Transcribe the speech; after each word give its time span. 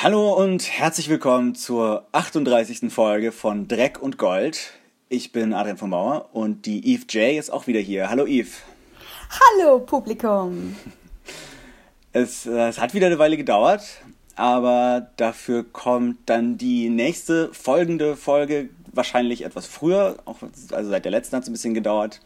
Hallo 0.00 0.32
und 0.32 0.62
herzlich 0.70 1.08
willkommen 1.08 1.56
zur 1.56 2.06
38. 2.12 2.92
Folge 2.92 3.32
von 3.32 3.66
Dreck 3.66 4.00
und 4.00 4.16
Gold. 4.16 4.74
Ich 5.08 5.32
bin 5.32 5.52
Adrian 5.52 5.76
von 5.76 5.90
Mauer 5.90 6.28
und 6.32 6.66
die 6.66 6.86
Eve 6.94 7.04
J 7.08 7.36
ist 7.36 7.50
auch 7.50 7.66
wieder 7.66 7.80
hier. 7.80 8.08
Hallo 8.08 8.24
Eve. 8.24 8.48
Hallo 9.58 9.80
Publikum. 9.80 10.76
Es, 12.12 12.46
äh, 12.46 12.68
es 12.68 12.78
hat 12.78 12.94
wieder 12.94 13.08
eine 13.08 13.18
Weile 13.18 13.36
gedauert, 13.36 13.82
aber 14.36 15.10
dafür 15.16 15.64
kommt 15.64 16.18
dann 16.26 16.56
die 16.56 16.90
nächste 16.90 17.52
folgende 17.52 18.16
Folge 18.16 18.70
wahrscheinlich 18.92 19.44
etwas 19.44 19.66
früher. 19.66 20.16
Auch, 20.26 20.36
also 20.72 20.90
seit 20.90 21.04
der 21.04 21.12
letzten 21.12 21.34
hat 21.34 21.42
es 21.42 21.48
ein 21.48 21.52
bisschen 21.52 21.74
gedauert. 21.74 22.20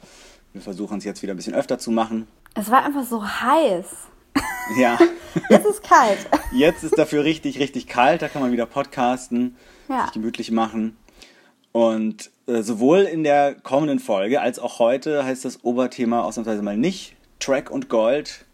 Wir 0.52 0.60
versuchen 0.60 0.98
es 0.98 1.04
jetzt 1.04 1.22
wieder 1.22 1.32
ein 1.32 1.38
bisschen 1.38 1.54
öfter 1.54 1.78
zu 1.78 1.90
machen. 1.90 2.28
Es 2.54 2.70
war 2.70 2.84
einfach 2.84 3.04
so 3.04 3.26
heiß. 3.26 3.86
Ja. 4.76 4.98
Jetzt 5.50 5.66
ist 5.66 5.82
kalt. 5.82 6.18
Jetzt 6.52 6.84
ist 6.84 6.96
dafür 6.98 7.24
richtig, 7.24 7.58
richtig 7.58 7.86
kalt. 7.86 8.22
Da 8.22 8.28
kann 8.28 8.42
man 8.42 8.52
wieder 8.52 8.66
podcasten, 8.66 9.56
Ja. 9.88 10.04
sich 10.04 10.12
gemütlich 10.12 10.50
machen. 10.50 10.96
Und 11.72 12.30
äh, 12.46 12.62
sowohl 12.62 13.00
in 13.02 13.24
der 13.24 13.54
kommenden 13.54 13.98
Folge 13.98 14.40
als 14.42 14.58
auch 14.58 14.78
heute 14.78 15.24
heißt 15.24 15.44
das 15.44 15.64
Oberthema 15.64 16.22
ausnahmsweise 16.22 16.62
mal 16.62 16.76
nicht 16.76 17.16
Track 17.40 17.70
und 17.70 17.88
Gold. 17.88 18.44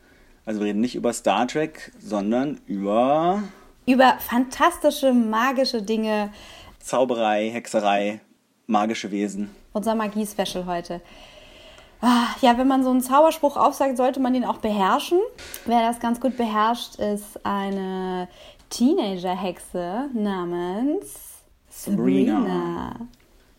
Also 0.47 0.61
wir 0.61 0.69
reden 0.69 0.81
nicht 0.81 0.95
über 0.95 1.13
Star 1.13 1.47
Trek, 1.49 1.93
sondern 1.99 2.61
über 2.67 3.43
Über 3.87 4.19
fantastische, 4.21 5.13
magische 5.13 5.83
Dinge. 5.83 6.33
Zauberei, 6.79 7.51
Hexerei, 7.51 8.21
magische 8.67 9.11
Wesen. 9.11 9.51
Unser 9.73 9.95
Magie-Special 9.95 10.65
heute. 10.67 11.01
Ah, 12.01 12.29
Ja, 12.41 12.57
wenn 12.59 12.69
man 12.69 12.85
so 12.85 12.91
einen 12.91 13.01
Zauberspruch 13.01 13.57
aufsagt, 13.57 13.97
sollte 13.97 14.21
man 14.21 14.33
den 14.33 14.45
auch 14.45 14.59
beherrschen. 14.59 15.19
Wer 15.67 15.81
das 15.81 15.99
ganz 16.01 16.21
gut 16.21 16.37
beherrscht, 16.37 16.97
ist 16.97 17.45
eine 17.45 18.29
Teenager-Hexe 18.71 20.11
namens 20.15 21.15
Sabrina. 21.69 22.35
Sabrina. 22.41 22.97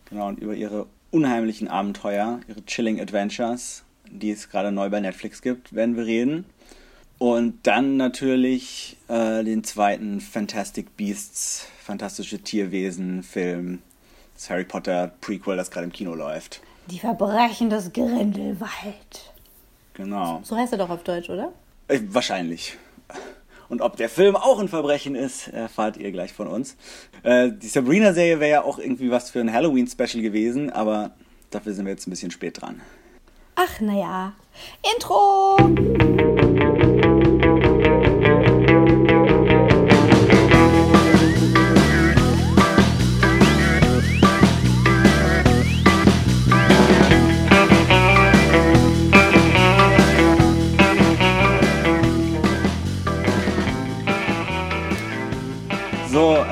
Genau, 0.08 0.28
und 0.28 0.38
über 0.40 0.54
ihre 0.54 0.86
unheimlichen 1.10 1.68
Abenteuer, 1.68 2.40
ihre 2.48 2.64
Chilling 2.64 3.00
Adventures, 3.00 3.84
die 4.10 4.30
es 4.30 4.48
gerade 4.48 4.72
neu 4.72 4.88
bei 4.88 5.00
Netflix 5.00 5.42
gibt, 5.42 5.74
werden 5.74 5.96
wir 5.96 6.06
reden. 6.06 6.44
Und 7.18 7.58
dann 7.64 7.96
natürlich 7.98 8.96
äh, 9.08 9.44
den 9.44 9.62
zweiten 9.62 10.20
Fantastic 10.20 10.96
Beasts, 10.96 11.66
fantastische 11.82 12.38
Tierwesen 12.38 13.22
Film, 13.22 13.82
das 14.34 14.48
Harry 14.48 14.64
Potter 14.64 15.12
Prequel, 15.20 15.56
das 15.56 15.70
gerade 15.70 15.84
im 15.84 15.92
Kino 15.92 16.14
läuft. 16.14 16.62
Die 16.90 16.98
Verbrechen 16.98 17.70
des 17.70 17.92
Grindelwald. 17.92 19.32
Genau. 19.94 20.40
So 20.42 20.56
heißt 20.56 20.72
er 20.72 20.78
doch 20.78 20.90
auf 20.90 21.04
Deutsch, 21.04 21.30
oder? 21.30 21.52
Äh, 21.88 22.00
wahrscheinlich. 22.08 22.76
Und 23.68 23.80
ob 23.82 23.96
der 23.96 24.08
Film 24.08 24.34
auch 24.34 24.58
ein 24.58 24.68
Verbrechen 24.68 25.14
ist, 25.14 25.48
erfahrt 25.48 25.96
ihr 25.96 26.10
gleich 26.10 26.32
von 26.32 26.48
uns. 26.48 26.76
Äh, 27.22 27.52
die 27.52 27.68
Sabrina-Serie 27.68 28.40
wäre 28.40 28.50
ja 28.50 28.62
auch 28.62 28.78
irgendwie 28.78 29.10
was 29.10 29.30
für 29.30 29.40
ein 29.40 29.52
Halloween-Special 29.52 30.22
gewesen, 30.22 30.70
aber 30.70 31.12
dafür 31.50 31.74
sind 31.74 31.84
wir 31.84 31.92
jetzt 31.92 32.08
ein 32.08 32.10
bisschen 32.10 32.32
spät 32.32 32.60
dran. 32.60 32.80
Ach, 33.54 33.80
naja. 33.80 34.32
Intro! 34.94 36.69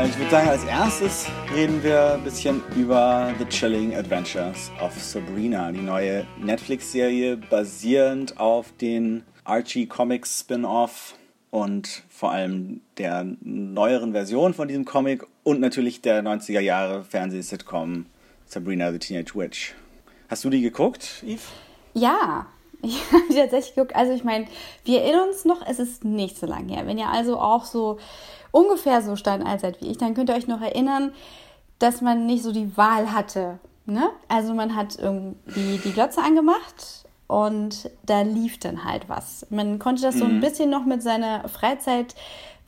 Ich 0.08 0.16
würde 0.18 0.30
sagen, 0.30 0.48
als 0.48 0.64
erstes 0.64 1.26
reden 1.54 1.82
wir 1.82 2.14
ein 2.14 2.24
bisschen 2.24 2.62
über 2.74 3.30
The 3.38 3.44
Chilling 3.44 3.94
Adventures 3.94 4.70
of 4.80 4.98
Sabrina, 4.98 5.70
die 5.70 5.82
neue 5.82 6.26
Netflix-Serie 6.40 7.36
basierend 7.36 8.40
auf 8.40 8.72
den 8.80 9.22
Archie 9.44 9.86
Comics 9.86 10.40
Spin-off 10.40 11.14
und 11.50 12.04
vor 12.08 12.32
allem 12.32 12.80
der 12.96 13.26
neueren 13.42 14.12
Version 14.12 14.54
von 14.54 14.66
diesem 14.66 14.86
Comic 14.86 15.26
und 15.44 15.60
natürlich 15.60 16.00
der 16.00 16.22
90er 16.22 16.60
Jahre 16.60 17.04
Fernseh-Sitcom 17.04 18.06
Sabrina 18.46 18.90
the 18.90 18.98
Teenage 18.98 19.34
Witch. 19.34 19.74
Hast 20.30 20.42
du 20.42 20.48
die 20.48 20.62
geguckt, 20.62 21.22
Eve? 21.26 21.42
Ja, 21.92 22.46
ich 22.82 22.98
habe 23.12 23.24
die 23.28 23.36
tatsächlich 23.36 23.74
geguckt. 23.74 23.94
Also 23.94 24.14
ich 24.14 24.24
meine, 24.24 24.46
wir 24.84 25.02
erinnern 25.02 25.28
uns 25.28 25.44
noch, 25.44 25.60
es 25.68 25.78
ist 25.78 26.04
nicht 26.04 26.38
so 26.38 26.46
lange 26.46 26.74
her. 26.74 26.86
Wenn 26.86 26.96
ihr 26.96 27.08
also 27.08 27.38
auch 27.38 27.66
so 27.66 27.98
ungefähr 28.50 29.02
so 29.02 29.16
steinalt 29.16 29.60
seid 29.60 29.80
wie 29.80 29.88
ich, 29.88 29.98
dann 29.98 30.14
könnt 30.14 30.30
ihr 30.30 30.36
euch 30.36 30.48
noch 30.48 30.60
erinnern, 30.60 31.12
dass 31.78 32.00
man 32.00 32.26
nicht 32.26 32.42
so 32.42 32.52
die 32.52 32.76
Wahl 32.76 33.12
hatte. 33.12 33.58
Ne? 33.86 34.10
Also 34.28 34.54
man 34.54 34.74
hat 34.74 34.98
irgendwie 34.98 35.78
die 35.78 35.92
Glotze 35.92 36.22
angemacht 36.22 37.04
und 37.26 37.90
da 38.04 38.22
lief 38.22 38.58
dann 38.58 38.84
halt 38.84 39.08
was. 39.08 39.46
Man 39.50 39.78
konnte 39.78 40.02
das 40.02 40.16
so 40.16 40.24
ein 40.24 40.40
bisschen 40.40 40.70
noch 40.70 40.84
mit 40.84 41.02
seiner 41.02 41.48
Freizeit 41.48 42.14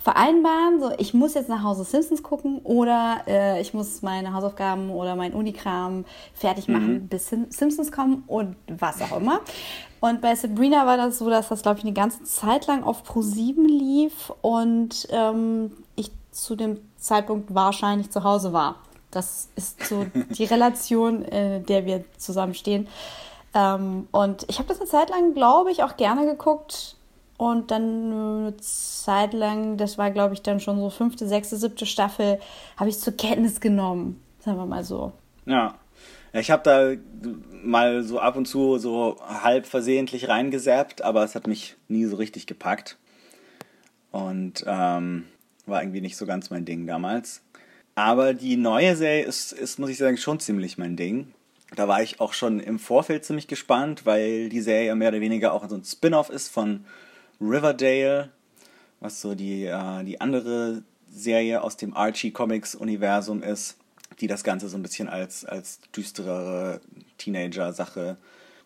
vereinbaren. 0.00 0.80
So, 0.80 0.90
ich 0.98 1.14
muss 1.14 1.34
jetzt 1.34 1.48
nach 1.48 1.62
Hause 1.62 1.84
Simpsons 1.84 2.22
gucken 2.22 2.60
oder 2.64 3.18
äh, 3.26 3.60
ich 3.60 3.74
muss 3.74 4.02
meine 4.02 4.32
Hausaufgaben 4.32 4.90
oder 4.90 5.14
mein 5.14 5.32
Unikram 5.32 6.04
fertig 6.34 6.68
machen, 6.68 7.08
bis 7.08 7.28
Sim 7.28 7.46
Simpsons 7.50 7.92
kommen 7.92 8.24
und 8.26 8.56
was 8.66 9.00
auch 9.02 9.16
immer. 9.18 9.40
Und 10.00 10.22
bei 10.22 10.34
Sabrina 10.34 10.86
war 10.86 10.96
das 10.96 11.18
so, 11.18 11.28
dass 11.28 11.48
das, 11.48 11.62
glaube 11.62 11.78
ich, 11.78 11.84
eine 11.84 11.92
ganze 11.92 12.24
Zeit 12.24 12.66
lang 12.66 12.82
auf 12.82 13.02
Pro7 13.04 13.66
lief 13.66 14.32
und 14.40 15.06
ähm, 15.10 15.72
ich 15.94 16.10
zu 16.30 16.56
dem 16.56 16.78
Zeitpunkt 16.96 17.54
wahrscheinlich 17.54 18.10
zu 18.10 18.24
Hause 18.24 18.52
war. 18.52 18.76
Das 19.10 19.50
ist 19.56 19.84
so 19.84 20.06
die 20.30 20.44
Relation, 20.44 21.22
in 21.22 21.66
der 21.66 21.84
wir 21.84 22.04
zusammen 22.16 22.54
stehen. 22.54 22.88
Ähm, 23.52 24.08
und 24.12 24.46
ich 24.48 24.58
habe 24.58 24.68
das 24.68 24.80
eine 24.80 24.88
Zeit 24.88 25.10
lang, 25.10 25.34
glaube 25.34 25.70
ich, 25.70 25.82
auch 25.82 25.96
gerne 25.96 26.24
geguckt. 26.24 26.96
Und 27.40 27.70
dann 27.70 28.12
eine 28.12 28.54
Zeit 28.58 29.32
lang, 29.32 29.78
das 29.78 29.96
war, 29.96 30.10
glaube 30.10 30.34
ich, 30.34 30.42
dann 30.42 30.60
schon 30.60 30.78
so 30.78 30.90
fünfte, 30.90 31.26
sechste, 31.26 31.56
siebte 31.56 31.86
Staffel, 31.86 32.38
habe 32.76 32.90
ich 32.90 32.98
zur 32.98 33.14
Kenntnis 33.16 33.62
genommen. 33.62 34.22
Sagen 34.40 34.58
wir 34.58 34.66
mal 34.66 34.84
so. 34.84 35.14
Ja. 35.46 35.74
Ich 36.34 36.50
habe 36.50 36.62
da 36.62 36.92
mal 37.64 38.02
so 38.02 38.18
ab 38.18 38.36
und 38.36 38.44
zu 38.46 38.76
so 38.76 39.16
halb 39.26 39.64
versehentlich 39.64 40.28
reingesappt, 40.28 41.00
aber 41.00 41.24
es 41.24 41.34
hat 41.34 41.46
mich 41.46 41.76
nie 41.88 42.04
so 42.04 42.16
richtig 42.16 42.46
gepackt. 42.46 42.98
Und 44.10 44.62
ähm, 44.66 45.24
war 45.64 45.82
irgendwie 45.82 46.02
nicht 46.02 46.18
so 46.18 46.26
ganz 46.26 46.50
mein 46.50 46.66
Ding 46.66 46.86
damals. 46.86 47.40
Aber 47.94 48.34
die 48.34 48.58
neue 48.58 48.96
Serie 48.96 49.24
ist, 49.24 49.52
ist, 49.52 49.78
muss 49.78 49.88
ich 49.88 49.96
sagen, 49.96 50.18
schon 50.18 50.40
ziemlich 50.40 50.76
mein 50.76 50.94
Ding. 50.94 51.32
Da 51.74 51.88
war 51.88 52.02
ich 52.02 52.20
auch 52.20 52.34
schon 52.34 52.60
im 52.60 52.78
Vorfeld 52.78 53.24
ziemlich 53.24 53.48
gespannt, 53.48 54.04
weil 54.04 54.50
die 54.50 54.60
Serie 54.60 54.94
mehr 54.94 55.08
oder 55.08 55.22
weniger 55.22 55.54
auch 55.54 55.66
so 55.70 55.76
ein 55.76 55.84
Spin-off 55.84 56.28
ist 56.28 56.50
von 56.50 56.84
Riverdale, 57.40 58.30
was 59.00 59.20
so 59.20 59.34
die, 59.34 59.64
äh, 59.66 60.04
die 60.04 60.20
andere 60.20 60.82
Serie 61.10 61.62
aus 61.62 61.76
dem 61.76 61.96
Archie 61.96 62.30
Comics 62.30 62.74
Universum 62.74 63.42
ist, 63.42 63.76
die 64.20 64.26
das 64.26 64.44
Ganze 64.44 64.68
so 64.68 64.76
ein 64.76 64.82
bisschen 64.82 65.08
als, 65.08 65.44
als 65.44 65.80
düsterere 65.96 66.80
Teenager-Sache 67.18 68.16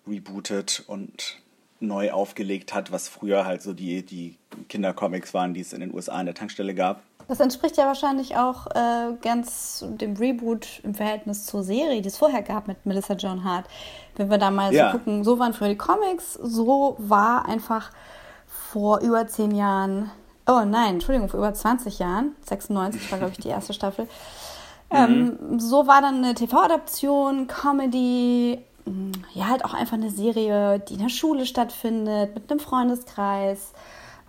rebootet 0.07 0.85
und 0.87 1.39
neu 1.81 2.13
aufgelegt 2.13 2.75
hat, 2.75 2.93
was 2.93 3.09
früher 3.09 3.45
halt 3.45 3.63
so 3.63 3.73
die, 3.73 4.05
die 4.05 4.37
Kindercomics 4.69 5.35
waren, 5.35 5.55
die 5.55 5.61
es 5.61 5.73
in 5.73 5.81
den 5.81 5.95
USA 5.95 6.15
an 6.15 6.27
der 6.27 6.35
Tankstelle 6.35 6.75
gab. 6.75 7.03
Das 7.29 7.41
entspricht 7.41 7.77
ja 7.79 7.87
wahrscheinlich 7.87 8.37
auch 8.37 8.67
äh, 8.75 9.15
ganz 9.23 9.85
dem 9.89 10.15
Reboot 10.17 10.81
im 10.83 10.95
Verhältnis 10.95 11.47
zur 11.47 11.63
Serie, 11.63 12.03
die 12.03 12.09
es 12.09 12.19
vorher 12.19 12.43
gab 12.43 12.69
mit 12.69 12.85
Melissa 12.85 13.15
Joan 13.15 13.45
Hart. 13.45 13.67
Wenn 14.17 14.31
wir 14.31 14.37
da 14.39 14.51
mal 14.51 14.75
Ja. 14.75 14.93
so 14.93 14.99
gucken, 14.99 15.25
so 15.25 15.39
waren 15.39 15.55
früher 15.55 15.71
die 15.71 15.77
Comics, 15.77 16.35
so 16.35 16.97
war 16.99 17.47
einfach 17.47 17.91
vor 18.75 18.99
über 19.03 19.25
zehn 19.29 19.55
Jahren, 19.55 20.11
oh 20.49 20.65
nein, 20.67 20.95
Entschuldigung, 20.95 21.29
vor 21.29 21.39
über 21.39 21.55
20 21.55 22.01
Jahren, 22.01 22.35
96 22.43 23.13
war, 23.13 23.19
glaube 23.19 23.33
ich, 23.33 23.39
die 23.39 23.49
erste 23.49 23.73
Staffel. 23.73 24.09
Ähm, 24.91 25.61
so 25.61 25.87
war 25.87 26.03
dann 26.03 26.17
eine 26.17 26.35
TV-Adaption, 26.35 27.47
Comedy, 27.47 28.59
mh, 28.85 29.13
ja, 29.33 29.47
halt 29.47 29.65
auch 29.65 29.75
einfach 29.75 29.93
eine 29.93 30.11
Serie, 30.11 30.81
die 30.81 30.95
in 30.95 31.03
der 31.03 31.09
Schule 31.09 31.47
stattfindet, 31.47 32.35
mit 32.35 32.51
einem 32.51 32.59
Freundeskreis. 32.59 33.75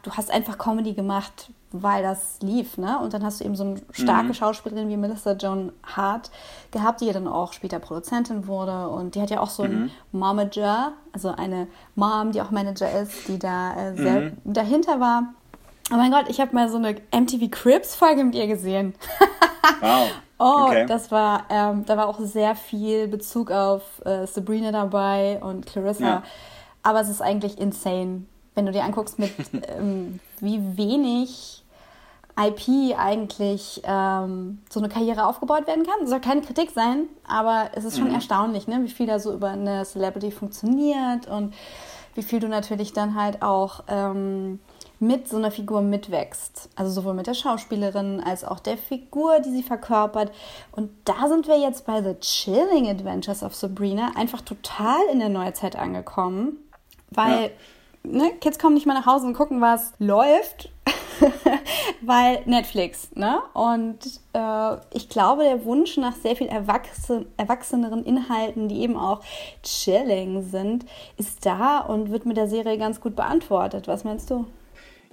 Du 0.03 0.11
hast 0.11 0.29
einfach 0.29 0.59
Comedy 0.59 0.93
gemacht, 0.93 1.49
weil 1.71 2.03
das 2.03 2.37
lief, 2.41 2.77
ne? 2.77 2.99
Und 2.99 3.13
dann 3.13 3.23
hast 3.23 3.39
du 3.39 3.45
eben 3.45 3.55
so 3.55 3.63
eine 3.63 3.81
starke 3.91 4.33
Schauspielerin 4.33 4.89
wie 4.89 4.97
Melissa 4.97 5.33
Joan 5.33 5.71
Hart 5.83 6.31
gehabt, 6.71 7.01
die 7.01 7.05
ja 7.05 7.13
dann 7.13 7.27
auch 7.27 7.53
später 7.53 7.79
Produzentin 7.79 8.47
wurde. 8.47 8.89
Und 8.89 9.15
die 9.15 9.21
hat 9.21 9.29
ja 9.29 9.39
auch 9.39 9.49
so 9.49 9.63
einen 9.63 9.91
Momager, 10.11 10.93
also 11.11 11.29
eine 11.29 11.67
Mom, 11.95 12.31
die 12.31 12.41
auch 12.41 12.51
Manager 12.51 12.91
ist, 13.01 13.27
die 13.27 13.39
da 13.39 13.75
äh, 13.75 13.95
sehr 13.95 14.31
dahinter 14.43 14.99
war. 14.99 15.33
Oh 15.91 15.97
mein 15.97 16.11
Gott, 16.11 16.25
ich 16.29 16.39
habe 16.39 16.55
mal 16.55 16.69
so 16.69 16.77
eine 16.77 16.95
MTV 17.13 17.51
Cribs-Folge 17.51 18.23
mit 18.23 18.35
ihr 18.35 18.47
gesehen. 18.47 18.93
Wow. 19.81 20.07
Oh, 20.37 20.65
okay. 20.65 20.85
das 20.85 21.11
war, 21.11 21.45
ähm, 21.49 21.85
da 21.85 21.95
war 21.95 22.07
auch 22.07 22.19
sehr 22.19 22.55
viel 22.55 23.07
Bezug 23.07 23.51
auf 23.51 24.05
äh, 24.05 24.27
Sabrina 24.27 24.73
dabei 24.73 25.39
und 25.41 25.65
Clarissa. 25.65 26.05
Ja. 26.05 26.23
Aber 26.83 26.99
es 26.99 27.07
ist 27.07 27.21
eigentlich 27.21 27.57
insane, 27.57 28.25
wenn 28.55 28.65
du 28.65 28.71
dir 28.71 28.83
anguckst, 28.83 29.19
mit 29.19 29.31
ähm, 29.77 30.19
wie 30.39 30.77
wenig 30.77 31.63
IP 32.37 32.97
eigentlich 32.97 33.81
ähm, 33.85 34.59
so 34.69 34.79
eine 34.79 34.89
Karriere 34.89 35.25
aufgebaut 35.25 35.67
werden 35.67 35.85
kann. 35.85 35.95
Das 36.01 36.09
soll 36.09 36.19
keine 36.19 36.41
Kritik 36.41 36.71
sein, 36.71 37.07
aber 37.25 37.69
es 37.75 37.85
ist 37.85 37.97
schon 37.97 38.09
mhm. 38.09 38.15
erstaunlich, 38.15 38.67
ne? 38.67 38.81
wie 38.83 38.89
viel 38.89 39.07
da 39.07 39.19
so 39.19 39.33
über 39.33 39.49
eine 39.49 39.85
Celebrity 39.85 40.31
funktioniert 40.31 41.27
und 41.27 41.53
wie 42.13 42.23
viel 42.23 42.39
du 42.39 42.47
natürlich 42.47 42.93
dann 42.93 43.15
halt 43.15 43.41
auch 43.41 43.83
ähm, 43.87 44.59
mit 44.99 45.27
so 45.27 45.37
einer 45.37 45.51
Figur 45.51 45.81
mitwächst. 45.81 46.69
Also 46.75 46.91
sowohl 46.91 47.13
mit 47.13 47.27
der 47.27 47.33
Schauspielerin 47.33 48.21
als 48.21 48.43
auch 48.43 48.59
der 48.59 48.77
Figur, 48.77 49.39
die 49.39 49.51
sie 49.51 49.63
verkörpert. 49.63 50.31
Und 50.71 50.91
da 51.05 51.27
sind 51.27 51.47
wir 51.47 51.59
jetzt 51.59 51.85
bei 51.85 52.01
The 52.01 52.15
Chilling 52.19 52.89
Adventures 52.89 53.43
of 53.43 53.55
Sabrina 53.55 54.11
einfach 54.15 54.41
total 54.41 54.99
in 55.11 55.19
der 55.19 55.29
Neuzeit 55.29 55.75
angekommen, 55.75 56.57
weil 57.11 57.43
ja. 57.43 57.49
Ne, 58.05 58.31
Kids 58.39 58.59
kommen 58.59 58.75
nicht 58.75 58.85
mal 58.85 58.93
nach 58.93 59.05
Hause 59.05 59.25
und 59.27 59.33
gucken, 59.33 59.61
was 59.61 59.93
läuft, 59.99 60.69
weil 62.01 62.41
Netflix, 62.45 63.09
ne? 63.15 63.41
Und 63.53 63.99
äh, 64.33 64.75
ich 64.93 65.09
glaube, 65.09 65.43
der 65.43 65.65
Wunsch 65.65 65.97
nach 65.97 66.15
sehr 66.15 66.35
viel 66.35 66.47
erwachsen, 66.47 67.25
erwachseneren 67.37 68.03
Inhalten, 68.03 68.67
die 68.67 68.81
eben 68.81 68.97
auch 68.97 69.21
chilling 69.63 70.43
sind, 70.49 70.85
ist 71.17 71.45
da 71.45 71.79
und 71.79 72.11
wird 72.11 72.25
mit 72.25 72.37
der 72.37 72.47
Serie 72.47 72.77
ganz 72.77 72.99
gut 73.01 73.15
beantwortet. 73.15 73.87
Was 73.87 74.03
meinst 74.03 74.29
du? 74.29 74.45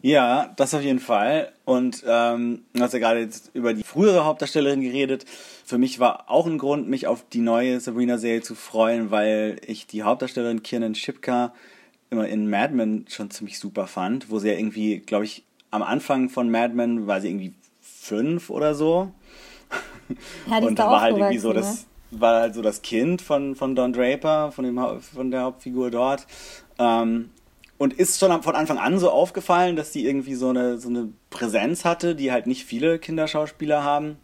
Ja, 0.02 0.52
das 0.56 0.74
auf 0.74 0.82
jeden 0.82 0.98
Fall. 0.98 1.52
Und 1.64 2.02
ähm, 2.06 2.64
du 2.72 2.82
hast 2.82 2.92
ja 2.92 2.98
gerade 2.98 3.20
jetzt 3.20 3.52
über 3.54 3.72
die 3.72 3.84
frühere 3.84 4.24
Hauptdarstellerin 4.24 4.80
geredet. 4.80 5.24
Für 5.64 5.78
mich 5.78 6.00
war 6.00 6.28
auch 6.28 6.46
ein 6.46 6.58
Grund, 6.58 6.88
mich 6.88 7.06
auf 7.06 7.24
die 7.32 7.40
neue 7.40 7.78
Sabrina-Serie 7.78 8.42
zu 8.42 8.56
freuen, 8.56 9.12
weil 9.12 9.60
ich 9.64 9.86
die 9.86 10.02
Hauptdarstellerin 10.02 10.64
Kiernan 10.64 10.96
Shipka 10.96 11.54
immer 12.12 12.28
in 12.28 12.48
Mad 12.48 12.72
Men 12.74 13.06
schon 13.08 13.30
ziemlich 13.30 13.58
super 13.58 13.86
fand, 13.86 14.30
wo 14.30 14.38
sie 14.38 14.48
ja 14.48 14.54
irgendwie, 14.54 14.98
glaube 15.00 15.24
ich, 15.24 15.44
am 15.70 15.82
Anfang 15.82 16.28
von 16.28 16.50
Mad 16.50 16.74
Men 16.74 17.06
war 17.06 17.20
sie 17.20 17.28
irgendwie 17.28 17.54
fünf 17.80 18.50
oder 18.50 18.74
so. 18.74 19.10
Ja, 20.46 20.60
die 20.60 20.66
und 20.66 20.78
da 20.78 20.88
war 20.88 21.00
halt 21.00 21.16
irgendwie 21.16 21.38
so 21.38 21.54
das 21.54 21.86
ne? 22.10 22.20
war 22.20 22.42
halt 22.42 22.54
so 22.54 22.60
das 22.60 22.82
Kind 22.82 23.22
von, 23.22 23.54
von 23.56 23.74
Don 23.74 23.94
Draper, 23.94 24.52
von, 24.52 24.64
dem, 24.64 24.78
von 25.00 25.30
der 25.30 25.44
Hauptfigur 25.44 25.90
dort. 25.90 26.26
Ähm, 26.78 27.30
und 27.78 27.94
ist 27.94 28.20
schon 28.20 28.42
von 28.42 28.54
Anfang 28.54 28.76
an 28.76 28.98
so 28.98 29.10
aufgefallen, 29.10 29.74
dass 29.74 29.90
die 29.90 30.04
irgendwie 30.04 30.34
so 30.34 30.50
eine, 30.50 30.76
so 30.78 30.90
eine 30.90 31.08
Präsenz 31.30 31.86
hatte, 31.86 32.14
die 32.14 32.30
halt 32.30 32.46
nicht 32.46 32.64
viele 32.66 32.98
Kinderschauspieler 32.98 33.82
haben. 33.82 34.18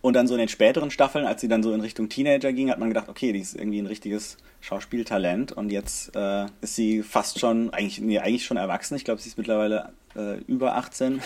Und 0.00 0.14
dann 0.14 0.28
so 0.28 0.34
in 0.34 0.38
den 0.38 0.48
späteren 0.48 0.90
Staffeln, 0.90 1.26
als 1.26 1.40
sie 1.40 1.48
dann 1.48 1.62
so 1.62 1.72
in 1.72 1.80
Richtung 1.80 2.08
Teenager 2.08 2.52
ging, 2.52 2.70
hat 2.70 2.78
man 2.78 2.88
gedacht, 2.88 3.08
okay, 3.08 3.32
die 3.32 3.40
ist 3.40 3.56
irgendwie 3.56 3.80
ein 3.80 3.86
richtiges 3.86 4.36
Schauspieltalent. 4.60 5.52
Und 5.52 5.70
jetzt 5.70 6.14
äh, 6.14 6.46
ist 6.60 6.76
sie 6.76 7.02
fast 7.02 7.40
schon, 7.40 7.72
eigentlich, 7.72 8.00
nee, 8.00 8.18
eigentlich 8.18 8.44
schon 8.44 8.56
erwachsen. 8.56 8.94
Ich 8.94 9.04
glaube, 9.04 9.20
sie 9.20 9.28
ist 9.28 9.38
mittlerweile 9.38 9.92
äh, 10.14 10.38
über 10.46 10.76
18 10.76 11.20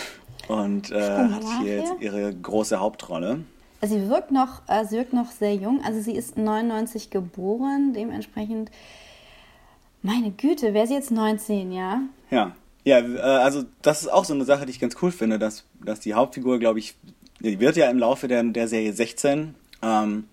und 0.47 0.91
äh, 0.91 1.01
hat 1.01 1.43
hier 1.61 1.77
jetzt 1.77 1.93
ihre 1.99 2.33
große 2.33 2.79
Hauptrolle. 2.79 3.41
Sie 3.81 4.09
wirkt 4.09 4.31
noch, 4.31 4.61
äh, 4.67 4.85
sie 4.85 4.97
wirkt 4.97 5.13
noch 5.13 5.29
sehr 5.29 5.55
jung. 5.55 5.81
Also 5.85 6.01
sie 6.01 6.15
ist 6.15 6.37
99 6.37 7.09
geboren, 7.09 7.93
dementsprechend 7.93 8.71
meine 10.01 10.31
Güte, 10.31 10.73
wäre 10.73 10.87
sie 10.87 10.93
jetzt 10.95 11.11
19, 11.11 11.71
ja? 11.71 12.01
Ja. 12.29 12.55
Ja, 12.85 12.99
äh, 12.99 13.19
also 13.19 13.63
das 13.81 14.01
ist 14.01 14.09
auch 14.09 14.25
so 14.25 14.33
eine 14.33 14.43
Sache, 14.45 14.65
die 14.65 14.71
ich 14.71 14.79
ganz 14.79 14.97
cool 15.01 15.11
finde, 15.11 15.39
dass, 15.39 15.65
dass 15.83 16.01
die 16.01 16.13
Hauptfigur, 16.13 16.59
glaube 16.59 16.79
ich, 16.79 16.95
die 17.43 17.59
wird 17.59 17.75
ja 17.75 17.89
im 17.89 17.99
Laufe 17.99 18.27
der, 18.27 18.43
der 18.43 18.67
Serie 18.67 18.93
16 18.93 19.55
ähm, 19.81 20.27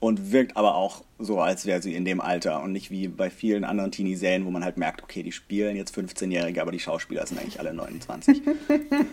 und 0.00 0.32
wirkt 0.32 0.56
aber 0.56 0.76
auch 0.76 1.02
so, 1.18 1.40
als 1.40 1.66
wäre 1.66 1.80
sie 1.80 1.94
in 1.94 2.04
dem 2.04 2.20
Alter 2.20 2.62
und 2.62 2.72
nicht 2.72 2.90
wie 2.90 3.06
bei 3.08 3.30
vielen 3.30 3.64
anderen 3.64 3.92
Teenie-Serien, 3.92 4.44
wo 4.44 4.50
man 4.50 4.64
halt 4.64 4.76
merkt, 4.76 5.02
okay, 5.02 5.22
die 5.22 5.30
spielen 5.32 5.76
jetzt 5.76 5.96
15-Jährige, 5.96 6.60
aber 6.60 6.72
die 6.72 6.80
Schauspieler 6.80 7.26
sind 7.26 7.38
eigentlich 7.38 7.60
alle 7.60 7.72
29. 7.72 8.42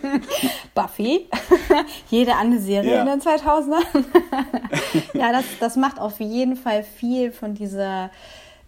Buffy, 0.74 1.26
jede 2.10 2.34
andere 2.34 2.60
Serie 2.60 2.94
ja. 2.94 3.02
in 3.02 3.06
den 3.06 3.20
2000ern. 3.20 4.04
ja, 5.14 5.32
das, 5.32 5.44
das 5.60 5.76
macht 5.76 6.00
auf 6.00 6.18
jeden 6.18 6.56
Fall 6.56 6.82
viel 6.82 7.30
von 7.30 7.54
dieser 7.54 8.10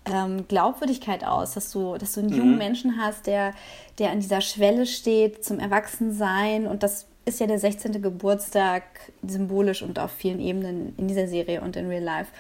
ähm, 0.05 0.47
Glaubwürdigkeit 0.49 1.25
aus, 1.25 1.55
dass 1.55 1.71
du, 1.73 1.97
dass 1.97 2.15
du 2.15 2.21
einen 2.21 2.31
jungen 2.31 2.53
mhm. 2.53 2.59
Menschen 2.59 3.01
hast, 3.01 3.27
der, 3.27 3.55
der 3.99 4.11
an 4.11 4.21
dieser 4.21 4.41
Schwelle 4.41 4.87
steht 4.87 5.45
zum 5.45 5.59
Erwachsensein 5.59 6.67
und 6.67 6.83
das 6.83 7.07
ist 7.25 7.41
ja 7.41 7.47
der 7.47 7.59
16. 7.59 8.03
Geburtstag 8.03 8.83
symbolisch 9.27 9.83
und 9.83 9.99
auf 9.99 10.11
vielen 10.11 10.41
Ebenen 10.41 10.95
in 10.97 11.09
dieser 11.09 11.29
Serie 11.29 11.61
und 11.61 11.77
in 11.77 11.89
Real 11.89 12.03
Life. 12.03 12.31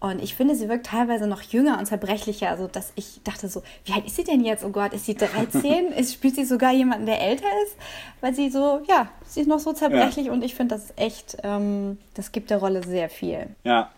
Und 0.00 0.22
ich 0.22 0.36
finde, 0.36 0.54
sie 0.54 0.68
wirkt 0.68 0.86
teilweise 0.86 1.26
noch 1.26 1.42
jünger 1.42 1.76
und 1.78 1.86
zerbrechlicher. 1.86 2.50
Also, 2.50 2.68
dass 2.68 2.92
ich 2.94 3.20
dachte 3.24 3.48
so, 3.48 3.62
wie 3.84 3.92
alt 3.92 4.06
ist 4.06 4.14
sie 4.14 4.22
denn 4.22 4.44
jetzt? 4.44 4.64
Oh 4.64 4.70
Gott, 4.70 4.92
ist 4.92 5.06
sie 5.06 5.16
13? 5.16 5.92
ist, 5.96 6.14
spielt 6.14 6.36
sie 6.36 6.44
sogar 6.44 6.72
jemanden, 6.72 7.06
der 7.06 7.20
älter 7.20 7.48
ist? 7.64 7.76
Weil 8.20 8.32
sie 8.32 8.48
so, 8.48 8.80
ja, 8.88 9.08
sie 9.26 9.40
ist 9.40 9.48
noch 9.48 9.58
so 9.58 9.72
zerbrechlich 9.72 10.26
ja. 10.26 10.32
und 10.32 10.44
ich 10.44 10.54
finde, 10.54 10.76
das 10.76 10.84
ist 10.84 10.98
echt, 10.98 11.38
ähm, 11.42 11.98
das 12.14 12.30
gibt 12.30 12.50
der 12.50 12.58
Rolle 12.58 12.84
sehr 12.84 13.08
viel. 13.08 13.48
Ja. 13.64 13.90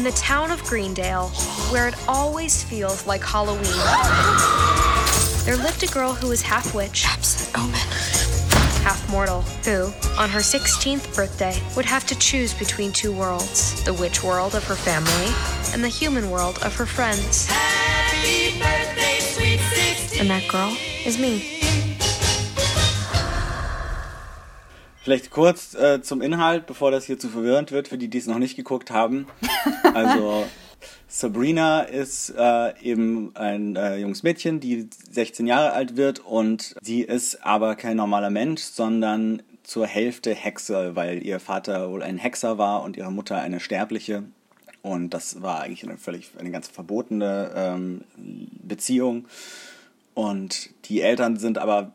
In 0.00 0.04
the 0.04 0.12
town 0.12 0.50
of 0.50 0.64
Greendale, 0.64 1.28
where 1.68 1.86
it 1.86 1.94
always 2.08 2.64
feels 2.64 3.06
like 3.06 3.22
Halloween, 3.22 3.60
there 5.44 5.58
lived 5.58 5.82
a 5.82 5.88
girl 5.88 6.14
who 6.14 6.28
was 6.28 6.40
half 6.40 6.74
witch, 6.74 7.02
half 8.82 9.06
mortal, 9.10 9.42
who, 9.62 9.92
on 10.18 10.30
her 10.30 10.40
16th 10.40 11.14
birthday, 11.14 11.54
would 11.76 11.84
have 11.84 12.06
to 12.06 12.18
choose 12.18 12.54
between 12.54 12.92
two 12.92 13.12
worlds 13.12 13.84
the 13.84 13.92
witch 13.92 14.24
world 14.24 14.54
of 14.54 14.64
her 14.64 14.74
family 14.74 15.34
and 15.74 15.84
the 15.84 15.88
human 15.88 16.30
world 16.30 16.58
of 16.62 16.74
her 16.76 16.86
friends. 16.86 17.46
Birthday, 18.58 19.58
and 20.18 20.30
that 20.30 20.48
girl 20.48 20.74
is 21.04 21.18
me. 21.18 21.69
Vielleicht 25.02 25.30
kurz 25.30 25.74
äh, 25.74 26.02
zum 26.02 26.20
Inhalt, 26.20 26.66
bevor 26.66 26.90
das 26.90 27.06
hier 27.06 27.18
zu 27.18 27.28
verwirrend 27.28 27.72
wird, 27.72 27.88
für 27.88 27.96
die, 27.96 28.08
die 28.08 28.18
es 28.18 28.26
noch 28.26 28.38
nicht 28.38 28.56
geguckt 28.56 28.90
haben. 28.90 29.26
Also 29.94 30.46
Sabrina 31.08 31.82
ist 31.82 32.32
äh, 32.38 32.78
eben 32.80 33.34
ein 33.34 33.74
äh, 33.74 33.96
junges 33.96 34.22
Mädchen, 34.22 34.60
die 34.60 34.88
16 35.10 35.46
Jahre 35.46 35.72
alt 35.72 35.96
wird 35.96 36.20
und 36.20 36.76
sie 36.80 37.02
ist 37.02 37.44
aber 37.44 37.74
kein 37.74 37.96
normaler 37.96 38.30
Mensch, 38.30 38.62
sondern 38.62 39.42
zur 39.64 39.86
Hälfte 39.86 40.34
Hexe, 40.34 40.94
weil 40.94 41.24
ihr 41.24 41.40
Vater 41.40 41.90
wohl 41.90 42.02
ein 42.02 42.18
Hexer 42.18 42.58
war 42.58 42.82
und 42.82 42.96
ihre 42.96 43.10
Mutter 43.10 43.40
eine 43.40 43.58
Sterbliche. 43.58 44.22
Und 44.82 45.10
das 45.10 45.42
war 45.42 45.60
eigentlich 45.60 45.82
eine 45.82 45.98
völlig 45.98 46.30
eine 46.38 46.50
ganz 46.50 46.68
verbotene 46.68 47.50
ähm, 47.54 48.04
Beziehung. 48.62 49.26
Und 50.14 50.70
die 50.86 51.02
Eltern 51.02 51.36
sind 51.36 51.58
aber 51.58 51.92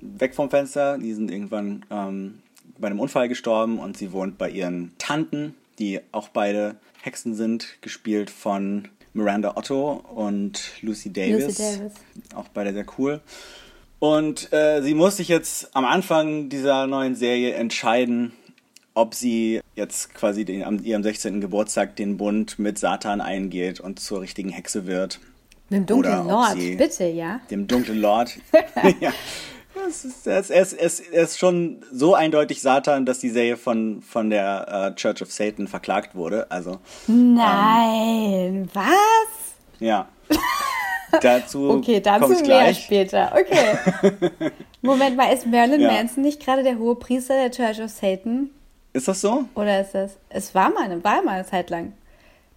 weg 0.00 0.34
vom 0.34 0.50
Fenster. 0.50 0.98
Die 0.98 1.14
sind 1.14 1.30
irgendwann 1.30 1.84
ähm, 1.90 2.42
bei 2.78 2.88
einem 2.88 3.00
Unfall 3.00 3.28
gestorben 3.28 3.78
und 3.78 3.96
sie 3.96 4.12
wohnt 4.12 4.38
bei 4.38 4.50
ihren 4.50 4.92
Tanten, 4.98 5.54
die 5.78 6.00
auch 6.12 6.28
beide 6.28 6.76
Hexen 7.02 7.34
sind, 7.34 7.80
gespielt 7.80 8.30
von 8.30 8.88
Miranda 9.12 9.56
Otto 9.56 10.04
und 10.14 10.72
Lucy 10.82 11.12
Davis. 11.12 11.58
Lucy 11.58 11.62
Davis. 11.78 11.92
Auch 12.34 12.48
beide 12.48 12.72
sehr 12.72 12.86
cool. 12.98 13.20
Und 13.98 14.52
äh, 14.52 14.82
sie 14.82 14.94
muss 14.94 15.16
sich 15.16 15.28
jetzt 15.28 15.74
am 15.74 15.84
Anfang 15.84 16.48
dieser 16.48 16.86
neuen 16.86 17.14
Serie 17.14 17.54
entscheiden, 17.54 18.32
ob 18.94 19.14
sie 19.14 19.60
jetzt 19.74 20.14
quasi 20.14 20.44
den, 20.44 20.64
am 20.64 20.82
ihrem 20.84 21.02
16. 21.02 21.40
Geburtstag 21.40 21.96
den 21.96 22.16
Bund 22.16 22.58
mit 22.58 22.78
Satan 22.78 23.20
eingeht 23.20 23.80
und 23.80 24.00
zur 24.00 24.20
richtigen 24.20 24.50
Hexe 24.50 24.86
wird. 24.86 25.20
Dem 25.70 25.84
dunklen 25.84 26.28
Lord, 26.28 26.56
bitte, 26.56 27.06
ja. 27.06 27.40
Dem 27.50 27.66
dunklen 27.66 28.00
Lord. 28.00 28.38
ja, 29.00 29.12
es 29.88 30.04
ist, 30.04 30.26
es, 30.26 30.50
es, 30.50 30.72
es, 30.72 31.00
ist 31.00 31.38
schon 31.38 31.84
so 31.92 32.14
eindeutig 32.14 32.60
Satan, 32.62 33.06
dass 33.06 33.18
die 33.18 33.30
Serie 33.30 33.56
von, 33.56 34.02
von 34.02 34.30
der 34.30 34.90
uh, 34.92 34.94
Church 34.94 35.22
of 35.22 35.30
Satan 35.30 35.68
verklagt 35.68 36.14
wurde. 36.14 36.50
Also, 36.50 36.80
Nein, 37.06 38.64
ähm, 38.64 38.68
was? 38.72 39.78
Ja. 39.78 40.08
Dazu 41.20 41.70
okay, 41.70 42.00
dazu 42.00 42.28
mehr 42.28 42.42
gleich. 42.42 42.84
später. 42.84 43.32
Okay. 43.32 44.30
Moment 44.82 45.16
mal, 45.16 45.32
ist 45.32 45.46
Marilyn 45.46 45.80
ja. 45.80 45.92
Manson 45.92 46.22
nicht 46.22 46.44
gerade 46.44 46.62
der 46.62 46.78
hohe 46.78 46.96
Priester 46.96 47.34
der 47.34 47.50
Church 47.50 47.80
of 47.80 47.90
Satan? 47.90 48.50
Ist 48.92 49.08
das 49.08 49.20
so? 49.20 49.44
Oder 49.54 49.80
ist 49.80 49.94
das? 49.94 50.16
Es 50.28 50.54
war 50.54 50.70
mal 50.70 50.84
eine, 50.84 51.02
war 51.04 51.22
mal 51.22 51.36
eine 51.36 51.46
Zeit 51.46 51.70
lang. 51.70 51.92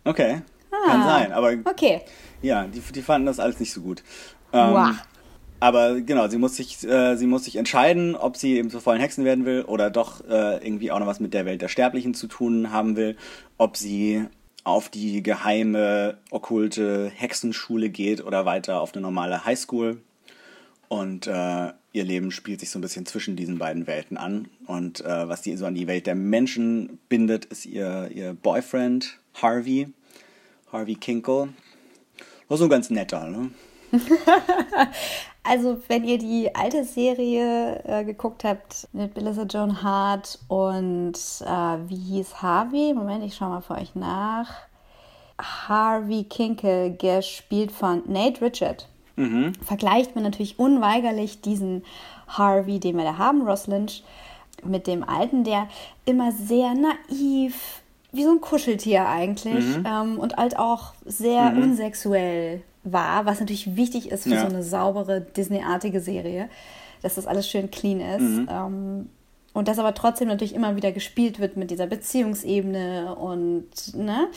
Okay. 0.03 0.41
Ah, 0.71 0.91
Kann 0.91 1.03
sein, 1.03 1.31
aber. 1.31 1.53
Okay. 1.65 2.01
Ja, 2.41 2.65
die, 2.65 2.79
die 2.79 3.01
fanden 3.01 3.27
das 3.27 3.39
alles 3.39 3.59
nicht 3.59 3.71
so 3.71 3.81
gut. 3.81 4.03
Ähm, 4.51 4.73
wow. 4.73 4.95
Aber 5.59 5.99
genau, 5.99 6.27
sie 6.27 6.37
muss 6.37 6.55
sich, 6.55 6.87
äh, 6.87 7.15
sie 7.17 7.27
muss 7.27 7.43
sich 7.43 7.57
entscheiden, 7.57 8.15
ob 8.15 8.37
sie 8.37 8.57
eben 8.57 8.69
zur 8.69 8.81
vollen 8.81 9.01
Hexen 9.01 9.25
werden 9.25 9.45
will 9.45 9.63
oder 9.63 9.89
doch 9.89 10.21
äh, 10.27 10.65
irgendwie 10.65 10.91
auch 10.91 10.99
noch 10.99 11.07
was 11.07 11.19
mit 11.19 11.33
der 11.33 11.45
Welt 11.45 11.61
der 11.61 11.67
Sterblichen 11.67 12.13
zu 12.13 12.27
tun 12.27 12.71
haben 12.71 12.95
will, 12.95 13.17
ob 13.57 13.75
sie 13.75 14.25
auf 14.63 14.89
die 14.89 15.21
geheime, 15.23 16.17
okkulte 16.31 17.11
Hexenschule 17.13 17.89
geht 17.89 18.23
oder 18.23 18.45
weiter 18.45 18.81
auf 18.81 18.93
eine 18.93 19.01
normale 19.01 19.43
Highschool. 19.43 20.01
Und 20.87 21.27
äh, 21.27 21.71
ihr 21.93 22.03
Leben 22.03 22.31
spielt 22.31 22.59
sich 22.59 22.69
so 22.69 22.79
ein 22.79 22.81
bisschen 22.81 23.05
zwischen 23.05 23.35
diesen 23.35 23.57
beiden 23.57 23.85
Welten 23.85 24.17
an. 24.17 24.47
Und 24.65 25.01
äh, 25.01 25.27
was 25.27 25.43
sie 25.43 25.55
so 25.57 25.65
an 25.65 25.75
die 25.75 25.87
Welt 25.87 26.07
der 26.07 26.15
Menschen 26.15 26.99
bindet, 27.09 27.45
ist 27.45 27.65
ihr, 27.65 28.09
ihr 28.13 28.33
Boyfriend 28.33 29.19
Harvey, 29.35 29.89
Harvey 30.71 30.95
Kinkle. 30.95 31.49
War 32.47 32.57
so 32.57 32.63
ein 32.63 32.69
ganz 32.69 32.89
netter, 32.89 33.27
ne? 33.27 33.51
also, 35.49 35.81
wenn 35.87 36.03
ihr 36.03 36.19
die 36.19 36.53
alte 36.53 36.83
Serie 36.83 37.81
äh, 37.83 38.03
geguckt 38.05 38.43
habt 38.43 38.87
mit 38.93 39.15
Melissa 39.15 39.43
Joan 39.43 39.81
Hart 39.81 40.37
und 40.47 41.13
äh, 41.13 41.89
wie 41.89 41.95
hieß 41.95 42.41
Harvey? 42.43 42.93
Moment, 42.93 43.23
ich 43.23 43.35
schaue 43.35 43.49
mal 43.49 43.61
für 43.61 43.73
euch 43.73 43.95
nach. 43.95 44.47
Harvey 45.41 46.25
Kinkel, 46.25 46.95
gespielt 46.95 47.71
von 47.71 48.03
Nate 48.05 48.41
Richard. 48.41 48.87
Mhm. 49.15 49.53
Vergleicht 49.65 50.13
man 50.13 50.23
natürlich 50.23 50.59
unweigerlich 50.59 51.41
diesen 51.41 51.83
Harvey, 52.27 52.79
den 52.79 52.97
wir 52.97 53.03
da 53.03 53.17
haben, 53.17 53.41
Ross 53.41 53.65
Lynch, 53.65 54.03
mit 54.63 54.85
dem 54.85 55.03
alten, 55.03 55.43
der 55.43 55.67
immer 56.05 56.31
sehr 56.31 56.75
naiv, 56.75 57.81
wie 58.11 58.23
so 58.23 58.31
ein 58.31 58.41
Kuscheltier 58.41 59.07
eigentlich 59.07 59.77
mhm. 59.77 59.83
ähm, 59.87 60.19
und 60.19 60.37
halt 60.37 60.59
auch 60.59 60.93
sehr 61.05 61.49
mhm. 61.51 61.63
unsexuell 61.63 62.61
war, 62.83 63.25
was 63.25 63.39
natürlich 63.39 63.75
wichtig 63.75 64.11
ist 64.11 64.23
für 64.23 64.35
ja. 64.35 64.41
so 64.41 64.47
eine 64.47 64.63
saubere 64.63 65.21
Disney-artige 65.21 66.01
Serie, 66.01 66.49
dass 67.01 67.15
das 67.15 67.27
alles 67.27 67.49
schön 67.49 67.71
clean 67.71 67.99
ist. 67.99 68.21
Mhm. 68.21 68.47
Ähm, 68.49 69.09
und 69.53 69.67
das 69.67 69.79
aber 69.79 69.93
trotzdem 69.93 70.27
natürlich 70.27 70.53
immer 70.53 70.75
wieder 70.75 70.91
gespielt 70.91 71.39
wird 71.39 71.57
mit 71.57 71.71
dieser 71.71 71.87
Beziehungsebene 71.87 73.15
und 73.15 73.95
ne, 73.95 74.27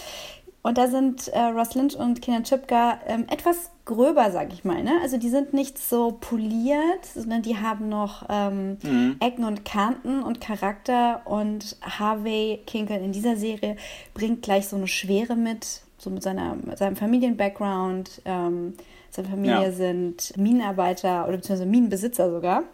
und 0.63 0.79
da 0.79 0.87
sind 0.87 1.27
äh, 1.29 1.41
Ross 1.41 1.75
Lynch 1.75 1.97
und 1.97 2.23
Kenan 2.23 2.45
Chipka 2.45 3.01
ähm, 3.07 3.27
etwas 3.29 3.71
gröber, 3.85 4.31
sag 4.31 4.53
ich 4.53 4.65
mal. 4.65 4.83
Ne? 4.85 4.93
Also 5.03 5.19
die 5.19 5.29
sind 5.29 5.53
nicht 5.53 5.77
so 5.77 6.17
poliert, 6.21 7.05
sondern 7.05 7.43
die 7.43 7.57
haben 7.57 7.89
noch 7.89 8.27
ähm, 8.29 8.79
mhm. 8.83 9.17
Ecken 9.19 9.45
und 9.45 9.65
Kanten 9.65 10.23
und 10.23 10.41
Charakter. 10.41 11.23
Und 11.25 11.77
Harvey 11.83 12.61
Kinkel 12.65 12.99
in 12.99 13.11
dieser 13.11 13.37
Serie 13.37 13.77
bringt 14.15 14.43
gleich 14.43 14.69
so 14.69 14.77
eine 14.77 14.87
Schwere 14.87 15.35
mit, 15.35 15.83
so 16.03 16.11
mit, 16.11 16.23
seiner, 16.23 16.57
mit 16.57 16.79
seinem 16.79 16.97
Familien-Background. 16.97 18.23
Ähm, 18.25 18.75
seine 19.11 19.29
Familie 19.29 19.63
ja. 19.63 19.73
sind 19.73 20.37
Minenarbeiter 20.37 21.29
oder 21.29 21.37
beziehungsweise 21.37 21.69
Minenbesitzer 21.69 22.31
sogar, 22.31 22.65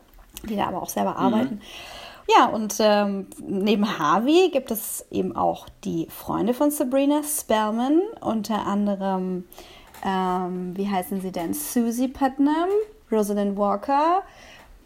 die 0.48 0.56
da 0.56 0.66
aber 0.66 0.82
auch 0.82 0.88
selber 0.88 1.12
mhm. 1.12 1.16
arbeiten. 1.16 1.60
Ja, 2.34 2.46
und 2.46 2.74
ähm, 2.78 3.26
neben 3.38 3.98
Harvey 3.98 4.50
gibt 4.52 4.70
es 4.70 5.06
eben 5.10 5.34
auch 5.34 5.66
die 5.84 6.06
Freunde 6.10 6.54
von 6.54 6.70
Sabrina 6.70 7.22
Spellman, 7.22 8.00
unter 8.20 8.66
anderem, 8.66 9.44
ähm, 10.04 10.76
wie 10.76 10.88
heißen 10.88 11.20
sie 11.20 11.32
denn? 11.32 11.54
Susie 11.54 12.08
Putnam, 12.08 12.68
Rosalind 13.10 13.56
Walker. 13.56 14.22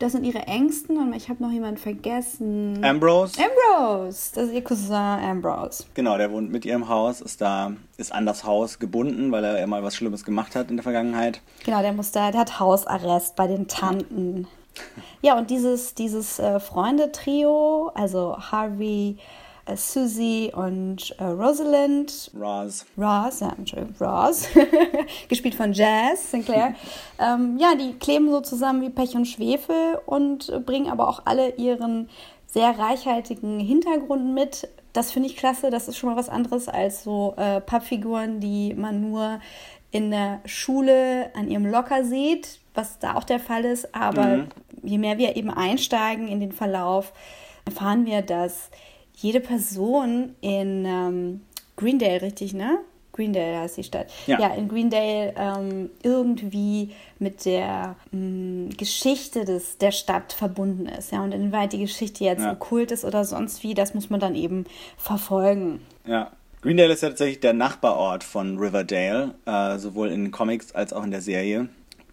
Das 0.02 0.10
sind 0.10 0.24
ihre 0.24 0.40
Ängsten 0.48 0.98
und 0.98 1.12
ich 1.12 1.28
habe 1.28 1.40
noch 1.40 1.52
jemanden 1.52 1.76
vergessen. 1.76 2.84
Ambrose. 2.84 3.38
Ambrose, 3.38 4.32
das 4.34 4.48
ist 4.48 4.52
ihr 4.52 4.64
Cousin 4.64 4.96
Ambrose. 4.96 5.84
Genau, 5.94 6.18
der 6.18 6.32
wohnt 6.32 6.50
mit 6.50 6.64
ihrem 6.64 6.88
Haus, 6.88 7.20
ist 7.20 7.40
da, 7.40 7.74
ist 7.98 8.12
an 8.12 8.26
das 8.26 8.42
Haus 8.42 8.80
gebunden, 8.80 9.30
weil 9.30 9.44
er 9.44 9.60
ja 9.60 9.66
mal 9.68 9.84
was 9.84 9.94
Schlimmes 9.94 10.24
gemacht 10.24 10.56
hat 10.56 10.70
in 10.70 10.76
der 10.76 10.82
Vergangenheit. 10.82 11.40
Genau, 11.64 11.82
der 11.82 11.92
muss 11.92 12.10
da, 12.10 12.32
der 12.32 12.40
hat 12.40 12.58
Hausarrest 12.58 13.36
bei 13.36 13.46
den 13.46 13.68
Tanten. 13.68 14.48
Ja, 15.20 15.38
und 15.38 15.50
dieses, 15.50 15.94
dieses 15.94 16.40
äh, 16.40 16.58
Freunde-Trio, 16.58 17.92
also 17.94 18.36
Harvey, 18.38 19.18
äh, 19.72 19.76
Susie 19.76 20.52
und 20.54 21.14
äh, 21.18 21.24
Rosalind. 21.24 22.30
Roz. 22.38 22.86
Roz, 22.96 23.40
ja, 23.40 23.52
Entschuldigung, 23.56 23.94
Roz. 24.00 24.48
gespielt 25.28 25.54
von 25.54 25.72
Jazz 25.72 26.30
Sinclair. 26.30 26.74
ähm, 27.18 27.58
ja, 27.58 27.74
die 27.74 27.94
kleben 27.94 28.30
so 28.30 28.40
zusammen 28.40 28.82
wie 28.82 28.90
Pech 28.90 29.14
und 29.14 29.26
Schwefel 29.26 29.98
und 30.06 30.52
bringen 30.66 30.90
aber 30.90 31.08
auch 31.08 31.22
alle 31.24 31.56
ihren 31.56 32.08
sehr 32.46 32.78
reichhaltigen 32.78 33.60
Hintergrund 33.60 34.34
mit. 34.34 34.68
Das 34.92 35.10
finde 35.10 35.28
ich 35.28 35.36
klasse. 35.36 35.70
Das 35.70 35.88
ist 35.88 35.96
schon 35.96 36.10
mal 36.10 36.16
was 36.16 36.28
anderes 36.28 36.68
als 36.68 37.02
so 37.02 37.34
äh, 37.36 37.60
Pappfiguren, 37.60 38.40
die 38.40 38.74
man 38.74 39.00
nur 39.00 39.40
in 39.90 40.10
der 40.10 40.40
Schule 40.44 41.30
an 41.34 41.50
ihrem 41.50 41.66
Locker 41.66 42.04
sieht 42.04 42.60
was 42.74 42.98
da 42.98 43.14
auch 43.14 43.24
der 43.24 43.40
Fall 43.40 43.64
ist. 43.64 43.94
Aber 43.94 44.26
mhm. 44.26 44.48
je 44.82 44.98
mehr 44.98 45.18
wir 45.18 45.36
eben 45.36 45.50
einsteigen 45.50 46.28
in 46.28 46.40
den 46.40 46.52
Verlauf, 46.52 47.12
erfahren 47.64 48.06
wir, 48.06 48.22
dass 48.22 48.70
jede 49.22 49.40
Person 49.40 50.34
in 50.40 50.84
ähm, 50.84 51.40
Greendale, 51.76 52.22
richtig, 52.22 52.54
ne? 52.54 52.78
Greendale 53.12 53.58
heißt 53.58 53.76
die 53.76 53.84
Stadt. 53.84 54.10
Ja, 54.26 54.40
ja 54.40 54.54
in 54.54 54.68
Greendale 54.68 55.34
ähm, 55.36 55.90
irgendwie 56.02 56.90
mit 57.18 57.44
der 57.44 57.96
ähm, 58.12 58.70
Geschichte 58.76 59.44
des, 59.44 59.78
der 59.78 59.92
Stadt 59.92 60.32
verbunden 60.32 60.86
ist. 60.86 61.12
Ja, 61.12 61.22
und 61.22 61.32
inwieweit 61.32 61.72
die 61.72 61.80
Geschichte 61.80 62.24
jetzt 62.24 62.42
ja. 62.42 62.52
okkult 62.52 62.90
ist 62.90 63.04
oder 63.04 63.24
sonst 63.24 63.62
wie, 63.62 63.74
das 63.74 63.94
muss 63.94 64.08
man 64.10 64.20
dann 64.20 64.34
eben 64.34 64.64
verfolgen. 64.96 65.80
Ja. 66.06 66.30
Greendale 66.62 66.92
ist 66.92 67.02
ja 67.02 67.08
tatsächlich 67.08 67.40
der 67.40 67.54
Nachbarort 67.54 68.22
von 68.22 68.56
Riverdale, 68.56 69.34
äh, 69.46 69.78
sowohl 69.78 70.10
in 70.10 70.30
Comics 70.30 70.72
als 70.72 70.92
auch 70.92 71.02
in 71.02 71.10
der 71.10 71.20
Serie. 71.20 71.68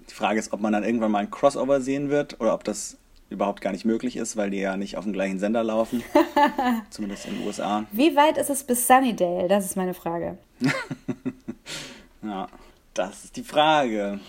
Die 0.10 0.14
Frage 0.14 0.40
ist, 0.40 0.52
ob 0.54 0.60
man 0.60 0.74
dann 0.74 0.84
irgendwann 0.84 1.12
mal 1.12 1.20
ein 1.20 1.30
Crossover 1.30 1.82
sehen 1.82 2.10
wird 2.10 2.42
oder 2.42 2.56
ob 2.56 2.64
das 2.64 2.98
überhaupt 3.30 3.62
gar 3.62 3.72
nicht 3.72 3.86
möglich 3.86 4.18
ist, 4.18 4.38
weil 4.38 4.50
die 4.50 4.58
ja 4.58 4.78
nicht 4.78 4.98
auf 4.98 5.04
dem 5.04 5.14
gleichen 5.14 5.40
Sender 5.40 5.64
laufen. 5.64 6.04
Zumindest 6.90 7.26
in 7.28 7.36
den 7.38 7.48
USA. 7.48 7.86
Wie 7.92 8.16
weit 8.16 8.38
ist 8.38 8.50
es 8.50 8.64
bis 8.64 8.88
Sunnydale? 8.88 9.48
Das 9.48 9.66
ist 9.66 9.76
meine 9.78 9.94
Frage. 9.94 10.38
ja, 12.24 12.48
das 12.94 13.26
ist 13.26 13.36
die 13.36 13.44
Frage. 13.44 14.20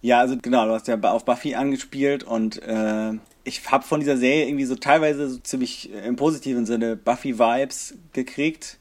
Ja, 0.00 0.18
also 0.18 0.36
genau, 0.36 0.66
du 0.66 0.72
hast 0.72 0.88
ja 0.88 0.98
auf 1.00 1.24
Buffy 1.24 1.54
angespielt 1.54 2.24
und 2.24 2.60
äh, 2.62 3.12
ich 3.44 3.70
habe 3.70 3.84
von 3.84 4.00
dieser 4.00 4.16
Serie 4.16 4.46
irgendwie 4.46 4.64
so 4.64 4.74
teilweise 4.74 5.28
so 5.28 5.38
ziemlich 5.38 5.92
im 5.92 6.16
positiven 6.16 6.66
Sinne 6.66 6.96
Buffy-Vibes 6.96 7.94
gekriegt. 8.12 8.78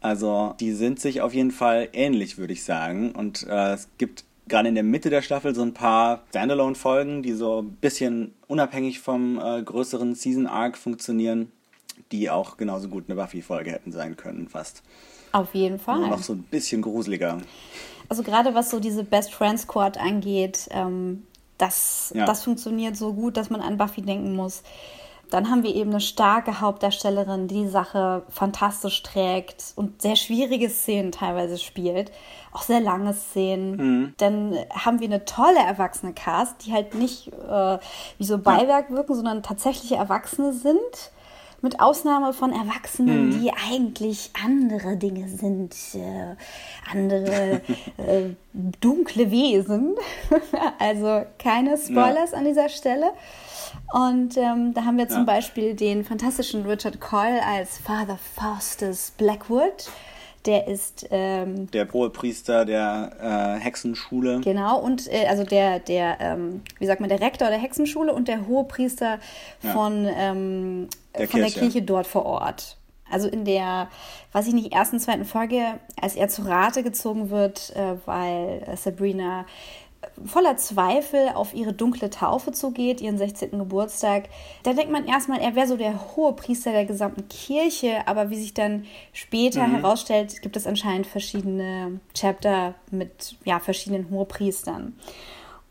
Also 0.00 0.54
die 0.58 0.72
sind 0.72 0.98
sich 0.98 1.20
auf 1.20 1.34
jeden 1.34 1.50
Fall 1.50 1.88
ähnlich, 1.92 2.38
würde 2.38 2.52
ich 2.52 2.64
sagen. 2.64 3.12
Und 3.12 3.46
äh, 3.48 3.74
es 3.74 3.88
gibt 3.98 4.24
gerade 4.50 4.68
in 4.68 4.74
der 4.74 4.84
Mitte 4.84 5.08
der 5.08 5.22
Staffel 5.22 5.54
so 5.54 5.62
ein 5.62 5.72
paar 5.72 6.24
Standalone-Folgen, 6.28 7.22
die 7.22 7.32
so 7.32 7.62
ein 7.62 7.72
bisschen 7.72 8.34
unabhängig 8.46 9.00
vom 9.00 9.38
äh, 9.38 9.62
größeren 9.62 10.14
Season-Arc 10.14 10.76
funktionieren, 10.76 11.50
die 12.12 12.28
auch 12.28 12.58
genauso 12.58 12.88
gut 12.88 13.04
eine 13.08 13.14
Buffy-Folge 13.14 13.70
hätten 13.70 13.92
sein 13.92 14.16
können, 14.16 14.48
fast. 14.48 14.82
Auf 15.32 15.54
jeden 15.54 15.78
Fall. 15.78 16.00
Nur 16.00 16.08
noch 16.08 16.22
so 16.22 16.34
ein 16.34 16.42
bisschen 16.42 16.82
gruseliger. 16.82 17.38
Also 18.08 18.22
gerade 18.22 18.54
was 18.54 18.70
so 18.70 18.80
diese 18.80 19.04
Best 19.04 19.32
Friend 19.32 19.58
Squad 19.58 19.96
angeht, 19.96 20.68
ähm, 20.72 21.22
das, 21.56 22.12
ja. 22.14 22.24
das 22.24 22.42
funktioniert 22.42 22.96
so 22.96 23.12
gut, 23.12 23.36
dass 23.36 23.50
man 23.50 23.60
an 23.60 23.76
Buffy 23.76 24.02
denken 24.02 24.34
muss. 24.34 24.62
Dann 25.30 25.48
haben 25.48 25.62
wir 25.62 25.74
eben 25.74 25.90
eine 25.90 26.00
starke 26.00 26.60
Hauptdarstellerin, 26.60 27.46
die 27.46 27.62
die 27.62 27.68
Sache 27.68 28.22
fantastisch 28.28 29.02
trägt 29.02 29.72
und 29.76 30.02
sehr 30.02 30.16
schwierige 30.16 30.68
Szenen 30.68 31.12
teilweise 31.12 31.58
spielt. 31.58 32.10
Auch 32.52 32.62
sehr 32.62 32.80
lange 32.80 33.14
Szenen. 33.14 33.76
Mhm. 33.76 34.14
Dann 34.18 34.58
haben 34.70 34.98
wir 34.98 35.06
eine 35.06 35.24
tolle 35.24 35.60
erwachsene 35.60 36.12
Cast, 36.12 36.66
die 36.66 36.72
halt 36.72 36.94
nicht 36.94 37.28
äh, 37.28 37.78
wie 38.18 38.24
so 38.24 38.38
Beiwerk 38.38 38.90
wirken, 38.90 39.14
sondern 39.14 39.42
tatsächliche 39.42 39.96
Erwachsene 39.96 40.52
sind. 40.52 41.12
Mit 41.62 41.78
Ausnahme 41.78 42.32
von 42.32 42.52
Erwachsenen, 42.52 43.26
mhm. 43.26 43.42
die 43.42 43.52
eigentlich 43.52 44.30
andere 44.42 44.96
Dinge 44.96 45.28
sind, 45.28 45.74
äh, 45.92 46.34
andere 46.90 47.60
äh, 47.98 48.30
dunkle 48.80 49.30
Wesen. 49.30 49.94
also 50.78 51.26
keine 51.38 51.76
Spoilers 51.76 52.30
ja. 52.30 52.38
an 52.38 52.46
dieser 52.46 52.70
Stelle. 52.70 53.12
Und 53.92 54.36
ähm, 54.36 54.74
da 54.74 54.84
haben 54.84 54.98
wir 54.98 55.08
zum 55.08 55.20
ja. 55.20 55.24
Beispiel 55.24 55.74
den 55.74 56.04
fantastischen 56.04 56.66
Richard 56.66 57.00
Coyle 57.00 57.40
als 57.44 57.78
Father 57.78 58.18
Faustus 58.36 59.12
Blackwood. 59.16 59.90
Der 60.46 60.68
ist 60.68 61.06
ähm, 61.10 61.70
der 61.70 61.92
Hohepriester 61.92 62.64
der 62.64 63.58
äh, 63.58 63.62
Hexenschule. 63.62 64.40
Genau, 64.40 64.78
und 64.78 65.12
äh, 65.12 65.26
also 65.26 65.44
der, 65.44 65.80
der 65.80 66.18
ähm, 66.18 66.62
wie 66.78 66.86
sagt 66.86 67.00
man, 67.00 67.10
der 67.10 67.20
Rektor 67.20 67.48
der 67.48 67.58
Hexenschule 67.58 68.14
und 68.14 68.26
der 68.26 68.46
Hohepriester 68.46 69.18
von, 69.60 70.08
ähm, 70.08 70.88
der, 71.18 71.28
von 71.28 71.40
Kirche. 71.40 71.60
der 71.60 71.62
Kirche 71.62 71.82
dort 71.82 72.06
vor 72.06 72.24
Ort. 72.24 72.78
Also 73.10 73.28
in 73.28 73.44
der, 73.44 73.88
weiß 74.32 74.46
ich 74.46 74.54
nicht, 74.54 74.72
ersten, 74.72 74.98
zweiten 74.98 75.24
Folge, 75.24 75.62
als 76.00 76.14
er 76.14 76.28
zu 76.28 76.42
Rate 76.42 76.82
gezogen 76.82 77.28
wird, 77.28 77.74
äh, 77.76 77.96
weil 78.06 78.64
Sabrina 78.76 79.44
voller 80.24 80.56
Zweifel 80.56 81.30
auf 81.34 81.54
ihre 81.54 81.72
dunkle 81.72 82.10
Taufe 82.10 82.52
zugeht, 82.52 83.00
ihren 83.00 83.18
16. 83.18 83.50
Geburtstag, 83.52 84.24
da 84.62 84.72
denkt 84.72 84.92
man 84.92 85.06
erstmal, 85.06 85.40
er 85.40 85.54
wäre 85.54 85.66
so 85.66 85.76
der 85.76 86.16
hohe 86.16 86.32
Priester 86.34 86.72
der 86.72 86.84
gesamten 86.84 87.28
Kirche, 87.28 88.06
aber 88.06 88.30
wie 88.30 88.40
sich 88.40 88.54
dann 88.54 88.86
später 89.12 89.66
mhm. 89.66 89.76
herausstellt, 89.76 90.42
gibt 90.42 90.56
es 90.56 90.66
anscheinend 90.66 91.06
verschiedene 91.06 92.00
Chapter 92.14 92.74
mit 92.90 93.36
ja, 93.44 93.60
verschiedenen 93.60 94.10
Hohepriestern. 94.10 94.94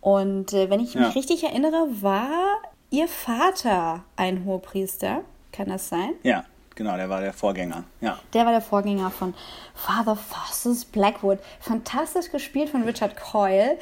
Und 0.01 0.53
äh, 0.53 0.69
wenn 0.69 0.79
ich 0.79 0.93
ja. 0.93 1.01
mich 1.01 1.15
richtig 1.15 1.43
erinnere, 1.43 1.87
war 2.01 2.61
ihr 2.89 3.07
Vater 3.07 4.03
ein 4.15 4.45
Hohepriester. 4.45 5.21
Kann 5.51 5.67
das 5.67 5.89
sein? 5.89 6.11
Ja, 6.23 6.45
genau, 6.75 6.95
der 6.95 7.09
war 7.09 7.21
der 7.21 7.33
Vorgänger. 7.33 7.83
Ja. 8.01 8.19
Der 8.33 8.45
war 8.45 8.51
der 8.51 8.61
Vorgänger 8.61 9.11
von 9.11 9.33
Father 9.73 10.15
Fosses 10.15 10.85
Blackwood. 10.85 11.39
Fantastisch 11.59 12.31
gespielt 12.31 12.69
von 12.69 12.83
Richard 12.83 13.15
Coyle, 13.17 13.77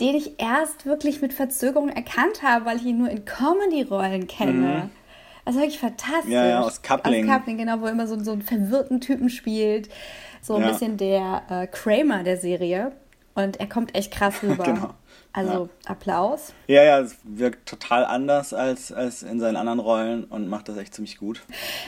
den 0.00 0.14
ich 0.14 0.40
erst 0.40 0.86
wirklich 0.86 1.20
mit 1.20 1.32
Verzögerung 1.32 1.88
erkannt 1.88 2.42
habe, 2.42 2.64
weil 2.64 2.76
ich 2.76 2.84
ihn 2.84 2.98
nur 2.98 3.10
in 3.10 3.24
Comedy-Rollen 3.24 4.26
kenne. 4.26 4.52
Mhm. 4.52 4.90
Also 5.44 5.58
wirklich 5.60 5.80
fantastisch. 5.80 6.32
Ja, 6.32 6.46
ja, 6.46 6.60
aus 6.60 6.82
Coupling. 6.82 7.28
Aus 7.28 7.36
Coupling, 7.36 7.58
genau, 7.58 7.80
wo 7.80 7.86
er 7.86 7.92
immer 7.92 8.06
so, 8.06 8.18
so 8.22 8.32
einen 8.32 8.42
verwirrten 8.42 9.00
Typen 9.00 9.28
spielt. 9.28 9.88
So 10.40 10.54
ein 10.54 10.62
ja. 10.62 10.68
bisschen 10.68 10.96
der 10.96 11.42
äh, 11.48 11.66
Kramer 11.66 12.22
der 12.22 12.36
Serie. 12.36 12.92
Und 13.34 13.60
er 13.60 13.68
kommt 13.68 13.94
echt 13.94 14.12
krass 14.12 14.34
rüber. 14.42 14.64
genau. 14.64 14.94
Also 15.34 15.70
ja. 15.84 15.90
Applaus. 15.90 16.52
Ja, 16.66 16.82
ja, 16.82 17.00
es 17.00 17.16
wirkt 17.24 17.66
total 17.66 18.04
anders 18.04 18.52
als, 18.52 18.92
als 18.92 19.22
in 19.22 19.40
seinen 19.40 19.56
anderen 19.56 19.78
Rollen 19.78 20.24
und 20.24 20.48
macht 20.48 20.68
das 20.68 20.76
echt 20.76 20.94
ziemlich 20.94 21.16
gut. 21.16 21.40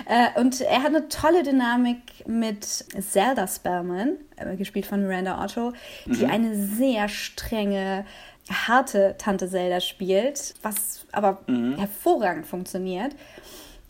Äh, 0.06 0.40
und 0.40 0.62
er 0.62 0.78
hat 0.82 0.86
eine 0.86 1.08
tolle 1.08 1.42
Dynamik 1.42 2.26
mit 2.26 2.64
Zelda 2.64 3.46
Spellman, 3.46 4.16
äh, 4.36 4.56
gespielt 4.56 4.86
von 4.86 5.06
Miranda 5.06 5.42
Otto, 5.44 5.74
die 6.06 6.24
mhm. 6.24 6.30
eine 6.30 6.54
sehr 6.56 7.08
strenge, 7.10 8.06
harte 8.50 9.16
Tante 9.18 9.50
Zelda 9.50 9.80
spielt, 9.80 10.54
was 10.62 11.06
aber 11.12 11.42
mhm. 11.46 11.76
hervorragend 11.76 12.46
funktioniert. 12.46 13.14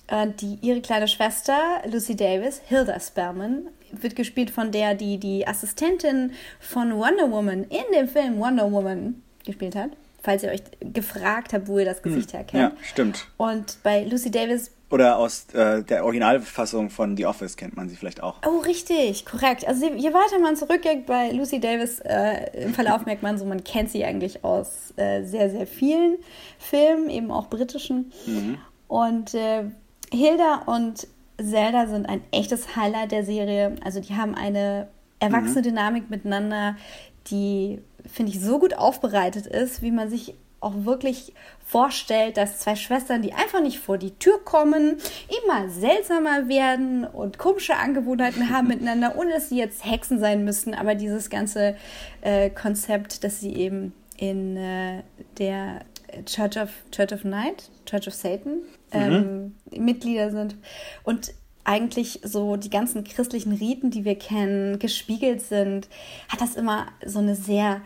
Äh, 0.08 0.28
die, 0.40 0.58
ihre 0.62 0.80
kleine 0.80 1.06
Schwester, 1.06 1.80
Lucy 1.86 2.16
Davis, 2.16 2.60
Hilda 2.66 2.98
Spellman, 2.98 3.68
wird 4.02 4.16
gespielt 4.16 4.50
von 4.50 4.72
der, 4.72 4.94
die 4.94 5.18
die 5.18 5.46
Assistentin 5.46 6.32
von 6.60 6.94
Wonder 6.94 7.30
Woman 7.30 7.64
in 7.64 7.84
dem 7.94 8.08
Film 8.08 8.38
Wonder 8.38 8.70
Woman 8.70 9.22
gespielt 9.44 9.76
hat. 9.76 9.90
Falls 10.22 10.42
ihr 10.42 10.50
euch 10.50 10.62
gefragt 10.80 11.52
habt, 11.52 11.68
wo 11.68 11.78
ihr 11.78 11.84
das 11.84 12.02
Gesicht 12.02 12.32
hm, 12.32 12.38
herkennt. 12.38 12.62
Ja, 12.62 12.72
stimmt. 12.82 13.26
Und 13.36 13.76
bei 13.82 14.04
Lucy 14.04 14.30
Davis. 14.30 14.70
Oder 14.88 15.18
aus 15.18 15.46
äh, 15.52 15.82
der 15.82 16.04
Originalfassung 16.04 16.88
von 16.88 17.16
The 17.16 17.26
Office 17.26 17.56
kennt 17.56 17.76
man 17.76 17.90
sie 17.90 17.96
vielleicht 17.96 18.22
auch. 18.22 18.36
Oh, 18.46 18.60
richtig, 18.60 19.26
korrekt. 19.26 19.66
Also 19.68 19.86
je 19.86 20.12
weiter 20.14 20.38
man 20.40 20.56
zurückgeht 20.56 21.04
bei 21.04 21.30
Lucy 21.30 21.60
Davis, 21.60 22.00
äh, 22.00 22.64
im 22.64 22.72
Verlauf 22.72 23.04
merkt 23.06 23.22
man 23.22 23.36
so, 23.36 23.44
man 23.44 23.64
kennt 23.64 23.90
sie 23.90 24.04
eigentlich 24.04 24.44
aus 24.44 24.94
äh, 24.96 25.24
sehr, 25.24 25.50
sehr 25.50 25.66
vielen 25.66 26.16
Filmen, 26.58 27.10
eben 27.10 27.30
auch 27.30 27.48
britischen. 27.48 28.10
Mhm. 28.26 28.58
Und 28.88 29.34
äh, 29.34 29.64
Hilda 30.10 30.62
und 30.66 31.06
Zelda 31.38 31.86
sind 31.86 32.08
ein 32.08 32.22
echtes 32.30 32.76
Highlight 32.76 33.12
der 33.12 33.24
Serie. 33.24 33.76
Also 33.84 34.00
die 34.00 34.14
haben 34.14 34.34
eine 34.34 34.88
erwachsene 35.18 35.60
mhm. 35.60 35.64
Dynamik 35.64 36.10
miteinander, 36.10 36.76
die 37.30 37.80
finde 38.06 38.32
ich, 38.32 38.40
so 38.40 38.58
gut 38.58 38.74
aufbereitet 38.74 39.46
ist, 39.46 39.82
wie 39.82 39.90
man 39.90 40.10
sich 40.10 40.34
auch 40.60 40.84
wirklich 40.84 41.34
vorstellt, 41.66 42.36
dass 42.36 42.58
zwei 42.58 42.74
Schwestern, 42.74 43.22
die 43.22 43.34
einfach 43.34 43.60
nicht 43.60 43.78
vor 43.78 43.98
die 43.98 44.12
Tür 44.12 44.42
kommen, 44.44 44.96
immer 45.44 45.68
seltsamer 45.68 46.48
werden 46.48 47.04
und 47.04 47.38
komische 47.38 47.76
Angewohnheiten 47.76 48.50
haben 48.50 48.68
miteinander, 48.68 49.16
ohne 49.16 49.32
dass 49.32 49.50
sie 49.50 49.58
jetzt 49.58 49.84
Hexen 49.84 50.18
sein 50.18 50.44
müssen. 50.44 50.74
Aber 50.74 50.94
dieses 50.94 51.30
ganze 51.30 51.76
äh, 52.22 52.50
Konzept, 52.50 53.24
dass 53.24 53.40
sie 53.40 53.54
eben 53.54 53.92
in 54.16 54.56
äh, 54.56 55.02
der 55.38 55.80
Church 56.24 56.58
of, 56.58 56.70
Church 56.90 57.12
of 57.12 57.24
Night, 57.24 57.70
Church 57.86 58.08
of 58.08 58.14
Satan, 58.14 58.58
ähm, 58.94 59.54
mhm. 59.70 59.84
Mitglieder 59.84 60.30
sind 60.30 60.56
und 61.02 61.32
eigentlich 61.64 62.20
so 62.22 62.56
die 62.56 62.70
ganzen 62.70 63.04
christlichen 63.04 63.52
Riten, 63.52 63.90
die 63.90 64.04
wir 64.04 64.16
kennen, 64.16 64.78
gespiegelt 64.78 65.40
sind, 65.40 65.88
hat 66.28 66.40
das 66.40 66.56
immer 66.56 66.86
so 67.04 67.18
eine 67.18 67.34
sehr 67.34 67.80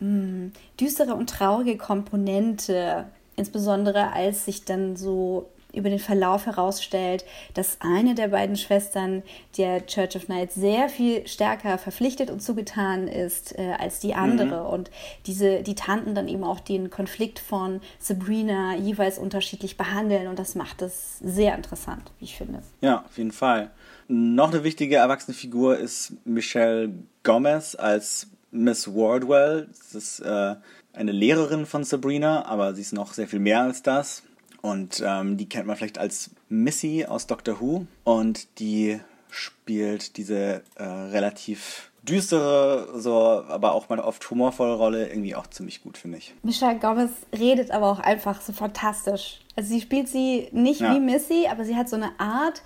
mh, 0.00 0.06
hm, 0.06 0.52
düstere 0.80 1.14
und 1.14 1.30
traurige 1.30 1.76
Komponente. 1.76 3.06
Insbesondere 3.36 4.12
als 4.12 4.44
sich 4.44 4.64
dann 4.64 4.96
so 4.96 5.48
über 5.72 5.90
den 5.90 5.98
Verlauf 5.98 6.46
herausstellt, 6.46 7.24
dass 7.54 7.78
eine 7.80 8.14
der 8.14 8.28
beiden 8.28 8.56
Schwestern 8.56 9.22
der 9.56 9.86
Church 9.86 10.16
of 10.16 10.28
Night 10.28 10.52
sehr 10.52 10.88
viel 10.88 11.26
stärker 11.26 11.78
verpflichtet 11.78 12.30
und 12.30 12.40
zugetan 12.40 13.08
ist 13.08 13.58
äh, 13.58 13.74
als 13.78 14.00
die 14.00 14.14
andere. 14.14 14.64
Mhm. 14.64 14.70
Und 14.70 14.90
diese, 15.26 15.62
die 15.62 15.74
Tanten 15.74 16.14
dann 16.14 16.28
eben 16.28 16.44
auch 16.44 16.60
den 16.60 16.90
Konflikt 16.90 17.38
von 17.38 17.80
Sabrina 17.98 18.76
jeweils 18.76 19.18
unterschiedlich 19.18 19.76
behandeln. 19.76 20.26
Und 20.28 20.38
das 20.38 20.54
macht 20.54 20.82
es 20.82 21.18
sehr 21.18 21.54
interessant, 21.54 22.10
wie 22.18 22.24
ich 22.24 22.36
finde. 22.36 22.62
Ja, 22.80 23.04
auf 23.04 23.18
jeden 23.18 23.32
Fall. 23.32 23.70
Noch 24.08 24.52
eine 24.52 24.64
wichtige 24.64 24.96
erwachsene 24.96 25.34
Figur 25.34 25.76
ist 25.76 26.14
Michelle 26.24 26.92
Gomez 27.22 27.76
als 27.76 28.26
Miss 28.50 28.88
Wardwell. 28.88 29.68
Das 29.68 29.94
ist 29.94 30.20
äh, 30.20 30.56
eine 30.92 31.12
Lehrerin 31.12 31.66
von 31.66 31.84
Sabrina, 31.84 32.44
aber 32.46 32.74
sie 32.74 32.82
ist 32.82 32.92
noch 32.92 33.12
sehr 33.12 33.28
viel 33.28 33.38
mehr 33.38 33.62
als 33.62 33.82
das. 33.82 34.22
Und 34.62 35.02
ähm, 35.04 35.36
die 35.36 35.48
kennt 35.48 35.66
man 35.66 35.76
vielleicht 35.76 35.98
als 35.98 36.30
Missy 36.48 37.06
aus 37.08 37.26
Doctor 37.26 37.60
Who. 37.60 37.86
Und 38.04 38.58
die 38.58 39.00
spielt 39.30 40.16
diese 40.16 40.62
äh, 40.74 40.82
relativ 40.82 41.90
düstere, 42.02 42.88
so, 42.98 43.44
aber 43.48 43.74
auch 43.74 43.88
mal 43.88 44.00
oft 44.00 44.28
humorvolle 44.30 44.74
Rolle 44.74 45.08
irgendwie 45.08 45.34
auch 45.34 45.46
ziemlich 45.46 45.82
gut, 45.82 45.98
finde 45.98 46.18
ich. 46.18 46.34
Michelle 46.42 46.78
Gomez 46.78 47.10
redet 47.38 47.70
aber 47.70 47.90
auch 47.90 48.00
einfach 48.00 48.40
so 48.40 48.52
fantastisch. 48.52 49.40
Also 49.56 49.70
sie 49.70 49.80
spielt 49.80 50.08
sie 50.08 50.48
nicht 50.52 50.80
ja. 50.80 50.94
wie 50.94 51.00
Missy, 51.00 51.46
aber 51.50 51.64
sie 51.64 51.76
hat 51.76 51.88
so 51.88 51.96
eine 51.96 52.18
Art, 52.18 52.62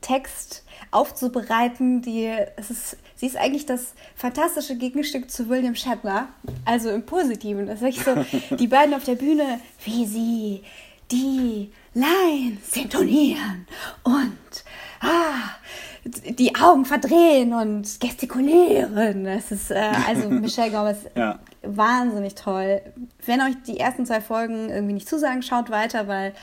Text 0.00 0.64
aufzubereiten, 0.90 2.02
die 2.02 2.26
es 2.56 2.70
ist, 2.70 2.96
sie 3.16 3.26
ist 3.26 3.36
eigentlich 3.36 3.66
das 3.66 3.94
fantastische 4.14 4.76
Gegenstück 4.76 5.30
zu 5.30 5.48
William 5.48 5.74
Shatner, 5.74 6.28
also 6.64 6.90
im 6.90 7.04
Positiven. 7.04 7.66
Das 7.66 7.82
ist 7.82 8.04
so, 8.04 8.14
die 8.56 8.68
beiden 8.68 8.94
auf 8.94 9.04
der 9.04 9.16
Bühne, 9.16 9.60
wie 9.84 10.06
sie 10.06 10.62
die 11.10 11.72
Lines 11.94 12.72
intonieren 12.74 13.66
und 14.02 14.64
ah, 15.00 15.56
die 16.04 16.54
Augen 16.54 16.84
verdrehen 16.84 17.52
und 17.52 18.00
gestikulieren. 18.00 19.24
Das 19.24 19.50
ist 19.50 19.70
äh, 19.70 19.92
also 20.06 20.28
Michelle 20.30 20.70
Gomez 20.70 20.98
ja. 21.14 21.38
wahnsinnig 21.62 22.34
toll. 22.34 22.80
Wenn 23.24 23.40
euch 23.40 23.54
die 23.66 23.80
ersten 23.80 24.06
zwei 24.06 24.20
Folgen 24.20 24.70
irgendwie 24.70 24.94
nicht 24.94 25.08
zusagen, 25.08 25.42
schaut 25.42 25.70
weiter, 25.70 26.08
weil 26.08 26.34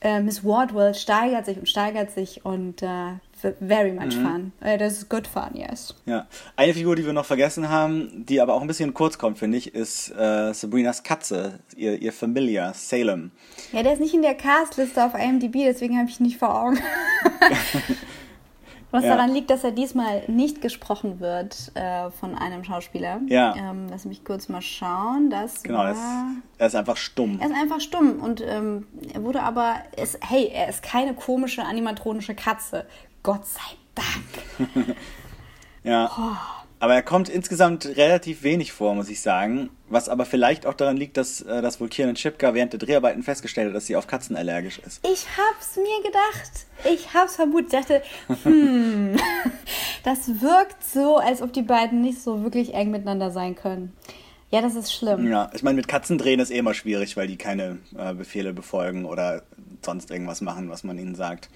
äh, 0.00 0.20
Miss 0.20 0.44
Wardwell 0.44 0.94
steigert 0.94 1.46
sich 1.46 1.58
und 1.58 1.68
steigert 1.68 2.10
sich 2.10 2.44
und 2.44 2.82
äh, 2.82 3.12
very 3.60 3.92
much 3.92 4.16
mhm. 4.16 4.26
fun. 4.26 4.52
Uh, 4.60 4.76
das 4.76 4.94
ist 4.94 5.08
good 5.08 5.26
fun, 5.26 5.50
yes. 5.54 5.94
Ja. 6.06 6.26
Eine 6.56 6.74
Figur, 6.74 6.96
die 6.96 7.04
wir 7.04 7.12
noch 7.12 7.24
vergessen 7.24 7.68
haben, 7.68 8.24
die 8.26 8.40
aber 8.40 8.54
auch 8.54 8.60
ein 8.60 8.66
bisschen 8.66 8.94
kurz 8.94 9.18
kommt, 9.18 9.38
finde 9.38 9.58
ich, 9.58 9.74
ist 9.74 10.10
äh, 10.10 10.52
Sabrinas 10.52 11.02
Katze, 11.02 11.60
ihr, 11.76 12.00
ihr 12.00 12.12
Familiar, 12.12 12.74
Salem. 12.74 13.30
Ja, 13.72 13.82
der 13.82 13.94
ist 13.94 14.00
nicht 14.00 14.14
in 14.14 14.22
der 14.22 14.34
Castliste 14.34 15.04
auf 15.04 15.14
IMDb, 15.14 15.64
deswegen 15.64 15.98
habe 15.98 16.08
ich 16.08 16.20
ihn 16.20 16.26
nicht 16.26 16.38
vor 16.38 16.62
Augen. 16.62 16.78
Was 18.92 19.04
ja. 19.04 19.14
daran 19.14 19.32
liegt, 19.32 19.50
dass 19.50 19.62
er 19.62 19.70
diesmal 19.70 20.22
nicht 20.26 20.60
gesprochen 20.60 21.20
wird 21.20 21.70
äh, 21.74 22.10
von 22.10 22.34
einem 22.34 22.64
Schauspieler. 22.64 23.20
Ja. 23.26 23.54
Ähm, 23.56 23.86
lass 23.88 24.04
mich 24.04 24.24
kurz 24.24 24.48
mal 24.48 24.62
schauen. 24.62 25.30
Das 25.30 25.62
genau, 25.62 25.78
war... 25.78 25.94
er 26.58 26.66
ist 26.66 26.74
einfach 26.74 26.96
stumm. 26.96 27.38
Er 27.40 27.48
ist 27.48 27.54
einfach 27.54 27.80
stumm 27.80 28.20
und 28.20 28.40
ähm, 28.40 28.86
er 29.14 29.22
wurde 29.22 29.42
aber, 29.42 29.76
ist, 29.96 30.18
hey, 30.28 30.50
er 30.52 30.68
ist 30.68 30.82
keine 30.82 31.14
komische 31.14 31.64
animatronische 31.64 32.34
Katze. 32.34 32.84
Gott 33.22 33.46
sei 33.46 33.60
Dank. 33.94 34.96
ja. 35.84 36.10
Oh. 36.16 36.60
Aber 36.82 36.94
er 36.94 37.02
kommt 37.02 37.28
insgesamt 37.28 37.84
relativ 37.98 38.42
wenig 38.42 38.72
vor, 38.72 38.94
muss 38.94 39.10
ich 39.10 39.20
sagen. 39.20 39.68
Was 39.90 40.08
aber 40.08 40.24
vielleicht 40.24 40.64
auch 40.64 40.72
daran 40.72 40.96
liegt, 40.96 41.18
dass, 41.18 41.42
äh, 41.42 41.60
dass 41.60 41.78
wohl 41.78 41.90
Kiernan 41.90 42.14
Chipka 42.14 42.54
während 42.54 42.72
der 42.72 42.80
Dreharbeiten 42.80 43.22
festgestellt 43.22 43.68
hat, 43.68 43.76
dass 43.76 43.86
sie 43.86 43.96
auf 43.96 44.06
Katzen 44.06 44.34
allergisch 44.34 44.78
ist. 44.78 45.06
Ich 45.06 45.26
hab's 45.36 45.76
mir 45.76 46.02
gedacht. 46.02 46.66
Ich 46.90 47.12
hab's 47.12 47.36
vermutet. 47.36 47.74
Ich 47.74 47.80
dachte, 47.80 48.02
hm, 48.44 49.16
das 50.04 50.40
wirkt 50.40 50.82
so, 50.82 51.18
als 51.18 51.42
ob 51.42 51.52
die 51.52 51.62
beiden 51.62 52.00
nicht 52.00 52.22
so 52.22 52.42
wirklich 52.42 52.72
eng 52.72 52.90
miteinander 52.90 53.30
sein 53.30 53.54
können. 53.54 53.92
Ja, 54.50 54.62
das 54.62 54.74
ist 54.74 54.92
schlimm. 54.92 55.30
Ja, 55.30 55.50
ich 55.52 55.62
meine, 55.62 55.76
mit 55.76 55.86
Katzen 55.86 56.16
drehen 56.16 56.40
ist 56.40 56.50
eh 56.50 56.58
immer 56.58 56.74
schwierig, 56.74 57.16
weil 57.16 57.28
die 57.28 57.36
keine 57.36 57.78
äh, 57.96 58.14
Befehle 58.14 58.54
befolgen 58.54 59.04
oder 59.04 59.42
sonst 59.84 60.10
irgendwas 60.10 60.40
machen, 60.40 60.70
was 60.70 60.84
man 60.84 60.98
ihnen 60.98 61.14
sagt. 61.14 61.48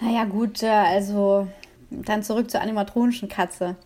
Naja, 0.00 0.24
gut, 0.24 0.62
äh, 0.62 0.68
also 0.68 1.48
dann 1.90 2.22
zurück 2.22 2.50
zur 2.50 2.60
animatronischen 2.60 3.28
Katze. 3.28 3.76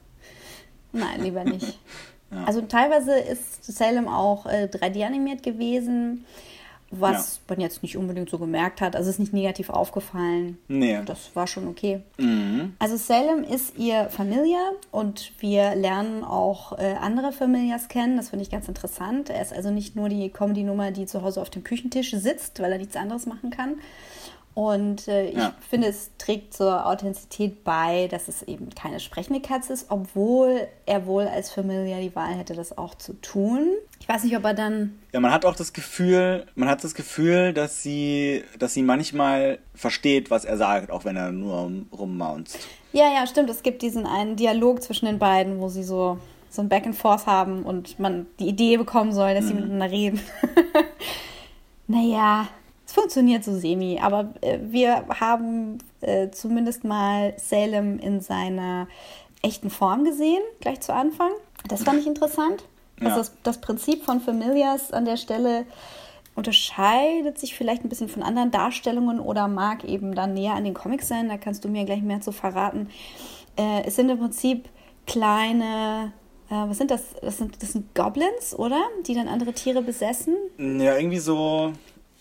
Nein, 0.93 1.23
lieber 1.23 1.45
nicht. 1.45 1.79
ja. 2.31 2.45
Also 2.45 2.63
teilweise 2.63 3.19
ist 3.19 3.65
Salem 3.65 4.09
auch 4.09 4.47
äh, 4.47 4.69
3D 4.71 5.07
animiert 5.07 5.43
gewesen, 5.43 6.25
was 6.91 7.37
ja. 7.37 7.55
man 7.55 7.61
jetzt 7.61 7.83
nicht 7.83 7.97
unbedingt 7.97 8.29
so 8.31 8.39
gemerkt 8.39 8.81
hat. 8.81 8.97
Also 8.97 9.11
ist 9.11 9.19
nicht 9.19 9.33
negativ 9.33 9.71
aufgefallen. 9.71 10.59
Nee. 10.69 11.01
Das 11.07 11.35
war 11.35 11.47
schon 11.47 11.69
okay. 11.69 12.03
Mhm. 12.19 12.75
Also 12.79 12.97
Salem 12.97 13.45
ist 13.45 13.79
ihr 13.79 14.09
Familia 14.11 14.59
und 14.91 15.33
wir 15.39 15.75
lernen 15.75 16.25
auch 16.25 16.79
äh, 16.79 16.95
andere 17.01 17.33
Familias 17.33 17.89
kennen. 17.89 18.17
Das 18.17 18.31
finde 18.31 18.45
ich 18.45 18.51
ganz 18.51 18.67
interessant. 18.69 19.31
Er 19.31 19.43
ist 19.43 19.53
also 19.53 19.71
nicht 19.71 19.95
nur 19.95 20.09
die 20.09 20.31
Comedy-Nummer, 20.31 20.91
die 20.91 21.07
zu 21.07 21.23
Hause 21.23 21.41
auf 21.41 21.51
dem 21.51 21.63
Küchentisch 21.63 22.11
sitzt, 22.11 22.61
weil 22.61 22.73
er 22.73 22.79
nichts 22.79 22.97
anderes 22.97 23.27
machen 23.27 23.51
kann, 23.51 23.77
und 24.55 25.07
äh, 25.09 25.29
ich 25.29 25.37
ja. 25.37 25.55
finde, 25.69 25.89
es 25.89 26.11
trägt 26.19 26.55
zur 26.55 26.87
Authentizität 26.87 27.63
bei, 27.63 28.09
dass 28.09 28.29
es 28.29 28.43
eben 28.43 28.71
keine 28.71 28.99
sprechende 28.99 29.41
Katze 29.41 29.73
ist, 29.73 29.87
obwohl 29.91 30.67
er 30.87 31.07
wohl 31.07 31.27
als 31.29 31.51
Familiar 31.51 32.01
die 32.01 32.15
Wahl 32.17 32.35
hätte, 32.35 32.55
das 32.55 32.77
auch 32.77 32.95
zu 32.97 33.15
tun. 33.21 33.69
Ich 34.11 34.17
weiß 34.17 34.25
nicht, 34.25 34.37
ob 34.37 34.45
er 34.45 34.55
dann. 34.55 34.99
Ja, 35.13 35.21
man 35.21 35.31
hat 35.31 35.45
auch 35.45 35.55
das 35.55 35.73
Gefühl, 35.73 36.45
man 36.57 36.69
hat 36.69 36.83
das 36.83 36.95
Gefühl, 36.95 37.53
dass 37.53 37.85
sie, 37.85 38.43
dass 38.59 38.75
sie 38.75 38.83
manchmal 38.83 39.61
versteht, 39.73 40.33
was 40.33 40.45
er 40.45 40.57
sagt, 40.57 40.91
auch 40.91 41.05
wenn 41.05 41.15
er 41.15 41.31
nur 41.31 41.71
rummaunzt. 41.93 42.59
Ja, 42.93 43.05
ja, 43.05 43.25
stimmt. 43.29 43.51
Es 43.51 43.63
gibt 43.63 43.83
diesen 43.83 44.07
einen 44.07 44.35
Dialog 44.35 44.83
zwischen 44.83 45.07
den 45.07 45.21
beiden, 45.21 45.61
wo 45.61 45.69
sie 45.69 45.85
so 45.85 46.19
so 46.49 46.61
ein 46.61 46.69
Back 46.69 46.87
and 46.87 46.97
Forth 46.97 47.27
haben 47.27 47.63
und 47.63 48.01
man 48.01 48.27
die 48.41 48.49
Idee 48.49 48.77
bekommen 48.77 49.13
soll, 49.13 49.35
dass 49.35 49.45
mhm. 49.45 49.49
sie 49.49 49.55
miteinander 49.55 49.91
reden. 49.93 50.21
naja, 51.87 52.49
es 52.85 52.93
funktioniert 52.93 53.45
so 53.45 53.57
semi, 53.57 54.01
aber 54.03 54.35
äh, 54.41 54.59
wir 54.61 55.05
haben 55.21 55.79
äh, 56.01 56.31
zumindest 56.31 56.83
mal 56.83 57.35
Salem 57.37 58.01
in 58.01 58.21
seiner 58.21 58.89
echten 59.43 59.71
Form 59.71 60.03
gesehen, 60.03 60.43
gleich 60.59 60.81
zu 60.81 60.93
Anfang. 60.93 61.31
Das 61.69 61.85
fand 61.85 62.01
ich 62.01 62.07
interessant. 62.09 62.65
Ja. 63.01 63.09
Also 63.09 63.19
das, 63.19 63.33
das 63.43 63.59
Prinzip 63.61 64.05
von 64.05 64.21
Familias 64.21 64.93
an 64.93 65.05
der 65.05 65.17
Stelle 65.17 65.67
unterscheidet 66.35 67.39
sich 67.39 67.55
vielleicht 67.55 67.85
ein 67.85 67.89
bisschen 67.89 68.09
von 68.09 68.23
anderen 68.23 68.51
Darstellungen 68.51 69.21
oder 69.21 69.49
mag 69.49 69.85
eben 69.85 70.15
dann 70.15 70.35
näher 70.35 70.55
an 70.55 70.65
den 70.65 70.75
Comics 70.75 71.09
sein. 71.09 71.29
Da 71.29 71.37
kannst 71.37 71.65
du 71.65 71.69
mir 71.69 71.85
gleich 71.85 72.03
mehr 72.03 72.21
zu 72.21 72.33
verraten. 72.33 72.89
Äh, 73.57 73.83
es 73.87 73.97
sind 73.97 74.09
im 74.09 74.19
Prinzip 74.19 74.69
kleine, 75.07 76.13
äh, 76.49 76.55
was 76.55 76.79
sind 76.79 76.91
das? 76.91 77.03
Das 77.21 77.39
sind, 77.39 77.63
das 77.63 77.73
sind 77.73 77.95
Goblins, 77.95 78.55
oder? 78.57 78.81
Die 79.07 79.15
dann 79.15 79.29
andere 79.29 79.53
Tiere 79.53 79.83
besessen? 79.83 80.37
Ja, 80.57 80.97
irgendwie 80.97 81.19
so, 81.19 81.73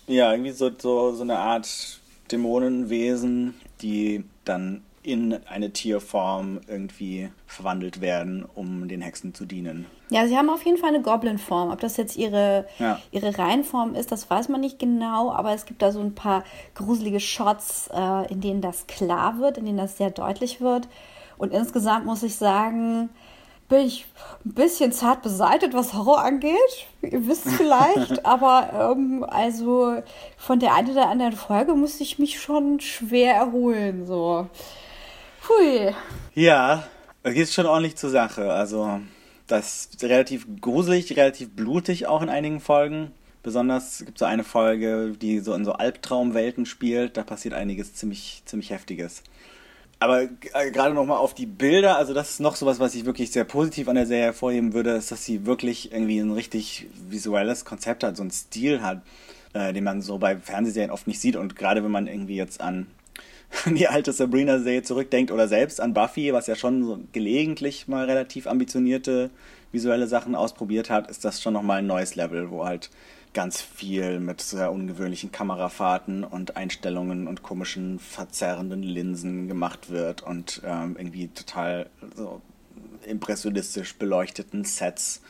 ja, 0.07 0.31
irgendwie 0.31 0.51
so, 0.51 0.71
so, 0.77 1.13
so 1.13 1.21
eine 1.21 1.37
Art 1.37 2.01
Dämonenwesen, 2.31 3.53
die 3.81 4.23
dann 4.43 4.83
in 5.03 5.33
eine 5.45 5.71
Tierform 5.71 6.59
irgendwie 6.67 7.29
verwandelt 7.47 8.01
werden, 8.01 8.43
um 8.43 8.87
den 8.87 9.01
Hexen 9.01 9.33
zu 9.33 9.45
dienen. 9.45 9.85
Ja, 10.09 10.27
sie 10.27 10.35
haben 10.35 10.49
auf 10.49 10.63
jeden 10.65 10.77
Fall 10.77 10.89
eine 10.89 11.01
Goblin-Form. 11.01 11.71
Ob 11.71 11.79
das 11.79 11.97
jetzt 11.97 12.17
ihre, 12.17 12.65
ja. 12.79 12.99
ihre 13.11 13.37
Reihenform 13.37 13.93
ist, 13.93 14.11
das 14.11 14.29
weiß 14.29 14.49
man 14.49 14.61
nicht 14.61 14.79
genau, 14.79 15.31
aber 15.31 15.53
es 15.53 15.65
gibt 15.65 15.81
da 15.81 15.91
so 15.91 15.99
ein 15.99 16.15
paar 16.15 16.43
gruselige 16.73 17.19
Shots, 17.19 17.89
äh, 17.93 18.31
in 18.31 18.41
denen 18.41 18.61
das 18.61 18.87
klar 18.87 19.39
wird, 19.39 19.57
in 19.57 19.65
denen 19.65 19.77
das 19.77 19.97
sehr 19.97 20.09
deutlich 20.09 20.61
wird. 20.61 20.87
Und 21.37 21.53
insgesamt 21.53 22.05
muss 22.05 22.23
ich 22.23 22.35
sagen, 22.35 23.09
bin 23.69 23.81
ich 23.81 24.07
ein 24.45 24.53
bisschen 24.53 24.91
zart 24.91 25.21
beseitet, 25.21 25.75
was 25.75 25.93
Horror 25.93 26.23
angeht. 26.23 26.57
Ihr 27.03 27.27
wisst 27.27 27.45
es 27.45 27.53
vielleicht, 27.57 28.25
aber 28.25 28.95
ähm, 28.97 29.23
also 29.27 30.01
von 30.37 30.59
der 30.59 30.73
einen 30.73 30.89
oder 30.89 31.07
anderen 31.07 31.33
Folge 31.33 31.75
musste 31.75 32.01
ich 32.03 32.17
mich 32.17 32.41
schon 32.41 32.79
schwer 32.79 33.35
erholen. 33.35 34.07
So. 34.07 34.47
Hui. 35.47 35.93
Ja, 36.33 36.83
es 37.21 37.33
geht 37.35 37.49
schon 37.49 37.67
ordentlich 37.67 37.95
zur 37.95 38.09
Sache. 38.09 38.51
Also, 38.51 38.99
das 39.49 39.89
ist 39.91 40.03
relativ 40.03 40.47
gruselig, 40.61 41.15
relativ 41.17 41.49
blutig 41.49 42.07
auch 42.07 42.21
in 42.21 42.29
einigen 42.29 42.59
Folgen. 42.59 43.11
Besonders 43.41 43.99
gibt 43.99 44.17
es 44.17 44.19
so 44.19 44.25
eine 44.25 44.43
Folge, 44.43 45.13
die 45.19 45.39
so 45.39 45.53
in 45.53 45.65
so 45.65 45.73
Albtraumwelten 45.73 46.65
spielt. 46.65 47.17
Da 47.17 47.23
passiert 47.23 47.53
einiges 47.53 47.95
ziemlich, 47.95 48.43
ziemlich 48.45 48.69
Heftiges. 48.69 49.23
Aber 49.99 50.23
äh, 50.23 50.71
gerade 50.71 50.93
nochmal 50.93 51.17
auf 51.17 51.33
die 51.33 51.45
Bilder, 51.45 51.97
also 51.97 52.13
das 52.13 52.31
ist 52.31 52.39
noch 52.39 52.55
sowas, 52.55 52.79
was 52.79 52.95
ich 52.95 53.05
wirklich 53.05 53.31
sehr 53.31 53.43
positiv 53.43 53.87
an 53.87 53.95
der 53.95 54.05
Serie 54.05 54.25
hervorheben 54.25 54.73
würde, 54.73 54.91
ist, 54.91 55.11
dass 55.11 55.25
sie 55.25 55.45
wirklich 55.45 55.91
irgendwie 55.91 56.19
ein 56.19 56.31
richtig 56.31 56.87
visuelles 57.09 57.65
Konzept 57.65 58.03
hat, 58.03 58.15
so 58.15 58.23
einen 58.23 58.31
Stil 58.31 58.81
hat, 58.81 59.01
äh, 59.53 59.73
den 59.73 59.83
man 59.83 60.01
so 60.01 60.17
bei 60.17 60.37
Fernsehserien 60.37 60.91
oft 60.91 61.07
nicht 61.07 61.19
sieht. 61.19 61.35
Und 61.35 61.55
gerade 61.55 61.83
wenn 61.83 61.91
man 61.91 62.07
irgendwie 62.07 62.35
jetzt 62.35 62.61
an 62.61 62.87
die 63.65 63.87
alte 63.87 64.13
Sabrina-Serie 64.13 64.83
zurückdenkt 64.83 65.31
oder 65.31 65.47
selbst 65.47 65.81
an 65.81 65.93
Buffy, 65.93 66.33
was 66.33 66.47
ja 66.47 66.55
schon 66.55 66.83
so 66.83 66.99
gelegentlich 67.11 67.87
mal 67.87 68.05
relativ 68.05 68.47
ambitionierte 68.47 69.29
visuelle 69.71 70.07
Sachen 70.07 70.35
ausprobiert 70.35 70.89
hat, 70.89 71.09
ist 71.09 71.25
das 71.25 71.41
schon 71.41 71.53
nochmal 71.53 71.79
ein 71.79 71.87
neues 71.87 72.15
Level, 72.15 72.49
wo 72.49 72.65
halt 72.65 72.89
ganz 73.33 73.61
viel 73.61 74.19
mit 74.19 74.41
sehr 74.41 74.71
ungewöhnlichen 74.71 75.31
Kamerafahrten 75.31 76.23
und 76.23 76.57
Einstellungen 76.57 77.27
und 77.27 77.43
komischen 77.43 77.99
verzerrenden 77.99 78.81
Linsen 78.81 79.47
gemacht 79.47 79.91
wird 79.91 80.23
und 80.23 80.61
ähm, 80.65 80.95
irgendwie 80.97 81.27
total 81.27 81.89
so 82.15 82.41
impressionistisch 83.05 83.95
beleuchteten 83.95 84.63
Sets, 84.63 85.21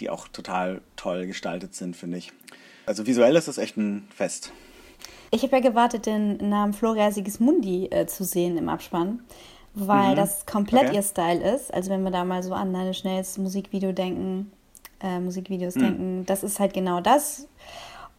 die 0.00 0.10
auch 0.10 0.26
total 0.28 0.80
toll 0.96 1.26
gestaltet 1.26 1.74
sind, 1.74 1.96
finde 1.96 2.18
ich. 2.18 2.32
Also 2.86 3.06
visuell 3.06 3.36
ist 3.36 3.48
das 3.48 3.58
echt 3.58 3.76
ein 3.76 4.08
Fest. 4.14 4.52
Ich 5.34 5.42
habe 5.42 5.56
ja 5.56 5.62
gewartet, 5.62 6.06
den 6.06 6.36
Namen 6.48 6.72
Floria 6.72 7.10
Sigismundi 7.10 7.86
äh, 7.90 8.06
zu 8.06 8.22
sehen 8.22 8.56
im 8.56 8.68
Abspann, 8.68 9.24
weil 9.74 10.12
mhm. 10.12 10.16
das 10.16 10.46
komplett 10.46 10.84
okay. 10.84 10.94
ihr 10.94 11.02
Style 11.02 11.54
ist. 11.54 11.74
Also 11.74 11.90
wenn 11.90 12.04
wir 12.04 12.12
da 12.12 12.24
mal 12.24 12.44
so 12.44 12.54
an 12.54 12.72
deine 12.72 12.94
schnelles 12.94 13.36
Musikvideo 13.36 13.90
denken, 13.90 14.52
äh, 15.02 15.18
Musikvideos 15.18 15.74
mhm. 15.74 15.80
denken, 15.80 16.26
das 16.26 16.44
ist 16.44 16.60
halt 16.60 16.72
genau 16.72 17.00
das. 17.00 17.48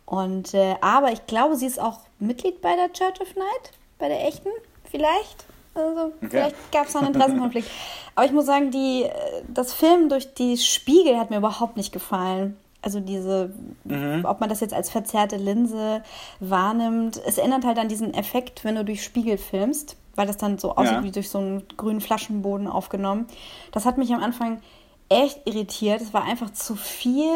Und 0.05 0.53
äh, 0.53 0.75
aber 0.81 1.13
ich 1.13 1.25
glaube, 1.25 1.55
sie 1.55 1.67
ist 1.67 1.79
auch 1.79 1.99
Mitglied 2.19 2.61
bei 2.61 2.75
der 2.75 2.91
Church 2.91 3.21
of 3.21 3.33
Night, 3.37 3.71
bei 3.97 4.09
der 4.09 4.27
echten, 4.27 4.49
vielleicht. 4.83 5.45
Also 5.73 6.13
okay. 6.17 6.27
vielleicht 6.29 6.71
gab 6.73 6.87
es 6.87 6.93
noch 6.95 7.01
einen 7.01 7.13
Interessenkonflikt. 7.13 7.69
aber 8.15 8.25
ich 8.25 8.33
muss 8.33 8.45
sagen, 8.45 8.71
die, 8.71 9.03
äh, 9.03 9.11
das 9.47 9.73
Film 9.73 10.09
durch 10.09 10.33
die 10.33 10.57
Spiegel 10.57 11.17
hat 11.17 11.29
mir 11.29 11.37
überhaupt 11.37 11.77
nicht 11.77 11.93
gefallen. 11.93 12.57
Also 12.85 12.99
diese, 12.99 13.51
mhm. 13.83 14.25
ob 14.25 14.39
man 14.39 14.47
das 14.47 14.59
jetzt 14.59 14.73
als 14.73 14.91
verzerrte 14.91 15.37
Linse 15.37 16.03
wahrnimmt, 16.39 17.19
es 17.25 17.39
ändert 17.39 17.65
halt 17.65 17.79
an 17.79 17.87
diesen 17.87 18.13
Effekt, 18.13 18.63
wenn 18.63 18.75
du 18.75 18.85
durch 18.85 19.03
Spiegel 19.03 19.39
filmst, 19.39 19.97
weil 20.13 20.27
das 20.27 20.37
dann 20.37 20.59
so 20.59 20.75
aussieht 20.75 20.93
ja. 20.93 21.03
wie 21.03 21.09
durch 21.09 21.29
so 21.29 21.39
einen 21.39 21.63
grünen 21.77 21.99
Flaschenboden 21.99 22.67
aufgenommen. 22.67 23.25
Das 23.71 23.87
hat 23.87 23.97
mich 23.97 24.13
am 24.13 24.21
Anfang 24.21 24.61
echt 25.09 25.41
irritiert. 25.45 25.99
Es 25.99 26.13
war 26.13 26.25
einfach 26.25 26.53
zu 26.53 26.75
viel 26.75 27.31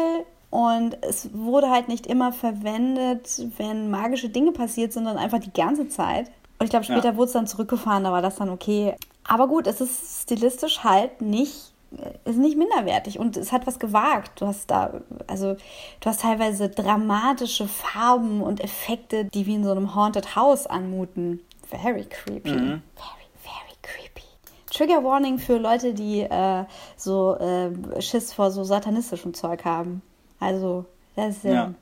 und 0.50 0.96
es 1.02 1.30
wurde 1.32 1.68
halt 1.68 1.88
nicht 1.88 2.06
immer 2.06 2.32
verwendet, 2.32 3.42
wenn 3.56 3.90
magische 3.90 4.28
Dinge 4.28 4.52
passiert, 4.52 4.92
sondern 4.92 5.16
einfach 5.16 5.40
die 5.40 5.52
ganze 5.52 5.88
Zeit. 5.88 6.28
Und 6.60 6.66
ich 6.66 6.70
glaube, 6.70 6.84
später 6.84 7.10
ja. 7.10 7.16
wurde 7.16 7.26
es 7.26 7.32
dann 7.32 7.48
zurückgefahren, 7.48 8.04
da 8.04 8.12
war 8.12 8.22
das 8.22 8.36
dann 8.36 8.50
okay. 8.50 8.94
Aber 9.26 9.48
gut, 9.48 9.66
es 9.66 9.80
ist 9.80 10.22
stilistisch 10.22 10.84
halt 10.84 11.20
nicht 11.20 11.69
ist 12.24 12.38
nicht 12.38 12.56
minderwertig 12.56 13.18
und 13.18 13.36
es 13.36 13.52
hat 13.52 13.66
was 13.66 13.78
gewagt. 13.78 14.40
Du 14.40 14.46
hast 14.46 14.70
da, 14.70 15.00
also 15.26 15.54
du 15.54 16.06
hast 16.08 16.20
teilweise 16.20 16.68
dramatische 16.68 17.66
Farben 17.66 18.42
und 18.42 18.62
Effekte, 18.62 19.24
die 19.24 19.46
wie 19.46 19.54
in 19.56 19.64
so 19.64 19.72
einem 19.72 19.94
Haunted 19.94 20.36
House 20.36 20.66
anmuten. 20.66 21.40
Very 21.68 22.04
creepy. 22.04 22.50
Mhm. 22.50 22.82
Very, 22.94 23.26
very 23.42 23.76
creepy. 23.82 24.24
Trigger 24.72 25.02
Warning 25.02 25.38
für 25.38 25.58
Leute, 25.58 25.94
die 25.94 26.20
äh, 26.20 26.64
so 26.96 27.36
äh, 27.36 28.00
Schiss 28.00 28.32
vor 28.32 28.50
so 28.50 28.62
satanistischem 28.62 29.34
Zeug 29.34 29.64
haben. 29.64 30.02
Also, 30.38 30.86
das 31.16 31.38
ist, 31.38 31.44
äh, 31.44 31.54
ja. 31.54 31.74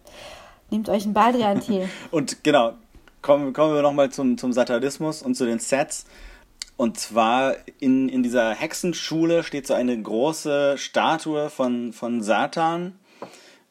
nehmt 0.70 0.88
euch 0.88 1.04
ein 1.04 1.12
Baldrian-Tee. 1.12 1.88
und 2.10 2.42
genau, 2.42 2.72
kommen, 3.20 3.52
kommen 3.52 3.74
wir 3.74 3.82
nochmal 3.82 4.10
zum, 4.10 4.38
zum 4.38 4.52
Satanismus 4.52 5.22
und 5.22 5.34
zu 5.34 5.44
den 5.44 5.58
Sets. 5.58 6.06
Und 6.78 6.96
zwar 6.96 7.56
in, 7.80 8.08
in 8.08 8.22
dieser 8.22 8.54
Hexenschule 8.54 9.42
steht 9.42 9.66
so 9.66 9.74
eine 9.74 10.00
große 10.00 10.78
Statue 10.78 11.50
von, 11.50 11.92
von 11.92 12.22
Satan, 12.22 12.96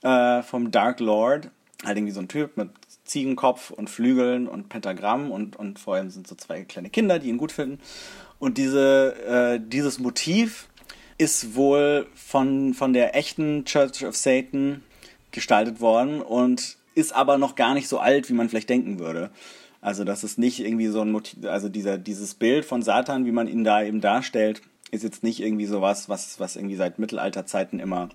äh, 0.03 0.43
vom 0.43 0.71
Dark 0.71 0.99
Lord. 0.99 1.49
Halt 1.85 1.97
irgendwie 1.97 2.11
so 2.11 2.19
ein 2.19 2.27
Typ 2.27 2.57
mit 2.57 2.69
Ziegenkopf 3.05 3.71
und 3.71 3.89
Flügeln 3.89 4.49
und 4.49 4.67
Pentagramm 4.67 5.31
und, 5.31 5.55
und 5.55 5.79
vor 5.79 5.95
allem 5.95 6.09
sind 6.09 6.27
so 6.27 6.35
zwei 6.35 6.65
kleine 6.65 6.89
Kinder, 6.89 7.17
die 7.17 7.29
ihn 7.29 7.37
gut 7.37 7.53
finden. 7.53 7.79
Und 8.39 8.57
diese, 8.57 9.15
äh, 9.25 9.59
dieses 9.65 9.99
Motiv 9.99 10.67
ist 11.17 11.55
wohl 11.55 12.07
von, 12.13 12.73
von 12.73 12.91
der 12.91 13.15
echten 13.15 13.63
Church 13.63 14.05
of 14.05 14.17
Satan 14.17 14.83
gestaltet 15.31 15.79
worden 15.79 16.21
und 16.21 16.75
ist 16.93 17.15
aber 17.15 17.37
noch 17.37 17.55
gar 17.55 17.73
nicht 17.73 17.87
so 17.87 17.99
alt, 17.99 18.27
wie 18.27 18.33
man 18.33 18.49
vielleicht 18.49 18.69
denken 18.69 18.99
würde. 18.99 19.31
Also 19.81 20.03
das 20.03 20.23
ist 20.23 20.37
nicht 20.37 20.59
irgendwie 20.59 20.87
so 20.87 21.01
ein 21.01 21.11
Motiv, 21.11 21.45
also 21.45 21.69
dieser, 21.69 21.97
dieses 21.97 22.33
Bild 22.33 22.65
von 22.65 22.81
Satan, 22.81 23.25
wie 23.25 23.31
man 23.31 23.47
ihn 23.47 23.63
da 23.63 23.83
eben 23.83 24.01
darstellt, 24.01 24.61
ist 24.91 25.03
jetzt 25.03 25.23
nicht 25.23 25.41
irgendwie 25.41 25.65
sowas, 25.65 26.09
was, 26.09 26.39
was 26.39 26.55
irgendwie 26.55 26.75
seit 26.75 26.99
Mittelalterzeiten 26.99 27.79
immer 27.79 28.09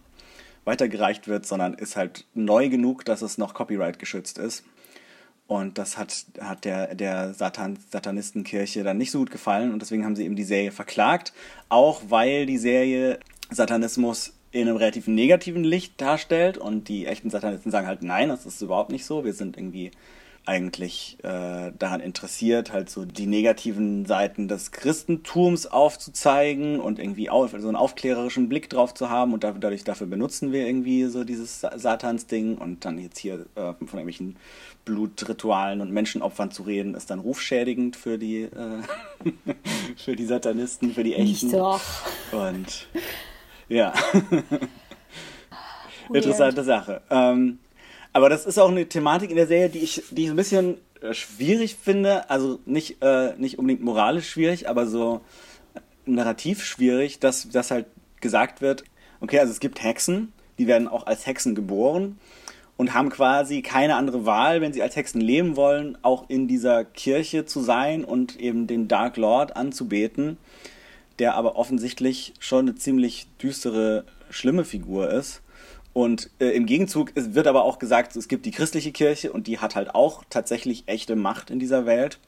weitergereicht 0.64 1.28
wird, 1.28 1.46
sondern 1.46 1.74
ist 1.74 1.96
halt 1.96 2.24
neu 2.34 2.68
genug, 2.68 3.04
dass 3.04 3.22
es 3.22 3.38
noch 3.38 3.54
Copyright 3.54 3.98
geschützt 3.98 4.38
ist. 4.38 4.64
Und 5.46 5.76
das 5.76 5.98
hat, 5.98 6.24
hat 6.40 6.64
der, 6.64 6.94
der 6.94 7.34
Satan, 7.34 7.78
Satanistenkirche 7.90 8.84
dann 8.84 8.96
nicht 8.96 9.10
so 9.10 9.18
gut 9.18 9.30
gefallen 9.30 9.72
und 9.72 9.82
deswegen 9.82 10.04
haben 10.04 10.16
sie 10.16 10.24
eben 10.24 10.36
die 10.36 10.44
Serie 10.44 10.72
verklagt, 10.72 11.32
auch 11.68 12.02
weil 12.08 12.46
die 12.46 12.58
Serie 12.58 13.18
Satanismus 13.50 14.32
in 14.50 14.68
einem 14.68 14.76
relativ 14.76 15.08
negativen 15.08 15.64
Licht 15.64 16.00
darstellt 16.00 16.58
und 16.58 16.88
die 16.88 17.06
echten 17.06 17.30
Satanisten 17.30 17.70
sagen 17.70 17.86
halt, 17.86 18.02
nein, 18.02 18.28
das 18.28 18.46
ist 18.46 18.62
überhaupt 18.62 18.92
nicht 18.92 19.04
so, 19.04 19.24
wir 19.24 19.32
sind 19.32 19.56
irgendwie 19.56 19.90
eigentlich 20.44 21.18
äh, 21.22 21.70
daran 21.78 22.00
interessiert, 22.00 22.72
halt 22.72 22.90
so 22.90 23.04
die 23.04 23.26
negativen 23.26 24.06
Seiten 24.06 24.48
des 24.48 24.72
Christentums 24.72 25.66
aufzuzeigen 25.66 26.80
und 26.80 26.98
irgendwie 26.98 27.30
auf, 27.30 27.54
so 27.56 27.68
einen 27.68 27.76
aufklärerischen 27.76 28.48
Blick 28.48 28.68
drauf 28.68 28.92
zu 28.92 29.08
haben 29.08 29.34
und 29.34 29.44
dadurch 29.44 29.84
dafür 29.84 30.08
benutzen 30.08 30.50
wir 30.50 30.66
irgendwie 30.66 31.04
so 31.04 31.22
dieses 31.22 31.60
Satansding 31.60 32.58
und 32.58 32.84
dann 32.84 32.98
jetzt 32.98 33.18
hier 33.18 33.46
äh, 33.54 33.72
von 33.74 33.76
irgendwelchen 33.80 34.36
Blutritualen 34.84 35.80
und 35.80 35.92
Menschenopfern 35.92 36.50
zu 36.50 36.64
reden, 36.64 36.94
ist 36.94 37.10
dann 37.10 37.20
rufschädigend 37.20 37.94
für 37.94 38.18
die 38.18 38.42
äh, 38.42 38.82
für 39.96 40.16
die 40.16 40.26
Satanisten, 40.26 40.92
für 40.92 41.04
die 41.04 41.14
Echten. 41.14 41.46
Nicht 41.46 41.54
doch. 41.54 41.80
Und 42.32 42.88
ja. 43.68 43.92
Interessante 46.12 46.64
Sache. 46.64 47.00
Ähm, 47.10 47.60
aber 48.12 48.28
das 48.28 48.46
ist 48.46 48.58
auch 48.58 48.70
eine 48.70 48.88
Thematik 48.88 49.30
in 49.30 49.36
der 49.36 49.46
Serie, 49.46 49.68
die 49.68 49.78
ich, 49.78 50.02
die 50.10 50.24
ich 50.24 50.30
ein 50.30 50.36
bisschen 50.36 50.76
äh, 51.00 51.14
schwierig 51.14 51.76
finde. 51.76 52.28
Also 52.30 52.58
nicht, 52.66 53.02
äh, 53.02 53.34
nicht 53.36 53.58
unbedingt 53.58 53.82
moralisch 53.82 54.28
schwierig, 54.28 54.68
aber 54.68 54.86
so 54.86 55.22
narrativ 56.04 56.64
schwierig, 56.64 57.20
dass, 57.20 57.48
dass 57.48 57.70
halt 57.70 57.86
gesagt 58.20 58.60
wird, 58.60 58.84
okay, 59.20 59.38
also 59.38 59.52
es 59.52 59.60
gibt 59.60 59.82
Hexen, 59.82 60.32
die 60.58 60.66
werden 60.66 60.88
auch 60.88 61.06
als 61.06 61.26
Hexen 61.26 61.54
geboren 61.54 62.18
und 62.76 62.92
haben 62.92 63.08
quasi 63.08 63.62
keine 63.62 63.96
andere 63.96 64.26
Wahl, 64.26 64.60
wenn 64.60 64.72
sie 64.72 64.82
als 64.82 64.96
Hexen 64.96 65.20
leben 65.20 65.56
wollen, 65.56 65.96
auch 66.02 66.28
in 66.28 66.48
dieser 66.48 66.84
Kirche 66.84 67.46
zu 67.46 67.60
sein 67.60 68.04
und 68.04 68.38
eben 68.38 68.66
den 68.66 68.88
Dark 68.88 69.16
Lord 69.16 69.56
anzubeten, 69.56 70.36
der 71.18 71.34
aber 71.34 71.56
offensichtlich 71.56 72.34
schon 72.40 72.68
eine 72.68 72.74
ziemlich 72.74 73.28
düstere, 73.40 74.04
schlimme 74.30 74.64
Figur 74.64 75.10
ist 75.10 75.41
Und 75.92 76.30
äh, 76.38 76.48
im 76.50 76.66
Gegenzug 76.66 77.12
wird 77.14 77.46
aber 77.46 77.64
auch 77.64 77.78
gesagt, 77.78 78.16
es 78.16 78.28
gibt 78.28 78.46
die 78.46 78.50
christliche 78.50 78.92
Kirche 78.92 79.32
und 79.32 79.46
die 79.46 79.58
hat 79.58 79.76
halt 79.76 79.94
auch 79.94 80.24
tatsächlich 80.30 80.84
echte 80.86 81.16
Macht 81.16 81.50
in 81.50 81.58
dieser 81.58 81.84
Welt. 81.84 82.18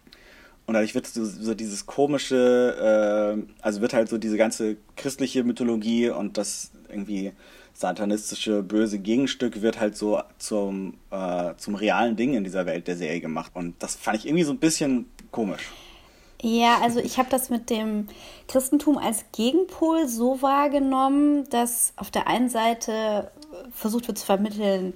Und 0.66 0.74
dadurch 0.74 0.94
wird 0.94 1.07
so, 1.07 1.24
so 1.24 1.55
dieses 1.55 1.87
komische, 1.87 3.37
äh, 3.38 3.53
also 3.62 3.81
wird 3.81 3.94
halt 3.94 4.09
so 4.09 4.18
diese 4.18 4.37
ganze 4.37 4.77
christliche 4.96 5.44
Mythologie 5.44 6.11
und 6.11 6.38
das 6.38 6.70
irgendwie 6.88 7.33
satanistische 7.74 8.62
böse 8.62 8.98
Gegenstück 8.98 9.61
wird 9.61 9.81
halt 9.81 9.96
so 9.96 10.22
zum, 10.38 10.94
äh, 11.11 11.55
zum 11.57 11.74
realen 11.74 12.16
Ding 12.16 12.35
in 12.35 12.44
dieser 12.44 12.66
Welt 12.66 12.87
der 12.87 12.96
Serie 12.96 13.20
gemacht. 13.20 13.50
Und 13.55 13.74
das 13.83 13.96
fand 13.96 14.18
ich 14.18 14.27
irgendwie 14.27 14.44
so 14.44 14.53
ein 14.53 14.59
bisschen 14.59 15.07
komisch. 15.31 15.70
Ja, 16.40 16.79
also 16.83 17.00
ich 17.00 17.18
habe 17.18 17.31
das 17.31 17.48
mit 17.48 17.70
dem 17.70 18.07
Christentum 18.48 18.98
als 18.98 19.24
Gegenpol 19.33 20.09
so 20.09 20.42
wahrgenommen, 20.42 21.48
dass 21.48 21.94
auf 21.96 22.11
der 22.11 22.27
einen 22.27 22.50
Seite 22.50 23.31
versucht 23.72 24.08
wird 24.08 24.18
zu 24.18 24.26
vermitteln, 24.26 24.94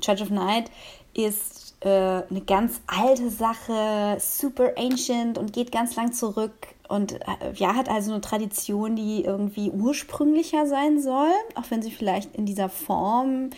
Church 0.00 0.22
of 0.22 0.30
Night 0.30 0.70
ist 1.14 1.74
äh, 1.80 1.88
eine 1.88 2.42
ganz 2.46 2.80
alte 2.86 3.30
Sache, 3.30 4.18
super 4.20 4.72
ancient 4.76 5.38
und 5.38 5.52
geht 5.52 5.72
ganz 5.72 5.96
lang 5.96 6.12
zurück 6.12 6.52
und 6.88 7.12
äh, 7.12 7.52
ja, 7.54 7.74
hat 7.74 7.88
also 7.88 8.12
eine 8.12 8.20
Tradition, 8.20 8.96
die 8.96 9.24
irgendwie 9.24 9.70
ursprünglicher 9.70 10.66
sein 10.66 11.00
soll, 11.00 11.30
auch 11.54 11.70
wenn 11.70 11.82
sie 11.82 11.90
vielleicht 11.90 12.34
in 12.34 12.46
dieser 12.46 12.68
Form 12.68 13.50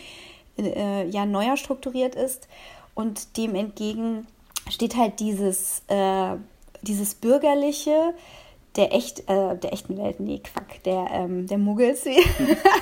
äh, 0.57 1.07
ja 1.09 1.25
neuer 1.25 1.57
strukturiert 1.57 2.15
ist. 2.15 2.47
Und 2.93 3.37
dem 3.37 3.55
entgegen 3.55 4.27
steht 4.69 4.95
halt 4.95 5.19
dieses, 5.19 5.81
äh, 5.87 6.35
dieses 6.83 7.15
bürgerliche, 7.15 8.13
der 8.75 8.93
echt, 8.93 9.19
äh, 9.29 9.57
der 9.57 9.73
echten 9.73 9.97
Welt, 9.97 10.19
nee, 10.19 10.39
Quack, 10.39 10.83
der, 10.83 11.07
ähm, 11.11 11.47
der 11.47 11.57
Muggels, 11.57 12.05
wie, 12.05 12.17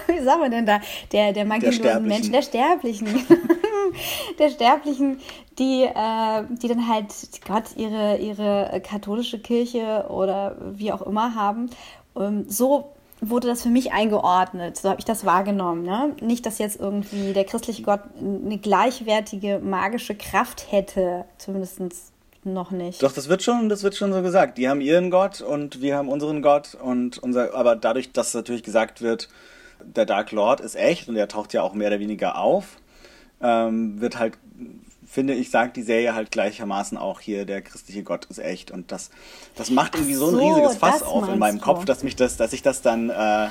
wie 0.08 0.24
sagen 0.24 0.42
wir 0.42 0.50
denn 0.50 0.66
da, 0.66 0.80
der, 1.12 1.34
der 1.34 1.46
magielosen 1.46 2.06
Menschen, 2.06 2.32
der 2.32 2.42
Sterblichen, 2.42 3.08
der 4.40 4.50
Sterblichen, 4.50 5.20
die, 5.60 5.84
äh, 5.84 6.44
die 6.62 6.68
dann 6.68 6.88
halt 6.88 7.14
Gott 7.46 7.76
ihre, 7.76 8.18
ihre 8.18 8.82
katholische 8.84 9.40
Kirche 9.40 10.06
oder 10.10 10.58
wie 10.74 10.92
auch 10.92 11.02
immer 11.02 11.36
haben. 11.36 11.70
Ähm, 12.18 12.46
so 12.48 12.92
wurde 13.22 13.48
das 13.48 13.62
für 13.62 13.70
mich 13.70 13.94
eingeordnet. 13.94 14.78
So 14.78 14.90
habe 14.90 15.00
ich 15.00 15.06
das 15.06 15.26
wahrgenommen. 15.26 15.84
Ne? 15.84 16.16
Nicht, 16.22 16.46
dass 16.46 16.58
jetzt 16.58 16.80
irgendwie 16.80 17.34
der 17.34 17.46
christliche 17.46 17.84
Gott 17.84 18.02
eine 18.20 18.58
gleichwertige 18.58 19.60
magische 19.60 20.16
Kraft 20.16 20.72
hätte, 20.72 21.26
zumindest 21.38 21.80
noch 22.44 22.72
nicht. 22.72 23.04
Doch, 23.04 23.12
das 23.12 23.30
wird 23.30 23.44
schon, 23.44 23.70
das 23.70 23.84
wird 23.84 23.96
schon 23.96 24.14
so 24.14 24.22
gesagt. 24.22 24.58
Die 24.58 24.68
haben 24.68 24.82
ihren 24.82 25.12
Gott 25.12 25.42
und 25.42 25.82
wir 25.82 25.96
haben 25.96 26.10
unseren 26.10 26.42
Gott 26.42 26.76
und 26.76 27.18
unser, 27.20 27.54
aber 27.54 27.76
dadurch, 27.76 28.12
dass 28.12 28.34
natürlich 28.34 28.64
gesagt 28.64 29.02
wird, 29.02 29.30
der 29.84 30.06
Dark 30.06 30.32
Lord 30.32 30.60
ist 30.60 30.76
echt 30.76 31.08
und 31.08 31.16
er 31.16 31.28
taucht 31.28 31.54
ja 31.54 31.62
auch 31.62 31.74
mehr 31.74 31.88
oder 31.88 32.00
weniger 32.00 32.38
auf, 32.38 32.78
ähm, 33.42 34.00
wird 34.00 34.20
halt, 34.20 34.38
finde 35.06 35.34
ich, 35.34 35.50
sagt 35.50 35.78
die 35.78 35.82
Serie 35.82 36.14
halt 36.14 36.32
gleichermaßen 36.32 36.98
auch 36.98 37.20
hier, 37.20 37.46
der 37.46 37.62
christliche 37.62 38.04
Gott 38.04 38.26
ist 38.26 38.40
echt 38.40 38.72
und 38.72 38.92
das, 38.92 39.10
das 39.56 39.70
macht 39.70 39.96
irgendwie 39.96 40.14
so, 40.14 40.30
so 40.30 40.38
ein 40.38 40.48
riesiges 40.48 40.78
Fass 40.78 41.04
auf 41.04 41.28
in 41.28 41.40
meinem 41.40 41.58
du? 41.58 41.64
Kopf, 41.64 41.86
dass 41.86 42.04
mich 42.04 42.16
das, 42.16 42.38
dass 42.38 42.54
ich 42.54 42.62
das 42.62 42.82
dann 42.82 43.10
äh, 43.10 43.48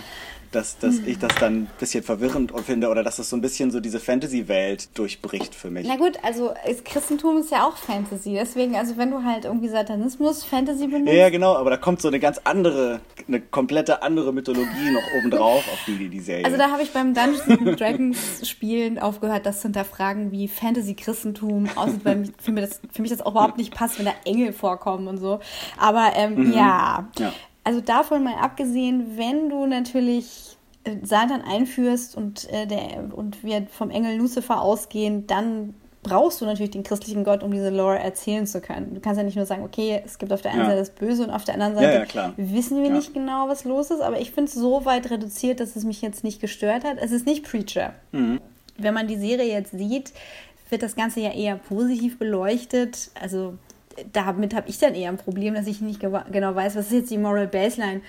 dass, 0.53 0.79
dass 0.79 0.99
ich 0.99 1.19
das 1.19 1.35
dann 1.37 1.55
ein 1.55 1.71
bisschen 1.79 2.03
verwirrend 2.03 2.53
finde 2.65 2.89
oder 2.89 3.03
dass 3.03 3.17
das 3.17 3.31
so 3.31 3.37
ein 3.37 3.41
bisschen 3.41 3.71
so 3.71 3.81
diese 3.81 4.01
Fantasy-Welt 4.01 4.97
durchbricht 4.99 5.55
für 5.55 5.71
mich. 5.71 5.87
Na 5.87 5.97
gut, 5.97 6.19
also 6.23 6.53
Christentum 6.85 7.39
ist 7.39 7.51
ja 7.53 7.67
auch 7.67 7.77
Fantasy, 7.77 8.35
deswegen, 8.35 8.75
also 8.75 8.97
wenn 8.97 9.11
du 9.11 9.23
halt 9.23 9.45
irgendwie 9.45 9.69
Satanismus, 9.69 10.45
Fantasy 10.45 10.89
benutzt. 10.89 11.13
Ja, 11.13 11.31
genau, 11.31 11.55
aber 11.55 11.71
da 11.71 11.77
kommt 11.77 12.03
so 12.03 12.09
eine 12.09 12.19
ganz 12.19 12.41
andere, 12.45 13.01
eine 13.29 13.41
komplette 13.41 14.03
andere 14.03 14.33
Mythologie 14.33 14.91
noch 14.93 15.03
obendrauf 15.19 15.67
auf 15.73 15.79
die, 15.87 16.09
die 16.09 16.21
Serie. 16.21 16.45
Also 16.45 16.57
da 16.57 16.71
habe 16.71 16.83
ich 16.83 16.93
beim 16.93 17.15
Dungeons 17.15 17.77
Dragons 17.79 18.49
Spielen 18.49 18.99
aufgehört, 18.99 19.47
das 19.47 19.59
zu 19.61 19.69
hinterfragen, 19.69 20.33
wie 20.33 20.49
Fantasy-Christentum 20.49 21.69
aussieht, 21.77 22.05
weil 22.05 22.29
für, 22.39 22.53
mich 22.53 22.65
das, 22.65 22.81
für 22.93 23.03
mich 23.03 23.11
das 23.11 23.23
auch 23.23 23.33
überhaupt 23.33 23.59
nicht 23.59 23.75
passt, 23.75 23.99
wenn 23.99 24.07
da 24.07 24.15
Engel 24.25 24.53
vorkommen 24.53 25.07
und 25.07 25.19
so. 25.19 25.41
Aber 25.79 26.13
ähm, 26.17 26.35
mhm. 26.35 26.53
ja. 26.53 27.09
ja 27.19 27.33
also 27.71 27.81
davon 27.81 28.25
mal 28.25 28.35
abgesehen, 28.35 29.17
wenn 29.17 29.49
du 29.49 29.65
natürlich 29.65 30.57
äh, 30.83 30.97
Satan 31.05 31.41
einführst 31.41 32.17
und, 32.17 32.51
äh, 32.51 32.67
der, 32.67 33.15
und 33.15 33.45
wir 33.45 33.69
vom 33.71 33.91
Engel 33.91 34.17
Lucifer 34.17 34.61
ausgehen, 34.61 35.29
dann 35.29 35.75
brauchst 36.03 36.41
du 36.41 36.47
natürlich 36.47 36.73
den 36.73 36.83
christlichen 36.83 37.23
Gott, 37.23 37.45
um 37.45 37.53
diese 37.53 37.71
Lore 37.71 38.01
erzählen 38.01 38.45
zu 38.45 38.61
können. 38.61 38.95
Du 38.95 39.01
kannst 39.01 39.19
ja 39.19 39.23
nicht 39.23 39.37
nur 39.37 39.47
sagen, 39.47 39.63
okay, 39.63 40.03
es 40.05 40.19
gibt 40.19 40.33
auf 40.33 40.43
der 40.43 40.51
einen 40.51 40.63
ja. 40.63 40.67
Seite 40.67 40.79
das 40.81 40.91
Böse 40.91 41.23
und 41.23 41.31
auf 41.31 41.45
der 41.45 41.55
anderen 41.55 41.77
Seite 41.77 42.09
ja, 42.13 42.23
ja, 42.27 42.35
wissen 42.37 42.83
wir 42.83 42.91
nicht 42.91 43.15
genau, 43.15 43.47
was 43.47 43.63
los 43.63 43.93
ist, 43.93 44.01
aber 44.01 44.19
ich 44.19 44.33
finde 44.33 44.49
es 44.49 44.55
so 44.55 44.85
weit 44.85 45.09
reduziert, 45.09 45.61
dass 45.61 45.77
es 45.77 45.85
mich 45.85 46.03
jetzt 46.03 46.25
nicht 46.25 46.41
gestört 46.41 46.83
hat. 46.83 46.97
Es 47.01 47.13
ist 47.13 47.25
nicht 47.25 47.45
Preacher. 47.45 47.95
Mhm. 48.11 48.41
Wenn 48.79 48.95
man 48.95 49.07
die 49.07 49.17
Serie 49.17 49.53
jetzt 49.53 49.79
sieht, 49.79 50.13
wird 50.71 50.83
das 50.83 50.97
Ganze 50.97 51.21
ja 51.21 51.31
eher 51.31 51.55
positiv 51.55 52.19
beleuchtet. 52.19 53.13
Also 53.21 53.55
damit 54.13 54.55
habe 54.55 54.69
ich 54.69 54.79
dann 54.79 54.95
eher 54.95 55.11
ein 55.11 55.17
Problem, 55.17 55.55
dass 55.55 55.67
ich 55.67 55.81
nicht 55.81 56.01
genau 56.01 56.55
weiß, 56.55 56.77
was 56.77 56.87
ist 56.87 56.93
jetzt 56.93 57.11
die 57.11 57.19
Moral 57.19 57.47
Baseline 57.47 58.01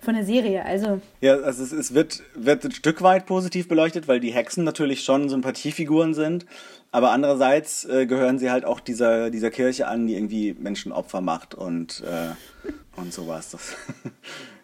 von 0.00 0.14
der 0.14 0.24
Serie. 0.24 0.64
Also 0.64 1.00
ja, 1.20 1.36
also 1.36 1.62
es, 1.62 1.72
es, 1.72 1.94
wird, 1.94 2.22
wird 2.34 2.64
ein 2.64 2.72
Stück 2.72 3.02
weit 3.02 3.26
positiv 3.26 3.68
beleuchtet, 3.68 4.08
weil 4.08 4.20
die 4.20 4.32
Hexen 4.32 4.64
natürlich 4.64 5.04
schon 5.04 5.28
Sympathiefiguren 5.28 6.14
sind, 6.14 6.46
aber 6.90 7.10
andererseits 7.12 7.84
äh, 7.84 8.06
gehören 8.06 8.38
sie 8.38 8.50
halt 8.50 8.64
auch 8.64 8.80
dieser, 8.80 9.30
dieser 9.30 9.50
Kirche 9.50 9.86
an, 9.86 10.06
die 10.06 10.14
irgendwie 10.14 10.54
Menschenopfer 10.58 11.20
macht 11.20 11.54
und, 11.54 12.02
äh, 12.02 12.98
und 12.98 13.12
sowas. 13.12 13.50
Das 13.50 13.76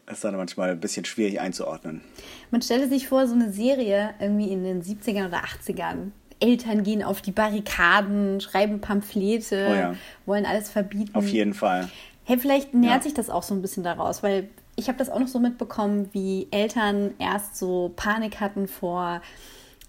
ist 0.10 0.24
dann 0.24 0.36
manchmal 0.36 0.70
ein 0.70 0.80
bisschen 0.80 1.04
schwierig 1.04 1.40
einzuordnen. 1.40 2.00
Man 2.50 2.62
stellte 2.62 2.88
sich 2.88 3.08
vor, 3.08 3.26
so 3.26 3.34
eine 3.34 3.52
Serie 3.52 4.14
irgendwie 4.20 4.50
in 4.50 4.64
den 4.64 4.82
70ern 4.82 5.28
oder 5.28 5.42
80ern 5.44 6.12
Eltern 6.40 6.82
gehen 6.82 7.02
auf 7.02 7.22
die 7.22 7.32
Barrikaden, 7.32 8.40
schreiben 8.40 8.80
Pamphlete, 8.80 9.68
oh 9.70 9.74
ja. 9.74 9.94
wollen 10.26 10.46
alles 10.46 10.70
verbieten. 10.70 11.14
Auf 11.14 11.28
jeden 11.28 11.54
Fall. 11.54 11.88
Hey, 12.24 12.38
vielleicht 12.38 12.74
nähert 12.74 12.96
ja. 12.96 13.02
sich 13.02 13.14
das 13.14 13.30
auch 13.30 13.42
so 13.42 13.54
ein 13.54 13.62
bisschen 13.62 13.84
daraus, 13.84 14.22
weil 14.22 14.48
ich 14.76 14.88
habe 14.88 14.98
das 14.98 15.08
auch 15.08 15.18
noch 15.18 15.28
so 15.28 15.38
mitbekommen, 15.38 16.10
wie 16.12 16.48
Eltern 16.50 17.14
erst 17.18 17.56
so 17.56 17.92
Panik 17.96 18.40
hatten 18.40 18.68
vor, 18.68 19.22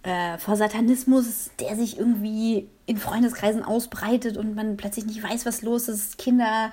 äh, 0.04 0.38
vor 0.38 0.56
Satanismus, 0.56 1.52
der 1.60 1.76
sich 1.76 2.00
irgendwie 2.00 2.70
in 2.86 2.98
Freundeskreisen 2.98 3.64
ausbreitet 3.64 4.38
und 4.38 4.56
man 4.56 4.78
plötzlich 4.78 5.06
nicht 5.06 5.22
weiß, 5.22 5.46
was 5.46 5.62
los 5.62 5.90
ist. 5.90 6.18
Kinder 6.18 6.72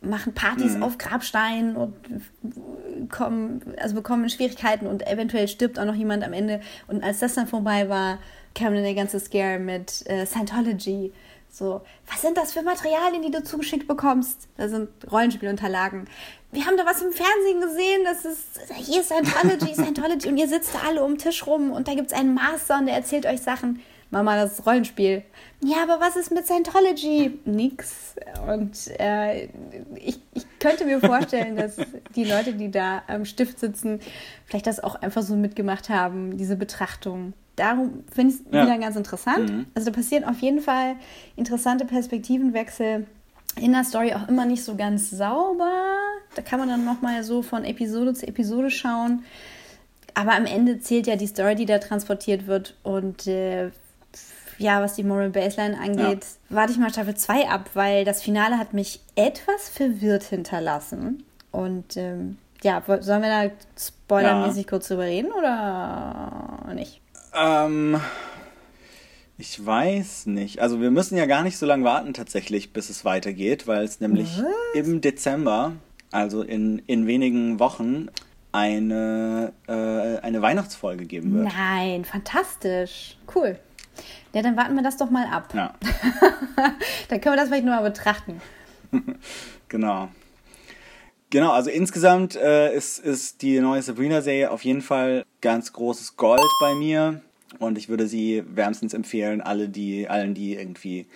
machen 0.00 0.32
Partys 0.32 0.76
mhm. 0.76 0.84
auf 0.84 0.96
Grabsteinen 0.96 1.76
und 1.76 1.94
kommen, 3.10 3.62
also 3.78 3.96
bekommen 3.96 4.30
Schwierigkeiten 4.30 4.86
und 4.86 5.06
eventuell 5.06 5.48
stirbt 5.48 5.78
auch 5.80 5.84
noch 5.84 5.94
jemand 5.94 6.22
am 6.22 6.32
Ende. 6.32 6.60
Und 6.86 7.02
als 7.02 7.18
das 7.18 7.34
dann 7.34 7.48
vorbei 7.48 7.88
war, 7.88 8.18
kam 8.56 8.74
dann 8.74 8.82
der 8.82 8.94
ganze 8.94 9.20
Scare 9.20 9.58
mit 9.58 10.04
äh, 10.06 10.26
Scientology. 10.26 11.12
So, 11.50 11.80
was 12.10 12.20
sind 12.20 12.36
das 12.36 12.52
für 12.52 12.62
Materialien, 12.62 13.22
die 13.22 13.30
du 13.30 13.42
zugeschickt 13.42 13.86
bekommst? 13.86 14.48
Da 14.56 14.68
sind 14.68 14.88
Rollenspielunterlagen. 15.10 16.08
Wir 16.52 16.66
haben 16.66 16.76
da 16.76 16.84
was 16.84 17.02
im 17.02 17.12
Fernsehen 17.12 17.60
gesehen, 17.60 18.04
das 18.04 18.24
ist, 18.24 18.72
hier 18.74 19.00
ist 19.00 19.10
Scientology, 19.10 19.74
Scientology 19.74 20.28
und 20.28 20.36
ihr 20.36 20.48
sitzt 20.48 20.74
da 20.74 20.80
alle 20.86 21.02
um 21.04 21.12
den 21.12 21.18
Tisch 21.18 21.46
rum 21.46 21.70
und 21.70 21.88
da 21.88 21.94
gibt 21.94 22.12
es 22.12 22.18
einen 22.18 22.34
Master 22.34 22.78
und 22.78 22.86
der 22.86 22.94
erzählt 22.94 23.26
euch 23.26 23.40
Sachen. 23.40 23.80
Mama, 24.10 24.36
das 24.36 24.58
ist 24.58 24.66
Rollenspiel. 24.66 25.22
Ja, 25.62 25.82
aber 25.82 26.00
was 26.00 26.16
ist 26.16 26.30
mit 26.30 26.46
Scientology? 26.46 27.40
Nix. 27.44 28.14
Und 28.46 28.88
äh, 29.00 29.46
ich, 29.96 30.20
ich 30.32 30.46
könnte 30.60 30.84
mir 30.84 31.00
vorstellen, 31.00 31.56
dass 31.56 31.76
die 32.14 32.24
Leute, 32.24 32.54
die 32.54 32.70
da 32.70 33.02
am 33.08 33.24
Stift 33.24 33.58
sitzen, 33.58 34.00
vielleicht 34.44 34.66
das 34.66 34.78
auch 34.82 34.94
einfach 34.94 35.22
so 35.22 35.34
mitgemacht 35.34 35.88
haben, 35.88 36.36
diese 36.36 36.56
Betrachtung 36.56 37.32
darum 37.56 38.04
finde 38.12 38.34
ich 38.34 38.40
es 38.40 38.46
ja. 38.52 38.64
wieder 38.64 38.78
ganz 38.78 38.96
interessant. 38.96 39.50
Mhm. 39.50 39.66
Also 39.74 39.90
da 39.90 39.96
passieren 39.96 40.24
auf 40.24 40.38
jeden 40.40 40.60
Fall 40.60 40.96
interessante 41.34 41.84
Perspektivenwechsel 41.84 43.06
in 43.60 43.72
der 43.72 43.84
Story 43.84 44.12
auch 44.14 44.28
immer 44.28 44.44
nicht 44.44 44.62
so 44.62 44.76
ganz 44.76 45.10
sauber. 45.10 45.72
Da 46.34 46.42
kann 46.42 46.58
man 46.58 46.68
dann 46.68 46.84
nochmal 46.84 47.24
so 47.24 47.42
von 47.42 47.64
Episode 47.64 48.14
zu 48.14 48.28
Episode 48.28 48.70
schauen. 48.70 49.24
Aber 50.14 50.34
am 50.34 50.46
Ende 50.46 50.80
zählt 50.80 51.06
ja 51.06 51.16
die 51.16 51.26
Story, 51.26 51.54
die 51.54 51.66
da 51.66 51.78
transportiert 51.78 52.46
wird. 52.46 52.76
Und 52.82 53.26
äh, 53.26 53.70
ja, 54.58 54.82
was 54.82 54.94
die 54.94 55.02
Moral 55.02 55.30
Baseline 55.30 55.78
angeht, 55.78 56.24
ja. 56.24 56.56
warte 56.56 56.72
ich 56.72 56.78
mal 56.78 56.90
Staffel 56.90 57.14
2 57.14 57.48
ab, 57.48 57.70
weil 57.74 58.04
das 58.04 58.22
Finale 58.22 58.58
hat 58.58 58.72
mich 58.72 59.00
etwas 59.14 59.68
verwirrt 59.68 60.24
hinterlassen. 60.24 61.24
Und 61.52 61.96
ähm, 61.96 62.38
ja, 62.62 62.82
sollen 63.00 63.22
wir 63.22 63.48
da 63.48 63.50
spoilermäßig 63.78 64.64
ja. 64.64 64.70
kurz 64.70 64.88
drüber 64.88 65.04
reden 65.04 65.32
oder 65.32 66.72
nicht? 66.74 67.00
Ähm, 67.36 68.00
ich 69.38 69.64
weiß 69.64 70.26
nicht. 70.26 70.60
Also 70.60 70.80
wir 70.80 70.90
müssen 70.90 71.16
ja 71.16 71.26
gar 71.26 71.42
nicht 71.42 71.58
so 71.58 71.66
lange 71.66 71.84
warten 71.84 72.14
tatsächlich, 72.14 72.72
bis 72.72 72.88
es 72.88 73.04
weitergeht, 73.04 73.66
weil 73.66 73.84
es 73.84 74.00
nämlich 74.00 74.38
Was? 74.38 74.46
im 74.74 75.00
Dezember, 75.00 75.72
also 76.10 76.42
in, 76.42 76.78
in 76.86 77.06
wenigen 77.06 77.60
Wochen, 77.60 78.08
eine, 78.52 79.52
äh, 79.68 79.72
eine 79.72 80.40
Weihnachtsfolge 80.40 81.04
geben 81.04 81.34
wird. 81.34 81.52
Nein, 81.54 82.06
fantastisch. 82.06 83.18
Cool. 83.34 83.58
Ja, 84.32 84.40
dann 84.40 84.56
warten 84.56 84.74
wir 84.74 84.82
das 84.82 84.96
doch 84.96 85.10
mal 85.10 85.26
ab. 85.26 85.52
Ja. 85.54 85.74
dann 87.08 87.20
können 87.20 87.34
wir 87.34 87.36
das 87.36 87.48
vielleicht 87.48 87.64
nur 87.64 87.74
mal 87.74 87.82
betrachten. 87.82 88.40
genau. 89.68 90.08
Genau, 91.28 91.52
also 91.52 91.70
insgesamt 91.70 92.36
äh, 92.36 92.74
ist, 92.74 92.98
ist 92.98 93.42
die 93.42 93.60
neue 93.60 93.82
Sabrina-Serie 93.82 94.50
auf 94.50 94.64
jeden 94.64 94.80
Fall 94.80 95.24
ganz 95.42 95.72
großes 95.72 96.16
Gold 96.16 96.40
bei 96.60 96.74
mir 96.74 97.20
Und 97.58 97.78
ich 97.78 97.88
würde 97.88 98.06
sie 98.06 98.42
wärmstens 98.46 98.94
empfehlen, 98.94 99.40
alle 99.40 99.68
die, 99.68 100.08
allen, 100.08 100.34
die 100.34 100.54
irgendwie 100.54 101.06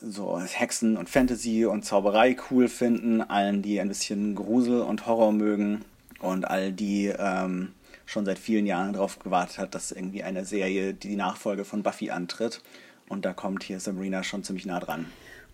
so 0.00 0.40
Hexen 0.40 0.96
und 0.96 1.08
Fantasy 1.08 1.66
und 1.66 1.84
Zauberei 1.84 2.36
cool 2.50 2.68
finden, 2.68 3.20
allen, 3.20 3.62
die 3.62 3.80
ein 3.80 3.88
bisschen 3.88 4.34
Grusel 4.34 4.82
und 4.82 5.06
Horror 5.06 5.32
mögen 5.32 5.84
und 6.20 6.48
all 6.48 6.72
die 6.72 7.06
ähm, 7.06 7.72
schon 8.06 8.24
seit 8.24 8.38
vielen 8.38 8.66
Jahren 8.66 8.92
darauf 8.92 9.18
gewartet 9.18 9.58
hat, 9.58 9.74
dass 9.74 9.92
irgendwie 9.92 10.22
eine 10.22 10.44
Serie 10.44 10.94
die 10.94 11.16
Nachfolge 11.16 11.64
von 11.64 11.82
Buffy 11.82 12.10
antritt. 12.10 12.62
Und 13.08 13.24
da 13.24 13.32
kommt 13.32 13.62
hier 13.62 13.80
Sabrina 13.80 14.22
schon 14.22 14.44
ziemlich 14.44 14.66
nah 14.66 14.80
dran. 14.80 15.06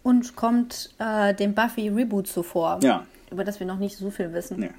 Und 0.03 0.37
kommt 0.37 0.95
äh, 0.99 1.35
dem 1.35 1.55
Buffy 1.55 1.89
Reboot 1.89 2.27
zuvor. 2.27 2.81
Ja. 2.83 3.07
Über 3.31 3.45
das 3.45 3.59
wir 3.59 3.67
noch 3.67 3.79
nicht 3.79 3.97
so 3.97 4.11
viel 4.11 4.33
wissen. 4.33 4.61
Nee. 4.61 4.71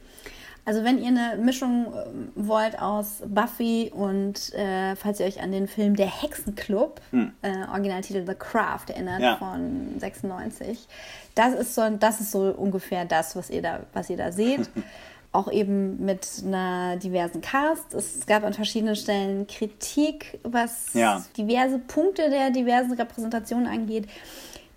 Also 0.68 0.84
wenn 0.84 0.98
ihr 1.00 1.10
eine 1.10 1.38
Mischung 1.42 1.94
äh, 1.94 2.06
wollt 2.36 2.82
aus 2.82 3.22
Buffy 3.28 3.92
und 3.94 4.52
äh, 4.56 4.96
falls 4.96 5.20
ihr 5.20 5.28
euch 5.28 5.40
an 5.42 5.52
den 5.52 5.68
Film 5.68 5.96
Der 5.96 6.08
Hexenclub, 6.08 7.02
hm. 7.12 7.32
äh, 7.44 7.68
Originaltitel 7.72 8.26
The 8.26 8.34
Craft 8.34 8.86
erinnert 8.90 9.22
Ja. 9.22 9.36
von 9.38 10.00
96, 10.00 10.88
das 11.36 11.54
ist 11.54 11.76
so 11.76 11.88
das 11.92 12.20
ist 12.20 12.32
so 12.32 12.52
ungefähr 12.58 13.06
das, 13.06 13.36
was 13.36 13.50
ihr 13.52 13.62
da 13.62 13.82
was 13.94 14.10
ihr 14.10 14.18
da 14.18 14.32
seht. 14.32 14.70
Auch 15.32 15.52
eben 15.52 16.04
mit 16.06 16.26
einer 16.46 16.96
diversen 16.96 17.42
Cast. 17.42 17.94
Es 17.94 18.26
gab 18.26 18.46
an 18.46 18.54
verschiedenen 18.54 18.96
Stellen 18.96 19.46
Kritik, 19.48 20.40
was 20.44 20.94
Ja. 20.94 21.24
diverse 21.38 21.78
Punkte 21.78 22.30
der 22.30 22.52
diversen 22.52 22.94
Repräsentationen 22.94 23.68
angeht. 23.68 24.08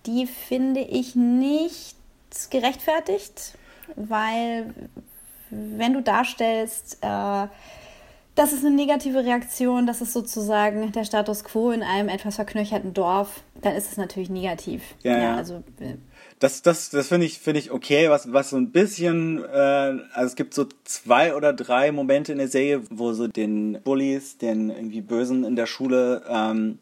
Die 0.07 0.27
finde 0.27 0.81
ich 0.81 1.15
nicht 1.15 1.95
gerechtfertigt, 2.51 3.55
weil 3.95 4.75
wenn 5.51 5.93
du 5.93 6.03
darstellst, 6.03 6.99
äh, 7.01 7.47
das 8.39 8.53
ist 8.53 8.65
eine 8.65 8.75
negative 8.75 9.25
Reaktion, 9.25 9.87
das 9.87 10.01
ist 10.01 10.13
sozusagen 10.13 10.93
der 10.93 11.05
Status 11.05 11.43
quo 11.43 11.73
in 11.73 11.83
einem 11.83 12.09
etwas 12.09 12.37
verknöcherten 12.37 12.95
Dorf, 12.95 13.43
dann 13.63 13.75
ist 13.75 13.91
es 13.91 13.97
natürlich 13.97 14.31
negativ. 14.31 14.83
Ja, 15.03 15.19
ja. 15.19 15.37
also 15.37 15.65
äh, 15.81 15.97
Das, 16.39 16.63
das, 16.63 16.91
das 16.91 17.09
finde 17.09 17.27
ich, 17.27 17.41
finde 17.41 17.59
ich 17.59 17.73
okay, 17.73 18.09
was, 18.11 18.33
was 18.33 18.51
so 18.51 18.57
ein 18.57 18.71
bisschen, 18.71 19.45
äh, 19.45 19.49
also 20.13 20.27
es 20.27 20.37
gibt 20.37 20.55
so 20.55 20.67
zwei 20.85 21.35
oder 21.35 21.53
drei 21.53 21.91
Momente 21.91 22.31
in 22.31 22.39
der 22.39 22.47
Serie, 22.47 22.83
wo 22.91 23.13
so 23.13 23.27
den 23.27 23.81
Bullies, 23.83 24.39
den 24.39 24.71
irgendwie 24.71 25.01
Bösen 25.01 25.43
in 25.43 25.57
der 25.57 25.67
Schule 25.67 26.23
ähm, 26.29 26.79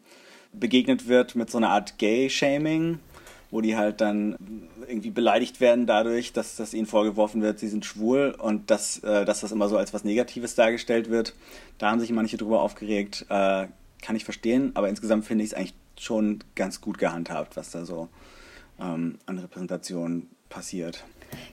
begegnet 0.53 1.07
wird 1.07 1.35
mit 1.35 1.49
so 1.49 1.57
einer 1.57 1.69
Art 1.69 1.97
Gay-Shaming, 1.97 2.99
wo 3.51 3.61
die 3.61 3.77
halt 3.77 4.01
dann 4.01 4.35
irgendwie 4.87 5.09
beleidigt 5.09 5.61
werden 5.61 5.85
dadurch, 5.85 6.33
dass, 6.33 6.55
dass 6.55 6.73
ihnen 6.73 6.85
vorgeworfen 6.85 7.41
wird, 7.41 7.59
sie 7.59 7.67
sind 7.67 7.85
schwul 7.85 8.35
und 8.37 8.69
dass, 8.69 8.99
äh, 8.99 9.25
dass 9.25 9.41
das 9.41 9.51
immer 9.51 9.69
so 9.69 9.77
als 9.77 9.93
was 9.93 10.03
Negatives 10.03 10.55
dargestellt 10.55 11.09
wird. 11.09 11.33
Da 11.77 11.91
haben 11.91 11.99
sich 11.99 12.11
manche 12.11 12.37
drüber 12.37 12.61
aufgeregt, 12.61 13.25
äh, 13.29 13.67
kann 14.01 14.15
ich 14.15 14.25
verstehen, 14.25 14.71
aber 14.75 14.89
insgesamt 14.89 15.25
finde 15.25 15.43
ich 15.43 15.51
es 15.51 15.53
eigentlich 15.53 15.73
schon 15.97 16.39
ganz 16.55 16.81
gut 16.81 16.97
gehandhabt, 16.97 17.57
was 17.57 17.71
da 17.71 17.85
so 17.85 18.09
ähm, 18.79 19.17
an 19.25 19.39
Repräsentation 19.39 20.27
passiert. 20.49 21.03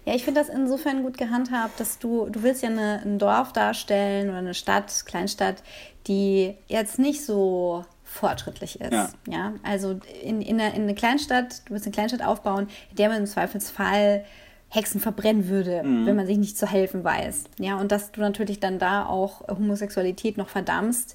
Ja, 0.04 0.14
ich 0.14 0.24
finde 0.24 0.40
das 0.40 0.48
insofern 0.48 1.02
gut 1.02 1.18
gehandhabt, 1.18 1.80
dass 1.80 1.98
du, 1.98 2.28
du 2.28 2.42
willst 2.42 2.62
ja 2.62 2.68
eine, 2.68 3.02
ein 3.02 3.18
Dorf 3.18 3.52
darstellen 3.52 4.28
oder 4.28 4.38
eine 4.38 4.54
Stadt, 4.54 5.04
Kleinstadt, 5.06 5.62
die 6.06 6.54
jetzt 6.68 6.98
nicht 6.98 7.24
so 7.24 7.84
fortschrittlich 8.14 8.80
ist. 8.80 8.92
Ja. 8.92 9.10
Ja, 9.28 9.52
also 9.62 10.00
in, 10.22 10.40
in, 10.40 10.60
eine, 10.60 10.74
in 10.74 10.82
eine 10.82 10.94
Kleinstadt, 10.94 11.62
du 11.66 11.74
willst 11.74 11.86
eine 11.86 11.92
Kleinstadt 11.92 12.24
aufbauen, 12.24 12.68
in 12.90 12.96
der 12.96 13.08
man 13.08 13.18
im 13.18 13.26
Zweifelsfall 13.26 14.24
Hexen 14.68 15.00
verbrennen 15.00 15.48
würde, 15.48 15.82
wenn 15.84 16.16
man 16.16 16.26
sich 16.26 16.36
nicht 16.36 16.58
zu 16.58 16.66
helfen 16.66 17.04
weiß. 17.04 17.44
Ja, 17.58 17.76
und 17.76 17.92
dass 17.92 18.10
du 18.10 18.20
natürlich 18.20 18.58
dann 18.58 18.80
da 18.80 19.06
auch 19.06 19.46
Homosexualität 19.46 20.36
noch 20.36 20.48
verdammst, 20.48 21.14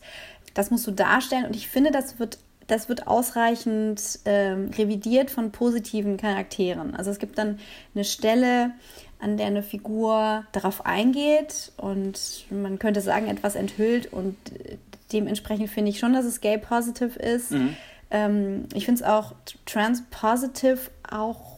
das 0.53 0.71
musst 0.71 0.87
du 0.87 0.91
darstellen. 0.91 1.45
Und 1.45 1.55
ich 1.57 1.67
finde, 1.67 1.91
das 1.91 2.19
wird, 2.19 2.37
das 2.67 2.87
wird 2.87 3.07
ausreichend 3.07 4.19
ähm, 4.23 4.71
revidiert 4.77 5.29
von 5.29 5.51
positiven 5.51 6.15
Charakteren. 6.15 6.95
Also 6.95 7.11
es 7.11 7.19
gibt 7.19 7.37
dann 7.37 7.59
eine 7.95 8.05
Stelle, 8.05 8.71
an 9.19 9.35
der 9.35 9.47
eine 9.47 9.63
Figur 9.63 10.45
darauf 10.53 10.85
eingeht 10.85 11.73
und 11.75 12.45
man 12.49 12.79
könnte 12.79 13.01
sagen, 13.01 13.27
etwas 13.27 13.55
enthüllt 13.55 14.13
und 14.13 14.37
äh, 14.53 14.77
dementsprechend 15.11 15.69
finde 15.69 15.91
ich 15.91 15.99
schon, 15.99 16.13
dass 16.13 16.25
es 16.25 16.41
gay-positive 16.41 17.17
ist. 17.19 17.51
Ähm, 18.11 18.65
ich 18.73 18.85
finde 18.85 19.03
es 19.03 19.07
auch 19.07 19.33
trans-positive 19.65 20.79
auch, 21.09 21.57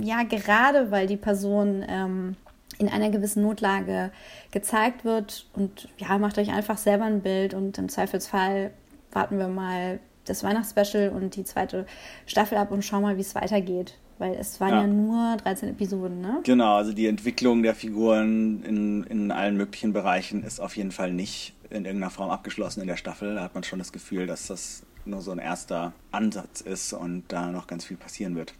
ja, 0.00 0.22
gerade 0.24 0.90
weil 0.90 1.06
die 1.06 1.16
Person 1.16 1.84
ähm, 1.88 2.36
in 2.78 2.88
einer 2.88 3.10
gewissen 3.10 3.42
Notlage 3.42 4.10
gezeigt 4.50 5.04
wird 5.04 5.46
und 5.54 5.88
ja, 5.98 6.18
macht 6.18 6.38
euch 6.38 6.50
einfach 6.52 6.78
selber 6.78 7.04
ein 7.04 7.20
Bild 7.20 7.54
und 7.54 7.78
im 7.78 7.88
Zweifelsfall 7.88 8.72
warten 9.12 9.38
wir 9.38 9.48
mal 9.48 10.00
das 10.24 10.42
Weihnachtsspecial 10.44 11.10
und 11.10 11.36
die 11.36 11.44
zweite 11.44 11.86
Staffel 12.26 12.58
ab 12.58 12.70
und 12.70 12.84
schauen 12.84 13.02
mal, 13.02 13.16
wie 13.16 13.22
es 13.22 13.34
weitergeht. 13.34 13.94
Weil 14.22 14.36
es 14.36 14.60
waren 14.60 14.70
ja. 14.70 14.80
Ja. 14.82 14.86
nur 14.86 15.36
13 15.38 15.70
Episoden, 15.70 16.20
ne? 16.20 16.38
Genau, 16.44 16.76
also 16.76 16.92
die 16.92 17.08
Entwicklung 17.08 17.64
der 17.64 17.74
Figuren 17.74 18.62
in, 18.62 19.02
in 19.02 19.32
allen 19.32 19.56
möglichen 19.56 19.92
Bereichen 19.92 20.44
ist 20.44 20.60
auf 20.60 20.76
jeden 20.76 20.92
Fall 20.92 21.12
nicht 21.12 21.54
in 21.70 21.86
irgendeiner 21.86 22.10
Form 22.10 22.30
abgeschlossen 22.30 22.82
in 22.82 22.86
der 22.86 22.96
Staffel. 22.96 23.34
Da 23.34 23.42
hat 23.42 23.54
man 23.54 23.64
schon 23.64 23.80
das 23.80 23.90
Gefühl, 23.90 24.28
dass 24.28 24.46
das 24.46 24.84
nur 25.04 25.22
so 25.22 25.32
ein 25.32 25.40
erster 25.40 25.92
Ansatz 26.12 26.60
ist 26.60 26.92
und 26.92 27.24
da 27.26 27.50
noch 27.50 27.66
ganz 27.66 27.84
viel 27.84 27.96
passieren 27.96 28.36
wird. 28.36 28.54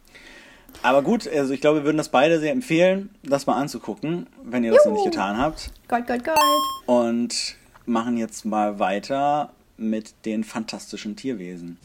Aber 0.82 1.02
gut, 1.02 1.28
also 1.28 1.54
ich 1.54 1.60
glaube, 1.60 1.78
wir 1.78 1.84
würden 1.84 1.98
das 1.98 2.08
beide 2.08 2.40
sehr 2.40 2.50
empfehlen, 2.50 3.10
das 3.22 3.46
mal 3.46 3.54
anzugucken, 3.54 4.26
wenn 4.42 4.64
ihr 4.64 4.72
das 4.72 4.84
noch 4.84 4.94
nicht 4.94 5.04
Juhu. 5.04 5.10
getan 5.10 5.38
habt. 5.38 5.70
Gold, 5.86 6.08
Gold, 6.08 6.24
Gold. 6.24 6.38
Und 6.86 7.54
machen 7.86 8.16
jetzt 8.16 8.44
mal 8.44 8.80
weiter 8.80 9.50
mit 9.76 10.12
den 10.24 10.42
fantastischen 10.42 11.14
Tierwesen. 11.14 11.78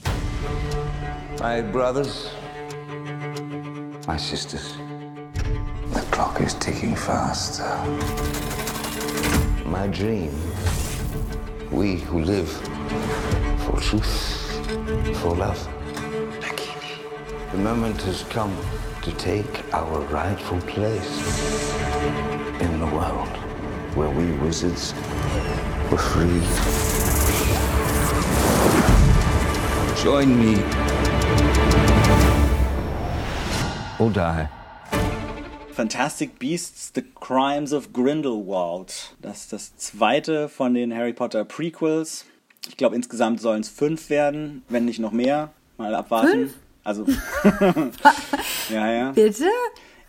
My 1.39 1.61
brothers, 1.61 2.31
my 4.07 4.15
sisters. 4.15 4.77
The 5.93 5.99
clock 6.11 6.39
is 6.39 6.53
ticking 6.53 6.95
faster. 6.95 7.67
My 9.65 9.87
dream. 9.87 10.31
We 11.71 11.97
who 11.97 12.21
live 12.21 12.49
for 13.65 13.81
truth, 13.81 14.07
for 15.17 15.35
love. 15.35 15.61
The 17.51 17.57
moment 17.57 18.01
has 18.03 18.23
come 18.29 18.55
to 19.01 19.11
take 19.13 19.73
our 19.73 19.99
rightful 20.03 20.61
place 20.61 21.17
in 22.61 22.79
the 22.79 22.85
world 22.87 23.35
where 23.97 24.09
we 24.09 24.31
wizards 24.39 24.93
were 25.91 25.97
free. 25.97 26.41
Join 30.01 30.29
me 30.39 31.87
or 33.99 34.12
die. 34.12 34.47
Fantastic 35.71 36.39
Beasts, 36.39 36.91
The 36.95 37.03
Crimes 37.19 37.71
of 37.71 37.93
Grindelwald. 37.93 39.15
Das 39.21 39.41
ist 39.41 39.53
das 39.53 39.77
zweite 39.77 40.49
von 40.49 40.73
den 40.73 40.93
Harry 40.93 41.13
Potter 41.13 41.45
Prequels. 41.45 42.25
Ich 42.67 42.77
glaube, 42.77 42.95
insgesamt 42.95 43.39
sollen 43.39 43.62
es 43.62 43.69
fünf 43.69 44.10
werden, 44.10 44.63
wenn 44.69 44.86
nicht 44.86 44.99
noch 44.99 45.12
mehr. 45.12 45.51
Mal 45.77 45.93
abwarten. 45.93 46.31
Fünf? 46.31 46.53
Also. 46.83 47.05
ja, 48.69 48.91
ja. 48.91 49.12
Bitte? 49.12 49.49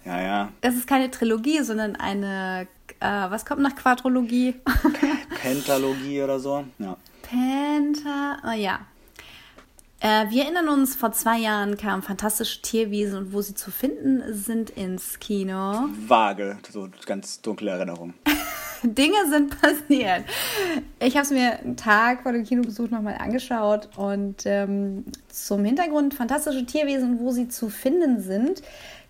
Ja, 0.05 0.21
ja. 0.23 0.49
Das 0.61 0.75
ist 0.75 0.87
keine 0.87 1.11
Trilogie, 1.11 1.61
sondern 1.63 1.97
eine, 1.97 2.67
äh, 3.01 3.07
was 3.31 3.45
kommt 3.45 3.61
nach 3.61 3.77
Quadrologie? 3.77 4.55
Pentalogie 5.43 6.23
oder 6.23 6.41
so. 6.41 6.65
Ja. 6.79 6.97
Penta, 7.23 8.39
oh 8.47 8.57
ja. 8.57 8.81
Äh, 10.01 10.31
wir 10.31 10.45
erinnern 10.45 10.69
uns, 10.69 10.95
vor 10.95 11.11
zwei 11.13 11.39
Jahren 11.39 11.77
kamen 11.77 12.03
fantastische 12.03 12.63
Tierwesen 12.63 13.19
und 13.19 13.33
wo 13.33 13.43
sie 13.43 13.55
zu 13.55 13.71
finden 13.71 14.23
sind 14.33 14.71
ins 14.71 15.19
Kino. 15.19 15.89
Vage, 16.07 16.59
so 16.71 16.89
ganz 17.05 17.41
dunkle 17.41 17.73
Erinnerung. 17.73 18.15
Dinge 18.85 19.29
sind 19.29 19.61
passiert. 19.61 20.25
Ich 21.01 21.17
habe 21.17 21.25
es 21.25 21.31
mir 21.33 21.59
einen 21.59 21.77
Tag 21.77 22.23
vor 22.23 22.33
dem 22.33 22.45
Kinobesuch 22.45 22.91
nochmal 22.91 23.17
angeschaut 23.19 23.89
und 23.97 24.43
ähm, 24.45 25.05
zum 25.29 25.65
Hintergrund 25.65 26.15
fantastische 26.15 26.65
Tierwesen, 26.65 27.19
wo 27.19 27.33
sie 27.33 27.49
zu 27.49 27.69
finden 27.69 28.21
sind, 28.21 28.63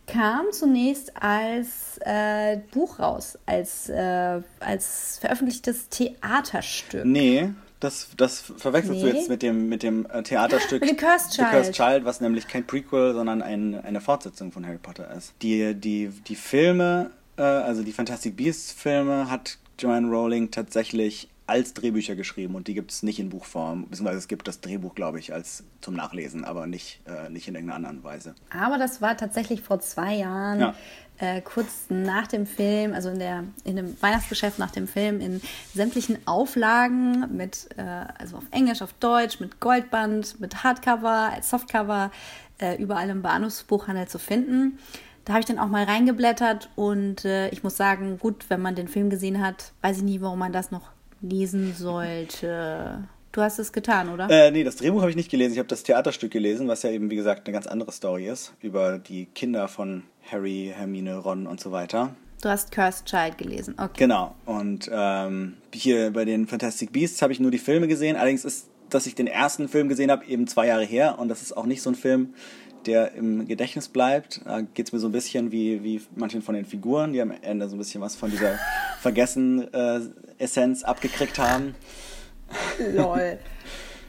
kam 0.06 0.46
zunächst 0.52 1.12
als 1.22 1.98
äh, 2.00 2.60
Buch 2.70 2.98
raus, 2.98 3.38
als, 3.44 3.90
äh, 3.90 4.40
als 4.60 5.18
veröffentlichtes 5.20 5.90
Theaterstück. 5.90 7.04
Nee, 7.04 7.50
das, 7.80 8.08
das 8.16 8.40
verwechselst 8.40 9.02
du 9.02 9.06
Nee. 9.06 9.12
jetzt 9.12 9.28
mit 9.28 9.42
dem, 9.42 9.68
mit 9.68 9.82
dem 9.82 10.06
äh, 10.06 10.22
Theaterstück 10.22 10.84
The 10.86 10.96
Cursed 10.96 11.32
The 11.32 11.36
Child. 11.38 11.50
Cursed 11.50 11.74
Child, 11.74 12.04
was 12.04 12.20
nämlich 12.20 12.48
kein 12.48 12.66
Prequel, 12.66 13.14
sondern 13.14 13.42
ein, 13.42 13.74
eine 13.84 14.00
Fortsetzung 14.00 14.52
von 14.52 14.66
Harry 14.66 14.78
Potter 14.78 15.10
ist. 15.16 15.32
Die, 15.42 15.74
die, 15.74 16.08
die 16.26 16.36
Filme, 16.36 17.10
äh, 17.36 17.42
also 17.42 17.82
die 17.82 17.92
Fantastic 17.92 18.36
Beasts 18.36 18.72
Filme, 18.72 19.30
hat 19.30 19.58
Joanne 19.78 20.08
Rowling 20.08 20.50
tatsächlich 20.50 21.28
als 21.46 21.72
Drehbücher 21.72 22.14
geschrieben 22.14 22.56
und 22.56 22.68
die 22.68 22.74
gibt 22.74 22.90
es 22.90 23.02
nicht 23.02 23.18
in 23.18 23.30
Buchform. 23.30 23.86
Beziehungsweise 23.88 24.18
es 24.18 24.28
gibt 24.28 24.46
das 24.48 24.60
Drehbuch, 24.60 24.94
glaube 24.94 25.18
ich, 25.18 25.32
als 25.32 25.64
zum 25.80 25.94
Nachlesen, 25.94 26.44
aber 26.44 26.66
nicht, 26.66 27.00
äh, 27.06 27.30
nicht 27.30 27.48
in 27.48 27.54
irgendeiner 27.54 27.76
anderen 27.88 28.04
Weise. 28.04 28.34
Aber 28.50 28.76
das 28.76 29.00
war 29.00 29.16
tatsächlich 29.16 29.62
vor 29.62 29.80
zwei 29.80 30.14
Jahren, 30.16 30.60
Ja. 30.60 30.74
Äh, 31.18 31.40
kurz 31.40 31.86
nach 31.88 32.26
dem 32.26 32.46
Film, 32.46 32.94
also 32.94 33.08
in, 33.10 33.18
der, 33.18 33.44
in 33.64 33.76
dem 33.76 34.00
Weihnachtsgeschäft 34.00 34.58
nach 34.58 34.70
dem 34.70 34.86
Film, 34.86 35.20
in 35.20 35.40
sämtlichen 35.74 36.18
Auflagen 36.26 37.36
mit, 37.36 37.68
äh, 37.76 37.82
also 38.18 38.36
auf 38.36 38.44
Englisch, 38.50 38.82
auf 38.82 38.92
Deutsch, 38.94 39.40
mit 39.40 39.60
Goldband, 39.60 40.40
mit 40.40 40.62
Hardcover, 40.62 41.32
als 41.34 41.50
Softcover, 41.50 42.10
äh, 42.58 42.80
überall 42.80 43.08
im 43.10 43.22
Bahnhofsbuchhandel 43.22 44.08
zu 44.08 44.18
finden. 44.18 44.78
Da 45.24 45.34
habe 45.34 45.40
ich 45.40 45.46
dann 45.46 45.58
auch 45.58 45.68
mal 45.68 45.84
reingeblättert 45.84 46.70
und 46.74 47.24
äh, 47.24 47.50
ich 47.50 47.62
muss 47.62 47.76
sagen, 47.76 48.18
gut, 48.18 48.46
wenn 48.48 48.62
man 48.62 48.74
den 48.74 48.88
Film 48.88 49.10
gesehen 49.10 49.44
hat, 49.44 49.72
weiß 49.82 49.98
ich 49.98 50.02
nie, 50.02 50.20
warum 50.20 50.38
man 50.38 50.52
das 50.52 50.70
noch 50.70 50.90
lesen 51.20 51.74
sollte. 51.74 53.04
Du 53.32 53.42
hast 53.42 53.58
es 53.58 53.72
getan, 53.72 54.08
oder? 54.08 54.28
Äh, 54.30 54.50
nee, 54.50 54.64
das 54.64 54.76
Drehbuch 54.76 55.00
habe 55.00 55.10
ich 55.10 55.16
nicht 55.16 55.30
gelesen. 55.30 55.52
Ich 55.52 55.58
habe 55.58 55.68
das 55.68 55.82
Theaterstück 55.82 56.30
gelesen, 56.32 56.66
was 56.66 56.82
ja 56.82 56.90
eben, 56.90 57.10
wie 57.10 57.16
gesagt, 57.16 57.46
eine 57.46 57.52
ganz 57.52 57.66
andere 57.66 57.92
Story 57.92 58.26
ist. 58.26 58.54
Über 58.62 58.98
die 58.98 59.26
Kinder 59.26 59.68
von 59.68 60.04
Harry, 60.30 60.72
Hermine, 60.74 61.16
Ron 61.16 61.46
und 61.46 61.60
so 61.60 61.72
weiter. 61.72 62.14
Du 62.40 62.48
hast 62.48 62.70
Cursed 62.70 63.06
Child 63.06 63.36
gelesen. 63.38 63.74
Okay. 63.78 63.90
Genau. 63.96 64.34
Und 64.46 64.88
ähm, 64.92 65.56
hier 65.74 66.12
bei 66.12 66.24
den 66.24 66.46
Fantastic 66.46 66.92
Beasts 66.92 67.20
habe 67.20 67.32
ich 67.32 67.40
nur 67.40 67.50
die 67.50 67.58
Filme 67.58 67.88
gesehen. 67.88 68.16
Allerdings 68.16 68.44
ist, 68.44 68.68
dass 68.90 69.06
ich 69.06 69.14
den 69.14 69.26
ersten 69.26 69.68
Film 69.68 69.88
gesehen 69.88 70.10
habe, 70.10 70.24
eben 70.26 70.46
zwei 70.46 70.66
Jahre 70.68 70.84
her. 70.84 71.18
Und 71.18 71.28
das 71.28 71.42
ist 71.42 71.56
auch 71.56 71.66
nicht 71.66 71.82
so 71.82 71.90
ein 71.90 71.96
Film, 71.96 72.34
der 72.86 73.12
im 73.14 73.48
Gedächtnis 73.48 73.88
bleibt. 73.88 74.40
Da 74.44 74.60
geht 74.60 74.86
es 74.86 74.92
mir 74.92 75.00
so 75.00 75.08
ein 75.08 75.12
bisschen 75.12 75.50
wie, 75.50 75.82
wie 75.82 76.00
manchen 76.14 76.42
von 76.42 76.54
den 76.54 76.64
Figuren, 76.64 77.12
die 77.12 77.20
am 77.20 77.32
Ende 77.42 77.68
so 77.68 77.74
ein 77.74 77.78
bisschen 77.78 78.00
was 78.00 78.14
von 78.14 78.30
dieser 78.30 78.58
Vergessen-Essenz 79.00 80.84
abgekriegt 80.84 81.38
haben. 81.38 81.74
Lol. 82.94 83.38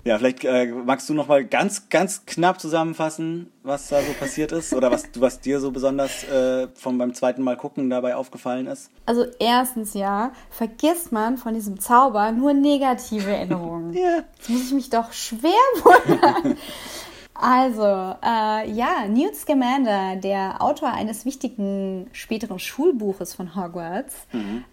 Ja, 0.06 0.18
vielleicht 0.18 0.46
äh, 0.46 0.68
magst 0.68 1.10
du 1.10 1.14
noch 1.14 1.28
mal 1.28 1.44
ganz, 1.46 1.90
ganz 1.90 2.26
knapp 2.26 2.60
zusammenfassen, 2.60 3.52
was 3.64 3.90
da 3.90 4.02
so 4.02 4.14
passiert 4.14 4.52
ist 4.52 4.74
oder 4.74 4.92
was, 4.92 5.04
was 5.16 5.40
dir 5.42 5.60
so 5.60 5.72
besonders 5.72 6.24
äh, 6.24 6.68
von 6.74 6.98
beim 6.98 7.14
zweiten 7.14 7.42
Mal 7.42 7.58
gucken 7.58 7.90
dabei 7.90 8.16
aufgefallen 8.16 8.68
ist. 8.68 8.92
Also 9.06 9.26
erstens 9.40 9.94
ja, 9.94 10.32
vergisst 10.50 11.12
man 11.12 11.38
von 11.38 11.54
diesem 11.54 11.80
Zauber 11.80 12.32
nur 12.32 12.54
negative 12.54 13.30
Erinnerungen. 13.30 13.94
Ja. 14.00 14.24
Jetzt 14.38 14.50
muss 14.50 14.66
ich 14.68 14.72
mich 14.72 14.90
doch 14.90 15.12
schwer 15.12 15.52
wundern. 15.84 16.58
Also, 17.42 17.84
äh, 18.22 18.70
ja, 18.70 19.08
Newt 19.08 19.34
Scamander, 19.34 20.18
der 20.18 20.62
Autor 20.62 20.92
eines 20.92 21.24
wichtigen 21.24 22.10
späteren 22.12 22.60
Schulbuches 22.60 23.34
von 23.34 23.56
Hogwarts, 23.56 24.28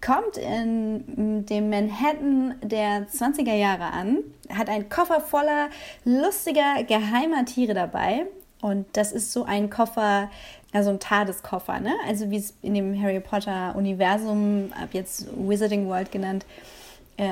kommt 0.05 0.37
in 0.37 1.47
dem 1.47 1.71
Manhattan 1.71 2.57
der 2.63 3.07
20er 3.07 3.55
Jahre 3.55 3.85
an, 3.85 4.19
hat 4.53 4.69
einen 4.69 4.89
Koffer 4.89 5.21
voller 5.21 5.69
lustiger, 6.05 6.83
geheimer 6.83 7.45
Tiere 7.45 7.75
dabei. 7.75 8.27
Und 8.61 8.87
das 8.95 9.13
ist 9.13 9.33
so 9.33 9.45
ein 9.45 9.71
Koffer, 9.71 10.29
also 10.73 10.91
ein 10.91 10.99
TARDIS-Koffer, 10.99 11.79
ne? 11.79 11.93
Also 12.09 12.31
wie 12.33 12.39
es 12.39 12.55
in 12.63 12.75
dem 12.75 13.01
Harry 13.01 13.21
Potter-Universum, 13.21 14.73
ab 14.73 14.89
jetzt 14.91 15.29
Wizarding 15.37 15.87
World 15.89 16.11
genannt, 16.11 16.45
äh, 16.45 16.76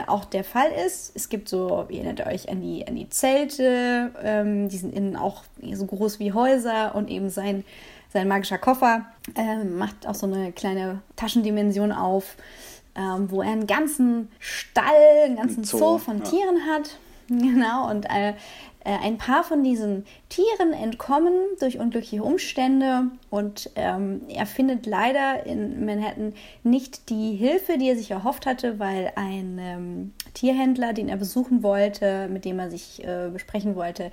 auch 0.06 0.24
der 0.24 0.44
Fall 0.44 0.70
ist. 0.86 1.12
Es 1.14 1.28
gibt 1.28 1.48
so, 1.48 1.86
ihr 1.90 2.02
erinnert 2.02 2.26
euch 2.26 2.48
an 2.48 2.62
die, 2.62 2.86
an 2.88 2.94
die 2.94 3.08
Zelte, 3.10 4.12
ähm, 4.22 4.68
die 4.68 4.78
sind 4.78 4.94
innen 4.94 5.16
auch 5.16 5.42
so 5.72 5.84
groß 5.84 6.18
wie 6.20 6.32
Häuser 6.32 6.94
und 6.94 7.10
eben 7.10 7.28
sein, 7.28 7.64
sein 8.12 8.28
magischer 8.28 8.58
Koffer 8.58 9.06
ähm, 9.34 9.76
macht 9.76 10.06
auch 10.06 10.14
so 10.14 10.26
eine 10.26 10.52
kleine 10.52 11.02
Taschendimension 11.16 11.92
auf, 11.92 12.36
ähm, 12.94 13.30
wo 13.30 13.42
er 13.42 13.52
einen 13.52 13.66
ganzen 13.66 14.30
Stall, 14.38 14.84
einen 15.24 15.36
ganzen 15.36 15.64
Zoo, 15.64 15.78
Zoo, 15.78 15.98
von 15.98 16.18
ja. 16.18 16.24
Tieren 16.24 16.66
hat. 16.72 16.90
Genau, 17.26 17.90
und 17.90 18.04
äh, 18.04 18.28
äh, 18.28 18.34
ein 18.84 19.18
paar 19.18 19.44
von 19.44 19.64
diesen 19.64 20.04
Tieren 20.28 20.72
entkommen 20.72 21.32
durch 21.58 21.78
unglückliche 21.78 22.22
Umstände 22.22 23.06
und 23.30 23.70
ähm, 23.76 24.22
er 24.28 24.46
findet 24.46 24.84
leider 24.84 25.46
in 25.46 25.84
Manhattan 25.86 26.34
nicht 26.62 27.08
die 27.08 27.34
Hilfe, 27.34 27.78
die 27.78 27.88
er 27.88 27.96
sich 27.96 28.10
erhofft 28.10 28.46
hatte, 28.46 28.78
weil 28.78 29.12
ein 29.16 29.58
ähm, 29.58 30.12
Tierhändler, 30.34 30.92
den 30.92 31.08
er 31.08 31.16
besuchen 31.16 31.62
wollte, 31.62 32.28
mit 32.28 32.44
dem 32.44 32.58
er 32.58 32.70
sich 32.70 33.02
äh, 33.04 33.30
besprechen 33.32 33.74
wollte, 33.76 34.10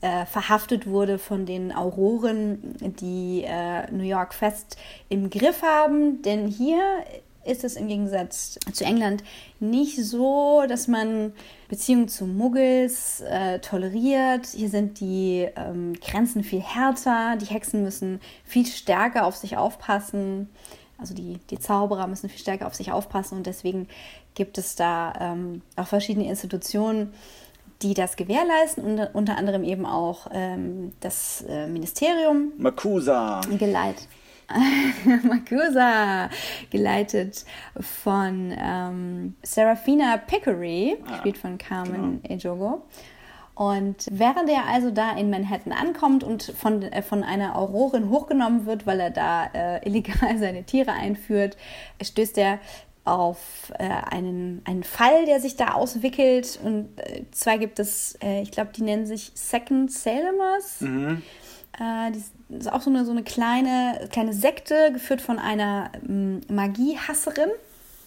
äh, 0.00 0.24
verhaftet 0.26 0.86
wurde 0.86 1.18
von 1.18 1.46
den 1.46 1.72
Auroren, 1.72 2.76
die 3.00 3.44
äh, 3.46 3.90
New 3.90 4.04
York 4.04 4.34
fest 4.34 4.76
im 5.08 5.30
Griff 5.30 5.62
haben. 5.62 6.22
Denn 6.22 6.46
hier 6.46 6.80
ist 7.44 7.64
es 7.64 7.76
im 7.76 7.88
Gegensatz 7.88 8.58
zu 8.72 8.84
England 8.84 9.22
nicht 9.60 9.96
so, 9.96 10.64
dass 10.68 10.88
man 10.88 11.32
Beziehungen 11.74 12.06
zu 12.06 12.24
Muggels 12.26 13.20
äh, 13.22 13.58
toleriert. 13.58 14.46
Hier 14.46 14.68
sind 14.68 15.00
die 15.00 15.48
ähm, 15.56 15.94
Grenzen 16.00 16.44
viel 16.44 16.60
härter. 16.60 17.36
Die 17.36 17.46
Hexen 17.46 17.82
müssen 17.82 18.20
viel 18.44 18.64
stärker 18.64 19.26
auf 19.26 19.34
sich 19.34 19.56
aufpassen. 19.56 20.48
Also 20.98 21.14
die, 21.14 21.40
die 21.50 21.58
Zauberer 21.58 22.06
müssen 22.06 22.28
viel 22.28 22.38
stärker 22.38 22.68
auf 22.68 22.76
sich 22.76 22.92
aufpassen 22.92 23.38
und 23.38 23.48
deswegen 23.48 23.88
gibt 24.36 24.56
es 24.56 24.76
da 24.76 25.14
ähm, 25.18 25.62
auch 25.74 25.88
verschiedene 25.88 26.28
Institutionen, 26.28 27.12
die 27.82 27.94
das 27.94 28.14
gewährleisten, 28.14 28.84
unter, 28.84 29.10
unter 29.12 29.36
anderem 29.36 29.64
eben 29.64 29.84
auch 29.84 30.28
ähm, 30.30 30.92
das 31.00 31.44
äh, 31.48 31.66
Ministerium 31.66 32.52
Makusa. 32.56 33.40
geleitet. 33.58 34.06
Makusa, 35.24 36.28
geleitet 36.70 37.44
von 37.80 38.54
ähm, 38.56 39.34
Serafina 39.42 40.16
Pickery, 40.18 40.96
gespielt 41.06 41.38
von 41.38 41.58
Carmen 41.58 42.24
Ejogo. 42.24 42.82
Und 43.54 44.08
während 44.10 44.50
er 44.50 44.66
also 44.66 44.90
da 44.90 45.12
in 45.12 45.30
Manhattan 45.30 45.72
ankommt 45.72 46.24
und 46.24 46.42
von, 46.42 46.82
äh, 46.82 47.02
von 47.02 47.22
einer 47.22 47.56
Aurorin 47.56 48.10
hochgenommen 48.10 48.66
wird, 48.66 48.86
weil 48.86 48.98
er 48.98 49.10
da 49.10 49.46
äh, 49.54 49.86
illegal 49.86 50.36
seine 50.38 50.64
Tiere 50.64 50.92
einführt, 50.92 51.56
stößt 52.02 52.36
er 52.38 52.58
auf 53.04 53.72
äh, 53.78 53.88
einen, 54.10 54.62
einen 54.64 54.82
Fall, 54.82 55.26
der 55.26 55.38
sich 55.40 55.56
da 55.56 55.74
auswickelt. 55.74 56.58
Und 56.62 56.88
äh, 56.98 57.24
zwar 57.30 57.58
gibt 57.58 57.78
es, 57.78 58.18
äh, 58.22 58.42
ich 58.42 58.50
glaube, 58.50 58.72
die 58.74 58.82
nennen 58.82 59.06
sich 59.06 59.30
Second 59.34 59.92
Salemers. 59.92 60.80
Äh, 61.78 62.10
die 62.12 62.22
ist 62.48 62.72
auch 62.72 62.82
so 62.82 62.90
eine, 62.90 63.04
so 63.04 63.10
eine 63.10 63.22
kleine, 63.22 64.08
kleine 64.10 64.32
Sekte, 64.32 64.90
geführt 64.92 65.20
von 65.20 65.38
einer 65.38 65.90
ähm, 66.06 66.40
Magiehasserin. 66.48 67.50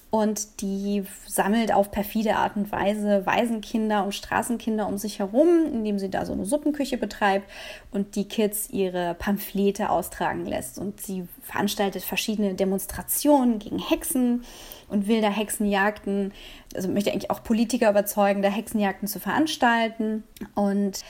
Und 0.09 0.61
die 0.61 1.03
sammelt 1.27 1.73
auf 1.73 1.91
perfide 1.91 2.37
Art 2.37 2.55
und 2.55 2.71
Weise 2.71 3.25
Waisenkinder 3.25 4.05
und 4.05 4.13
Straßenkinder 4.15 4.87
um 4.87 4.97
sich 4.97 5.19
herum, 5.19 5.65
indem 5.65 5.99
sie 5.99 6.09
da 6.09 6.25
so 6.25 6.31
eine 6.31 6.45
Suppenküche 6.45 6.97
betreibt 6.97 7.49
und 7.91 8.15
die 8.15 8.25
Kids 8.25 8.69
ihre 8.69 9.15
Pamphlete 9.15 9.89
austragen 9.89 10.45
lässt. 10.45 10.79
Und 10.79 11.01
sie 11.01 11.27
veranstaltet 11.41 12.03
verschiedene 12.03 12.53
Demonstrationen 12.53 13.59
gegen 13.59 13.79
Hexen 13.79 14.45
und 14.87 15.07
will 15.09 15.19
da 15.19 15.29
Hexenjagden, 15.29 16.31
also 16.73 16.87
möchte 16.87 17.11
eigentlich 17.11 17.29
auch 17.29 17.43
Politiker 17.43 17.89
überzeugen, 17.89 18.41
da 18.41 18.47
Hexenjagden 18.47 19.09
zu 19.09 19.19
veranstalten. 19.19 20.23
Und 20.55 21.03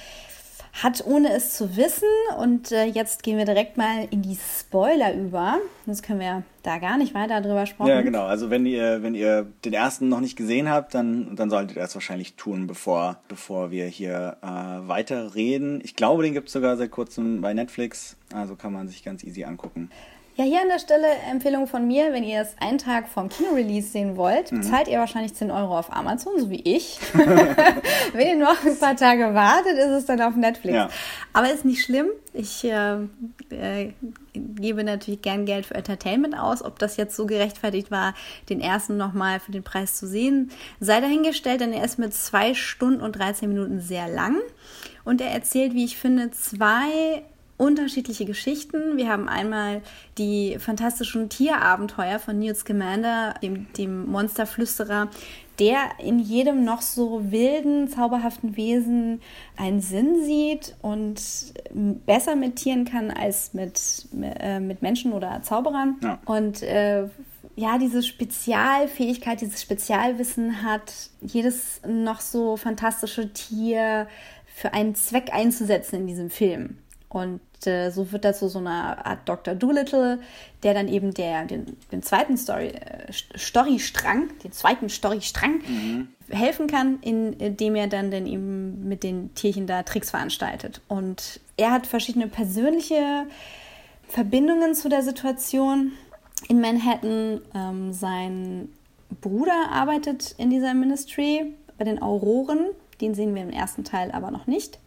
hat 0.84 1.04
ohne 1.06 1.34
es 1.34 1.54
zu 1.54 1.76
wissen. 1.76 2.08
Und 2.40 2.72
äh, 2.72 2.86
jetzt 2.86 3.24
gehen 3.24 3.38
wir 3.38 3.46
direkt 3.46 3.78
mal 3.78 4.08
in 4.12 4.22
die 4.22 4.38
Spoiler 4.38 5.14
über. 5.14 5.60
Sonst 5.86 6.04
können 6.04 6.20
wir 6.20 6.44
da 6.64 6.78
gar 6.78 6.98
nicht 6.98 7.14
weiter 7.14 7.42
drüber 7.42 7.66
sprechen. 7.66 7.90
Ja, 7.90 8.02
genau. 8.02 8.26
Also 8.26 8.50
wenn 8.50 8.66
ihr, 8.66 9.02
wenn 9.02 9.16
ihr 9.16 9.48
den 9.66 9.74
ersten 9.74 10.10
noch 10.10 10.20
nicht 10.20 10.36
gesehen 10.36 10.70
habt, 10.70 10.94
dann, 10.94 11.36
dann 11.36 11.50
solltet 11.50 11.78
ihr 11.78 11.82
das 11.82 11.96
wahrscheinlich 11.96 12.36
tun, 12.36 12.68
bevor, 12.68 13.18
bevor 13.28 13.72
wir 13.72 13.88
hier 13.88 14.38
äh, 14.42 14.88
weiter 14.88 15.36
reden. 15.36 15.82
Ich 15.84 15.96
glaube, 15.96 16.24
den 16.24 16.34
gibt 16.34 16.48
es 16.48 16.54
sogar 16.54 16.78
seit 16.78 16.92
kurzem 16.92 17.42
bei 17.42 17.54
Netflix. 17.54 18.18
Also 18.34 18.56
kann 18.56 18.74
man 18.74 18.88
sich 18.88 19.04
ganz 19.04 19.24
easy 19.24 19.46
angucken. 19.46 19.90
Ja, 20.40 20.44
hier 20.44 20.62
an 20.62 20.68
der 20.68 20.78
Stelle 20.78 21.08
Empfehlung 21.32 21.66
von 21.66 21.88
mir, 21.88 22.14
wenn 22.14 22.24
ihr 22.24 22.40
es 22.42 22.54
einen 22.60 22.78
Tag 22.78 23.08
vom 23.10 23.28
Kino-Release 23.28 23.90
sehen 23.90 24.18
wollt, 24.18 24.52
Mhm. 24.52 24.60
bezahlt 24.60 24.88
ihr 24.88 25.00
wahrscheinlich 25.00 25.34
10 25.34 25.50
Euro 25.50 25.76
auf 25.80 25.92
Amazon, 25.92 26.34
so 26.40 26.52
wie 26.52 26.62
ich. 26.62 27.00
wenn 28.14 28.28
ihr 28.28 28.36
noch 28.38 28.64
ein 28.64 28.78
paar 28.78 28.96
Tage 28.96 29.34
wartet, 29.34 29.74
ist 29.80 29.90
es 29.90 30.06
dann 30.06 30.22
auf 30.22 30.36
Netflix. 30.36 30.76
Ja. 30.76 30.90
Aber 31.34 31.52
ist 31.52 31.66
nicht 31.66 31.84
schlimm. 31.84 32.06
Ich 32.34 32.64
äh, 32.64 32.98
äh, 33.50 33.94
gebe 34.36 34.84
natürlich 34.84 35.24
gern 35.24 35.48
Geld 35.48 35.66
für 35.66 35.74
Entertainment 35.74 36.38
aus. 36.38 36.64
Ob 36.64 36.78
das 36.78 36.98
jetzt 36.98 37.16
so 37.16 37.26
gerechtfertigt 37.26 37.90
war, 37.90 38.14
den 38.50 38.62
ersten 38.62 38.96
nochmal 38.96 39.40
für 39.40 39.52
den 39.52 39.64
Preis 39.64 39.96
zu 39.96 40.06
sehen, 40.06 40.52
sei 40.80 41.02
dahingestellt, 41.02 41.62
denn 41.62 41.74
er 41.74 41.84
ist 41.84 41.98
mit 41.98 42.14
zwei 42.14 42.54
Stunden 42.54 43.02
und 43.02 43.14
13 43.18 43.50
Minuten 43.50 43.80
sehr 43.82 44.08
lang. 44.08 44.36
Und 45.04 45.20
er 45.20 45.32
erzählt, 45.32 45.74
wie 45.74 45.86
ich 45.86 45.98
finde, 45.98 46.30
zwei 46.30 47.24
unterschiedliche 47.58 48.26
Geschichten. 48.26 48.98
Wir 48.98 49.10
haben 49.10 49.28
einmal 49.28 49.82
die 50.18 50.58
fantastischen 50.60 51.30
Tierabenteuer 51.30 52.20
von 52.20 52.40
Newt 52.40 52.58
Scamander, 52.58 53.34
dem, 53.42 53.72
dem 53.74 54.06
Monsterflüsterer, 54.06 55.10
der 55.60 55.78
in 56.00 56.20
jedem 56.20 56.64
noch 56.64 56.82
so 56.82 57.32
wilden, 57.32 57.88
zauberhaften 57.88 58.56
Wesen 58.58 59.22
einen 59.56 59.82
Sinn 59.82 60.24
sieht 60.24 60.76
und 60.84 61.20
besser 62.06 62.36
mit 62.36 62.58
Tieren 62.58 62.86
kann 62.86 63.10
als 63.10 63.54
mit, 63.54 64.08
äh, 64.22 64.60
mit 64.60 64.84
Menschen 64.84 65.14
oder 65.14 65.42
Zauberern. 65.42 65.96
Ja. 66.04 66.20
Und 66.26 66.62
äh, 66.62 67.08
ja, 67.56 67.80
diese 67.80 68.04
Spezialfähigkeit, 68.04 69.42
dieses 69.42 69.64
Spezialwissen 69.64 70.62
hat, 70.62 70.94
jedes 71.22 71.82
noch 71.88 72.22
so 72.22 72.56
fantastische 72.56 73.34
Tier 73.34 74.08
für 74.46 74.76
einen 74.76 74.94
Zweck 74.94 75.34
einzusetzen 75.34 76.02
in 76.02 76.08
diesem 76.08 76.30
Film. 76.30 76.78
Und 77.10 77.40
äh, 77.66 77.90
so 77.90 78.12
wird 78.12 78.26
das 78.26 78.40
so, 78.40 78.48
so 78.48 78.60
eine 78.60 79.06
Art 79.06 79.28
Dr. 79.28 79.56
Doolittle, 79.56 80.20
der 80.64 80.74
dann 80.74 80.88
eben 80.88 81.14
der, 81.14 81.46
den, 81.46 81.78
den 81.92 82.04
zweiten 82.04 82.38
Story, 82.38 82.68
äh, 82.68 83.12
Storystrang, 83.12 84.30
den 84.44 84.52
zweiten 84.52 84.90
Storystrang 84.90 85.62
mhm. 85.68 86.08
helfen 86.30 86.68
kann, 86.68 87.00
indem 87.02 87.76
er 87.76 87.88
dann, 87.88 88.12
dann 88.12 88.28
eben 88.28 88.88
mit 88.88 89.04
den 89.04 89.34
Tierchen 89.34 89.66
da 89.66 89.84
Tricks 89.84 90.12
veranstaltet. 90.12 90.82
Und 90.88 91.40
er 91.56 91.72
hat 91.72 91.88
verschiedene 91.88 92.28
persönliche 92.28 93.26
Verbindungen 94.08 94.76
zu 94.76 94.90
der 94.90 95.02
Situation 95.02 95.94
in 96.48 96.62
Manhattan. 96.62 97.42
Ähm, 97.56 97.94
sein 97.94 98.70
Bruder 99.22 99.70
arbeitet 99.72 100.36
in 100.38 100.50
dieser 100.50 100.74
Ministry 100.74 101.54
bei 101.78 101.86
den 101.86 102.02
Auroren. 102.02 102.68
Den 103.02 103.14
sehen 103.16 103.36
wir 103.36 103.44
im 103.44 103.52
ersten 103.52 103.84
Teil 103.84 104.12
aber 104.12 104.32
noch 104.32 104.48
nicht. 104.48 104.80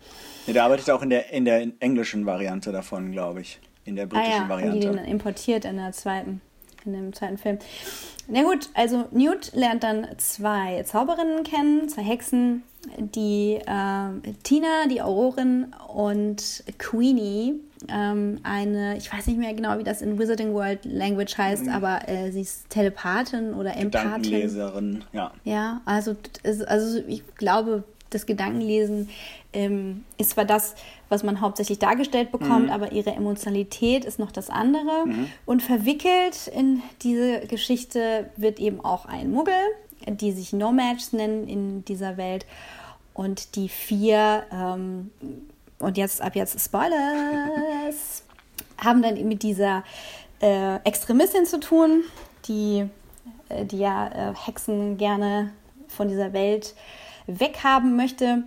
Ja, 0.46 0.52
der 0.52 0.64
arbeitet 0.64 0.90
auch 0.90 1.02
in 1.02 1.10
der, 1.10 1.30
in 1.32 1.44
der 1.44 1.66
englischen 1.80 2.26
Variante 2.26 2.72
davon, 2.72 3.12
glaube 3.12 3.40
ich. 3.40 3.58
In 3.84 3.96
der 3.96 4.06
britischen 4.06 4.32
ah, 4.32 4.42
ja, 4.42 4.48
Variante. 4.48 4.78
Die 4.78 4.86
den 4.86 5.04
importiert 5.04 5.64
in 5.64 5.76
der 5.76 5.92
zweiten, 5.92 6.40
in 6.84 6.92
dem 6.92 7.12
zweiten 7.12 7.38
Film. 7.38 7.58
Na 8.28 8.42
gut, 8.42 8.68
also 8.74 9.06
Newt 9.10 9.52
lernt 9.54 9.82
dann 9.82 10.06
zwei 10.18 10.82
Zauberinnen 10.84 11.42
kennen, 11.42 11.88
zwei 11.88 12.02
Hexen, 12.02 12.62
die 12.98 13.58
äh, 13.66 14.32
Tina, 14.42 14.86
die 14.88 15.02
Aurorin 15.02 15.74
und 15.92 16.62
Queenie, 16.78 17.60
ähm, 17.88 18.40
eine, 18.42 18.96
ich 18.96 19.12
weiß 19.12 19.26
nicht 19.26 19.38
mehr 19.38 19.54
genau, 19.54 19.78
wie 19.78 19.84
das 19.84 20.02
in 20.02 20.18
Wizarding 20.18 20.52
World 20.52 20.84
Language 20.84 21.36
heißt, 21.36 21.64
mhm. 21.64 21.70
aber 21.70 22.08
äh, 22.08 22.30
sie 22.30 22.42
ist 22.42 22.68
Telepathin 22.70 23.54
oder 23.54 23.76
Empathin. 23.76 24.30
Leserin, 24.30 25.04
ja. 25.12 25.32
Ja, 25.44 25.80
also, 25.84 26.16
also 26.66 27.02
ich 27.06 27.22
glaube, 27.36 27.84
das 28.10 28.26
Gedankenlesen 28.26 29.08
ähm, 29.52 30.04
ist 30.16 30.30
zwar 30.30 30.44
das, 30.44 30.74
was 31.08 31.22
man 31.22 31.40
hauptsächlich 31.40 31.78
dargestellt 31.78 32.30
bekommt, 32.30 32.66
mhm. 32.66 32.72
aber 32.72 32.92
ihre 32.92 33.10
Emotionalität 33.10 34.04
ist 34.04 34.18
noch 34.18 34.32
das 34.32 34.50
andere. 34.50 35.06
Mhm. 35.06 35.28
Und 35.46 35.62
verwickelt 35.62 36.46
in 36.48 36.82
diese 37.02 37.46
Geschichte 37.46 38.30
wird 38.36 38.60
eben 38.60 38.80
auch 38.80 39.06
ein 39.06 39.30
Muggel, 39.30 39.54
die 40.06 40.32
sich 40.32 40.52
Nomads 40.52 41.12
nennen 41.12 41.48
in 41.48 41.84
dieser 41.84 42.16
Welt. 42.16 42.46
Und 43.12 43.56
die 43.56 43.68
vier, 43.68 44.44
ähm, 44.52 45.10
und 45.78 45.98
jetzt 45.98 46.22
ab 46.22 46.36
jetzt 46.36 46.58
Spoilers, 46.60 48.24
haben 48.78 49.02
dann 49.02 49.28
mit 49.28 49.42
dieser 49.42 49.84
äh, 50.40 50.76
Extremistin 50.84 51.44
zu 51.44 51.60
tun, 51.60 52.04
die, 52.46 52.86
äh, 53.48 53.64
die 53.64 53.78
ja 53.78 54.30
äh, 54.30 54.34
Hexen 54.34 54.96
gerne 54.96 55.52
von 55.88 56.08
dieser 56.08 56.32
Welt 56.32 56.74
weghaben 57.26 57.96
möchte. 57.96 58.44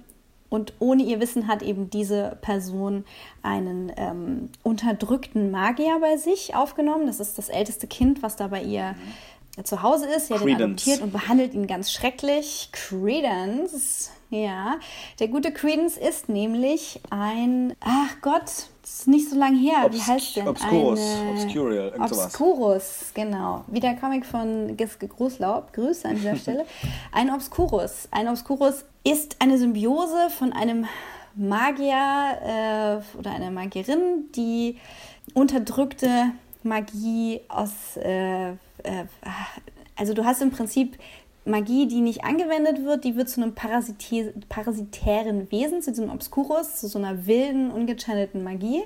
Und 0.54 0.74
ohne 0.78 1.02
ihr 1.02 1.20
Wissen 1.20 1.48
hat 1.48 1.64
eben 1.64 1.90
diese 1.90 2.38
Person 2.42 3.06
einen 3.42 3.92
ähm, 3.98 4.50
unterdrückten 4.62 5.50
Magier 5.50 5.98
bei 6.00 6.18
sich 6.18 6.54
aufgenommen. 6.54 7.08
Das 7.08 7.20
ist 7.20 7.40
das 7.40 7.50
älteste 7.50 7.88
Kind, 7.88 8.22
was 8.22 8.36
da 8.36 8.50
bei 8.50 8.62
ihr 8.62 8.94
mhm. 9.58 9.66
zu 9.66 9.82
Hause 9.82 10.06
ist. 10.16 10.28
Sie 10.28 10.36
hat 10.36 10.46
ihn 10.46 10.54
adoptiert 10.54 11.02
und 11.02 11.12
behandelt 11.12 11.56
ihn 11.56 11.66
ganz 11.66 11.92
schrecklich. 11.92 12.70
Credence, 12.72 14.12
ja. 14.30 14.76
Der 15.20 15.28
gute 15.28 15.52
Credence 15.52 15.98
ist 15.98 16.30
nämlich 16.30 17.02
ein, 17.10 17.76
ach 17.80 18.22
Gott, 18.22 18.68
das 18.84 19.00
ist 19.00 19.08
nicht 19.08 19.30
so 19.30 19.38
lange 19.38 19.58
her. 19.58 19.86
Obs 19.86 19.96
Wie 19.96 20.02
heißt 20.02 20.36
der? 20.36 20.50
Obscurus. 20.50 21.00
Eine, 21.00 21.42
Obscurial. 21.42 21.94
Obscurus, 21.98 23.12
genau. 23.14 23.64
Wie 23.68 23.80
der 23.80 23.96
Comic 23.96 24.26
von 24.26 24.76
Giske 24.76 25.08
Großlaub. 25.08 25.72
Grüße 25.72 26.06
an 26.06 26.16
dieser 26.16 26.36
Stelle. 26.36 26.66
Ein 27.14 27.30
Obscurus. 27.34 28.10
Ein 28.12 28.28
Obscurus 28.28 28.84
ist 29.06 29.38
eine 29.40 29.58
Symbiose 29.58 30.30
von 30.38 30.52
einem 30.52 30.86
Magier 31.34 33.02
äh, 33.16 33.18
oder 33.18 33.32
einer 33.32 33.52
Magierin, 33.52 34.26
die 34.36 34.78
unterdrückte 35.34 36.32
Magie 36.64 37.40
aus. 37.48 37.96
Äh, 37.96 38.50
äh, 38.50 38.56
also, 39.96 40.14
du 40.14 40.26
hast 40.26 40.42
im 40.42 40.52
Prinzip 40.52 40.98
Magie, 41.46 41.88
die 41.88 42.02
nicht 42.02 42.24
angewendet 42.24 42.84
wird, 42.86 43.04
die 43.04 43.16
wird 43.16 43.30
zu 43.30 43.42
einem 43.42 43.54
parasitä 43.54 44.34
parasitären 44.48 45.52
Wesen, 45.52 45.82
zu 45.82 45.92
diesem 45.92 46.10
Obscurus, 46.10 46.78
zu 46.78 46.88
so 46.88 47.00
einer 47.00 47.26
wilden, 47.26 47.72
ungechannelten 47.72 48.44
Magie. 48.44 48.84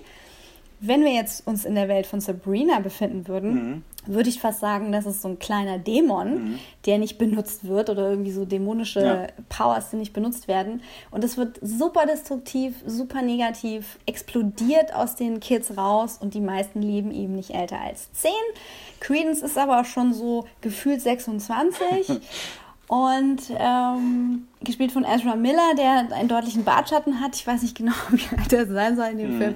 Wenn 0.80 1.04
wir 1.04 1.12
jetzt 1.12 1.48
uns 1.48 1.66
in 1.66 1.76
der 1.76 1.88
Welt 1.88 2.06
von 2.06 2.22
Sabrina 2.22 2.80
befinden 2.80 3.28
würden, 3.28 3.54
mhm. 3.54 3.84
würde 4.06 4.30
ich 4.30 4.40
fast 4.40 4.60
sagen, 4.60 4.92
das 4.92 5.08
ist 5.08 5.24
so 5.24 5.30
ein 5.30 5.40
kleiner 5.40 5.80
Dämon, 5.80 6.34
mhm. 6.34 6.60
der 6.86 7.00
nicht 7.00 7.18
benutzt 7.18 7.68
wird 7.68 7.90
oder 7.90 8.10
irgendwie 8.12 8.32
so 8.32 8.46
dämonische 8.46 9.02
ja. 9.02 9.28
Powers, 9.50 9.90
die 9.90 9.96
nicht 9.96 10.14
benutzt 10.14 10.48
werden. 10.48 10.82
Und 11.10 11.24
es 11.24 11.36
wird 11.36 11.60
super 11.64 12.06
destruktiv, 12.06 12.76
super 12.86 13.24
negativ, 13.24 13.98
explodiert 14.06 14.94
aus 14.94 15.16
den 15.16 15.40
Kids 15.40 15.76
raus 15.78 16.20
und 16.22 16.36
die 16.36 16.42
meisten 16.42 16.82
leben 16.82 17.12
eben 17.12 17.34
nicht 17.34 17.52
älter 17.52 17.80
als 17.80 18.12
10. 18.14 18.32
Credence 19.00 19.42
ist 19.42 19.58
aber 19.58 19.82
auch 19.82 19.86
schon 19.86 20.14
so 20.14 20.46
gefühlt 20.62 21.02
26. 21.02 22.20
Und 22.90 23.42
ähm, 23.58 24.48
gespielt 24.62 24.94
von 24.94 25.04
Ezra 25.04 25.36
Miller, 25.36 25.76
der 25.78 26.08
einen 26.16 26.30
deutlichen 26.30 26.64
Bartschatten 26.64 27.20
hat. 27.20 27.36
Ich 27.36 27.46
weiß 27.46 27.62
nicht 27.62 27.76
genau, 27.76 27.92
wie 28.12 28.38
alt 28.38 28.54
er 28.54 28.66
sein 28.66 28.96
soll 28.96 29.08
in 29.08 29.18
dem 29.18 29.34
mhm. 29.34 29.38
Film. 29.40 29.56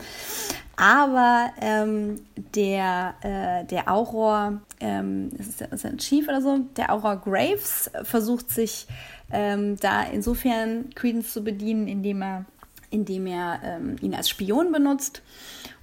Aber 0.81 1.51
ähm, 1.61 2.21
der, 2.55 3.13
äh, 3.21 3.65
der 3.65 3.87
Auror, 3.87 4.61
ähm, 4.79 5.29
ist, 5.37 5.61
ist 5.61 5.85
ein 5.85 5.99
Chief 5.99 6.27
oder 6.27 6.41
so, 6.41 6.57
der 6.75 6.91
Auror 6.91 7.17
Graves 7.17 7.91
versucht 8.01 8.49
sich 8.49 8.87
ähm, 9.31 9.77
da 9.79 10.01
insofern 10.01 10.89
Credence 10.95 11.33
zu 11.33 11.43
bedienen, 11.43 11.87
indem 11.87 12.23
er, 12.23 12.45
indem 12.89 13.27
er 13.27 13.59
ähm, 13.63 13.97
ihn 14.01 14.15
als 14.15 14.27
Spion 14.27 14.71
benutzt 14.71 15.21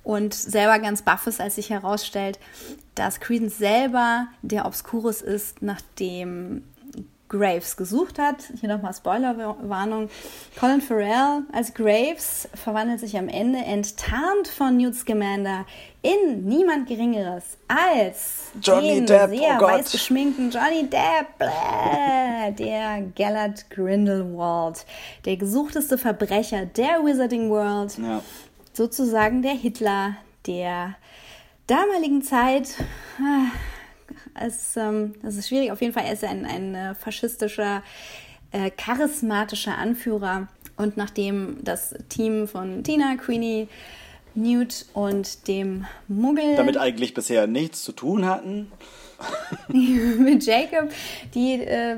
und 0.03 0.35
selber 0.35 0.81
ganz 0.81 1.03
baff 1.03 1.29
ist, 1.29 1.41
als 1.41 1.55
sich 1.55 1.71
herausstellt, 1.71 2.41
dass 2.97 3.21
Credence 3.21 3.57
selber 3.57 4.27
der 4.43 4.67
Obscurus 4.67 5.23
ist, 5.23 5.63
nachdem 5.63 6.65
Graves 7.29 7.77
gesucht 7.77 8.19
hat. 8.19 8.37
Hier 8.61 8.69
nochmal 8.69 8.95
Spoilerwarnung. 8.95 10.09
Colin 10.59 10.81
Farrell 10.81 11.43
als 11.53 11.75
Graves 11.75 12.49
verwandelt 12.55 13.01
sich 13.01 13.17
am 13.17 13.29
Ende 13.29 13.59
enttarnt 13.59 14.49
von 14.49 14.77
Newt 14.77 14.95
Scamander 14.95 15.67
in 16.03 16.47
niemand 16.47 16.89
Geringeres 16.89 17.59
als 17.67 18.53
Johnny 18.63 18.95
den 18.95 19.07
Depp, 19.07 19.31
sehr 19.31 19.59
oh 19.59 19.63
weiß 19.63 19.91
geschminkten 19.93 20.51
Johnny 20.51 20.89
Depp, 20.89 21.39
bläh, 21.39 22.53
der 22.53 23.03
Gellert 23.15 23.69
Grindelwald, 23.69 24.87
der 25.25 25.37
gesuchteste 25.37 25.99
Verbrecher 25.99 26.67
der 26.67 27.05
Wizarding 27.05 27.51
World. 27.51 27.99
Ja 27.99 28.23
sozusagen 28.79 29.43
der 29.43 29.55
Hitler 29.55 30.17
der 30.47 30.95
damaligen 31.67 32.23
Zeit. 32.23 32.75
Es, 34.35 34.77
ähm, 34.77 35.15
das 35.23 35.37
ist 35.37 35.49
schwierig. 35.49 35.73
Auf 35.73 35.81
jeden 35.81 35.93
Fall 35.93 36.05
er 36.05 36.13
ist 36.13 36.23
er 36.23 36.31
ein, 36.31 36.45
ein 36.45 36.75
äh, 36.75 36.95
faschistischer, 36.95 37.83
äh, 38.53 38.71
charismatischer 38.71 39.77
Anführer. 39.77 40.49
Und 40.77 40.97
nachdem 40.97 41.59
das 41.63 41.95
Team 42.09 42.47
von 42.47 42.85
Tina, 42.85 43.17
Queenie, 43.17 43.69
Newt 44.35 44.87
und 44.95 45.49
dem 45.49 45.87
Muggel. 46.07 46.55
Damit 46.57 46.77
eigentlich 46.77 47.15
bisher 47.15 47.47
nichts 47.47 47.83
zu 47.83 47.93
tun 47.93 48.25
hatten. 48.25 48.71
mit 49.69 50.47
Jacob, 50.47 50.91
die, 51.35 51.55
äh, 51.55 51.97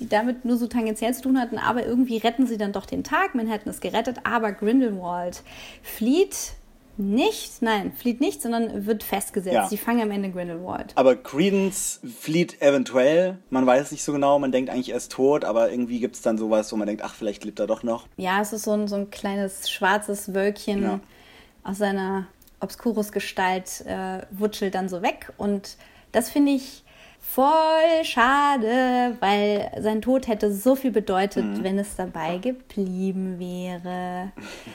die 0.00 0.08
damit 0.08 0.44
nur 0.44 0.56
so 0.56 0.66
tangentiell 0.66 1.14
zu 1.14 1.22
tun 1.22 1.40
hatten, 1.40 1.58
aber 1.58 1.86
irgendwie 1.86 2.16
retten 2.16 2.48
sie 2.48 2.58
dann 2.58 2.72
doch 2.72 2.86
den 2.86 3.04
Tag. 3.04 3.36
Manhattan 3.36 3.70
ist 3.70 3.80
gerettet, 3.80 4.16
aber 4.24 4.50
Grindelwald 4.50 5.42
flieht 5.82 6.54
nicht, 6.96 7.62
nein, 7.62 7.92
flieht 7.92 8.20
nicht, 8.20 8.42
sondern 8.42 8.86
wird 8.86 9.02
festgesetzt. 9.02 9.54
Ja. 9.54 9.68
Sie 9.68 9.76
fangen 9.76 10.02
am 10.02 10.10
Ende 10.10 10.30
Grindelwald. 10.30 10.92
Aber 10.96 11.16
Credence 11.16 12.00
flieht 12.18 12.60
eventuell, 12.60 13.38
man 13.48 13.66
weiß 13.66 13.90
nicht 13.92 14.04
so 14.04 14.12
genau, 14.12 14.38
man 14.38 14.52
denkt 14.52 14.70
eigentlich 14.70 14.90
er 14.90 14.96
ist 14.96 15.12
tot, 15.12 15.44
aber 15.44 15.70
irgendwie 15.70 16.00
gibt 16.00 16.16
es 16.16 16.22
dann 16.22 16.36
sowas, 16.36 16.70
wo 16.72 16.76
man 16.76 16.86
denkt, 16.86 17.02
ach, 17.02 17.14
vielleicht 17.14 17.44
lebt 17.44 17.58
er 17.58 17.66
doch 17.66 17.82
noch. 17.82 18.06
Ja, 18.16 18.40
es 18.40 18.52
ist 18.52 18.64
so 18.64 18.72
ein, 18.72 18.86
so 18.88 18.96
ein 18.96 19.10
kleines 19.10 19.70
schwarzes 19.70 20.34
Wölkchen 20.34 20.82
ja. 20.82 21.00
aus 21.64 21.78
seiner 21.78 22.26
Obscurus-Gestalt, 22.60 23.84
äh, 23.86 24.20
wutschelt 24.30 24.74
dann 24.74 24.88
so 24.88 25.00
weg 25.02 25.32
und 25.38 25.76
das 26.12 26.28
finde 26.28 26.52
ich 26.52 26.84
voll 27.20 28.04
schade, 28.04 29.16
weil 29.20 29.70
sein 29.80 30.02
Tod 30.02 30.26
hätte 30.26 30.52
so 30.52 30.74
viel 30.74 30.90
bedeutet, 30.90 31.44
mhm. 31.44 31.62
wenn 31.62 31.78
es 31.78 31.96
dabei 31.96 32.38
geblieben 32.38 33.38
wäre. 33.38 34.32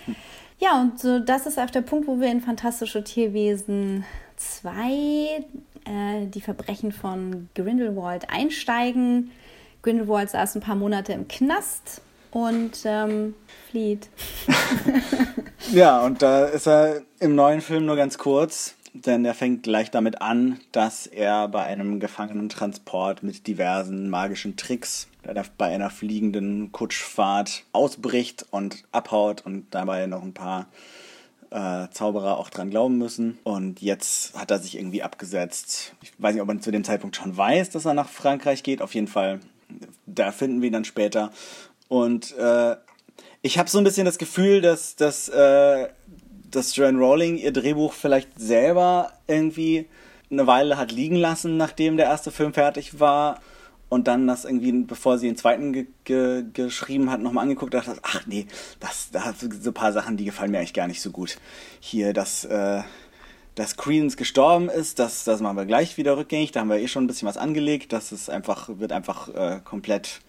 Ja, 0.60 0.82
und 0.82 1.00
so, 1.00 1.20
das 1.20 1.46
ist 1.46 1.60
auch 1.60 1.70
der 1.70 1.82
Punkt, 1.82 2.08
wo 2.08 2.20
wir 2.20 2.32
in 2.32 2.42
Fantastische 2.42 3.04
Tierwesen 3.04 4.06
2, 4.38 4.72
äh, 5.86 6.28
die 6.28 6.42
Verbrechen 6.42 6.92
von 6.92 7.50
Grindelwald, 7.56 8.30
einsteigen. 8.30 9.32
Grindelwald 9.82 10.30
saß 10.30 10.56
ein 10.56 10.62
paar 10.62 10.76
Monate 10.76 11.14
im 11.14 11.28
Knast 11.28 12.02
und 12.32 12.72
ähm, 12.86 13.36
flieht. 13.70 14.10
ja, 15.72 16.04
und 16.04 16.22
da 16.22 16.46
ist 16.46 16.68
er 16.68 17.02
im 17.20 17.36
neuen 17.36 17.62
Film 17.62 17.86
nur 17.86 17.96
ganz 17.96 18.18
kurz 18.18 18.76
denn 19.04 19.26
er 19.26 19.34
fängt 19.34 19.64
gleich 19.64 19.92
damit 19.92 20.22
an, 20.22 20.60
dass 20.72 21.06
er 21.06 21.50
bei 21.50 21.64
einem 21.64 22.00
Gefangenentransport 22.00 23.24
mit 23.24 23.46
diversen 23.46 24.10
magischen 24.10 24.56
Tricks 24.56 25.08
bei 25.58 25.74
einer 25.74 25.90
fliegenden 25.90 26.72
Kutschfahrt 26.72 27.64
ausbricht 27.72 28.46
und 28.52 28.84
abhaut 28.92 29.46
und 29.46 29.66
dabei 29.72 30.06
noch 30.06 30.22
ein 30.22 30.34
paar 30.34 30.68
äh, 31.50 31.88
Zauberer 31.92 32.38
auch 32.38 32.50
dran 32.50 32.70
glauben 32.70 32.98
müssen. 32.98 33.40
Und 33.44 33.82
jetzt 33.82 34.38
hat 34.38 34.52
er 34.52 34.60
sich 34.60 34.78
irgendwie 34.78 35.04
abgesetzt. 35.04 35.96
Ich 36.02 36.14
weiß 36.18 36.34
nicht, 36.34 36.42
ob 36.42 36.48
man 36.48 36.62
zu 36.62 36.72
dem 36.72 36.84
Zeitpunkt 36.84 37.16
schon 37.16 37.36
weiß, 37.36 37.72
dass 37.72 37.86
er 37.86 37.94
nach 37.94 38.10
Frankreich 38.10 38.64
geht. 38.64 38.82
Auf 38.82 38.94
jeden 38.94 39.08
Fall, 39.08 39.40
da 40.06 40.32
finden 40.32 40.62
wir 40.62 40.68
ihn 40.68 40.74
dann 40.74 40.86
später. 40.86 41.32
Und 41.88 42.38
äh, 42.38 42.76
ich 43.42 43.58
habe 43.58 43.70
so 43.70 43.78
ein 43.78 43.84
bisschen 43.84 44.06
das 44.06 44.18
Gefühl, 44.18 44.62
dass, 44.62 44.96
dass, 44.96 45.30
äh, 45.30 45.88
dass 46.56 46.76
Joanne 46.76 47.00
Rowling 47.00 47.38
ihr 47.38 47.52
Drehbuch 47.52 47.94
vielleicht 47.94 48.40
selber 48.40 49.14
irgendwie 49.28 49.88
eine 50.32 50.48
Weile 50.48 50.78
hat 50.78 50.92
liegen 50.92 51.16
lassen, 51.16 51.58
nachdem 51.58 51.98
der 51.98 52.08
erste 52.08 52.32
Film 52.32 52.54
fertig 52.54 53.00
war 53.00 53.40
und 53.90 54.08
dann 54.08 54.28
das 54.28 54.46
irgendwie, 54.46 54.72
bevor 54.72 55.18
sie 55.18 55.28
den 55.28 55.38
zweiten 55.38 55.72
ge 55.74 55.86
ge 56.04 56.44
geschrieben 56.54 57.12
hat, 57.12 57.22
nochmal 57.22 57.44
angeguckt 57.44 57.76
hat, 57.76 58.00
ach 58.02 58.26
nee, 58.26 58.48
das, 58.80 59.10
da 59.12 59.34
sind 59.34 59.64
so 59.64 59.70
ein 59.70 59.74
paar 59.74 59.94
Sachen, 59.94 60.18
die 60.18 60.26
gefallen 60.26 60.52
mir 60.52 60.58
eigentlich 60.58 60.74
gar 60.74 60.88
nicht 60.88 61.02
so 61.02 61.12
gut. 61.12 61.38
Hier, 61.80 62.14
dass, 62.14 62.46
äh, 62.46 62.82
dass 63.54 63.78
Credence 63.78 64.18
gestorben 64.18 64.70
ist, 64.70 65.00
das, 65.00 65.24
das 65.24 65.42
machen 65.42 65.58
wir 65.58 65.66
gleich 65.66 65.98
wieder 65.98 66.18
rückgängig, 66.18 66.52
da 66.52 66.62
haben 66.62 66.70
wir 66.70 66.78
eh 66.78 66.88
schon 66.88 67.04
ein 67.04 67.08
bisschen 67.08 67.28
was 67.28 67.38
angelegt, 67.38 67.94
das 67.94 68.12
ist 68.12 68.30
einfach, 68.30 68.70
wird 68.80 68.92
einfach 68.92 69.30
äh, 69.30 69.60
komplett 69.64 70.22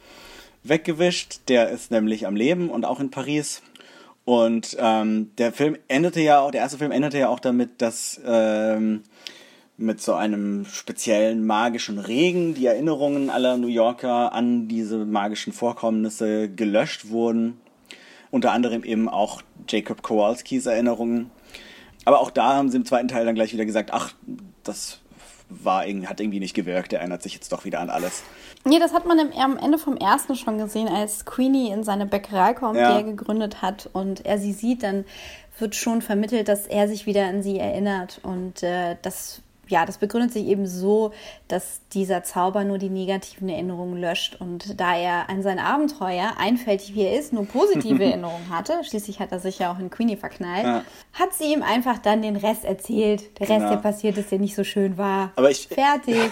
weggewischt. 0.69 1.41
Der 1.49 1.71
ist 1.71 1.91
nämlich 1.91 2.27
am 2.27 2.37
Leben 2.37 2.71
und 2.71 2.85
auch 2.85 3.01
in 3.01 3.11
Paris. 3.11 3.63
Und 4.27 4.77
ähm, 4.81 5.31
der 5.39 5.53
Film 5.53 5.79
endete 5.87 6.21
ja 6.21 6.41
auch, 6.41 6.51
der 6.51 6.61
erste 6.61 6.79
Film 6.79 6.91
endete 6.91 7.17
ja 7.17 7.29
auch 7.29 7.39
damit, 7.39 7.81
dass 7.81 8.21
ähm, 8.27 9.05
mit 9.77 10.03
so 10.03 10.15
einem 10.15 10.65
speziellen 10.65 11.47
magischen 11.47 12.01
Regen 12.01 12.53
die 12.53 12.67
Erinnerungen 12.67 13.31
aller 13.31 13.57
New 13.57 13.69
Yorker 13.69 14.33
an 14.33 14.67
diese 14.67 15.05
magischen 15.05 15.53
Vorkommnisse 15.53 16.49
gelöscht 16.49 17.09
wurden. 17.09 17.61
Unter 18.33 18.51
anderem 18.51 18.83
eben 18.83 19.09
auch 19.09 19.43
Jacob 19.69 20.03
Kowalskis 20.03 20.67
Erinnerungen. 20.67 21.31
Aber 22.05 22.19
auch 22.19 22.33
da 22.33 22.57
haben 22.57 22.69
sie 22.69 22.79
im 22.79 22.85
zweiten 22.85 23.07
Teil 23.07 23.27
dann 23.27 23.37
gleich 23.37 23.53
wieder 23.53 23.65
gesagt, 23.65 23.93
ach, 23.93 24.13
das 24.65 24.99
war, 25.49 25.83
hat 25.85 26.21
irgendwie 26.21 26.41
nicht 26.41 26.55
gewirkt, 26.55 26.93
er 26.93 27.01
erinnert 27.01 27.23
sich 27.23 27.35
jetzt 27.35 27.53
doch 27.53 27.65
wieder 27.65 27.81
an 27.81 27.91
alles. 27.91 28.23
Nee, 28.65 28.79
das 28.79 28.93
hat 28.93 29.07
man 29.07 29.19
im, 29.19 29.33
am 29.33 29.57
Ende 29.57 29.79
vom 29.79 29.97
ersten 29.97 30.35
schon 30.35 30.59
gesehen, 30.59 30.89
als 30.89 31.25
Queenie 31.25 31.71
in 31.71 31.85
seine 31.85 32.07
Bäckerei 32.07 32.55
kommt, 32.55 32.79
ja. 32.79 32.93
die 32.93 33.05
er 33.05 33.05
gegründet 33.05 33.63
hat 33.63 33.89
und 33.93 34.27
er 34.27 34.39
sie 34.39 34.53
sieht, 34.53 34.83
dann 34.83 35.05
wird 35.59 35.75
schon 35.75 36.03
vermittelt, 36.03 36.49
dass 36.49 36.67
er 36.67 36.89
sich 36.89 37.07
wieder 37.07 37.27
an 37.27 37.43
sie 37.43 37.59
erinnert 37.59 38.21
und 38.23 38.63
äh, 38.63 38.97
das 39.03 39.41
ja, 39.69 39.85
das 39.85 39.99
begründet 39.99 40.33
sich 40.33 40.47
eben 40.47 40.67
so, 40.67 41.13
dass 41.49 41.81
dieser 41.93 42.23
Zauber 42.23 42.65
nur 42.65 42.79
die 42.79 42.89
negativen 42.89 43.49
Erinnerungen 43.49 44.01
löscht. 44.01 44.37
Und 44.41 44.81
da 44.81 44.97
er 44.97 45.29
an 45.29 45.43
sein 45.43 45.59
Abenteuer, 45.59 46.35
einfältig 46.39 46.95
wie 46.95 47.03
er 47.03 47.19
ist, 47.19 47.33
nur 47.33 47.47
positive 47.47 48.03
Erinnerungen 48.05 48.51
hatte, 48.51 48.83
schließlich 48.85 49.21
hat 49.21 49.33
er 49.33 49.41
sich 49.41 49.59
ja 49.59 49.73
auch 49.73 49.79
in 49.79 49.91
Queenie 49.91 50.17
verknallt, 50.17 50.65
ja. 50.65 50.85
hat 51.13 51.35
sie 51.35 51.53
ihm 51.53 51.63
einfach 51.63 51.99
dann 51.99 52.23
den 52.23 52.37
Rest 52.37 52.65
erzählt. 52.65 53.39
Der 53.41 53.49
Rest, 53.49 53.61
genau. 53.61 53.71
der 53.71 53.77
passiert 53.79 54.17
ist, 54.19 54.31
der 54.31 54.39
nicht 54.39 54.55
so 54.55 54.65
schön 54.65 54.97
war. 54.99 55.33
Aber 55.37 55.51
ich, 55.51 55.67
Fertig. 55.69 56.17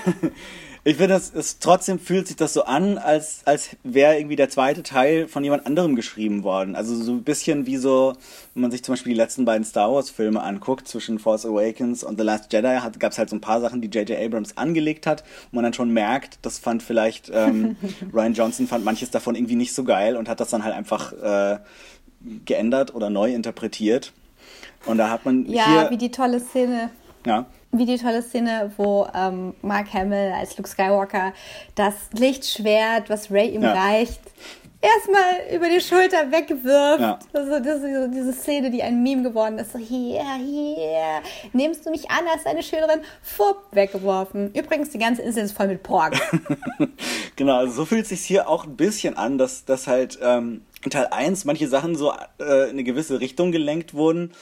Ich 0.87 0.99
finde, 0.99 1.15
es, 1.15 1.33
es 1.35 1.59
trotzdem 1.61 1.99
fühlt 1.99 2.27
sich 2.27 2.37
das 2.37 2.53
so 2.53 2.65
an, 2.65 2.99
als, 2.99 3.41
als 3.47 3.71
wäre 3.85 4.19
irgendwie 4.19 4.37
der 4.37 4.51
zweite 4.51 4.83
Teil 4.83 5.29
von 5.29 5.43
jemand 5.43 5.65
anderem 5.65 5.97
geschrieben 5.97 6.43
worden. 6.43 6.77
Also 6.77 6.95
so 6.95 7.13
ein 7.13 7.23
bisschen 7.23 7.65
wie 7.65 7.79
so, 7.79 8.13
wenn 8.53 8.61
man 8.61 8.71
sich 8.71 8.85
zum 8.85 8.93
Beispiel 8.93 9.15
die 9.15 9.19
letzten 9.19 9.47
beiden 9.47 9.65
Star 9.65 9.91
Wars-Filme 9.91 10.43
anguckt, 10.43 10.87
zwischen 10.87 11.19
Force 11.19 11.47
Awakens 11.47 12.05
und 12.05 12.19
The 12.19 12.25
Last 12.25 12.53
Jedi, 12.53 12.79
gab 12.99 13.13
es 13.13 13.19
halt 13.19 13.31
so 13.31 13.37
ein 13.37 13.41
paar 13.41 13.63
Sachen, 13.63 13.81
die 13.81 13.89
J.J. 13.89 14.19
Abrams 14.21 14.59
angelegt 14.59 15.07
hat, 15.07 15.25
wo 15.51 15.57
man 15.57 15.65
dann 15.65 15.73
schon 15.73 15.89
merkt, 15.89 16.39
das 16.43 16.59
fand 16.59 16.83
vielleicht 16.83 17.31
ähm, 17.33 17.77
Ryan 18.13 18.35
Johnson 18.35 18.67
fand 18.67 18.85
manches 18.85 19.11
davon 19.11 19.37
irgendwie 19.37 19.57
nicht 19.57 19.75
so 19.75 19.85
geil 19.85 20.19
und 20.19 20.29
hat 20.29 20.41
das 20.41 20.51
dann 20.51 20.65
halt 20.65 20.75
einfach 20.75 21.15
äh, 21.15 21.61
geändert 22.45 22.95
oder 22.95 23.09
neu 23.09 23.33
interpretiert. 23.33 24.13
Und 24.85 24.99
da 24.99 25.09
hat 25.09 25.25
man 25.25 25.47
ja, 25.47 25.65
hier, 25.65 25.91
wie 25.91 25.97
die 25.97 26.11
tolle 26.11 26.41
Szene. 26.41 26.91
Ja 27.25 27.47
wie 27.79 27.87
die 27.87 27.99
tolle 27.99 28.23
Szene, 28.23 28.73
wo 28.77 29.07
ähm, 29.15 29.55
Mark 29.63 29.93
Hamill 29.93 30.33
als 30.33 30.57
Luke 30.57 30.69
Skywalker 30.69 31.33
das 31.75 31.95
Lichtschwert, 32.13 33.11
was 33.11 33.31
Ray 33.31 33.51
ihm 33.51 33.63
ja. 33.63 33.73
reicht, 33.73 34.21
erstmal 34.85 35.55
über 35.55 35.69
die 35.69 35.81
Schulter 35.81 36.31
wegwirft. 36.31 37.01
Ja. 37.01 37.19
Also 37.33 37.59
das 37.59 37.83
ist 37.83 37.95
so 37.95 38.09
diese 38.09 38.33
Szene, 38.33 38.71
die 38.71 38.83
ein 38.83 39.03
Meme 39.03 39.23
geworden 39.23 39.59
ist. 39.59 39.73
So, 39.73 39.79
hier, 39.79 40.23
hier, 40.37 41.23
nimmst 41.53 41.87
du 41.87 41.91
mich 41.91 42.11
an 42.11 42.25
als 42.33 42.45
deine 42.45 42.63
Schülerin? 42.63 43.01
Fupp, 43.23 43.69
weggeworfen. 43.73 44.53
Übrigens, 44.55 44.91
die 44.91 44.99
ganze 44.99 45.23
Insel 45.23 45.45
ist 45.45 45.57
voll 45.57 45.69
mit 45.69 45.83
Pork. 45.83 46.15
genau, 47.37 47.57
also 47.57 47.73
so 47.73 47.85
fühlt 47.85 48.03
es 48.03 48.11
sich 48.11 48.21
hier 48.21 48.49
auch 48.49 48.65
ein 48.65 48.77
bisschen 48.77 49.17
an, 49.17 49.39
dass, 49.39 49.65
dass 49.65 49.87
halt 49.87 50.19
ähm, 50.23 50.63
in 50.85 50.91
Teil 50.91 51.09
1 51.11 51.45
manche 51.47 51.69
Sachen 51.69 51.97
so 51.97 52.13
äh, 52.39 52.65
in 52.65 52.71
eine 52.71 52.85
gewisse 52.85 53.21
Richtung 53.21 53.53
gelenkt 53.53 53.95
wurden 53.95 54.33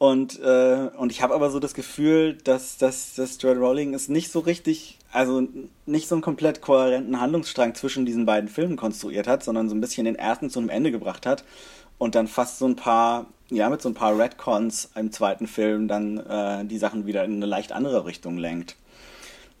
und, 0.00 0.40
äh, 0.40 0.88
und 0.96 1.12
ich 1.12 1.20
habe 1.20 1.34
aber 1.34 1.50
so 1.50 1.60
das 1.60 1.74
Gefühl, 1.74 2.32
dass, 2.32 2.78
dass, 2.78 3.16
dass 3.16 3.34
Stuart 3.34 3.58
Rowling 3.58 3.92
es 3.92 4.08
nicht 4.08 4.32
so 4.32 4.38
richtig, 4.38 4.96
also 5.12 5.46
nicht 5.84 6.08
so 6.08 6.14
einen 6.14 6.22
komplett 6.22 6.62
kohärenten 6.62 7.20
Handlungsstrang 7.20 7.74
zwischen 7.74 8.06
diesen 8.06 8.24
beiden 8.24 8.48
Filmen 8.48 8.78
konstruiert 8.78 9.26
hat, 9.26 9.44
sondern 9.44 9.68
so 9.68 9.74
ein 9.74 9.80
bisschen 9.82 10.06
den 10.06 10.14
ersten 10.14 10.48
zu 10.48 10.58
einem 10.58 10.70
Ende 10.70 10.90
gebracht 10.90 11.26
hat 11.26 11.44
und 11.98 12.14
dann 12.14 12.28
fast 12.28 12.60
so 12.60 12.66
ein 12.66 12.76
paar, 12.76 13.26
ja, 13.50 13.68
mit 13.68 13.82
so 13.82 13.90
ein 13.90 13.94
paar 13.94 14.18
Redcons 14.18 14.88
im 14.94 15.12
zweiten 15.12 15.46
Film 15.46 15.86
dann 15.86 16.16
äh, 16.16 16.64
die 16.64 16.78
Sachen 16.78 17.04
wieder 17.04 17.22
in 17.26 17.34
eine 17.34 17.44
leicht 17.44 17.72
andere 17.72 18.06
Richtung 18.06 18.38
lenkt. 18.38 18.76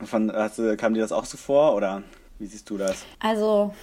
Von, 0.02 0.32
hast, 0.32 0.58
kam 0.78 0.94
dir 0.94 1.02
das 1.02 1.12
auch 1.12 1.26
so 1.26 1.36
vor 1.36 1.74
oder 1.74 2.02
wie 2.38 2.46
siehst 2.46 2.70
du 2.70 2.78
das? 2.78 3.04
Also, 3.18 3.74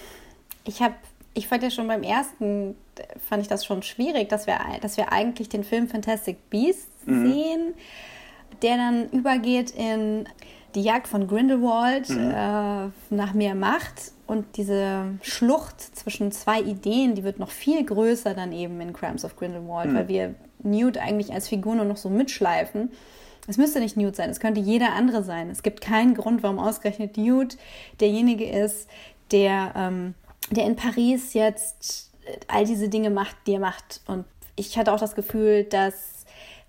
ich 0.64 0.82
habe 0.82 0.96
ich 1.38 1.46
fand 1.46 1.62
ja 1.62 1.70
schon 1.70 1.86
beim 1.86 2.02
ersten, 2.02 2.74
fand 3.28 3.42
ich 3.42 3.48
das 3.48 3.64
schon 3.64 3.82
schwierig, 3.82 4.28
dass 4.28 4.46
wir, 4.46 4.58
dass 4.80 4.96
wir 4.96 5.12
eigentlich 5.12 5.48
den 5.48 5.62
Film 5.62 5.88
Fantastic 5.88 6.50
Beasts 6.50 7.06
mhm. 7.06 7.26
sehen, 7.32 7.74
der 8.62 8.76
dann 8.76 9.08
übergeht 9.10 9.70
in 9.70 10.28
die 10.74 10.82
Jagd 10.82 11.06
von 11.06 11.28
Grindelwald 11.28 12.10
mhm. 12.10 12.30
äh, 12.30 13.14
nach 13.14 13.34
mehr 13.34 13.54
Macht 13.54 14.12
und 14.26 14.56
diese 14.56 15.04
Schlucht 15.22 15.80
zwischen 15.80 16.32
zwei 16.32 16.60
Ideen, 16.60 17.14
die 17.14 17.24
wird 17.24 17.38
noch 17.38 17.50
viel 17.50 17.84
größer 17.84 18.34
dann 18.34 18.52
eben 18.52 18.80
in 18.80 18.92
Crimes 18.92 19.24
of 19.24 19.36
Grindelwald, 19.36 19.90
mhm. 19.90 19.94
weil 19.94 20.08
wir 20.08 20.34
Newt 20.62 20.98
eigentlich 20.98 21.32
als 21.32 21.48
Figur 21.48 21.76
nur 21.76 21.84
noch 21.84 21.96
so 21.96 22.10
mitschleifen. 22.10 22.90
Es 23.46 23.56
müsste 23.56 23.78
nicht 23.80 23.96
Newt 23.96 24.16
sein, 24.16 24.28
es 24.28 24.40
könnte 24.40 24.60
jeder 24.60 24.92
andere 24.92 25.22
sein. 25.22 25.50
Es 25.50 25.62
gibt 25.62 25.80
keinen 25.80 26.14
Grund, 26.14 26.42
warum 26.42 26.58
ausgerechnet 26.58 27.16
Newt 27.16 27.56
derjenige 28.00 28.44
ist, 28.44 28.88
der 29.30 29.72
ähm, 29.76 30.14
der 30.50 30.64
in 30.64 30.76
Paris 30.76 31.34
jetzt 31.34 32.10
äh, 32.24 32.36
all 32.48 32.64
diese 32.64 32.88
Dinge 32.88 33.10
macht, 33.10 33.36
die 33.46 33.54
er 33.54 33.60
macht. 33.60 34.00
Und 34.06 34.24
ich 34.56 34.78
hatte 34.78 34.92
auch 34.92 35.00
das 35.00 35.14
Gefühl, 35.14 35.64
dass 35.64 36.24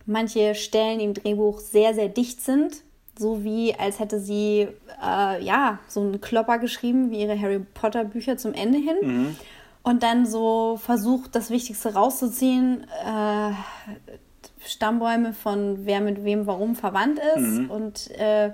manche 0.06 0.56
Stellen 0.56 1.00
im 1.00 1.14
Drehbuch 1.14 1.60
sehr, 1.60 1.94
sehr 1.94 2.10
dicht 2.10 2.42
sind. 2.42 2.82
So 3.18 3.44
wie 3.44 3.76
als 3.76 4.00
hätte 4.00 4.20
sie 4.20 4.68
äh, 5.04 5.44
ja 5.44 5.80
so 5.88 6.00
einen 6.00 6.22
Klopper 6.22 6.58
geschrieben, 6.58 7.12
wie 7.12 7.22
ihre 7.22 7.40
Harry 7.40 7.60
Potter 7.60 8.06
Bücher 8.06 8.38
zum 8.38 8.54
Ende 8.54 8.78
hin. 8.78 8.98
Mhm. 9.02 9.36
Und 9.84 10.04
dann 10.04 10.26
so 10.26 10.78
versucht, 10.78 11.36
das 11.36 11.50
Wichtigste 11.50 11.94
rauszuziehen. 11.94 12.86
Äh, 13.06 13.52
Stammbäume 14.66 15.34
von 15.34 15.86
wer 15.86 16.02
mit 16.02 16.24
wem 16.24 16.46
warum 16.48 16.76
verwandt 16.76 17.20
ist. 17.36 17.60
Mhm. 17.60 17.72
Und 17.72 18.12
äh, 18.12 18.52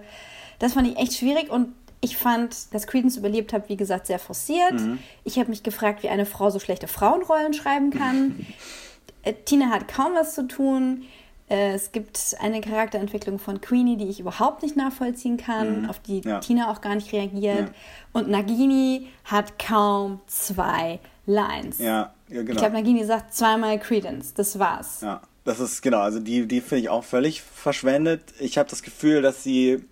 das 0.59 0.73
fand 0.73 0.87
ich 0.87 0.97
echt 0.97 1.13
schwierig. 1.13 1.51
Und 1.51 1.73
ich 2.05 2.17
fand, 2.17 2.73
dass 2.73 2.85
Credence 2.85 3.17
überlebt 3.17 3.51
hat, 3.51 3.67
wie 3.67 3.75
gesagt, 3.75 4.07
sehr 4.07 4.19
forciert. 4.19 4.73
Mhm. 4.73 4.99
Ich 5.23 5.39
habe 5.39 5.49
mich 5.49 5.63
gefragt, 5.63 6.03
wie 6.03 6.09
eine 6.09 6.25
Frau 6.25 6.51
so 6.51 6.59
schlechte 6.59 6.87
Frauenrollen 6.87 7.53
schreiben 7.53 7.89
kann. 7.89 8.45
äh, 9.23 9.33
Tina 9.33 9.71
hat 9.71 9.87
kaum 9.87 10.13
was 10.13 10.35
zu 10.35 10.47
tun. 10.47 11.03
Äh, 11.49 11.73
es 11.73 11.91
gibt 11.91 12.35
eine 12.39 12.61
Charakterentwicklung 12.61 13.39
von 13.39 13.59
Queenie, 13.59 13.97
die 13.97 14.07
ich 14.07 14.19
überhaupt 14.19 14.61
nicht 14.61 14.77
nachvollziehen 14.77 15.37
kann, 15.37 15.81
mhm. 15.81 15.89
auf 15.89 15.99
die 15.99 16.21
ja. 16.21 16.39
Tina 16.39 16.71
auch 16.71 16.81
gar 16.81 16.93
nicht 16.93 17.11
reagiert. 17.11 17.69
Ja. 17.69 17.73
Und 18.13 18.29
Nagini 18.29 19.07
hat 19.25 19.57
kaum 19.57 20.21
zwei 20.27 20.99
Lines. 21.25 21.79
Ja, 21.79 22.13
ja 22.29 22.41
genau. 22.41 22.51
Ich 22.51 22.57
glaube, 22.57 22.73
Nagini 22.73 23.03
sagt 23.03 23.33
zweimal 23.33 23.79
Credence. 23.79 24.35
Das 24.35 24.59
war's. 24.59 25.01
Ja, 25.01 25.21
das 25.43 25.59
ist 25.59 25.81
genau. 25.81 26.01
Also 26.01 26.19
die, 26.19 26.47
die 26.47 26.61
finde 26.61 26.81
ich 26.81 26.89
auch 26.89 27.03
völlig 27.03 27.41
verschwendet. 27.41 28.21
Ich 28.39 28.59
habe 28.59 28.69
das 28.69 28.83
Gefühl, 28.83 29.23
dass 29.23 29.43
sie 29.43 29.83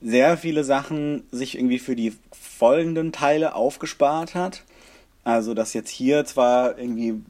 sehr 0.00 0.36
viele 0.36 0.64
Sachen 0.64 1.24
sich 1.30 1.56
irgendwie 1.56 1.78
für 1.78 1.96
die 1.96 2.12
folgenden 2.32 3.12
Teile 3.12 3.54
aufgespart 3.54 4.34
hat. 4.34 4.62
Also, 5.24 5.54
dass 5.54 5.74
jetzt 5.74 5.90
hier 5.90 6.24
zwar 6.24 6.78
irgendwie 6.78 7.20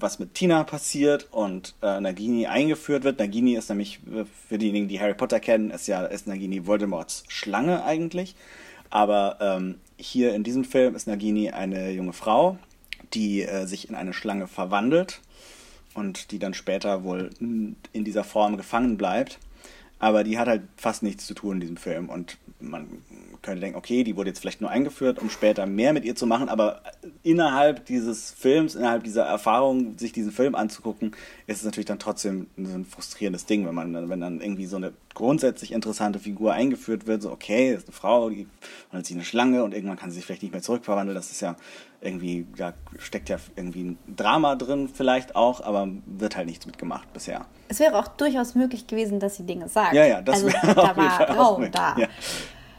was 0.00 0.18
mit 0.18 0.34
Tina 0.34 0.64
passiert 0.64 1.28
und 1.30 1.74
äh, 1.82 2.00
Nagini 2.00 2.46
eingeführt 2.46 3.04
wird. 3.04 3.18
Nagini 3.20 3.54
ist 3.54 3.68
nämlich, 3.68 4.00
äh, 4.12 4.24
für 4.48 4.58
diejenigen, 4.58 4.88
die 4.88 5.00
Harry 5.00 5.14
Potter 5.14 5.38
kennen, 5.40 5.70
ist 5.70 5.86
ja 5.86 6.04
ist 6.04 6.26
Nagini 6.26 6.66
Voldemorts 6.66 7.24
Schlange 7.28 7.84
eigentlich. 7.84 8.34
Aber 8.90 9.38
ähm, 9.40 9.76
hier 9.96 10.34
in 10.34 10.42
diesem 10.42 10.64
Film 10.64 10.94
ist 10.94 11.06
Nagini 11.06 11.50
eine 11.50 11.90
junge 11.90 12.12
Frau, 12.12 12.58
die 13.14 13.42
äh, 13.42 13.66
sich 13.66 13.88
in 13.88 13.94
eine 13.94 14.12
Schlange 14.12 14.46
verwandelt 14.46 15.20
und 15.94 16.32
die 16.32 16.38
dann 16.38 16.54
später 16.54 17.04
wohl 17.04 17.30
in 17.40 18.04
dieser 18.04 18.24
Form 18.24 18.56
gefangen 18.56 18.96
bleibt. 18.96 19.38
Aber 20.04 20.22
die 20.22 20.38
hat 20.38 20.48
halt 20.48 20.64
fast 20.76 21.02
nichts 21.02 21.24
zu 21.26 21.32
tun 21.32 21.54
in 21.54 21.60
diesem 21.60 21.76
Film. 21.78 22.10
Und 22.10 22.36
man 22.60 22.86
könnte 23.40 23.62
denken, 23.62 23.78
okay, 23.78 24.04
die 24.04 24.16
wurde 24.16 24.28
jetzt 24.28 24.40
vielleicht 24.40 24.60
nur 24.60 24.68
eingeführt, 24.68 25.18
um 25.18 25.30
später 25.30 25.64
mehr 25.64 25.94
mit 25.94 26.04
ihr 26.04 26.14
zu 26.14 26.26
machen, 26.26 26.50
aber 26.50 26.82
innerhalb 27.22 27.86
dieses 27.86 28.30
Films, 28.30 28.74
innerhalb 28.74 29.02
dieser 29.02 29.24
Erfahrung, 29.24 29.96
sich 29.96 30.12
diesen 30.12 30.30
Film 30.30 30.54
anzugucken, 30.54 31.12
ist 31.46 31.58
es 31.60 31.64
natürlich 31.64 31.86
dann 31.86 31.98
trotzdem 31.98 32.48
ein 32.58 32.84
frustrierendes 32.84 33.46
Ding, 33.46 33.66
wenn 33.66 33.74
man 33.74 34.10
wenn 34.10 34.20
dann 34.20 34.42
irgendwie 34.42 34.66
so 34.66 34.76
eine 34.76 34.92
grundsätzlich 35.14 35.72
interessante 35.72 36.18
Figur 36.18 36.52
eingeführt 36.52 37.06
wird, 37.06 37.22
so 37.22 37.30
okay, 37.30 37.72
ist 37.72 37.88
eine 37.88 37.96
Frau, 37.96 38.28
die 38.28 38.46
wandelt 38.90 39.06
sich 39.06 39.16
eine 39.16 39.24
Schlange 39.24 39.64
und 39.64 39.72
irgendwann 39.72 39.96
kann 39.96 40.10
sie 40.10 40.16
sich 40.16 40.26
vielleicht 40.26 40.42
nicht 40.42 40.52
mehr 40.52 40.62
zurückverwandeln, 40.62 41.14
das 41.14 41.30
ist 41.30 41.40
ja 41.40 41.56
irgendwie, 42.04 42.46
da 42.56 42.74
steckt 42.98 43.28
ja 43.28 43.36
irgendwie 43.56 43.84
ein 43.84 43.98
Drama 44.16 44.54
drin 44.56 44.88
vielleicht 44.92 45.34
auch, 45.36 45.60
aber 45.62 45.88
wird 46.06 46.36
halt 46.36 46.46
nichts 46.46 46.66
mitgemacht 46.66 47.12
bisher. 47.12 47.46
Es 47.68 47.80
wäre 47.80 47.98
auch 47.98 48.08
durchaus 48.08 48.54
möglich 48.54 48.86
gewesen, 48.86 49.20
dass 49.20 49.36
sie 49.36 49.44
Dinge 49.44 49.68
sagt. 49.68 49.94
Ja, 49.94 50.04
ja, 50.04 50.20
das 50.22 50.44
also, 50.44 50.48
wäre 50.48 50.74
da 50.74 50.96
war 50.96 51.30
Raum 51.30 51.60
möglich, 51.60 51.74
da. 51.74 51.96
Ja. 51.98 52.08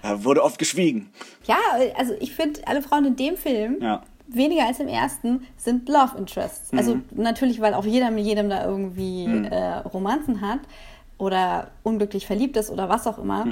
Da 0.02 0.24
wurde 0.24 0.44
oft 0.44 0.60
geschwiegen. 0.60 1.10
Ja, 1.46 1.58
also 1.98 2.14
ich 2.20 2.34
finde, 2.34 2.62
alle 2.68 2.82
Frauen 2.84 3.06
in 3.06 3.16
dem 3.16 3.38
Film, 3.38 3.78
Ja. 3.82 4.04
weniger 4.28 4.68
als 4.68 4.80
im 4.80 4.88
ersten, 4.88 5.48
sind 5.58 5.90
Love 5.90 6.18
Interests. 6.18 6.72
Also 6.78 7.00
natürlich, 7.12 7.60
weil 7.60 7.74
auch 7.74 7.86
jeder 7.86 8.12
mit 8.12 8.24
jedem 8.26 8.50
da 8.50 8.64
irgendwie 8.66 9.26
äh, 9.26 9.78
Romanzen 9.80 10.42
hat 10.42 10.60
oder 11.18 11.72
unglücklich 11.82 12.28
verliebt 12.28 12.56
ist 12.58 12.70
oder 12.70 12.88
was 12.90 13.08
auch 13.08 13.18
immer. 13.18 13.48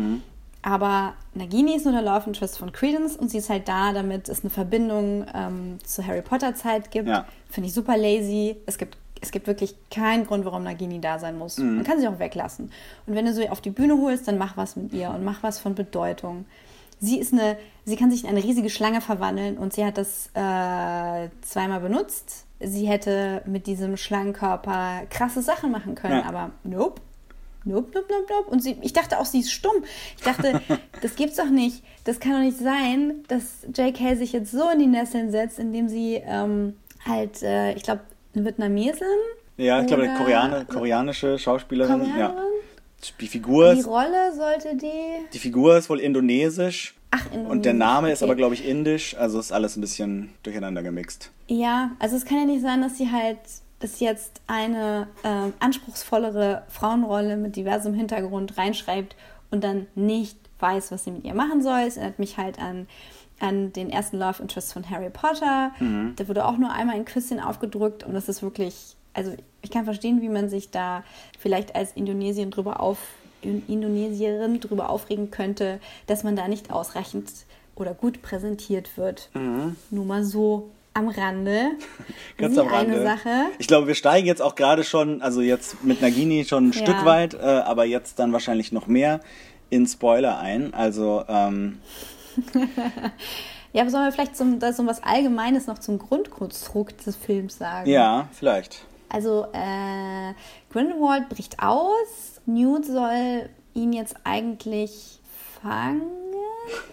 Aber 0.66 1.14
Nagini 1.34 1.76
ist 1.76 1.84
nur 1.86 1.94
der 1.94 2.02
Love 2.02 2.24
Interest 2.28 2.58
von 2.58 2.72
Credence 2.72 3.16
und 3.18 3.30
sie 3.30 3.38
ist 3.38 3.50
halt 3.50 3.68
da, 3.68 3.92
damit 3.94 4.30
es 4.30 4.42
eine 4.42 4.50
Verbindung 4.50 5.26
ähm, 5.36 5.78
zur 5.84 6.08
Harry 6.08 6.22
Potter 6.22 6.56
Zeit 6.56 6.90
gibt. 6.90 7.10
Ja. 7.10 7.26
Finde 7.50 7.68
ich 7.68 7.74
super 7.74 7.98
lazy. 7.98 8.56
Es 8.66 8.78
gibt, 8.78 8.98
es 9.22 9.32
gibt 9.32 9.46
wirklich 9.48 9.76
keinen 9.92 10.26
Grund, 10.26 10.46
warum 10.46 10.64
Nagini 10.64 11.02
da 11.02 11.20
sein 11.20 11.38
muss. 11.38 11.58
Man 11.58 11.84
kann 11.84 12.00
sie 12.00 12.08
auch 12.08 12.18
weglassen. 12.20 12.72
Und 13.06 13.16
wenn 13.16 13.26
du 13.26 13.34
sie 13.34 13.50
auf 13.50 13.60
die 13.60 13.72
Bühne 13.72 13.98
holst, 14.02 14.28
dann 14.28 14.38
mach 14.38 14.56
was 14.56 14.76
mit 14.78 14.94
ihr 14.94 15.10
und 15.10 15.24
mach 15.26 15.44
was 15.44 15.60
von 15.60 15.76
Bedeutung. 15.76 16.46
Sie 17.00 17.20
ist 17.20 17.34
eine, 17.34 17.58
sie 17.84 17.98
kann 17.98 18.10
sich 18.12 18.24
in 18.24 18.30
eine 18.30 18.42
riesige 18.42 18.70
Schlange 18.70 19.02
verwandeln 19.02 19.58
und 19.58 19.74
sie 19.74 19.84
hat 19.86 19.98
das 19.98 20.28
äh, 20.34 21.30
zweimal 21.42 21.82
benutzt. 21.82 22.46
Sie 22.62 22.88
hätte 22.88 23.42
mit 23.46 23.68
diesem 23.68 23.98
Schlangenkörper 23.98 25.02
krasse 25.10 25.42
Sachen 25.42 25.72
machen 25.72 25.96
können, 25.96 26.20
Ja. 26.22 26.26
aber 26.26 26.52
nope. 26.64 27.02
Nope, 27.66 27.92
nope, 27.94 28.08
nope, 28.10 28.26
nope. 28.30 28.50
Und 28.50 28.62
sie, 28.62 28.78
ich 28.82 28.94
dachte 28.94 29.20
auch, 29.20 29.26
sie 29.26 29.40
ist 29.40 29.52
stumm. 29.52 29.84
Ich 30.18 30.24
dachte, 30.24 30.62
das 31.02 31.16
gibt's 31.16 31.38
doch 31.38 31.50
nicht. 31.50 31.84
Das 32.04 32.20
kann 32.20 32.34
doch 32.34 32.40
nicht 32.40 32.58
sein, 32.58 33.24
dass 33.28 33.66
J.K. 33.76 34.16
sich 34.16 34.34
jetzt 34.34 34.52
so 34.52 34.70
in 34.70 34.80
die 34.80 34.88
Nesseln 34.88 35.32
setzt, 35.32 35.60
indem 35.60 35.88
sie 35.88 36.22
ähm, 36.26 36.76
halt, 37.06 37.42
äh, 37.42 37.74
ich 37.74 37.84
glaube, 37.84 38.02
eine 38.36 38.46
Vietnamesin. 38.46 39.08
Ja, 39.58 39.80
ich 39.82 39.88
glaube, 39.88 40.04
eine 40.04 40.18
Koreaner, 40.18 40.66
koreanische 40.66 41.38
Schauspielerin. 41.38 42.02
Ja. 42.02 42.12
Koreanerin? 42.12 42.44
Die 43.20 43.28
Figur, 43.28 43.74
Die 43.74 43.80
ist, 43.82 43.88
Rolle 43.88 44.34
sollte 44.36 44.76
die. 44.78 45.26
die 45.34 45.40
Figur 45.40 45.78
ist 45.78 45.90
wohl 45.90 46.00
indonesisch. 46.00 46.96
Ach, 47.12 47.26
Und 47.32 47.66
der 47.66 47.74
Name 47.74 48.12
ist 48.12 48.24
okay. 48.24 48.32
aber, 48.32 48.36
glaube 48.38 48.56
ich, 48.56 48.66
indisch. 48.68 49.16
Also 49.16 49.40
ist 49.40 49.52
alles 49.52 49.76
ein 49.78 49.82
bisschen 49.82 50.30
durcheinander 50.42 50.82
gemixt. 50.82 51.30
Ja, 51.48 51.92
also 52.00 52.16
es 52.16 52.26
kann 52.26 52.40
ja 52.40 52.46
nicht 52.46 52.62
sein, 52.62 52.82
dass 52.82 52.98
sie 52.98 53.12
halt 53.12 53.38
sie 53.88 54.06
jetzt 54.06 54.42
eine 54.48 55.08
ähm, 55.24 55.54
anspruchsvollere 55.60 56.64
Frauenrolle 56.70 57.38
mit 57.38 57.56
diversem 57.56 57.94
Hintergrund 57.94 58.58
reinschreibt 58.58 59.16
und 59.52 59.64
dann 59.64 59.88
nicht 59.96 60.38
weiß, 60.60 60.92
was 60.92 61.04
sie 61.04 61.12
mit 61.12 61.24
ihr 61.26 61.34
machen 61.36 61.62
soll. 61.62 61.82
Es 61.82 61.98
erinnert 61.98 62.20
mich 62.20 62.38
halt 62.38 62.60
an, 62.60 62.88
an 63.40 63.74
den 63.74 63.90
ersten 63.90 64.18
Love 64.18 64.42
Interest 64.42 64.72
von 64.74 64.90
Harry 64.90 65.10
Potter. 65.10 65.72
Da 66.16 66.28
wurde 66.28 66.46
auch 66.46 66.58
nur 66.58 66.72
einmal 66.72 66.96
ein 66.96 67.06
Küsschen 67.06 67.40
aufgedrückt 67.40 68.04
und 68.04 68.14
das 68.14 68.30
ist 68.30 68.42
wirklich, 68.42 68.96
also 69.14 69.34
ich 69.62 69.72
kann 69.72 69.86
verstehen, 69.86 70.22
wie 70.22 70.30
man 70.30 70.50
sich 70.50 70.72
da 70.72 71.04
vielleicht 71.38 71.76
als 71.76 71.92
Indonesien 71.94 72.50
drüber 72.52 72.80
auf, 72.80 72.98
In- 73.42 73.64
Indonesierin 73.68 74.60
drüber 74.62 74.90
aufregen 74.90 75.30
könnte, 75.32 75.80
dass 76.08 76.24
man 76.24 76.36
da 76.36 76.48
nicht 76.48 76.72
ausreichend 76.72 77.30
oder 77.76 77.94
gut 77.94 78.22
präsentiert 78.22 78.98
wird. 78.98 79.30
Nur 79.92 80.06
mal 80.06 80.24
so 80.24 80.70
am 80.94 81.08
Rande. 81.10 81.72
Ganz 82.38 82.56
Sie 82.56 82.62
am 82.62 82.68
Rande. 82.68 82.94
eine 82.96 83.04
Sache. 83.04 83.30
Ich 83.60 83.68
glaube, 83.68 83.88
wir 83.88 83.96
steigen 83.96 84.28
jetzt 84.28 84.42
auch 84.42 84.56
gerade 84.56 84.84
schon, 84.84 85.22
also 85.22 85.42
jetzt 85.42 85.84
mit 85.84 86.02
Nagini 86.02 86.46
schon 86.46 86.68
ein 86.70 86.72
Ja. 86.72 86.82
Stück 86.82 87.06
weit, 87.06 87.34
äh, 87.34 87.38
aber 87.40 87.86
jetzt 87.86 88.20
dann 88.20 88.32
wahrscheinlich 88.34 88.72
noch 88.72 88.88
mehr 88.88 89.20
in 89.70 89.88
Spoiler 89.88 90.40
ein. 90.40 90.74
Also, 90.74 91.24
ähm, 91.28 91.80
Ja, 93.74 93.82
aber 93.82 93.90
sollen 93.90 94.06
wir 94.06 94.12
vielleicht 94.12 94.38
zum, 94.38 94.60
so 94.62 94.86
was 94.86 95.02
Allgemeines 95.02 95.66
noch 95.66 95.80
zum 95.80 95.98
Grundkonstrukt 95.98 97.06
des 97.08 97.16
Films 97.16 97.58
sagen? 97.58 97.90
ja, 97.90 98.28
vielleicht. 98.32 98.86
Also, 99.10 99.48
äh, 99.54 100.34
Grindelwald 100.72 101.28
bricht 101.30 101.58
aus. 101.60 102.40
Newt 102.46 102.86
soll 102.86 103.50
ihn 103.74 103.94
jetzt 103.94 104.16
eigentlich 104.26 105.20
fangen. 105.62 106.04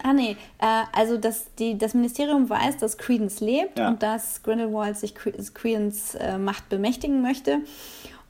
Ah, 0.03 0.13
nee. 0.13 0.35
Äh, 0.59 0.83
also, 0.93 1.17
das, 1.17 1.53
die, 1.59 1.77
das 1.77 1.93
Ministerium 1.93 2.49
weiß, 2.49 2.77
dass 2.77 2.97
Credence 2.97 3.39
lebt 3.39 3.79
Ja. 3.79 3.89
und 3.89 4.03
dass 4.03 4.43
Grindelwald 4.43 4.97
sich 4.97 5.13
Cre- 5.15 5.53
Credence 5.53 6.15
äh, 6.15 6.37
Macht 6.37 6.69
bemächtigen 6.69 7.21
möchte. 7.21 7.59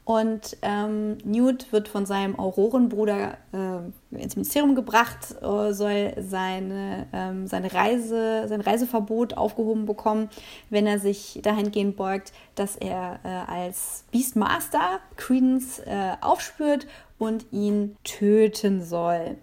Und 0.04 0.58
ähm, 0.64 1.20
Newt 1.24 1.72
wird 1.72 1.88
von 1.88 2.08
seinem 2.08 2.38
Aurorenbruder 2.38 3.38
äh, 3.54 4.18
ins 4.20 4.36
Ministerium 4.36 4.74
gebracht, 4.74 5.36
äh, 5.42 5.74
soll 5.74 6.14
seine, 6.20 7.06
ähm, 7.14 7.46
seine 7.46 7.72
Reise, 7.72 8.48
sein 8.48 8.62
Reiseverbot 8.62 9.38
aufgehoben 9.38 9.86
bekommen, 9.86 10.30
wenn 10.72 10.88
er 10.88 10.98
sich 10.98 11.39
dahingehend 11.44 11.98
beugt, 11.98 12.34
dass 12.56 12.76
er 12.78 13.20
äh, 13.24 13.28
als 13.52 14.04
Beastmaster 14.12 15.00
Credence 15.18 15.80
äh, 15.86 16.14
aufspürt 16.20 16.88
und 17.20 17.46
ihn 17.52 17.96
töten 18.04 18.84
soll. 18.84 19.38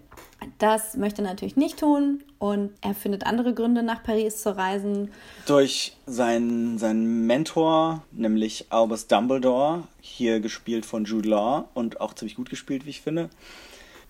Das 0.57 0.95
möchte 0.95 1.21
er 1.21 1.27
natürlich 1.27 1.55
nicht 1.55 1.79
tun 1.79 2.23
und 2.37 2.71
er 2.81 2.93
findet 2.93 3.25
andere 3.25 3.53
Gründe, 3.53 3.83
nach 3.83 4.03
Paris 4.03 4.41
zu 4.41 4.55
reisen. 4.55 5.11
Durch 5.45 5.95
seinen, 6.05 6.77
seinen 6.77 7.25
Mentor, 7.27 8.03
nämlich 8.11 8.65
Albus 8.69 9.07
Dumbledore, 9.07 9.83
hier 10.01 10.39
gespielt 10.39 10.85
von 10.85 11.05
Jude 11.05 11.29
Law 11.29 11.65
und 11.73 12.01
auch 12.01 12.13
ziemlich 12.13 12.35
gut 12.35 12.49
gespielt, 12.49 12.85
wie 12.85 12.91
ich 12.91 13.01
finde, 13.01 13.29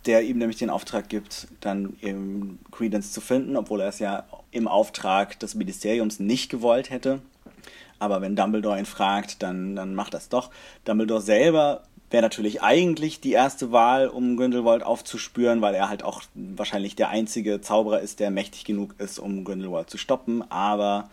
der 0.05 0.23
ihm 0.23 0.37
nämlich 0.37 0.57
den 0.57 0.69
Auftrag 0.69 1.09
gibt, 1.09 1.47
dann 1.61 1.97
eben 2.01 2.59
Credence 2.71 3.11
zu 3.11 3.21
finden, 3.21 3.55
obwohl 3.55 3.81
er 3.81 3.89
es 3.89 3.99
ja 3.99 4.25
im 4.51 4.67
Auftrag 4.67 5.39
des 5.39 5.55
Ministeriums 5.55 6.19
nicht 6.19 6.49
gewollt 6.49 6.89
hätte. 6.89 7.21
Aber 7.99 8.21
wenn 8.21 8.35
Dumbledore 8.35 8.79
ihn 8.79 8.85
fragt, 8.85 9.43
dann, 9.43 9.75
dann 9.75 9.93
macht 9.93 10.13
das 10.13 10.29
doch. 10.29 10.51
Dumbledore 10.85 11.21
selber 11.21 11.83
wäre 12.09 12.23
natürlich 12.23 12.61
eigentlich 12.61 13.21
die 13.21 13.33
erste 13.33 13.71
Wahl, 13.71 14.07
um 14.07 14.37
Grindelwald 14.37 14.83
aufzuspüren, 14.83 15.61
weil 15.61 15.75
er 15.75 15.89
halt 15.89 16.03
auch 16.03 16.23
wahrscheinlich 16.33 16.95
der 16.95 17.09
einzige 17.09 17.61
Zauberer 17.61 17.99
ist, 17.99 18.19
der 18.19 18.31
mächtig 18.31 18.65
genug 18.65 18.95
ist, 18.99 19.19
um 19.19 19.43
Grindelwald 19.43 19.89
zu 19.89 19.97
stoppen. 19.97 20.43
Aber 20.49 21.09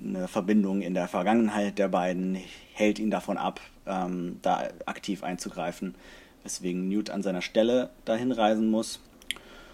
eine 0.00 0.28
Verbindung 0.28 0.82
in 0.82 0.94
der 0.94 1.08
Vergangenheit 1.08 1.78
der 1.78 1.88
beiden 1.88 2.38
hält 2.72 2.98
ihn 2.98 3.10
davon 3.10 3.38
ab, 3.38 3.60
ähm, 3.86 4.38
da 4.42 4.68
aktiv 4.84 5.24
einzugreifen, 5.24 5.94
weswegen 6.42 6.88
Newt 6.88 7.10
an 7.10 7.22
seiner 7.22 7.42
Stelle 7.42 7.90
dahin 8.04 8.32
reisen 8.32 8.70
muss. 8.70 9.00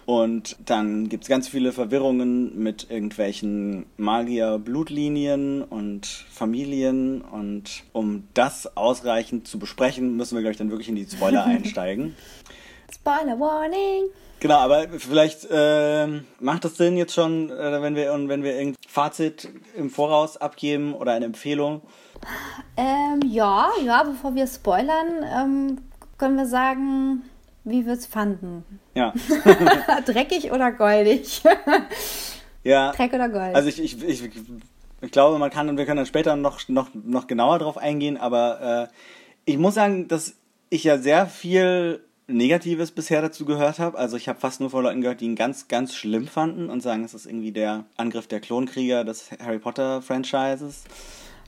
Und 0.05 0.57
dann 0.65 1.07
gibt 1.07 1.23
es 1.23 1.29
ganz 1.29 1.47
viele 1.47 1.71
Verwirrungen 1.71 2.57
mit 2.61 2.89
irgendwelchen 2.89 3.85
Magier-Blutlinien 3.97 5.61
und 5.61 6.05
Familien. 6.05 7.21
Und 7.21 7.83
um 7.93 8.27
das 8.33 8.75
ausreichend 8.75 9.47
zu 9.47 9.59
besprechen, 9.59 10.17
müssen 10.17 10.35
wir, 10.35 10.41
glaube 10.41 10.51
ich, 10.51 10.57
dann 10.57 10.69
wirklich 10.69 10.89
in 10.89 10.95
die 10.95 11.07
Spoiler 11.09 11.43
einsteigen. 11.45 12.15
Spoiler 12.93 13.39
Warning! 13.39 14.09
Genau, 14.39 14.57
aber 14.57 14.89
vielleicht 14.97 15.47
ähm, 15.49 16.25
macht 16.41 16.65
es 16.65 16.75
Sinn 16.75 16.97
jetzt 16.97 17.13
schon, 17.13 17.49
äh, 17.49 17.81
wenn 17.81 17.95
wir 17.95 18.11
wenn 18.27 18.43
wir 18.43 18.51
irgendein 18.51 18.75
Fazit 18.85 19.47
im 19.77 19.89
Voraus 19.89 20.35
abgeben 20.35 20.93
oder 20.93 21.13
eine 21.13 21.23
Empfehlung. 21.23 21.81
Ähm, 22.75 23.21
ja, 23.25 23.69
ja, 23.85 24.03
bevor 24.03 24.35
wir 24.35 24.45
spoilern, 24.47 25.23
ähm, 25.23 25.77
können 26.17 26.35
wir 26.35 26.45
sagen, 26.45 27.21
wie 27.63 27.85
wir 27.85 27.93
es 27.93 28.05
fanden. 28.05 28.65
Ja, 28.95 29.13
Dreckig 30.05 30.51
oder 30.51 30.71
goldig? 30.71 31.41
ja. 32.63 32.91
Dreck 32.91 33.13
oder 33.13 33.29
Gold? 33.29 33.55
Also 33.55 33.69
ich, 33.69 33.81
ich, 33.81 34.03
ich, 34.03 34.29
ich 35.01 35.11
glaube, 35.11 35.39
man 35.39 35.49
kann 35.49 35.67
und 35.69 35.77
wir 35.77 35.85
können 35.85 35.97
dann 35.97 36.05
später 36.05 36.35
noch, 36.35 36.67
noch, 36.69 36.89
noch 36.93 37.27
genauer 37.27 37.59
drauf 37.59 37.77
eingehen, 37.77 38.17
aber 38.17 38.89
äh, 38.89 38.93
ich 39.45 39.57
muss 39.57 39.73
sagen, 39.73 40.07
dass 40.07 40.35
ich 40.69 40.83
ja 40.83 40.97
sehr 40.97 41.27
viel 41.27 42.03
Negatives 42.27 42.91
bisher 42.91 43.21
dazu 43.21 43.45
gehört 43.45 43.79
habe. 43.79 43.97
Also 43.97 44.15
ich 44.15 44.29
habe 44.29 44.39
fast 44.39 44.59
nur 44.59 44.69
von 44.69 44.83
Leuten 44.83 45.01
gehört, 45.01 45.21
die 45.21 45.25
ihn 45.25 45.35
ganz, 45.35 45.67
ganz 45.67 45.93
schlimm 45.93 46.27
fanden 46.27 46.69
und 46.69 46.81
sagen, 46.81 47.03
es 47.03 47.13
ist 47.13 47.25
irgendwie 47.25 47.51
der 47.51 47.85
Angriff 47.97 48.27
der 48.27 48.39
Klonkrieger 48.39 49.03
des 49.03 49.29
Harry 49.43 49.59
Potter 49.59 50.01
Franchises. 50.01 50.83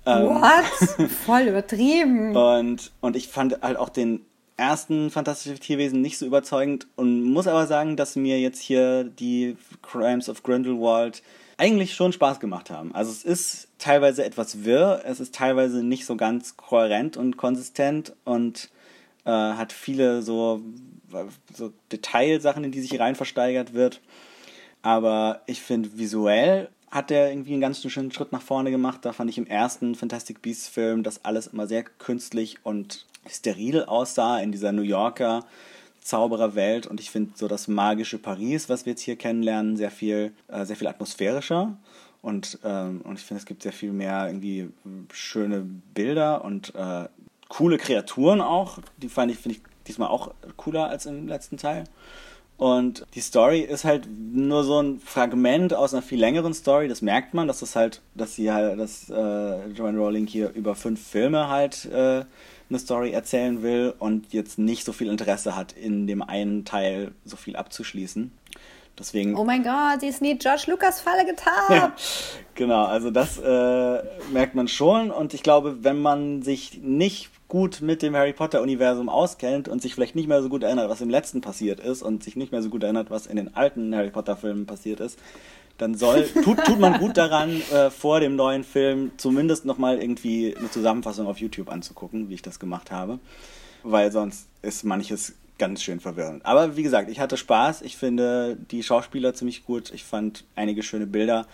Ähm, 0.06 0.28
What? 0.28 1.10
Voll 1.26 1.44
übertrieben. 1.44 2.36
und, 2.36 2.92
und 3.02 3.16
ich 3.16 3.30
fand 3.30 3.62
halt 3.62 3.78
auch 3.78 3.90
den 3.90 4.26
ersten 4.58 5.10
Fantastische 5.10 5.60
Tierwesen 5.60 6.02
nicht 6.02 6.18
so 6.18 6.26
überzeugend 6.26 6.88
und 6.96 7.24
muss 7.24 7.48
aber 7.48 7.68
sagen, 7.68 7.98
dass 7.98 8.16
mir 8.16 8.40
jetzt 8.40 8.62
hier 8.62 9.04
die 9.04 9.58
Crimes 9.82 10.30
of 10.30 10.44
Grindelwald 10.44 11.22
eigentlich 11.58 11.94
schon 11.94 12.14
Spaß 12.14 12.40
gemacht 12.40 12.70
haben. 12.70 12.94
Also 12.94 13.12
es 13.12 13.24
ist 13.24 13.68
teilweise 13.78 14.24
etwas 14.24 14.64
wirr, 14.64 15.02
es 15.06 15.20
ist 15.20 15.36
teilweise 15.36 15.84
nicht 15.84 16.06
so 16.06 16.16
ganz 16.16 16.58
kohärent 16.58 17.18
und 17.18 17.38
konsistent 17.38 18.14
und 18.24 18.70
äh, 19.26 19.32
hat 19.32 19.74
viele 19.74 20.22
so 20.22 20.62
so 21.54 21.72
Detailsachen, 21.92 22.64
in 22.64 22.72
die 22.72 22.82
sich 22.82 23.00
rein 23.00 23.16
versteigert 23.16 23.74
wird. 23.74 24.02
Aber 24.82 25.42
ich 25.46 25.62
finde, 25.62 25.98
visuell 25.98 26.70
hat 26.92 27.12
er 27.12 27.30
irgendwie 27.30 27.54
einen 27.54 27.62
ganz 27.62 27.82
schönen 27.82 28.12
Schritt 28.12 28.32
nach 28.32 28.42
vorne 28.42 28.72
gemacht. 28.72 29.00
Da 29.04 29.14
fand 29.14 29.30
ich 29.30 29.38
im 29.38 29.48
ersten 29.48 29.96
Fantastic 29.96 30.42
Beasts 30.42 30.68
Film, 30.68 31.04
dass 31.04 31.26
alles 31.26 31.48
immer 31.48 31.68
sehr 31.68 31.84
künstlich 31.84 32.58
und 32.64 33.06
steril 33.30 33.84
aussah 33.84 34.40
in 34.40 34.52
dieser 34.52 34.72
New 34.72 34.82
Yorker 34.82 35.46
Zaubererwelt. 36.02 36.86
Und 36.86 37.00
ich 37.00 37.10
finde 37.10 37.32
so 37.36 37.48
das 37.48 37.68
magische 37.68 38.20
Paris, 38.20 38.70
was 38.70 38.86
wir 38.86 38.92
jetzt 38.92 39.02
hier 39.02 39.16
kennenlernen, 39.16 39.76
sehr 39.76 39.92
viel, 39.92 40.34
äh, 40.48 40.64
sehr 40.66 40.76
viel 40.76 40.88
atmosphärischer. 40.88 41.76
Und, 42.22 42.60
ähm, 42.64 43.02
und 43.04 43.20
ich 43.20 43.26
finde, 43.26 43.40
es 43.40 43.46
gibt 43.46 43.64
sehr 43.64 43.74
viel 43.74 43.92
mehr 43.92 44.28
irgendwie 44.28 44.70
schöne 45.12 45.66
Bilder 45.94 46.44
und 46.46 46.74
äh, 46.76 47.08
coole 47.50 47.78
Kreaturen 47.78 48.42
auch. 48.42 48.80
Die 48.98 49.10
fand 49.10 49.32
ich, 49.32 49.40
finde 49.40 49.58
ich 49.58 49.64
diesmal 49.88 50.10
auch 50.10 50.34
cooler 50.58 50.90
als 50.90 51.06
im 51.06 51.28
letzten 51.28 51.58
Teil. 51.58 51.86
Und 52.58 53.06
die 53.16 53.20
Story 53.20 53.60
ist 53.60 53.84
halt 53.84 54.08
nur 54.08 54.64
so 54.64 54.82
ein 54.82 55.00
Fragment 55.00 55.74
aus 55.74 55.94
einer 55.94 56.02
viel 56.02 56.20
längeren 56.20 56.54
Story. 56.54 56.88
Das 56.88 57.02
merkt 57.02 57.34
man, 57.34 57.48
dass 57.48 57.60
das 57.60 57.76
halt, 57.76 58.02
dass 58.14 58.36
sie 58.36 58.52
halt, 58.52 58.80
dass 58.80 59.10
äh, 59.10 59.68
Joanne 59.72 59.98
Rowling 59.98 60.26
hier 60.26 60.52
über 60.54 60.74
fünf 60.76 61.06
Filme 61.06 61.50
halt 61.50 61.86
äh, 61.86 62.24
eine 62.70 62.80
Story 62.80 63.12
erzählen 63.12 63.62
will 63.62 63.94
und 64.00 64.34
jetzt 64.34 64.58
nicht 64.58 64.86
so 64.86 64.94
viel 64.94 65.10
Interesse 65.10 65.56
hat, 65.56 65.74
in 65.74 66.08
dem 66.08 66.22
einen 66.22 66.66
Teil 66.66 67.12
so 67.24 67.38
viel 67.38 67.56
abzuschließen. 67.56 68.32
Deswegen. 68.98 69.36
Oh 69.36 69.44
mein 69.44 69.62
Gott, 69.62 70.00
sie 70.00 70.08
ist 70.08 70.22
nie 70.22 70.38
George 70.38 70.64
Lucas 70.68 71.02
Falle 71.02 71.26
getappt. 71.26 72.02
Genau, 72.56 72.86
also 72.86 73.12
das 73.12 73.38
äh, 73.38 74.04
merkt 74.32 74.56
man 74.56 74.70
schon 74.70 75.12
und 75.12 75.34
ich 75.34 75.44
glaube, 75.44 75.84
wenn 75.84 76.02
man 76.02 76.42
sich 76.42 76.80
nicht 76.82 77.30
gut 77.50 77.82
mit 77.82 78.02
dem 78.02 78.16
Harry 78.16 78.32
Potter-Universum 78.32 79.10
auskennt 79.10 79.68
und 79.68 79.82
sich 79.82 79.94
vielleicht 79.94 80.16
nicht 80.16 80.30
mehr 80.30 80.42
so 80.42 80.48
gut 80.48 80.64
erinnert, 80.64 80.90
was 80.90 81.02
im 81.02 81.10
letzten 81.10 81.42
passiert 81.42 81.82
ist 81.82 82.02
und 82.02 82.24
sich 82.24 82.38
nicht 82.38 82.54
mehr 82.54 82.62
so 82.62 82.70
gut 82.70 82.84
erinnert, 82.84 83.12
was 83.12 83.28
in 83.28 83.36
den 83.36 83.56
alten 83.56 83.94
Harry 83.94 84.10
Potter-Filmen 84.10 84.66
passiert 84.66 85.02
ist, 85.02 85.20
dann 85.78 85.96
soll, 85.96 86.28
tut, 86.44 86.64
tut 86.64 86.80
man 86.80 87.00
gut 87.00 87.18
daran, 87.18 87.62
äh, 87.72 87.90
vor 87.90 88.20
dem 88.20 88.36
neuen 88.36 88.64
Film 88.64 89.12
zumindest 89.18 89.66
nochmal 89.66 90.02
irgendwie 90.02 90.56
eine 90.56 90.72
Zusammenfassung 90.72 91.28
auf 91.28 91.38
YouTube 91.38 91.70
anzugucken, 91.70 92.30
wie 92.30 92.36
ich 92.36 92.42
das 92.42 92.60
gemacht 92.60 92.92
habe. 92.92 93.20
Weil 93.84 94.12
sonst 94.12 94.48
ist 94.62 94.84
manches 94.84 95.34
ganz 95.58 95.84
schön 95.84 96.00
verwirrend. 96.00 96.46
Aber 96.46 96.76
wie 96.76 96.84
gesagt, 96.84 97.10
ich 97.10 97.20
hatte 97.20 97.38
Spaß. 97.38 97.82
Ich 97.82 97.98
finde 97.98 98.58
die 98.72 98.84
Schauspieler 98.84 99.34
ziemlich 99.34 99.66
gut. 99.66 99.92
Ich 99.94 100.04
fand 100.04 100.44
einige 100.56 100.84
schöne 100.84 101.08
Bilder. 101.08 101.46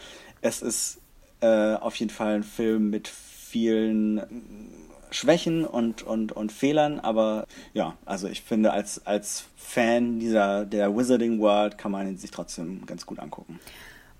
Es 0.41 0.61
ist 0.61 0.99
äh, 1.41 1.75
auf 1.75 1.95
jeden 1.95 2.11
Fall 2.11 2.35
ein 2.35 2.43
Film 2.43 2.89
mit 2.89 3.07
vielen 3.07 4.21
Schwächen 5.11 5.65
und, 5.65 6.03
und, 6.03 6.31
und 6.31 6.51
Fehlern, 6.53 6.99
aber 6.99 7.45
ja, 7.73 7.97
also 8.05 8.27
ich 8.27 8.41
finde, 8.41 8.71
als, 8.71 9.05
als 9.05 9.43
Fan 9.57 10.19
dieser, 10.19 10.65
der 10.65 10.95
Wizarding 10.95 11.39
World 11.39 11.77
kann 11.77 11.91
man 11.91 12.07
ihn 12.07 12.17
sich 12.17 12.31
trotzdem 12.31 12.85
ganz 12.85 13.05
gut 13.05 13.19
angucken. 13.19 13.59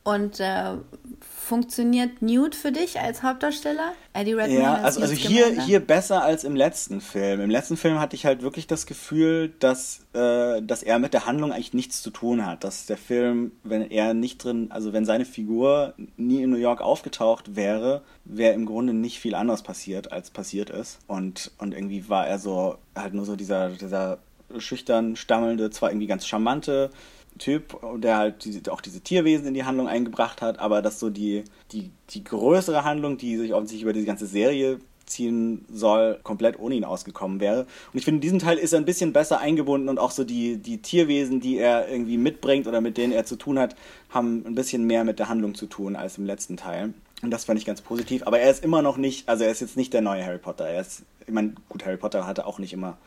Und 0.04 0.40
äh, 0.40 0.78
funktioniert 1.20 2.24
Newt 2.24 2.56
für 2.56 2.72
dich 2.72 3.00
als 3.00 3.22
Hauptdarsteller? 3.22 3.94
Eddie 4.14 4.34
Redmayne 4.34 4.62
ja, 4.62 4.74
also, 4.76 5.02
also 5.02 5.14
hier, 5.14 5.62
hier 5.62 5.80
besser 5.80 6.24
als 6.24 6.44
im 6.44 6.56
letzten 6.56 7.02
Film. 7.02 7.40
Im 7.40 7.52
letzten 7.52 7.78
Film 7.78 8.00
hatte 8.00 8.16
ich 8.16 8.26
halt 8.26 8.42
wirklich 8.42 8.66
das 8.66 8.88
Gefühl, 8.88 9.54
dass, 9.60 10.00
äh, 10.14 10.62
dass 10.64 10.82
er 10.82 10.98
mit 10.98 11.14
der 11.14 11.28
Handlung 11.28 11.52
eigentlich 11.52 11.74
nichts 11.74 12.02
zu 12.02 12.10
tun 12.10 12.48
hat. 12.48 12.64
Dass 12.64 12.88
der 12.88 12.98
Film, 12.98 13.52
wenn 13.64 13.92
er 13.92 14.16
nicht 14.16 14.44
drin, 14.44 14.72
also 14.72 14.92
wenn 14.92 15.06
seine 15.06 15.26
Figur 15.26 15.94
nie 16.18 16.42
in 16.42 16.50
New 16.50 16.58
York 16.58 16.82
aufgetaucht 16.82 17.56
wäre, 17.56 18.02
wäre 18.26 18.54
im 18.54 18.66
Grunde 18.66 18.94
nicht 18.94 19.20
viel 19.20 19.36
anderes 19.36 19.62
passiert, 19.62 20.12
als 20.12 20.32
passiert 20.32 20.72
ist. 20.72 20.98
Und, 21.06 21.52
und 21.60 21.76
irgendwie 21.76 22.10
war 22.10 22.26
er 22.26 22.40
so, 22.40 22.78
halt 22.96 23.14
nur 23.14 23.26
so 23.26 23.36
dieser, 23.36 23.70
dieser 23.70 24.18
schüchtern, 24.58 25.16
stammelnde, 25.16 25.70
zwar 25.70 25.92
irgendwie 25.92 26.08
ganz 26.08 26.26
charmante, 26.26 26.90
Typ, 27.38 27.80
der 27.98 28.18
halt 28.18 28.46
diese, 28.46 28.72
auch 28.72 28.82
diese 28.82 29.02
Tierwesen 29.02 29.48
in 29.48 29.54
die 29.54 29.64
Handlung 29.64 29.88
eingebracht 29.88 30.42
hat, 30.42 30.60
aber 30.60 30.82
dass 30.82 31.00
so 31.00 31.10
die, 31.10 31.44
die, 31.72 31.90
die 32.10 32.24
größere 32.24 32.84
Handlung, 32.84 33.18
die 33.18 33.38
sich 33.38 33.54
offensichtlich 33.54 33.84
über 33.84 33.94
diese 33.94 34.06
ganze 34.06 34.28
Serie 34.28 34.80
ziehen 35.06 35.66
soll, 35.72 36.20
komplett 36.24 36.60
ohne 36.60 36.76
ihn 36.76 36.86
ausgekommen 36.86 37.40
wäre. 37.40 37.62
Und 37.62 38.00
ich 38.00 38.06
finde, 38.06 38.18
in 38.18 38.22
diesem 38.22 38.40
Teil 38.40 38.58
ist 38.58 38.74
er 38.74 38.80
ein 38.80 38.86
bisschen 38.86 39.14
besser 39.14 39.40
eingebunden 39.40 39.90
und 39.90 40.00
auch 40.00 40.12
so 40.12 40.24
die, 40.24 40.58
die 40.58 40.82
Tierwesen, 40.82 41.40
die 41.40 41.58
er 41.58 41.90
irgendwie 41.90 42.18
mitbringt 42.18 42.68
oder 42.68 42.82
mit 42.82 42.98
denen 42.98 43.14
er 43.14 43.26
zu 43.26 43.36
tun 43.36 43.60
hat, 43.60 43.76
haben 44.10 44.44
ein 44.46 44.56
bisschen 44.56 44.86
mehr 44.86 45.04
mit 45.04 45.20
der 45.20 45.30
Handlung 45.30 45.56
zu 45.56 45.66
tun 45.68 45.96
als 45.96 46.18
im 46.18 46.26
letzten 46.26 46.58
Teil. 46.58 46.94
Und 47.22 47.32
das 47.32 47.46
fand 47.46 47.60
ich 47.60 47.66
ganz 47.66 47.82
positiv. 47.82 48.24
Aber 48.26 48.40
er 48.40 48.50
ist 48.50 48.64
immer 48.64 48.82
noch 48.82 48.98
nicht, 48.98 49.30
also 49.30 49.44
er 49.44 49.52
ist 49.52 49.60
jetzt 49.60 49.78
nicht 49.78 49.94
der 49.94 50.02
neue 50.02 50.26
Harry 50.26 50.40
Potter. 50.40 50.66
Er 50.66 50.82
ist, 50.82 51.04
ich 51.28 51.34
meine, 51.34 51.54
gut, 51.70 51.86
Harry 51.86 51.98
Potter 51.98 52.26
hatte 52.26 52.48
auch 52.48 52.58
nicht 52.58 52.74
immer 52.74 52.98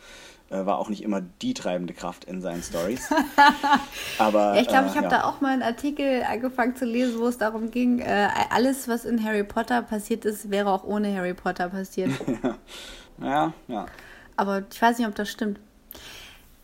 war 0.67 0.79
auch 0.79 0.89
nicht 0.89 1.03
immer 1.03 1.21
die 1.21 1.55
treibende 1.55 1.95
Kraft 1.95 2.25
in 2.25 2.41
seinen 2.41 2.63
Stories. 2.63 3.11
Aber 4.19 4.55
ja, 4.55 4.61
ich 4.61 4.69
glaube, 4.69 4.89
ich 4.89 4.97
habe 4.97 5.07
äh, 5.07 5.11
ja. 5.11 5.19
da 5.19 5.25
auch 5.25 5.41
mal 5.41 5.53
einen 5.53 5.63
Artikel 5.63 6.23
angefangen 6.23 6.77
zu 6.77 6.85
lesen, 6.85 7.19
wo 7.19 7.27
es 7.27 7.39
darum 7.39 7.71
ging, 7.71 7.99
äh, 8.01 8.29
alles, 8.51 8.89
was 8.89 9.05
in 9.05 9.25
Harry 9.25 9.45
Potter 9.45 9.83
passiert 9.83 10.25
ist, 10.25 10.51
wäre 10.51 10.71
auch 10.71 10.85
ohne 10.85 11.15
Harry 11.17 11.35
Potter 11.35 11.69
passiert. 11.69 12.11
ja, 13.21 13.53
ja. 13.69 13.87
Aber 14.37 14.63
ich 14.71 14.81
weiß 14.81 14.99
nicht, 14.99 15.09
ob 15.09 15.15
das 15.15 15.31
stimmt. 15.31 15.59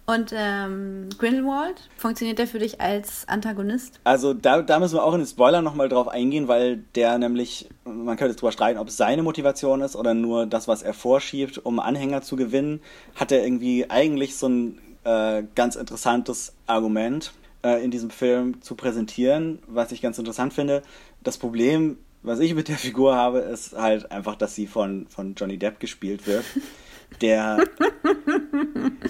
Und 0.06 0.32
ähm, 0.34 1.08
Grindelwald, 1.18 1.88
funktioniert 1.96 2.38
der 2.38 2.48
für 2.48 2.58
dich 2.58 2.80
als 2.80 3.28
Antagonist? 3.28 4.00
Also 4.02 4.34
da, 4.34 4.62
da 4.62 4.80
müssen 4.80 4.96
wir 4.96 5.04
auch 5.04 5.14
in 5.14 5.20
den 5.20 5.26
Spoiler 5.26 5.62
nochmal 5.62 5.88
drauf 5.88 6.08
eingehen, 6.08 6.48
weil 6.48 6.78
der 6.96 7.16
nämlich, 7.18 7.68
man 7.84 8.16
könnte 8.16 8.32
jetzt 8.32 8.40
drüber 8.40 8.50
streiten, 8.50 8.78
ob 8.78 8.88
es 8.88 8.96
seine 8.96 9.22
Motivation 9.22 9.82
ist 9.82 9.94
oder 9.94 10.14
nur 10.14 10.46
das, 10.46 10.66
was 10.66 10.82
er 10.82 10.94
vorschiebt, 10.94 11.58
um 11.64 11.78
Anhänger 11.78 12.22
zu 12.22 12.34
gewinnen, 12.34 12.80
hat 13.14 13.30
er 13.30 13.44
irgendwie 13.44 13.88
eigentlich 13.88 14.36
so 14.36 14.48
ein 14.48 14.78
äh, 15.04 15.44
ganz 15.54 15.76
interessantes 15.76 16.54
Argument 16.66 17.32
äh, 17.62 17.82
in 17.84 17.90
diesem 17.90 18.10
Film 18.10 18.62
zu 18.62 18.74
präsentieren, 18.74 19.60
was 19.66 19.92
ich 19.92 20.02
ganz 20.02 20.18
interessant 20.18 20.52
finde. 20.52 20.82
Das 21.22 21.38
Problem, 21.38 21.98
was 22.22 22.40
ich 22.40 22.54
mit 22.54 22.68
der 22.68 22.78
Figur 22.78 23.14
habe, 23.14 23.38
ist 23.38 23.76
halt 23.76 24.10
einfach, 24.10 24.34
dass 24.34 24.54
sie 24.54 24.66
von, 24.66 25.06
von 25.08 25.34
Johnny 25.34 25.58
Depp 25.58 25.80
gespielt 25.80 26.26
wird. 26.26 26.44
der 27.20 27.58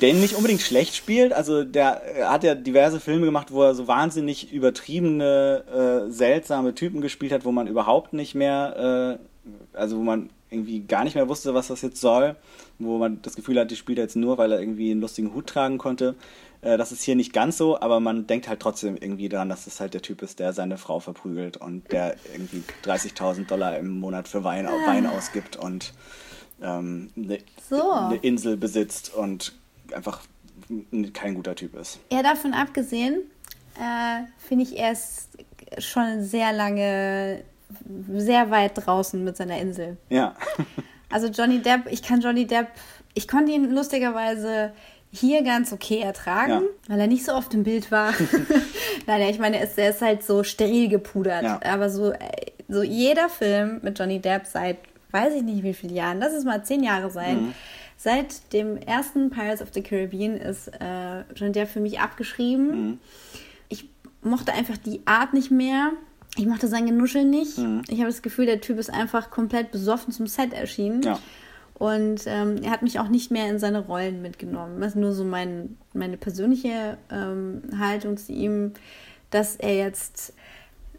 den 0.01 0.21
nicht 0.21 0.35
unbedingt 0.35 0.61
schlecht 0.61 0.95
spielt. 0.95 1.33
Also 1.33 1.65
der 1.65 2.03
hat 2.25 2.45
ja 2.45 2.55
diverse 2.55 3.01
Filme 3.01 3.27
gemacht, 3.27 3.53
wo 3.53 3.63
er 3.63 3.75
so 3.75 3.87
wahnsinnig 3.87 4.53
übertriebene, 4.53 6.07
äh, 6.09 6.11
seltsame 6.11 6.75
Typen 6.75 7.01
gespielt 7.01 7.33
hat, 7.33 7.45
wo 7.45 7.53
man 7.53 7.67
überhaupt 7.67 8.13
nicht 8.13 8.35
mehr, 8.35 9.19
äh, 9.19 9.77
also 9.77 9.99
wo 9.99 10.03
man 10.03 10.31
irgendwie 10.51 10.81
gar 10.81 11.05
nicht 11.05 11.15
mehr 11.15 11.29
wusste, 11.29 11.55
was 11.55 11.69
das 11.69 11.83
jetzt 11.83 12.01
soll, 12.01 12.37
wo 12.79 12.99
man 12.99 13.23
das 13.23 13.37
Gefühl 13.37 13.59
hat, 13.59 13.71
die 13.71 13.77
spielt 13.77 13.99
er 13.99 14.05
jetzt 14.05 14.17
nur, 14.17 14.37
weil 14.37 14.53
er 14.53 14.61
irgendwie 14.61 14.91
einen 14.91 15.01
lustigen 15.01 15.33
Hut 15.33 15.47
tragen 15.47 15.79
konnte. 15.79 16.17
Äh, 16.63 16.77
das 16.77 16.93
ist 16.93 17.03
hier 17.03 17.17
nicht 17.17 17.33
ganz 17.33 17.57
so, 17.57 17.81
aber 17.81 18.01
man 18.01 18.27
denkt 18.27 18.49
halt 18.49 18.61
trotzdem 18.61 18.97
irgendwie 19.01 19.29
daran, 19.29 19.49
dass 19.49 19.65
das 19.65 19.81
halt 19.81 19.95
der 19.95 20.03
Typ 20.03 20.23
ist, 20.23 20.39
der 20.39 20.53
seine 20.53 20.79
Frau 20.79 21.01
verprügelt 21.01 21.57
und 21.57 21.91
der 21.93 22.17
irgendwie 22.33 22.63
30.000 22.85 23.47
Dollar 23.47 23.79
im 23.79 24.01
Monat 24.01 24.29
für 24.29 24.45
Wein, 24.45 24.67
Wein 24.87 25.07
ausgibt 25.07 25.57
und 25.57 25.93
ähm, 26.63 27.11
eine, 27.17 27.39
so. 27.69 27.91
eine 27.93 28.17
Insel 28.17 28.57
besitzt 28.57 29.15
und 29.15 29.53
einfach 29.95 30.23
kein 31.15 31.35
guter 31.35 31.55
Typ 31.55 31.75
ist. 31.77 32.01
Ja, 32.13 32.23
davon 32.23 32.53
abgesehen, 32.53 33.21
äh, 33.77 34.23
finde 34.39 34.65
ich, 34.65 34.79
er 34.79 34.93
ist 34.93 35.31
schon 35.79 36.23
sehr 36.23 36.53
lange, 36.53 37.43
sehr 38.15 38.51
weit 38.51 38.73
draußen 38.75 39.23
mit 39.23 39.37
seiner 39.37 39.59
Insel. 39.59 39.97
Ja. 40.09 40.35
also 41.11 41.29
Johnny 41.29 41.61
Depp, 41.61 41.87
ich 41.91 42.03
kann 42.03 42.21
Johnny 42.21 42.47
Depp, 42.47 42.69
ich 43.15 43.27
konnte 43.27 43.53
ihn 43.53 43.71
lustigerweise 43.73 44.73
hier 45.13 45.43
ganz 45.43 45.73
okay 45.73 46.01
ertragen, 46.01 46.53
ja. 46.53 46.61
weil 46.89 47.01
er 47.01 47.07
nicht 47.09 47.25
so 47.25 47.33
oft 47.33 47.53
im 47.55 47.65
Bild 47.65 47.91
war. 47.91 48.13
Nein, 49.07 49.23
ich 49.23 49.41
meine, 49.41 49.59
er 49.59 49.65
ist, 49.65 49.77
er 49.77 49.91
ist 49.91 50.03
halt 50.03 50.23
so 50.23 50.45
steril 50.45 50.89
gepudert. 50.89 51.43
Ja. 51.43 51.61
Aber 51.65 51.91
so, 51.91 52.13
äh, 52.13 52.19
so 52.69 52.83
jeder 52.83 53.29
Film 53.29 53.81
mit 53.83 53.99
Johnny 53.99 54.21
Depp 54.21 54.47
seit 54.47 54.79
weiß 55.13 55.35
ich 55.35 55.43
nicht 55.43 55.63
wie 55.63 55.75
viele 55.75 55.95
Jahren, 55.95 56.19
lass 56.19 56.33
es 56.33 56.45
mal 56.45 56.65
zehn 56.65 56.83
Jahre 56.83 57.11
sein. 57.11 57.47
Mhm. 57.47 57.55
Seit 57.97 58.53
dem 58.53 58.77
ersten 58.79 59.31
Pirates 59.31 59.61
of 59.61 59.69
the 59.75 59.83
Caribbean 59.83 60.37
ist 60.37 60.69
äh, 60.69 61.25
John 61.35 61.53
Depp 61.53 61.69
für 61.69 61.81
mich 61.81 62.01
abgeschrieben. 62.01 62.67
Mhm. 62.71 62.99
Ich 63.69 63.91
mochte 64.23 64.53
einfach 64.53 64.79
die 64.79 65.03
Art 65.07 65.35
nicht 65.35 65.51
mehr. 65.51 65.93
Ich 66.37 66.47
mochte 66.47 66.69
sein 66.69 66.87
Genuschel 66.87 67.25
nicht. 67.25 67.59
Mhm. 67.59 67.83
Ich 67.89 67.99
habe 67.99 68.09
das 68.09 68.23
Gefühl, 68.23 68.47
der 68.47 68.61
Typ 68.61 68.79
ist 68.79 68.91
einfach 68.91 69.31
komplett 69.31 69.71
besoffen 69.71 70.13
zum 70.13 70.27
Set 70.27 70.55
erschienen. 70.55 71.03
Ja. 71.03 71.19
Und 71.75 72.23
ähm, 72.27 72.57
er 72.63 72.71
hat 72.71 72.83
mich 72.83 72.99
auch 73.01 73.09
nicht 73.09 73.31
mehr 73.31 73.49
in 73.49 73.59
seine 73.59 73.81
Rollen 73.81 74.21
mitgenommen. 74.23 74.81
Das 74.81 74.91
ist 74.91 74.97
nur 74.97 75.13
so 75.13 75.25
mein, 75.25 75.79
meine 75.95 76.19
persönliche 76.19 76.99
ähm, 77.11 77.63
Haltung 77.79 78.17
zu 78.19 78.33
ihm, 78.33 78.73
dass 79.31 79.57
er 79.57 79.77
jetzt 79.77 80.35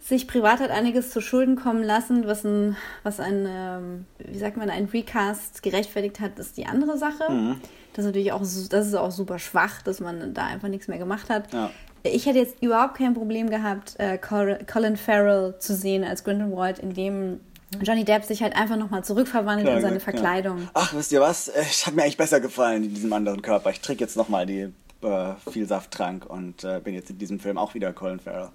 sich 0.02 0.28
privat 0.28 0.60
hat 0.60 0.72
einiges 0.72 1.12
zu 1.12 1.22
Schulden 1.22 1.56
kommen 1.56 1.84
lassen, 1.84 2.26
was 2.26 2.44
ein, 2.44 2.76
was 3.04 3.20
ein, 3.20 3.46
ähm, 3.48 4.06
wie 4.18 4.38
sagt 4.38 4.58
man, 4.58 4.70
ein 4.70 4.86
Recast 4.86 5.62
gerechtfertigt 5.62 6.20
hat, 6.20 6.40
ist 6.40 6.58
die 6.58 6.66
andere 6.66 6.98
Sache. 6.98 7.32
Mhm. 7.32 7.62
Das 7.94 8.06
ist 8.06 8.10
natürlich 8.10 8.32
auch, 8.32 8.40
das 8.40 8.88
ist 8.88 8.96
auch 8.96 9.12
super 9.12 9.38
schwach, 9.38 9.82
dass 9.82 10.00
man 10.00 10.34
da 10.34 10.46
einfach 10.46 10.70
nichts 10.70 10.88
mehr 10.88 10.98
gemacht 10.98 11.30
hat. 11.30 11.54
Ja. 11.54 11.70
Ich 12.04 12.26
hätte 12.26 12.40
jetzt 12.40 12.64
überhaupt 12.64 12.96
kein 12.98 13.14
Problem 13.14 13.50
gehabt, 13.50 13.96
äh, 14.00 14.18
Colin 14.18 14.98
Farrell 14.98 15.56
zu 15.60 15.76
sehen 15.76 16.04
als 16.04 16.24
Grindelwald, 16.24 16.80
in 16.80 16.94
dem 16.94 17.40
Johnny 17.80 18.04
Depp 18.04 18.26
sich 18.26 18.42
halt 18.42 18.56
einfach 18.56 18.78
nochmal 18.78 19.04
zurückverwandelt 19.04 19.68
Klar, 19.68 19.78
in 19.78 19.82
seine 19.82 20.00
Verkleidung. 20.00 20.60
Ja. 20.60 20.70
Ach, 20.74 20.94
wisst 20.94 21.12
ihr 21.12 21.22
was? 21.22 21.48
Äh, 21.48 21.62
ich 21.70 21.86
habe 21.86 21.96
mir 21.96 22.04
eigentlich 22.04 22.18
besser 22.18 22.40
gefallen 22.40 22.84
in 22.84 22.94
diesem 22.94 23.14
anderen 23.14 23.42
Körper. 23.42 23.70
Ich 23.70 23.82
träge 23.82 24.04
jetzt 24.04 24.18
nochmal 24.18 24.46
die 24.46 24.74
äh, 25.04 25.36
viel 25.52 25.68
Saft 25.68 25.92
trank 25.92 26.26
und 26.26 26.64
äh, 26.64 26.80
bin 26.84 26.94
jetzt 26.94 27.10
in 27.10 27.18
diesem 27.18 27.40
Film 27.40 27.58
auch 27.58 27.74
wieder 27.74 27.94
Colin 27.94 28.20
Farrell. 28.20 28.50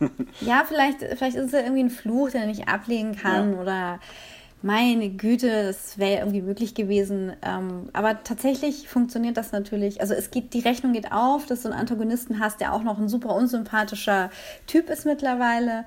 ja, 0.40 0.64
vielleicht, 0.66 1.00
vielleicht 1.00 1.36
ist 1.36 1.46
es 1.46 1.52
ja 1.52 1.60
irgendwie 1.60 1.84
ein 1.84 1.90
Fluch, 1.90 2.30
den 2.30 2.42
er 2.42 2.46
nicht 2.46 2.68
ablegen 2.68 3.16
kann 3.16 3.54
ja. 3.54 3.60
oder 3.60 4.00
meine 4.60 5.10
Güte, 5.10 5.66
das 5.66 5.98
wäre 5.98 6.12
ja 6.14 6.18
irgendwie 6.20 6.42
möglich 6.42 6.74
gewesen. 6.74 7.32
Ähm, 7.42 7.90
aber 7.92 8.24
tatsächlich 8.24 8.88
funktioniert 8.88 9.36
das 9.36 9.52
natürlich. 9.52 10.00
Also 10.00 10.14
es 10.14 10.30
geht, 10.30 10.52
die 10.52 10.60
Rechnung 10.60 10.92
geht 10.92 11.12
auf, 11.12 11.46
dass 11.46 11.62
du 11.62 11.68
einen 11.68 11.78
Antagonisten 11.78 12.40
hast, 12.40 12.60
der 12.60 12.72
auch 12.72 12.82
noch 12.82 12.98
ein 12.98 13.08
super 13.08 13.34
unsympathischer 13.34 14.30
Typ 14.66 14.90
ist 14.90 15.06
mittlerweile. 15.06 15.84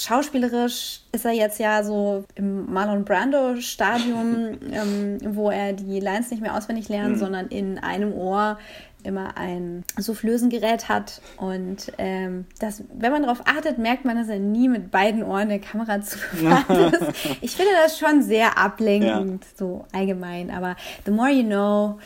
Schauspielerisch 0.00 1.02
ist 1.12 1.24
er 1.26 1.32
jetzt 1.32 1.60
ja 1.60 1.84
so 1.84 2.24
im 2.34 2.72
Marlon 2.72 3.04
Brando-Stadium, 3.04 4.58
ähm, 4.72 5.18
wo 5.36 5.50
er 5.50 5.74
die 5.74 6.00
Lines 6.00 6.30
nicht 6.30 6.40
mehr 6.40 6.56
auswendig 6.56 6.88
lernt, 6.88 7.16
mhm. 7.16 7.18
sondern 7.18 7.48
in 7.48 7.78
einem 7.78 8.14
Ohr 8.14 8.58
immer 9.02 9.36
ein 9.36 9.84
Soufflösengerät 9.98 10.88
hat. 10.88 11.20
Und 11.36 11.92
ähm, 11.98 12.46
das, 12.58 12.82
wenn 12.94 13.12
man 13.12 13.24
darauf 13.24 13.42
achtet, 13.46 13.76
merkt 13.76 14.06
man, 14.06 14.16
dass 14.16 14.28
er 14.28 14.38
nie 14.38 14.68
mit 14.68 14.90
beiden 14.90 15.22
Ohren 15.22 15.50
der 15.50 15.58
Kamera 15.58 16.00
zugewandt 16.00 16.94
ist. 16.94 17.36
Ich 17.42 17.52
finde 17.52 17.72
das 17.84 17.98
schon 17.98 18.22
sehr 18.22 18.56
ablenkend, 18.56 19.44
ja. 19.44 19.50
so 19.54 19.84
allgemein. 19.92 20.50
Aber 20.50 20.76
the 21.04 21.10
more 21.10 21.30
you 21.30 21.44
know, 21.44 21.98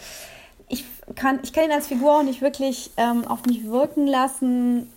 ich 0.68 0.84
kann, 1.14 1.38
ich 1.44 1.52
kann 1.52 1.64
ihn 1.64 1.72
als 1.72 1.86
Figur 1.86 2.18
auch 2.18 2.22
nicht 2.24 2.42
wirklich 2.42 2.90
ähm, 2.96 3.24
auf 3.24 3.46
mich 3.46 3.64
wirken 3.64 4.08
lassen. 4.08 4.88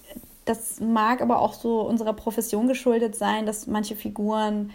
Das 0.47 0.79
mag 0.79 1.21
aber 1.21 1.41
auch 1.41 1.53
so 1.53 1.81
unserer 1.81 2.13
Profession 2.13 2.67
geschuldet 2.67 3.15
sein, 3.15 3.45
dass 3.45 3.67
manche 3.67 3.95
Figuren 3.95 4.71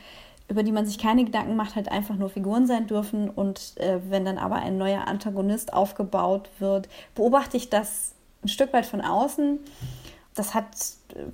über 0.48 0.62
die 0.62 0.72
man 0.72 0.84
sich 0.84 0.98
keine 0.98 1.24
Gedanken 1.24 1.56
macht, 1.56 1.76
halt 1.76 1.90
einfach 1.90 2.14
nur 2.14 2.28
Figuren 2.28 2.66
sein 2.66 2.86
dürfen. 2.86 3.30
Und 3.30 3.74
äh, 3.78 4.00
wenn 4.08 4.24
dann 4.24 4.38
aber 4.38 4.56
ein 4.56 4.76
neuer 4.76 5.06
Antagonist 5.06 5.72
aufgebaut 5.72 6.50
wird, 6.58 6.88
beobachte 7.14 7.56
ich 7.56 7.70
das 7.70 8.12
ein 8.44 8.48
Stück 8.48 8.72
weit 8.72 8.84
von 8.84 9.00
außen. 9.00 9.60
Das 10.34 10.54
hat 10.54 10.66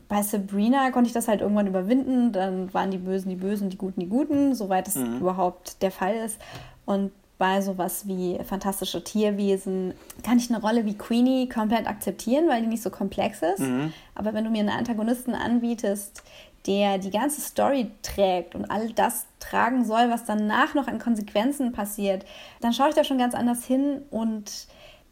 bei 0.09 0.22
Sabrina 0.22 0.91
konnte 0.91 1.09
ich 1.09 1.14
das 1.14 1.28
halt 1.28 1.41
irgendwann 1.41 1.66
überwinden. 1.66 2.32
Dann 2.32 2.72
waren 2.74 2.91
die 2.91 2.99
Bösen 2.99 3.28
die 3.28 3.36
Bösen, 3.36 3.70
die 3.70 3.78
Guten 3.78 4.01
die 4.01 4.09
Guten, 4.09 4.55
soweit 4.55 4.86
es 4.86 4.97
mhm. 4.97 5.18
überhaupt 5.18 5.82
der 5.82 5.91
Fall 5.91 6.14
ist. 6.16 6.41
Und 6.84 7.12
bei 7.39 7.61
sowas 7.62 8.07
wie 8.09 8.39
fantastische 8.45 9.03
Tierwesen 9.03 9.95
kann 10.24 10.39
ich 10.39 10.51
eine 10.51 10.61
Rolle 10.61 10.84
wie 10.84 10.99
Queenie 10.99 11.49
komplett 11.49 11.86
akzeptieren, 11.86 12.49
weil 12.49 12.62
die 12.62 12.66
nicht 12.66 12.82
so 12.82 12.91
komplex 12.91 13.43
ist. 13.43 13.61
Mhm. 13.61 13.93
Aber 14.14 14.34
wenn 14.34 14.45
du 14.45 14.51
mir 14.51 14.61
einen 14.61 14.68
Antagonisten 14.70 15.34
anbietest, 15.34 16.24
der 16.66 16.99
die 16.99 17.11
ganze 17.11 17.41
Story 17.41 17.93
trägt 18.03 18.55
und 18.55 18.70
all 18.70 18.91
das 18.91 19.26
tragen 19.39 19.84
soll, 19.84 20.11
was 20.11 20.24
danach 20.24 20.74
noch 20.74 20.89
an 20.89 20.99
Konsequenzen 20.99 21.72
passiert, 21.72 22.26
dann 22.61 22.72
schaue 22.72 22.91
ich 22.91 22.95
da 22.97 23.05
schon 23.05 23.18
ganz 23.18 23.34
anders 23.34 23.64
hin 23.64 24.03
und 24.11 24.66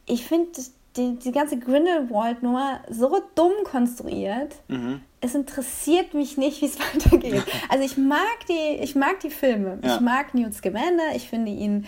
ich 0.07 0.27
finde 0.27 0.51
die, 0.97 1.19
die 1.19 1.33
ganze 1.33 1.59
Grindelwald-Nummer 1.59 2.81
so 2.91 3.23
dumm 3.35 3.53
konstruiert. 3.65 4.57
Mhm. 4.69 5.01
Es 5.21 5.35
interessiert 5.35 6.15
mich 6.15 6.37
nicht, 6.37 6.61
wie 6.63 6.67
es 6.67 6.79
weitergeht. 6.95 7.45
Also 7.69 7.85
ich 7.85 7.97
mag 7.97 8.47
die, 8.49 8.83
ich 8.83 8.95
mag 8.95 9.21
die 9.21 9.31
Filme. 9.31 9.79
Ja. 9.83 9.95
Ich 9.95 10.01
mag 10.01 10.35
Newt 10.35 10.55
Scamander. 10.55 11.15
Ich 11.15 11.29
finde 11.29 11.53
ihn, 11.53 11.87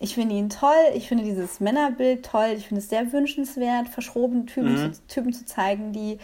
ich 0.00 0.14
finde 0.14 0.34
ihn 0.34 0.50
toll. 0.50 0.70
Ich 0.94 1.08
finde 1.08 1.24
dieses 1.24 1.60
Männerbild 1.60 2.24
toll. 2.24 2.54
Ich 2.56 2.68
finde 2.68 2.80
es 2.80 2.88
sehr 2.88 3.12
wünschenswert, 3.12 3.88
verschrobene 3.88 4.46
Typen, 4.46 4.72
mhm. 4.72 4.92
zu, 4.92 5.06
Typen 5.06 5.32
zu 5.32 5.44
zeigen, 5.44 5.92
die 5.92 6.18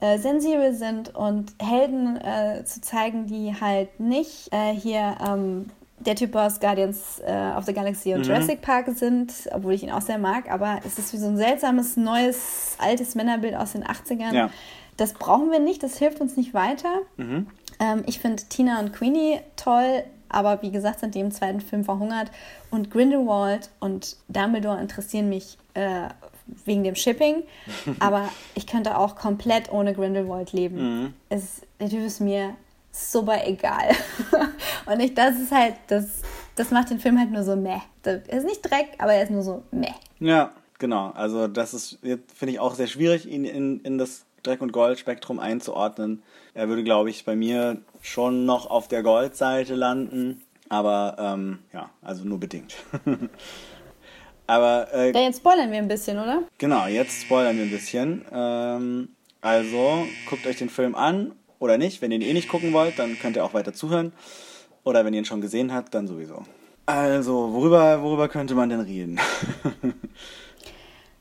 äh, 0.00 0.18
sensibel 0.18 0.74
sind 0.74 1.14
und 1.14 1.52
Helden 1.60 2.16
äh, 2.20 2.64
zu 2.64 2.80
zeigen, 2.80 3.26
die 3.26 3.54
halt 3.60 3.98
nicht 3.98 4.52
äh, 4.52 4.72
hier 4.72 5.16
ähm, 5.26 5.66
der 5.98 6.14
Typ 6.14 6.34
aus 6.36 6.60
Guardians 6.60 7.20
äh, 7.26 7.56
of 7.56 7.64
the 7.64 7.72
Galaxy 7.72 8.12
und 8.12 8.20
mhm. 8.20 8.26
Jurassic 8.26 8.60
Park 8.60 8.86
sind, 8.94 9.32
obwohl 9.52 9.72
ich 9.72 9.82
ihn 9.82 9.90
auch 9.90 10.02
sehr 10.02 10.18
mag, 10.18 10.50
aber 10.50 10.80
es 10.84 10.98
ist 10.98 11.12
wie 11.12 11.16
so 11.16 11.26
ein 11.26 11.36
seltsames, 11.36 11.96
neues, 11.96 12.76
altes 12.78 13.14
Männerbild 13.14 13.56
aus 13.56 13.72
den 13.72 13.84
80ern. 13.84 14.34
Ja. 14.34 14.50
Das 14.96 15.14
brauchen 15.14 15.50
wir 15.50 15.58
nicht, 15.58 15.82
das 15.82 15.98
hilft 15.98 16.20
uns 16.20 16.36
nicht 16.36 16.54
weiter. 16.54 17.00
Mhm. 17.16 17.46
Ähm, 17.80 18.04
ich 18.06 18.18
finde 18.18 18.42
Tina 18.48 18.80
und 18.80 18.92
Queenie 18.92 19.40
toll, 19.56 20.04
aber 20.28 20.62
wie 20.62 20.70
gesagt, 20.70 21.00
sind 21.00 21.14
die 21.14 21.20
im 21.20 21.30
zweiten 21.30 21.60
Film 21.60 21.84
verhungert. 21.84 22.30
Und 22.70 22.90
Grindelwald 22.90 23.70
und 23.80 24.16
Dumbledore 24.28 24.80
interessieren 24.80 25.28
mich 25.28 25.58
äh, 25.74 26.08
wegen 26.64 26.84
dem 26.84 26.94
Shipping, 26.94 27.42
aber 28.00 28.28
ich 28.54 28.66
könnte 28.66 28.98
auch 28.98 29.16
komplett 29.16 29.72
ohne 29.72 29.94
Grindelwald 29.94 30.52
leben. 30.52 30.76
Mhm. 31.02 31.14
Es, 31.28 31.62
der 31.80 31.88
Typ 31.88 32.00
ist 32.00 32.20
mir 32.20 32.54
super 32.92 33.46
egal. 33.46 33.90
Und 34.86 35.00
ich, 35.00 35.14
das 35.14 35.38
ist 35.38 35.52
halt, 35.52 35.74
das, 35.88 36.22
das 36.54 36.70
macht 36.70 36.90
den 36.90 36.98
Film 36.98 37.18
halt 37.18 37.30
nur 37.30 37.42
so 37.42 37.56
meh. 37.56 37.80
Er 38.04 38.28
ist 38.28 38.46
nicht 38.46 38.62
Dreck, 38.62 38.88
aber 38.98 39.14
er 39.14 39.24
ist 39.24 39.30
nur 39.30 39.42
so 39.42 39.62
meh. 39.70 39.92
Ja, 40.20 40.52
genau. 40.78 41.10
Also 41.10 41.48
das 41.48 41.74
ist, 41.74 41.98
finde 42.00 42.52
ich, 42.52 42.60
auch 42.60 42.74
sehr 42.74 42.86
schwierig, 42.86 43.28
ihn 43.28 43.44
in, 43.44 43.80
in 43.80 43.98
das 43.98 44.25
Dreck- 44.46 44.60
und 44.60 44.72
Gold-Spektrum 44.72 45.38
einzuordnen. 45.38 46.22
Er 46.54 46.68
würde, 46.68 46.84
glaube 46.84 47.10
ich, 47.10 47.24
bei 47.24 47.36
mir 47.36 47.78
schon 48.00 48.46
noch 48.46 48.70
auf 48.70 48.88
der 48.88 49.02
Goldseite 49.02 49.74
landen, 49.74 50.42
aber 50.68 51.16
ähm, 51.18 51.58
ja, 51.72 51.90
also 52.02 52.24
nur 52.24 52.38
bedingt. 52.38 52.76
Aber. 54.46 54.88
Äh, 54.92 55.12
ja, 55.12 55.22
jetzt 55.22 55.38
spoilern 55.38 55.70
wir 55.72 55.78
ein 55.78 55.88
bisschen, 55.88 56.18
oder? 56.18 56.42
Genau, 56.58 56.86
jetzt 56.86 57.22
spoilern 57.22 57.56
wir 57.56 57.64
ein 57.64 57.70
bisschen. 57.70 58.24
Ähm, 58.32 59.08
also, 59.40 60.06
guckt 60.28 60.46
euch 60.46 60.56
den 60.56 60.68
Film 60.68 60.94
an 60.94 61.32
oder 61.58 61.78
nicht. 61.78 62.00
Wenn 62.00 62.12
ihr 62.12 62.18
ihn 62.18 62.22
eh 62.22 62.32
nicht 62.32 62.48
gucken 62.48 62.72
wollt, 62.72 62.98
dann 62.98 63.18
könnt 63.18 63.36
ihr 63.36 63.44
auch 63.44 63.54
weiter 63.54 63.72
zuhören. 63.72 64.12
Oder 64.84 65.04
wenn 65.04 65.14
ihr 65.14 65.20
ihn 65.20 65.24
schon 65.24 65.40
gesehen 65.40 65.74
habt, 65.74 65.94
dann 65.94 66.06
sowieso. 66.06 66.44
Also, 66.86 67.52
worüber, 67.52 68.02
worüber 68.02 68.28
könnte 68.28 68.54
man 68.54 68.68
denn 68.68 68.80
reden? 68.80 69.18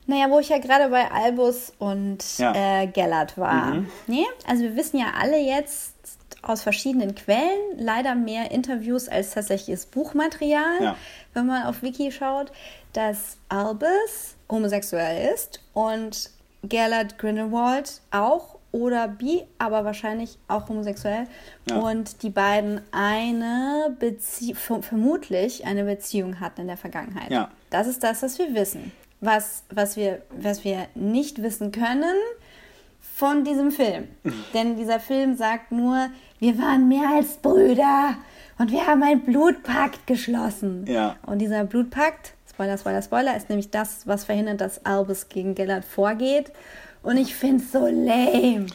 Naja, 0.07 0.29
wo 0.29 0.39
ich 0.39 0.49
ja 0.49 0.59
gerade 0.59 0.89
bei 0.89 1.09
Albus 1.09 1.73
und 1.79 2.37
ja. 2.37 2.81
äh, 2.81 2.87
Gellert 2.87 3.37
war. 3.37 3.73
Mhm. 3.73 3.89
Nee? 4.07 4.25
Also 4.47 4.63
wir 4.63 4.75
wissen 4.75 4.99
ja 4.99 5.07
alle 5.19 5.39
jetzt 5.39 5.95
aus 6.41 6.61
verschiedenen 6.61 7.15
Quellen, 7.15 7.59
leider 7.77 8.13
mehr 8.13 8.51
Interviews 8.51 9.09
als 9.09 9.31
tatsächliches 9.31 9.87
Buchmaterial, 9.87 10.81
ja. 10.81 10.95
wenn 11.33 11.47
man 11.47 11.63
auf 11.63 11.81
Wiki 11.81 12.11
schaut, 12.11 12.51
dass 12.93 13.37
Albus 13.49 14.35
homosexuell 14.49 15.33
ist 15.33 15.59
und 15.73 16.29
Gellert 16.63 17.17
Grindelwald 17.17 18.01
auch 18.11 18.55
oder 18.71 19.07
bi, 19.07 19.43
aber 19.57 19.85
wahrscheinlich 19.85 20.37
auch 20.47 20.67
homosexuell. 20.67 21.27
Ja. 21.69 21.77
Und 21.77 22.23
die 22.23 22.29
beiden 22.29 22.81
eine 22.91 23.95
Beziehung, 23.99 24.83
vermutlich 24.83 25.65
eine 25.65 25.85
Beziehung 25.85 26.39
hatten 26.39 26.61
in 26.61 26.67
der 26.67 26.77
Vergangenheit. 26.77 27.31
Ja. 27.31 27.49
Das 27.69 27.87
ist 27.87 28.03
das, 28.03 28.21
was 28.21 28.37
wir 28.37 28.53
wissen. 28.53 28.91
Was, 29.21 29.63
was, 29.69 29.95
wir, 29.95 30.21
was 30.29 30.63
wir 30.63 30.87
nicht 30.93 31.41
wissen 31.41 31.71
können 31.71 32.15
von 32.99 33.43
diesem 33.43 33.71
Film. 33.71 34.07
Denn 34.53 34.75
dieser 34.75 34.99
Film 34.99 35.37
sagt 35.37 35.71
nur, 35.71 36.09
wir 36.39 36.57
waren 36.59 36.87
mehr 36.87 37.09
als 37.15 37.37
Brüder 37.37 38.17
und 38.57 38.71
wir 38.71 38.85
haben 38.85 39.03
einen 39.03 39.21
Blutpakt 39.21 40.05
geschlossen. 40.05 40.85
Ja. 40.87 41.15
Und 41.25 41.39
dieser 41.39 41.63
Blutpakt 41.63 42.35
Spoiler, 42.55 42.77
Spoiler, 42.77 43.01
Spoiler, 43.01 43.35
ist 43.35 43.49
nämlich 43.49 43.69
das, 43.69 44.07
was 44.07 44.23
verhindert, 44.23 44.61
dass 44.61 44.85
Albus 44.85 45.27
gegen 45.27 45.55
Gellert 45.55 45.83
vorgeht. 45.83 46.53
Und 47.03 47.17
ich 47.17 47.35
finde 47.35 47.61
es 47.61 47.73
so 47.73 47.85
lame. 47.85 48.67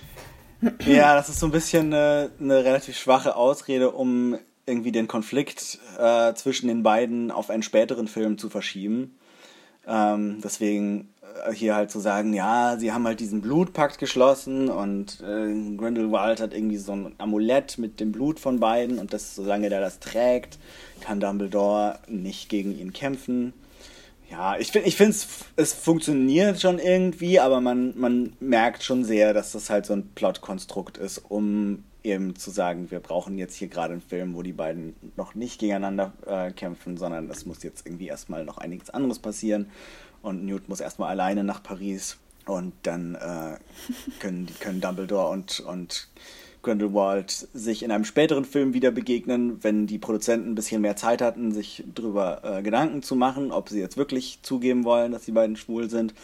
Ja, 0.84 1.14
das 1.14 1.30
ist 1.30 1.41
so 1.41 1.47
ein 1.47 1.53
bisschen 1.53 1.86
eine, 1.86 2.30
eine 2.38 2.62
relativ 2.62 2.99
schwache 2.99 3.34
Ausrede, 3.34 3.91
um 3.93 4.38
irgendwie 4.66 4.93
den 4.93 5.09
Konflikt 5.09 5.78
äh, 5.99 6.34
zwischen 6.34 6.68
den 6.68 6.82
beiden 6.82 7.30
auf 7.30 7.49
einen 7.49 7.62
späteren 7.62 8.07
Film 8.07 8.36
zu 8.36 8.51
verschieben. 8.51 9.18
Ähm, 9.87 10.41
deswegen 10.43 11.09
äh, 11.47 11.53
hier 11.53 11.74
halt 11.74 11.91
zu 11.91 12.01
sagen, 12.01 12.33
ja, 12.33 12.76
sie 12.78 12.93
haben 12.93 13.07
halt 13.07 13.20
diesen 13.20 13.41
Blutpakt 13.41 13.99
geschlossen 13.99 14.68
und 14.68 15.20
äh, 15.20 15.76
Grindelwald 15.76 16.41
hat 16.41 16.55
irgendwie 16.55 16.76
so 16.76 16.93
ein 16.93 17.14
Amulett 17.18 17.78
mit 17.78 18.01
dem 18.01 18.12
Blut 18.12 18.41
von 18.41 18.61
beiden 18.61 18.99
und 18.99 19.12
das, 19.12 19.35
solange 19.35 19.68
der 19.68 19.81
das 19.81 20.01
trägt, 20.01 20.59
kann 21.01 21.20
Dumbledore 21.20 21.99
nicht 22.09 22.49
gegen 22.49 22.78
ihn 22.78 22.93
kämpfen. 22.93 23.53
Ja, 24.31 24.57
ich 24.57 24.70
finde, 24.70 24.87
ich 24.87 24.97
finde 24.97 25.16
es 25.57 25.72
funktioniert 25.72 26.61
schon 26.61 26.78
irgendwie, 26.78 27.41
aber 27.41 27.61
man, 27.61 27.99
man 27.99 28.35
merkt 28.39 28.85
schon 28.85 29.05
sehr, 29.05 29.35
dass 29.35 29.53
das 29.53 29.70
halt 29.70 29.87
so 29.87 29.93
ein 29.93 30.11
Plotkonstrukt 30.14 30.99
ist, 30.99 31.18
um 31.28 31.83
eben 32.03 32.36
zu 32.36 32.51
sagen, 32.51 32.90
wir 32.90 33.01
brauchen 33.01 33.38
jetzt 33.38 33.55
hier 33.55 33.68
gerade 33.68 33.92
einen 33.92 34.03
Film, 34.03 34.34
wo 34.34 34.42
die 34.42 34.53
beiden 34.53 34.94
noch 35.16 35.34
nicht 35.34 35.61
gegeneinander 35.61 36.12
äh, 36.26 36.51
kämpfen, 36.53 36.96
sondern 36.96 37.30
es 37.30 37.46
muss 37.46 37.62
jetzt 37.62 37.86
irgendwie 37.86 38.09
erstmal 38.09 38.44
noch 38.44 38.59
einiges 38.59 38.90
anderes 38.90 39.18
passieren 39.18 39.70
und 40.22 40.44
Newt 40.44 40.68
muss 40.68 40.80
erstmal 40.80 41.11
alleine 41.11 41.44
nach 41.44 41.62
Paris 41.62 42.18
und 42.46 42.72
dann 42.82 43.14
äh, 43.14 43.59
können, 44.20 44.48
können 44.61 44.80
Dumbledore 44.80 45.30
und, 45.30 45.61
und 45.61 46.09
Grindelwald 46.62 47.30
sich 47.30 47.82
in 47.82 47.90
einem 47.90 48.05
späteren 48.05 48.44
Film 48.44 48.74
wieder 48.74 48.90
begegnen, 48.90 49.62
wenn 49.62 49.86
die 49.86 49.98
Produzenten 49.98 50.51
ein 50.51 50.55
bisschen 50.55 50.82
mehr 50.82 50.96
Zeit 50.96 51.22
hatten, 51.22 51.53
sich 51.53 51.84
darüber 51.94 52.42
äh, 52.44 52.62
Gedanken 52.62 53.03
zu 53.03 53.16
machen, 53.16 53.51
ob 53.51 53.68
sie 53.68 53.80
jetzt 53.80 53.96
wirklich 53.96 54.40
zugeben 54.42 54.84
wollen, 54.84 55.12
dass 55.12 55.24
die 55.24 55.32
beiden 55.32 55.57
schwul 55.57 55.88
sind. 55.88 56.14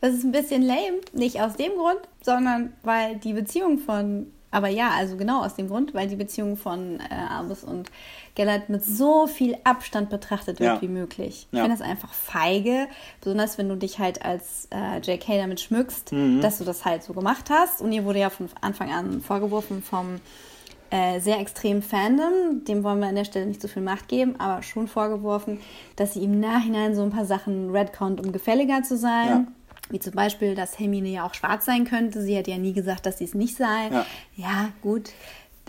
Das 0.00 0.14
ist 0.14 0.24
ein 0.24 0.32
bisschen 0.32 0.62
lame, 0.62 1.00
nicht 1.12 1.40
aus 1.40 1.56
dem 1.56 1.72
Grund, 1.72 2.00
sondern 2.22 2.72
weil 2.82 3.16
die 3.16 3.32
Beziehung 3.32 3.78
von 3.78 4.26
Aber 4.56 4.68
ja, 4.68 4.88
also 4.96 5.18
genau 5.18 5.44
aus 5.44 5.54
dem 5.54 5.68
Grund, 5.68 5.92
weil 5.92 6.08
die 6.08 6.16
Beziehung 6.16 6.56
von 6.56 6.98
äh, 6.98 7.02
Albus 7.30 7.62
und 7.62 7.90
Gellert 8.34 8.70
mit 8.70 8.82
so 8.82 9.26
viel 9.26 9.54
Abstand 9.64 10.08
betrachtet 10.08 10.60
wird 10.60 10.76
Ja. 10.76 10.80
wie 10.80 10.88
möglich. 10.88 11.46
Ich 11.50 11.58
Ja. 11.58 11.64
finde 11.64 11.76
das 11.78 11.86
einfach 11.86 12.10
feige, 12.14 12.86
besonders 13.20 13.58
wenn 13.58 13.68
du 13.68 13.76
dich 13.76 13.98
halt 13.98 14.24
als 14.24 14.66
äh, 14.70 14.98
JK 15.00 15.36
damit 15.42 15.60
schmückst, 15.60 16.12
Mhm. 16.12 16.40
dass 16.40 16.56
du 16.56 16.64
das 16.64 16.86
halt 16.86 17.02
so 17.02 17.12
gemacht 17.12 17.50
hast. 17.50 17.82
Und 17.82 17.92
ihr 17.92 18.04
wurde 18.06 18.20
ja 18.20 18.30
von 18.30 18.48
Anfang 18.62 18.90
an 18.90 19.20
vorgeworfen 19.20 19.82
vom 19.82 20.20
äh, 20.88 21.20
sehr 21.20 21.38
extremen 21.38 21.82
Fandom, 21.82 22.64
dem 22.66 22.82
wollen 22.82 23.00
wir 23.00 23.08
an 23.08 23.16
der 23.16 23.24
Stelle 23.26 23.44
nicht 23.44 23.60
so 23.60 23.68
viel 23.68 23.82
Macht 23.82 24.08
geben, 24.08 24.36
aber 24.40 24.62
schon 24.62 24.88
vorgeworfen, 24.88 25.60
dass 25.96 26.14
sie 26.14 26.24
im 26.24 26.40
Nachhinein 26.40 26.94
so 26.94 27.02
ein 27.02 27.10
paar 27.10 27.26
Sachen 27.26 27.70
redconnt, 27.72 28.24
um 28.24 28.32
gefälliger 28.32 28.82
zu 28.84 28.96
sein. 28.96 29.28
Ja. 29.28 29.44
Wie 29.90 30.00
zum 30.00 30.14
Beispiel, 30.14 30.54
dass 30.54 30.78
Hermine 30.78 31.08
ja 31.08 31.26
auch 31.26 31.34
schwarz 31.34 31.64
sein 31.64 31.84
könnte. 31.84 32.22
Sie 32.22 32.36
hat 32.36 32.48
ja 32.48 32.58
nie 32.58 32.72
gesagt, 32.72 33.06
dass 33.06 33.18
sie 33.18 33.24
es 33.24 33.34
nicht 33.34 33.56
sei. 33.56 33.88
Ja. 33.90 34.06
Ja, 34.36 34.72
gut. 34.82 35.10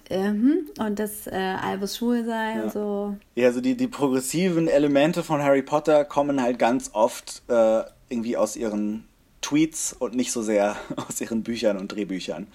Ähm, 0.09 0.70
und 0.80 0.99
dass 0.99 1.28
äh, 1.28 1.36
Albus 1.36 1.97
schwul 1.97 2.26
sei 2.26 2.63
und 2.63 2.72
so. 2.72 3.15
Ja, 3.36 3.47
also 3.47 3.61
die, 3.61 3.76
die 3.76 3.88
progressiven 3.88 4.68
Elemente 4.68 5.22
von 5.22 5.41
Harry 5.41 5.61
Potter 5.61 6.05
kommen 6.05 6.41
halt 6.41 6.59
ganz 6.59 6.91
oft 6.93 7.43
äh, 7.49 7.84
irgendwie 8.09 8.38
aus 8.38 8.55
ihren 8.55 9.05
Tweets 9.41 9.93
und 9.93 10.15
nicht 10.15 10.32
so 10.32 10.41
sehr 10.41 10.78
aus 10.95 11.20
ihren 11.22 11.43
Büchern 11.43 11.78
und 11.78 11.89
Drehbüchern. 11.89 12.47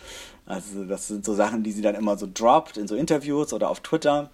Also 0.46 0.84
das 0.84 1.08
sind 1.08 1.24
so 1.24 1.34
Sachen, 1.34 1.62
die 1.62 1.72
sie 1.72 1.82
dann 1.82 1.94
immer 1.94 2.16
so 2.16 2.26
droppt 2.32 2.76
in 2.76 2.88
so 2.88 2.94
Interviews 2.96 3.52
oder 3.52 3.70
auf 3.70 3.80
Twitter. 3.80 4.30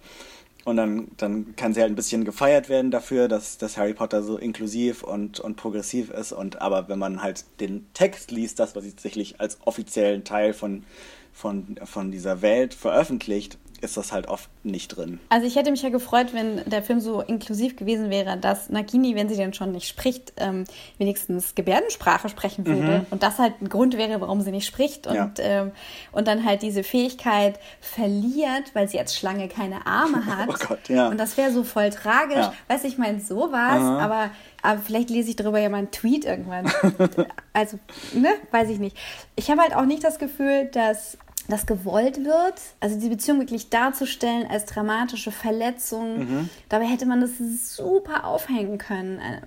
Und 0.65 0.75
dann, 0.75 1.07
dann 1.17 1.55
kann 1.55 1.73
sie 1.73 1.81
halt 1.81 1.91
ein 1.91 1.95
bisschen 1.95 2.25
gefeiert 2.25 2.67
werden 2.69 2.91
dafür, 2.91 3.27
dass, 3.27 3.57
dass 3.57 3.77
Harry 3.77 3.93
Potter 3.93 4.21
so 4.23 4.37
inklusiv 4.37 5.03
und, 5.03 5.39
und 5.39 5.55
progressiv 5.55 6.09
ist. 6.09 6.31
Und 6.31 6.61
aber 6.61 6.89
wenn 6.89 6.99
man 6.99 7.23
halt 7.23 7.45
den 7.59 7.87
Text 7.93 8.31
liest, 8.31 8.59
das, 8.59 8.75
was 8.75 8.83
sie 8.83 8.91
tatsächlich 8.91 9.39
als 9.39 9.57
offiziellen 9.65 10.25
Teil 10.25 10.53
von, 10.53 10.83
von, 11.31 11.79
von 11.85 12.11
dieser 12.11 12.41
Welt 12.41 12.73
veröffentlicht, 12.73 13.57
ist 13.81 13.97
das 13.97 14.11
halt 14.11 14.27
oft 14.27 14.49
nicht 14.63 14.89
drin. 14.89 15.19
Also 15.29 15.47
ich 15.47 15.55
hätte 15.55 15.71
mich 15.71 15.81
ja 15.81 15.89
gefreut, 15.89 16.33
wenn 16.33 16.63
der 16.69 16.83
Film 16.83 16.99
so 16.99 17.21
inklusiv 17.21 17.75
gewesen 17.75 18.09
wäre, 18.09 18.37
dass 18.37 18.69
Nagini, 18.69 19.15
wenn 19.15 19.29
sie 19.29 19.35
denn 19.35 19.53
schon 19.53 19.71
nicht 19.71 19.87
spricht, 19.87 20.33
ähm, 20.37 20.65
wenigstens 20.97 21.55
Gebärdensprache 21.55 22.29
sprechen 22.29 22.65
würde. 22.65 23.05
Und 23.09 23.23
das 23.23 23.37
halt 23.39 23.61
ein 23.61 23.69
Grund 23.69 23.97
wäre, 23.97 24.19
warum 24.21 24.41
sie 24.41 24.51
nicht 24.51 24.65
spricht. 24.67 25.07
Und, 25.07 25.15
Ja. 25.15 25.31
ähm, 25.39 25.71
und 26.11 26.27
dann 26.27 26.45
halt 26.45 26.61
diese 26.61 26.83
Fähigkeit 26.83 27.59
verliert, 27.81 28.73
weil 28.73 28.87
sie 28.87 28.99
als 28.99 29.15
Schlange 29.17 29.47
keine 29.47 29.85
Arme 29.85 30.25
hat. 30.25 30.49
Oh 30.49 30.67
Gott, 30.67 30.89
ja. 30.89 31.07
Und 31.09 31.17
das 31.17 31.37
wäre 31.37 31.51
so 31.51 31.63
voll 31.63 31.89
tragisch. 31.89 32.37
Ja. 32.37 32.53
Weiß 32.67 32.83
ich 32.83 32.97
meine, 32.97 33.19
so 33.19 33.51
war's, 33.51 33.81
aber, 34.01 34.29
aber 34.61 34.79
vielleicht 34.79 35.09
lese 35.09 35.29
ich 35.29 35.35
darüber 35.35 35.59
ja 35.59 35.69
mal 35.69 35.77
einen 35.77 35.91
Tweet 35.91 36.25
irgendwann. 36.25 36.71
also, 37.53 37.79
ne, 38.13 38.29
weiß 38.51 38.69
ich 38.69 38.79
nicht. 38.79 38.97
Ich 39.35 39.49
habe 39.49 39.61
halt 39.61 39.75
auch 39.75 39.85
nicht 39.85 40.03
das 40.03 40.19
Gefühl, 40.19 40.65
dass 40.65 41.17
das 41.49 41.65
gewollt 41.65 42.23
wird, 42.23 42.55
also 42.79 42.99
die 42.99 43.09
Beziehung 43.09 43.39
wirklich 43.39 43.69
darzustellen 43.69 44.47
als 44.49 44.65
dramatische 44.65 45.31
Verletzung. 45.31 46.19
Mhm. 46.19 46.49
Dabei 46.69 46.85
hätte 46.85 47.05
man 47.05 47.21
das 47.21 47.31
super 47.75 48.25
aufhängen 48.25 48.77
können. 48.77 49.19
Äh, 49.19 49.41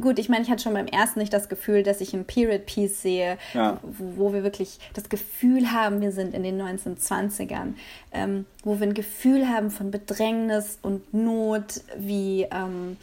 Gut, 0.00 0.18
ich 0.18 0.28
meine, 0.28 0.42
ich 0.42 0.50
hatte 0.50 0.62
schon 0.64 0.72
beim 0.72 0.86
ersten 0.88 1.20
nicht 1.20 1.32
das 1.32 1.48
Gefühl, 1.48 1.84
dass 1.84 2.00
ich 2.00 2.14
ein 2.14 2.24
Period 2.24 2.66
Piece 2.66 3.02
sehe, 3.02 3.38
Ja. 3.52 3.78
wo, 3.82 4.24
wo 4.26 4.32
wir 4.32 4.42
wirklich 4.42 4.80
das 4.94 5.08
Gefühl 5.08 5.70
haben, 5.70 6.00
wir 6.00 6.10
sind 6.10 6.34
in 6.34 6.42
den 6.42 6.60
1920ern, 6.60 7.74
ähm, 8.10 8.44
wo 8.64 8.80
wir 8.80 8.88
ein 8.88 8.94
Gefühl 8.94 9.48
haben 9.48 9.70
von 9.70 9.92
Bedrängnis 9.92 10.78
und 10.82 11.14
Not, 11.14 11.82
wie 11.96 12.42
ähm, 12.50 12.96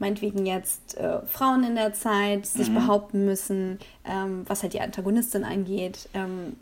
meinetwegen 0.00 0.44
jetzt 0.44 0.96
äh, 0.98 1.20
Frauen 1.26 1.62
in 1.62 1.76
der 1.76 1.92
Zeit 1.92 2.46
sich 2.46 2.74
behaupten 2.74 3.24
müssen, 3.24 3.78
ähm, 4.04 4.42
was 4.48 4.62
halt 4.64 4.72
die 4.72 4.80
Antagonistin 4.80 5.44
angeht. 5.44 6.08
Ähm, 6.12 6.56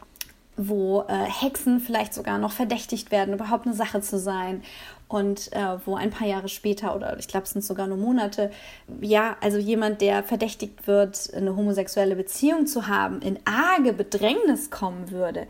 wo 0.68 1.04
äh, 1.08 1.24
Hexen 1.24 1.80
vielleicht 1.80 2.12
sogar 2.12 2.38
noch 2.38 2.52
verdächtigt 2.52 3.10
werden, 3.10 3.34
überhaupt 3.34 3.66
eine 3.66 3.74
Sache 3.74 4.00
zu 4.00 4.18
sein. 4.18 4.62
Und 5.08 5.52
äh, 5.52 5.78
wo 5.86 5.96
ein 5.96 6.10
paar 6.10 6.28
Jahre 6.28 6.48
später, 6.48 6.94
oder 6.94 7.18
ich 7.18 7.26
glaube, 7.26 7.44
es 7.44 7.50
sind 7.50 7.64
sogar 7.64 7.88
nur 7.88 7.96
Monate, 7.96 8.52
ja, 9.00 9.36
also 9.40 9.58
jemand, 9.58 10.00
der 10.02 10.22
verdächtigt 10.22 10.86
wird, 10.86 11.34
eine 11.34 11.56
homosexuelle 11.56 12.14
Beziehung 12.14 12.66
zu 12.66 12.86
haben, 12.86 13.20
in 13.20 13.38
arge 13.44 13.92
Bedrängnis 13.92 14.70
kommen 14.70 15.10
würde. 15.10 15.48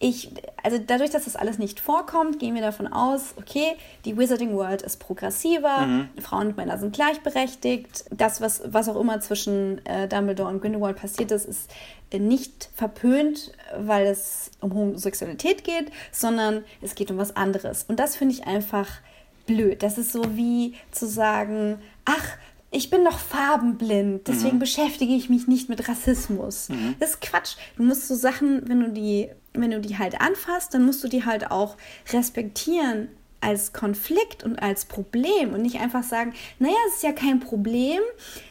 Ich, 0.00 0.30
also 0.62 0.78
dadurch, 0.78 1.10
dass 1.10 1.24
das 1.24 1.34
alles 1.34 1.58
nicht 1.58 1.80
vorkommt, 1.80 2.38
gehen 2.38 2.54
wir 2.54 2.62
davon 2.62 2.86
aus, 2.86 3.34
okay, 3.36 3.76
die 4.04 4.16
Wizarding 4.16 4.54
World 4.54 4.82
ist 4.82 4.98
progressiver, 4.98 5.88
Frauen 6.20 6.48
und 6.48 6.56
Männer 6.56 6.78
sind 6.78 6.94
gleichberechtigt. 6.94 8.04
Das, 8.10 8.40
was, 8.40 8.62
was 8.64 8.88
auch 8.88 9.00
immer 9.00 9.18
zwischen 9.20 9.84
äh, 9.86 10.06
Dumbledore 10.06 10.50
und 10.50 10.60
Grindelwald 10.60 10.96
passiert 10.98 11.32
ist, 11.32 11.46
ist 11.46 11.70
nicht 12.16 12.70
verpönt, 12.74 13.52
weil 13.76 14.06
es 14.06 14.50
um 14.60 14.72
Homosexualität 14.74 15.64
geht, 15.64 15.90
sondern 16.12 16.64
es 16.80 16.94
geht 16.94 17.10
um 17.10 17.18
was 17.18 17.36
anderes. 17.36 17.84
Und 17.88 18.00
das 18.00 18.16
finde 18.16 18.34
ich 18.34 18.46
einfach 18.46 18.88
blöd. 19.46 19.82
Das 19.82 19.98
ist 19.98 20.12
so 20.12 20.36
wie 20.36 20.74
zu 20.90 21.06
sagen, 21.06 21.78
ach, 22.04 22.36
ich 22.70 22.90
bin 22.90 23.04
doch 23.04 23.18
farbenblind, 23.18 24.28
deswegen 24.28 24.58
beschäftige 24.58 25.14
ich 25.14 25.30
mich 25.30 25.48
nicht 25.48 25.70
mit 25.70 25.88
Rassismus. 25.88 26.68
Das 27.00 27.10
ist 27.10 27.20
Quatsch. 27.22 27.56
Du 27.76 27.82
musst 27.82 28.06
so 28.08 28.14
Sachen, 28.14 28.68
wenn 28.68 28.80
du 28.80 28.90
die, 28.90 29.30
wenn 29.54 29.70
du 29.70 29.80
die 29.80 29.96
halt 29.96 30.20
anfasst, 30.20 30.74
dann 30.74 30.84
musst 30.84 31.02
du 31.02 31.08
die 31.08 31.24
halt 31.24 31.50
auch 31.50 31.76
respektieren 32.12 33.08
als 33.40 33.72
Konflikt 33.72 34.44
und 34.44 34.60
als 34.60 34.84
Problem 34.84 35.54
und 35.54 35.62
nicht 35.62 35.80
einfach 35.80 36.02
sagen, 36.02 36.34
naja, 36.58 36.74
es 36.88 36.96
ist 36.96 37.02
ja 37.04 37.12
kein 37.12 37.40
Problem, 37.40 38.00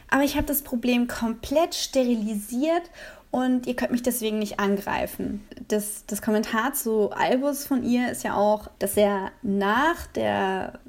aber 0.09 0.23
ich 0.23 0.35
habe 0.35 0.47
das 0.47 0.61
Problem 0.61 1.07
komplett 1.07 1.75
sterilisiert 1.75 2.83
und 3.31 3.67
ihr 3.67 3.75
könnt 3.75 3.91
mich 3.91 4.03
deswegen 4.03 4.39
nicht 4.39 4.59
angreifen. 4.59 5.45
Das, 5.67 6.05
das 6.07 6.21
Kommentar 6.21 6.73
zu 6.73 7.11
Albus 7.11 7.65
von 7.65 7.83
ihr 7.83 8.11
ist 8.11 8.23
ja 8.23 8.35
auch, 8.35 8.69
dass 8.79 8.95
er 8.95 9.31
nach 9.41 10.07
der, 10.07 10.79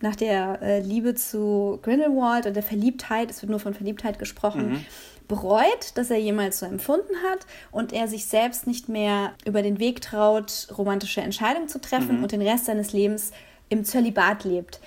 nach 0.00 0.14
der 0.14 0.60
äh, 0.62 0.80
Liebe 0.80 1.14
zu 1.14 1.78
Grindelwald 1.82 2.46
und 2.46 2.54
der 2.54 2.62
Verliebtheit, 2.62 3.30
es 3.30 3.42
wird 3.42 3.50
nur 3.50 3.60
von 3.60 3.74
Verliebtheit 3.74 4.18
gesprochen, 4.18 4.84
bereut, 5.28 5.92
dass 5.94 6.10
er 6.10 6.18
jemals 6.18 6.60
so 6.60 6.66
empfunden 6.66 7.14
hat 7.28 7.46
und 7.72 7.92
er 7.92 8.08
sich 8.08 8.26
selbst 8.26 8.66
nicht 8.66 8.88
mehr 8.88 9.32
über 9.44 9.62
den 9.62 9.78
Weg 9.78 10.00
traut, 10.00 10.68
romantische 10.76 11.20
Entscheidungen 11.20 11.68
zu 11.68 11.80
treffen 11.80 12.22
und 12.22 12.32
den 12.32 12.42
Rest 12.42 12.66
seines 12.66 12.92
Lebens 12.92 13.32
im 13.68 13.84
Zölibat 13.84 14.44
lebt. 14.44 14.80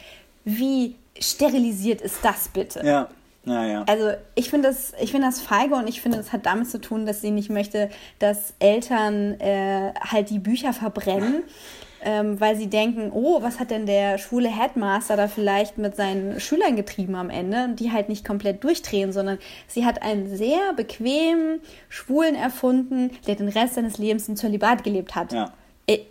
Wie 0.46 0.96
sterilisiert 1.20 2.02
ist 2.02 2.24
das 2.24 2.48
bitte? 2.48 2.82
Ja, 2.86 3.10
ja, 3.46 3.66
ja. 3.66 3.84
Also 3.88 4.12
ich 4.36 4.50
finde 4.50 4.68
das, 4.68 4.94
ich 5.02 5.12
finde 5.12 5.28
das 5.28 5.42
feige 5.42 5.76
und 5.76 5.88
ich 5.88 6.02
finde, 6.02 6.18
das 6.18 6.34
hat 6.34 6.46
damit 6.46 6.70
zu 6.70 6.80
tun, 6.80 7.06
dass 7.06 7.22
sie 7.22 7.32
nicht 7.32 7.50
möchte, 7.50 7.90
dass 8.20 8.54
Eltern 8.60 9.40
äh, 9.40 9.94
halt 10.00 10.30
die 10.30 10.40
Bücher 10.40 10.74
verbrennen, 10.74 11.44
ähm, 12.04 12.40
weil 12.40 12.56
sie 12.58 12.68
denken, 12.68 13.12
oh, 13.14 13.42
was 13.42 13.60
hat 13.60 13.72
denn 13.72 13.86
der 13.86 14.18
schwule 14.18 14.50
Headmaster 14.50 15.16
da 15.16 15.28
vielleicht 15.28 15.78
mit 15.78 15.96
seinen 15.96 16.40
Schülern 16.40 16.76
getrieben 16.76 17.16
am 17.16 17.30
Ende 17.30 17.64
und 17.64 17.80
die 17.80 17.92
halt 17.92 18.10
nicht 18.10 18.26
komplett 18.26 18.64
durchdrehen, 18.64 19.12
sondern 19.14 19.40
sie 19.68 19.86
hat 19.86 20.02
einen 20.02 20.28
sehr 20.28 20.74
bequemen 20.76 21.62
Schwulen 21.88 22.36
erfunden, 22.36 23.12
der 23.26 23.36
den 23.36 23.50
Rest 23.50 23.76
seines 23.76 23.98
Lebens 23.98 24.28
im 24.28 24.36
Zölibat 24.36 24.84
gelebt 24.84 25.16
hat. 25.16 25.34
Ja. 25.34 25.54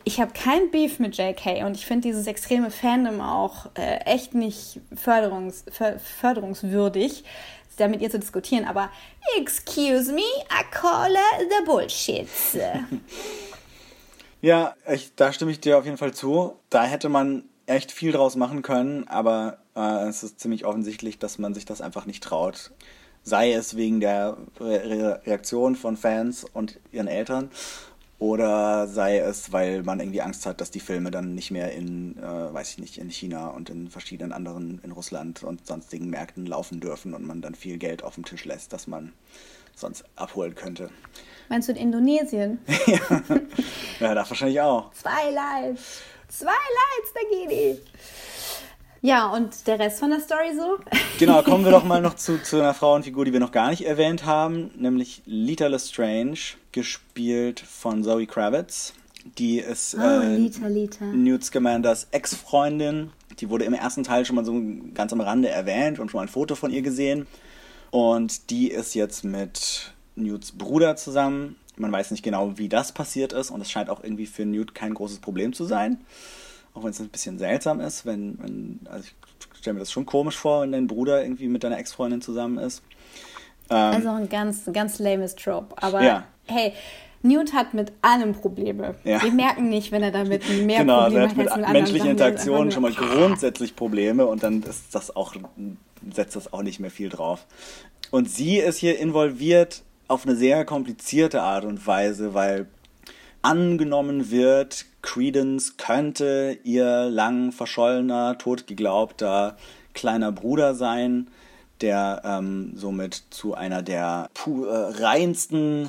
Ich- 0.04 0.20
habe 0.20 0.32
kein 0.32 0.70
Beef 0.72 0.98
mit 0.98 1.16
JK 1.16 1.64
und 1.64 1.76
ich 1.76 1.86
finde 1.86 2.08
dieses 2.08 2.26
extreme 2.26 2.70
Fandom 2.70 3.20
auch 3.20 3.66
äh, 3.76 3.98
echt 4.06 4.34
nicht 4.34 4.80
förderungs, 4.94 5.64
för, 5.70 6.00
förderungswürdig, 6.00 7.22
da 7.76 7.86
mit 7.86 8.00
ihr 8.02 8.10
zu 8.10 8.18
diskutieren. 8.18 8.64
Aber 8.64 8.90
excuse 9.38 10.12
me, 10.12 10.22
I 10.50 10.64
call 10.72 11.14
the 11.48 11.64
bullshit. 11.64 12.28
Ja, 14.40 14.76
ich, 14.88 15.10
da 15.16 15.32
stimme 15.32 15.50
ich 15.50 15.58
dir 15.60 15.78
auf 15.78 15.84
jeden 15.84 15.96
Fall 15.96 16.14
zu. 16.14 16.54
Da 16.70 16.84
hätte 16.84 17.08
man 17.08 17.42
echt 17.66 17.90
viel 17.90 18.12
draus 18.12 18.36
machen 18.36 18.62
können, 18.62 19.06
aber 19.08 19.58
äh, 19.74 20.06
es 20.08 20.22
ist 20.22 20.38
ziemlich 20.38 20.64
offensichtlich, 20.64 21.18
dass 21.18 21.38
man 21.38 21.54
sich 21.54 21.64
das 21.64 21.80
einfach 21.80 22.06
nicht 22.06 22.22
traut. 22.22 22.70
Sei 23.24 23.52
es 23.52 23.76
wegen 23.76 23.98
der 23.98 24.36
Re 24.60 25.20
Reaktion 25.26 25.74
von 25.74 25.96
Fans 25.96 26.44
und 26.44 26.78
ihren 26.92 27.08
Eltern 27.08 27.50
oder 28.18 28.88
sei 28.88 29.18
es, 29.18 29.52
weil 29.52 29.82
man 29.82 30.00
irgendwie 30.00 30.22
Angst 30.22 30.44
hat, 30.44 30.60
dass 30.60 30.70
die 30.70 30.80
Filme 30.80 31.10
dann 31.10 31.34
nicht 31.34 31.50
mehr 31.50 31.72
in, 31.72 32.18
äh, 32.18 32.52
weiß 32.52 32.72
ich 32.72 32.78
nicht, 32.78 32.98
in 32.98 33.10
China 33.10 33.48
und 33.48 33.70
in 33.70 33.88
verschiedenen 33.88 34.32
anderen, 34.32 34.80
in 34.82 34.90
Russland 34.90 35.44
und 35.44 35.66
sonstigen 35.66 36.10
Märkten 36.10 36.44
laufen 36.46 36.80
dürfen 36.80 37.14
und 37.14 37.24
man 37.24 37.40
dann 37.42 37.54
viel 37.54 37.78
Geld 37.78 38.02
auf 38.02 38.16
dem 38.16 38.24
Tisch 38.24 38.44
lässt, 38.44 38.72
das 38.72 38.88
man 38.88 39.12
sonst 39.76 40.04
abholen 40.16 40.56
könnte. 40.56 40.90
Meinst 41.48 41.68
du 41.68 41.72
in 41.72 41.78
Indonesien? 41.78 42.58
Ja, 44.00 44.14
da 44.14 44.28
wahrscheinlich 44.28 44.60
auch. 44.60 44.92
Zwei 44.92 45.30
Lives. 45.30 46.02
Zwei 46.28 46.46
Lives, 46.52 47.14
Nagini. 47.14 47.78
Ja, 49.00 49.28
und 49.28 49.66
der 49.66 49.78
Rest 49.78 50.00
von 50.00 50.10
der 50.10 50.20
Story 50.20 50.54
so? 50.56 50.78
Genau, 51.18 51.42
kommen 51.42 51.64
wir 51.64 51.72
doch 51.72 51.84
mal 51.84 52.00
noch 52.00 52.14
zu, 52.14 52.40
zu 52.42 52.56
einer 52.60 52.74
Frauenfigur, 52.74 53.24
die 53.24 53.32
wir 53.32 53.40
noch 53.40 53.50
gar 53.52 53.70
nicht 53.70 53.84
erwähnt 53.84 54.24
haben, 54.24 54.70
nämlich 54.76 55.22
Lita 55.26 55.66
Lestrange, 55.66 56.38
gespielt 56.70 57.58
von 57.60 58.04
Zoe 58.04 58.26
Kravitz. 58.26 58.92
Die 59.36 59.58
ist 59.58 59.96
Oh, 59.96 60.00
äh, 60.00 60.36
Lita, 60.36 60.66
Lita. 60.68 61.04
Newt 61.06 61.44
Scamanders 61.44 62.06
Ex-Freundin. 62.12 63.10
Die 63.40 63.50
wurde 63.50 63.64
im 63.64 63.74
ersten 63.74 64.04
Teil 64.04 64.24
schon 64.24 64.36
mal 64.36 64.44
so 64.44 64.54
ganz 64.94 65.12
am 65.12 65.20
Rande 65.20 65.48
erwähnt 65.48 65.98
und 65.98 66.10
schon 66.10 66.18
mal 66.18 66.22
ein 66.22 66.28
Foto 66.28 66.54
von 66.54 66.70
ihr 66.70 66.82
gesehen. 66.82 67.26
Und 67.90 68.50
die 68.50 68.70
ist 68.70 68.94
jetzt 68.94 69.24
mit 69.24 69.92
Newts 70.14 70.52
Bruder 70.52 70.94
zusammen, 70.96 71.56
Man 71.76 71.92
weiß 71.92 72.10
nicht 72.10 72.22
genau, 72.22 72.58
wie 72.58 72.68
das 72.68 72.92
passiert 72.92 73.32
ist 73.32 73.50
und 73.50 73.60
es 73.60 73.70
scheint 73.70 73.90
auch 73.90 74.02
irgendwie 74.02 74.26
für 74.26 74.44
Newt 74.44 74.74
kein 74.74 74.94
großes 74.94 75.18
Problem 75.18 75.52
zu 75.52 75.64
sein. 75.64 76.00
Auch 76.78 76.84
wenn 76.84 76.90
es 76.90 77.00
ein 77.00 77.08
bisschen 77.08 77.38
seltsam 77.38 77.80
ist, 77.80 78.06
wenn, 78.06 78.38
wenn 78.40 78.80
also 78.88 79.04
ich 79.04 79.58
stelle 79.58 79.74
mir 79.74 79.80
das 79.80 79.90
schon 79.90 80.06
komisch 80.06 80.36
vor, 80.36 80.62
wenn 80.62 80.70
dein 80.70 80.86
Bruder 80.86 81.22
irgendwie 81.22 81.48
mit 81.48 81.64
deiner 81.64 81.78
Ex-Freundin 81.78 82.20
zusammen 82.20 82.58
ist. 82.58 82.82
Ähm, 83.68 83.76
Also 83.76 84.10
ein 84.10 84.28
ganz, 84.28 84.62
ganz 84.72 85.00
lames 85.00 85.34
Trope. 85.34 85.74
Aber 85.82 86.02
Ja. 86.02 86.24
hey, 86.46 86.72
Newt 87.22 87.52
hat 87.52 87.74
mit 87.74 87.92
allem 88.00 88.32
Probleme. 88.32 88.94
Ja. 89.02 89.20
Wir 89.20 89.32
merken 89.32 89.68
nicht, 89.68 89.90
wenn 89.90 90.04
er 90.04 90.12
damit 90.12 90.48
mehr 90.64 90.80
genau, 90.80 91.00
also 91.00 91.16
Probleme 91.16 91.24
er 91.24 91.28
hat 91.30 91.36
mit 91.36 91.48
als 91.48 91.56
mit 91.56 91.66
anderen 91.66 91.72
menschlichen 91.72 92.10
Interaktionen 92.10 92.70
schon 92.70 92.82
mal 92.82 92.92
grundsätzlich 92.92 93.74
Probleme 93.74 94.26
und 94.26 94.44
dann 94.44 94.62
ist 94.62 94.94
das 94.94 95.16
auch, 95.16 95.34
setzt 96.14 96.36
das 96.36 96.52
auch 96.52 96.62
nicht 96.62 96.78
mehr 96.78 96.92
viel 96.92 97.08
drauf. 97.08 97.44
Und 98.12 98.30
sie 98.30 98.58
ist 98.58 98.78
hier 98.78 99.00
involviert 99.00 99.82
auf 100.06 100.24
eine 100.26 100.36
sehr 100.36 100.64
komplizierte 100.64 101.42
Art 101.42 101.64
und 101.64 101.84
Weise, 101.88 102.34
weil 102.34 102.68
angenommen 103.42 104.30
wird, 104.30 104.86
Credence 105.08 105.76
könnte 105.78 106.58
ihr 106.64 107.08
lang 107.08 107.50
verschollener, 107.50 108.36
totgeglaubter 108.36 109.56
kleiner 109.94 110.32
Bruder 110.32 110.74
sein, 110.74 111.28
der 111.80 112.20
ähm, 112.26 112.72
somit 112.74 113.22
zu 113.30 113.54
einer 113.54 113.82
der 113.82 114.28
pu 114.34 114.66
äh, 114.66 115.02
reinsten 115.02 115.88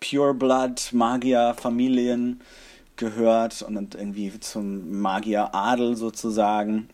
Pureblood-Magier-Familien 0.00 2.40
gehört 2.96 3.60
und 3.60 3.94
irgendwie 3.94 4.40
zum 4.40 5.02
Magier-Adel 5.02 5.96
sozusagen 5.96 6.88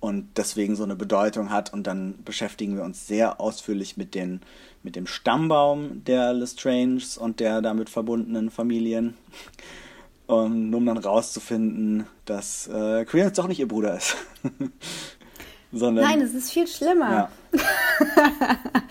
und 0.00 0.38
deswegen 0.38 0.76
so 0.76 0.84
eine 0.84 0.96
Bedeutung 0.96 1.50
hat. 1.50 1.74
Und 1.74 1.86
dann 1.86 2.14
beschäftigen 2.24 2.76
wir 2.76 2.84
uns 2.84 3.06
sehr 3.06 3.38
ausführlich 3.38 3.98
mit, 3.98 4.14
den, 4.14 4.40
mit 4.82 4.96
dem 4.96 5.06
Stammbaum 5.06 6.04
der 6.04 6.32
Lestranges 6.32 7.18
und 7.18 7.40
der 7.40 7.60
damit 7.60 7.90
verbundenen 7.90 8.50
Familien. 8.50 9.18
Und 10.26 10.74
um 10.74 10.86
dann 10.86 10.96
rauszufinden, 10.96 12.06
dass 12.24 12.66
äh, 12.68 13.04
Credence 13.04 13.34
doch 13.36 13.46
nicht 13.46 13.60
ihr 13.60 13.68
Bruder 13.68 13.96
ist. 13.96 14.16
Sondern, 15.72 16.04
Nein, 16.04 16.20
es 16.22 16.32
ist 16.34 16.50
viel 16.52 16.66
schlimmer. 16.66 17.28
ja. 17.52 17.58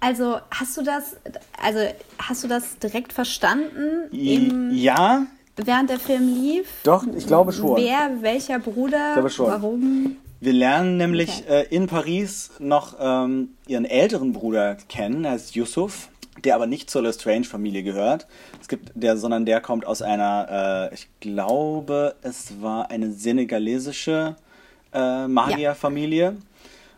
Also 0.00 0.38
hast 0.50 0.76
du 0.76 0.82
das, 0.82 1.16
also 1.60 1.80
hast 2.18 2.44
du 2.44 2.48
das 2.48 2.78
direkt 2.78 3.12
verstanden, 3.12 4.08
im, 4.12 4.70
ja, 4.72 5.26
während 5.56 5.90
der 5.90 5.98
Film 5.98 6.32
lief? 6.40 6.68
doch, 6.84 7.04
ich 7.16 7.26
glaube 7.26 7.52
schon. 7.52 7.76
Wer, 7.76 8.10
welcher 8.20 8.60
Bruder, 8.60 9.14
glaube 9.14 9.28
schon. 9.30 9.46
warum? 9.48 10.16
Wir 10.40 10.52
lernen 10.52 10.98
nämlich 10.98 11.42
Okay. 11.44 11.62
äh, 11.62 11.74
in 11.74 11.88
Paris 11.88 12.50
noch 12.60 12.94
ähm, 13.00 13.48
ihren 13.66 13.84
älteren 13.84 14.32
Bruder 14.32 14.76
kennen, 14.88 15.24
er 15.24 15.34
ist 15.34 15.56
Yusuf, 15.56 16.10
der 16.44 16.54
aber 16.54 16.66
nicht 16.66 16.90
zur 16.90 17.02
Lestrange-Familie 17.02 17.82
gehört. 17.82 18.26
Es 18.60 18.68
gibt 18.68 18.92
der, 18.94 19.16
sondern 19.16 19.46
der 19.46 19.60
kommt 19.60 19.86
aus 19.86 20.02
einer, 20.02 20.90
äh, 20.90 20.94
ich 20.94 21.08
glaube, 21.20 22.14
es 22.22 22.60
war 22.60 22.90
eine 22.90 23.12
senegalesische 23.12 24.36
äh, 24.92 25.26
Magierfamilie. 25.26 26.36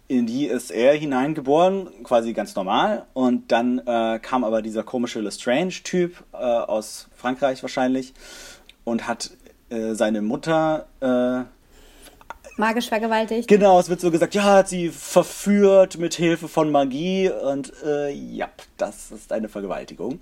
In 0.08 0.26
die 0.26 0.46
ist 0.46 0.72
er 0.72 0.94
hineingeboren, 0.94 1.88
quasi 2.02 2.32
ganz 2.32 2.56
normal. 2.56 3.06
Und 3.12 3.52
dann 3.52 3.78
äh, 3.86 4.18
kam 4.20 4.42
aber 4.42 4.60
dieser 4.60 4.82
komische 4.82 5.20
Lestrange-Typ 5.20 6.24
äh, 6.32 6.36
aus 6.36 7.08
Frankreich 7.14 7.62
wahrscheinlich 7.62 8.12
und 8.84 9.06
hat 9.06 9.30
äh, 9.68 9.94
seine 9.94 10.20
Mutter 10.20 10.86
äh, 11.00 11.44
Magisch 12.60 12.88
vergewaltigt? 12.88 13.48
Genau, 13.48 13.80
es 13.80 13.88
wird 13.88 14.00
so 14.00 14.10
gesagt, 14.10 14.34
ja, 14.34 14.44
hat 14.44 14.68
sie 14.68 14.88
verführt 14.90 15.98
mit 15.98 16.14
Hilfe 16.14 16.46
von 16.48 16.70
Magie 16.70 17.28
und 17.30 17.72
äh, 17.84 18.10
ja, 18.12 18.48
das 18.76 19.10
ist 19.10 19.32
eine 19.32 19.48
Vergewaltigung. 19.48 20.20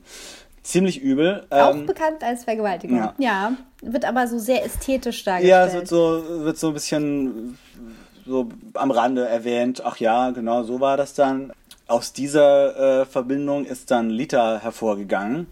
Ziemlich 0.63 1.01
übel. 1.01 1.47
Auch 1.51 1.75
Ähm, 1.75 1.87
bekannt 1.87 2.23
als 2.23 2.45
Vergewaltigung. 2.45 2.97
ja. 2.99 3.15
Ja. 3.19 3.53
Wird 3.83 4.05
aber 4.05 4.27
so 4.27 4.39
sehr 4.39 4.65
ästhetisch 4.65 5.23
dargestellt. 5.25 5.51
ja, 5.51 5.67
es 5.67 5.75
wird 5.75 5.89
so, 5.89 6.23
wird 6.45 6.59
so 6.59 6.69
ein 6.69 6.75
bisschen 6.75 7.59
so 8.27 8.49
am 8.75 8.91
Rande 8.91 9.27
erwähnt, 9.27 9.83
ach 9.85 9.97
ja, 9.99 10.31
genau 10.31 10.63
so 10.65 10.81
war 10.81 10.97
das 10.97 11.15
dann. 11.15 11.53
Aus 11.87 12.13
dieser 12.13 13.01
äh, 13.01 13.07
Verbindung 13.07 13.65
ist 13.65 13.91
dann 13.91 14.11
Lita 14.11 14.59
hervorgegangen 14.61 15.47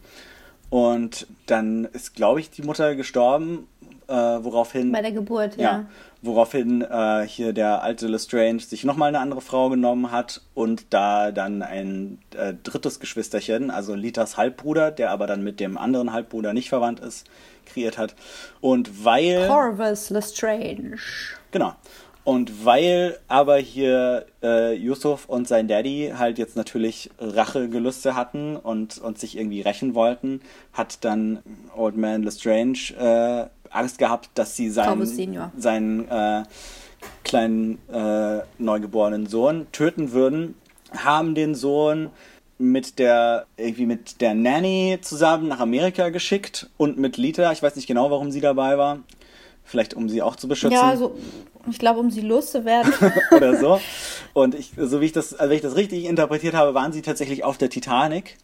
und 0.69 1.27
dann 1.47 1.87
ist, 1.95 2.15
glaube 2.15 2.41
ich, 2.41 2.51
die 2.51 2.61
Mutter 2.63 2.95
gestorben, 2.95 3.67
äh, 4.09 4.13
woraufhin 4.13 4.93
Bei 4.93 5.01
der 5.01 5.13
Geburt, 5.13 5.57
ja. 5.57 5.63
Ja, 5.63 5.85
woraufhin 6.23 6.83
äh, 6.83 7.27
hier 7.27 7.53
der 7.53 7.83
alte 7.83 8.07
Lestrange 8.07 8.61
sich 8.61 8.85
nochmal 8.85 9.09
eine 9.09 9.21
andere 9.21 9.41
Frau 9.41 9.69
genommen 9.69 10.11
hat 10.11 10.43
und 10.55 10.87
da 10.91 11.31
dann 11.31 11.63
ein 11.63 12.19
äh, 12.37 12.55
drittes 12.63 13.01
Geschwisterchen, 13.01 13.71
also 13.71 13.95
Litas 13.95 14.37
Halbbruder, 14.37 14.91
der 14.91 15.11
aber 15.11 15.27
dann 15.27 15.43
mit 15.43 15.61
dem 15.61 15.79
anderen 15.79 16.13
Halbbruder 16.13 16.53
nicht 16.53 16.69
verwandt 16.69 17.01
ist, 17.01 17.27
kreiert 17.67 17.99
hat. 17.99 18.15
Und 18.61 19.05
weil. 19.05 19.47
Corvus 19.47 20.11
Lestrange. 20.11 20.97
Genau. 21.51 21.75
Und 22.27 22.65
weil 22.65 23.21
aber 23.29 23.57
hier 23.59 24.27
äh, 24.43 24.75
Yusuf 24.75 25.27
und 25.29 25.47
sein 25.47 25.69
Daddy 25.69 26.13
halt 26.19 26.39
jetzt 26.39 26.57
natürlich 26.57 27.09
Rachegelüste 27.21 28.17
hatten 28.17 28.57
und, 28.57 28.99
und 28.99 29.17
sich 29.17 29.39
irgendwie 29.39 29.61
rächen 29.61 29.95
wollten, 29.95 30.41
hat 30.73 31.05
dann 31.05 31.39
Old 31.77 31.97
Man 31.97 32.25
Lestrange 32.25 32.91
äh, 32.99 33.47
Angst 33.71 33.99
gehabt, 33.99 34.31
dass 34.35 34.57
sie 34.57 34.71
seinen, 34.71 35.07
seinen 35.57 36.09
äh, 36.11 36.43
kleinen 37.23 37.79
äh, 37.93 38.41
neugeborenen 38.59 39.29
Sohn 39.29 39.69
töten 39.71 40.11
würden, 40.11 40.57
haben 40.97 41.37
den 41.37 41.55
Sohn 41.55 42.11
mit 42.59 42.99
der 42.99 43.47
irgendwie 43.57 43.87
mit 43.87 44.21
der 44.21 44.35
Nanny 44.35 44.99
zusammen 45.01 45.47
nach 45.47 45.61
Amerika 45.61 46.09
geschickt 46.09 46.71
und 46.77 46.99
mit 46.99 47.19
Lita, 47.19 47.53
ich 47.53 47.63
weiß 47.63 47.77
nicht 47.77 47.87
genau, 47.87 48.11
warum 48.11 48.33
sie 48.33 48.41
dabei 48.41 48.79
war. 48.79 48.99
Vielleicht 49.63 49.95
um 49.95 50.09
sie 50.09 50.23
auch 50.23 50.37
zu 50.37 50.49
beschützen 50.49 50.73
Ja, 50.73 50.97
so, 50.97 51.17
ich 51.71 51.79
glaube, 51.79 52.01
um 52.01 52.11
sie 52.11 52.21
loszuwerden. 52.21 52.93
oder 53.31 53.57
so. 53.57 53.81
Und 54.33 54.55
ich, 54.55 54.73
so 54.77 55.01
wie 55.01 55.07
ich 55.07 55.13
das, 55.13 55.35
also 55.35 55.51
wenn 55.51 55.57
ich 55.57 55.63
das 55.63 55.77
richtig 55.77 56.05
interpretiert 56.05 56.55
habe, 56.55 56.75
waren 56.75 56.93
sie 56.93 57.03
tatsächlich 57.03 57.45
auf 57.45 57.59
der 57.59 57.71
Titanic 57.71 58.37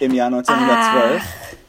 im 0.00 0.14
Jahr 0.14 0.28
1912. 0.28 1.22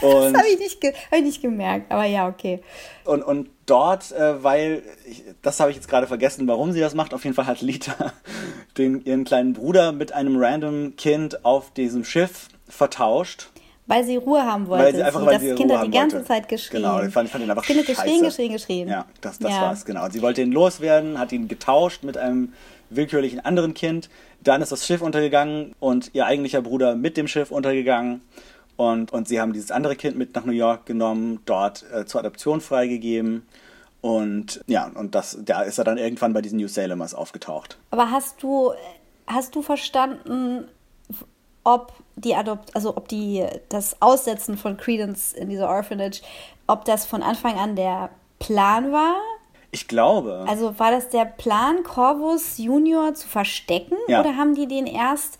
Und, 0.00 0.32
das 0.32 0.42
habe 0.42 0.48
ich, 0.48 0.94
hab 1.10 1.18
ich 1.18 1.24
nicht 1.24 1.42
gemerkt, 1.42 1.92
aber 1.92 2.04
ja, 2.04 2.26
okay. 2.26 2.62
und, 3.04 3.22
und 3.22 3.50
dort, 3.66 4.12
äh, 4.12 4.42
weil, 4.42 4.82
ich, 5.06 5.24
das 5.42 5.60
habe 5.60 5.70
ich 5.70 5.76
jetzt 5.76 5.88
gerade 5.88 6.06
vergessen, 6.06 6.48
warum 6.48 6.72
sie 6.72 6.80
das 6.80 6.94
macht, 6.94 7.12
auf 7.12 7.24
jeden 7.24 7.36
Fall 7.36 7.46
hat 7.46 7.60
Lita 7.60 8.12
den, 8.78 9.04
ihren 9.04 9.24
kleinen 9.24 9.52
Bruder 9.52 9.92
mit 9.92 10.12
einem 10.12 10.42
random 10.42 10.96
Kind 10.96 11.44
auf 11.44 11.72
diesem 11.72 12.04
Schiff 12.04 12.48
vertauscht. 12.66 13.50
Weil 13.90 14.04
sie 14.04 14.16
Ruhe 14.16 14.42
haben 14.44 14.68
wollte. 14.68 14.84
Weil 14.84 14.94
sie 14.94 15.02
einfach, 15.02 15.26
weil 15.26 15.34
das 15.34 15.42
sie 15.42 15.54
Kind 15.54 15.70
Ruhe 15.70 15.78
hat 15.80 15.86
die 15.86 15.90
ganze 15.90 16.16
wollte. 16.16 16.28
Zeit 16.28 16.48
geschrien. 16.48 16.82
Genau, 16.82 17.02
ich 17.02 17.12
fand, 17.12 17.26
ich 17.26 17.32
fand 17.32 17.44
ihn 17.44 17.50
einfach 17.50 17.64
das 17.66 17.74
Kind 17.74 17.80
hat 17.80 17.86
geschrien, 17.86 18.08
scheiße. 18.14 18.24
geschrien, 18.24 18.52
geschrien. 18.52 18.88
Ja, 18.88 19.06
das, 19.20 19.38
das 19.38 19.50
Ja. 19.50 19.62
war's, 19.62 19.84
genau. 19.84 20.04
Und 20.04 20.12
sie 20.12 20.22
wollte 20.22 20.42
ihn 20.42 20.52
loswerden, 20.52 21.18
hat 21.18 21.32
ihn 21.32 21.48
getauscht 21.48 22.04
mit 22.04 22.16
einem 22.16 22.52
willkürlichen 22.90 23.44
anderen 23.44 23.74
Kind. 23.74 24.08
Dann 24.42 24.62
ist 24.62 24.72
das 24.72 24.86
Schiff 24.86 25.02
untergegangen 25.02 25.74
und 25.80 26.10
ihr 26.14 26.24
eigentlicher 26.26 26.62
Bruder 26.62 26.94
mit 26.94 27.16
dem 27.16 27.26
Schiff 27.28 27.50
untergegangen. 27.50 28.20
Und, 28.76 29.12
und 29.12 29.28
sie 29.28 29.40
haben 29.40 29.52
dieses 29.52 29.70
andere 29.70 29.96
Kind 29.96 30.16
mit 30.16 30.34
nach 30.34 30.44
New 30.46 30.52
York 30.52 30.86
genommen, 30.86 31.40
dort 31.44 31.84
äh, 31.92 32.06
zur 32.06 32.20
Adoption 32.20 32.60
freigegeben. 32.62 33.46
Und 34.00 34.62
ja, 34.66 34.90
und 34.94 35.14
das, 35.14 35.36
da 35.44 35.62
ist 35.62 35.76
er 35.78 35.84
dann 35.84 35.98
irgendwann 35.98 36.32
bei 36.32 36.40
diesen 36.40 36.58
New 36.58 36.68
Salemers 36.68 37.12
aufgetaucht. 37.12 37.76
Aber 37.90 38.10
hast 38.10 38.42
du, 38.42 38.72
hast 39.26 39.54
du 39.54 39.60
verstanden, 39.60 40.64
ob 41.64 41.92
die 42.16 42.34
Adopt, 42.34 42.74
also 42.74 42.96
ob 42.96 43.08
die 43.08 43.44
das 43.68 44.00
Aussetzen 44.00 44.56
von 44.56 44.76
Credence 44.76 45.32
in 45.32 45.48
dieser 45.48 45.68
Orphanage, 45.68 46.22
ob 46.66 46.84
das 46.84 47.06
von 47.06 47.22
Anfang 47.22 47.58
an 47.58 47.76
der 47.76 48.10
Plan 48.38 48.92
war? 48.92 49.16
Ich 49.72 49.86
glaube. 49.86 50.44
Also 50.48 50.78
war 50.78 50.90
das 50.90 51.10
der 51.10 51.24
Plan, 51.24 51.82
Corvus 51.84 52.58
Junior 52.58 53.14
zu 53.14 53.28
verstecken? 53.28 53.96
Ja. 54.08 54.20
Oder 54.20 54.36
haben 54.36 54.54
die 54.54 54.66
den 54.66 54.86
erst, 54.86 55.38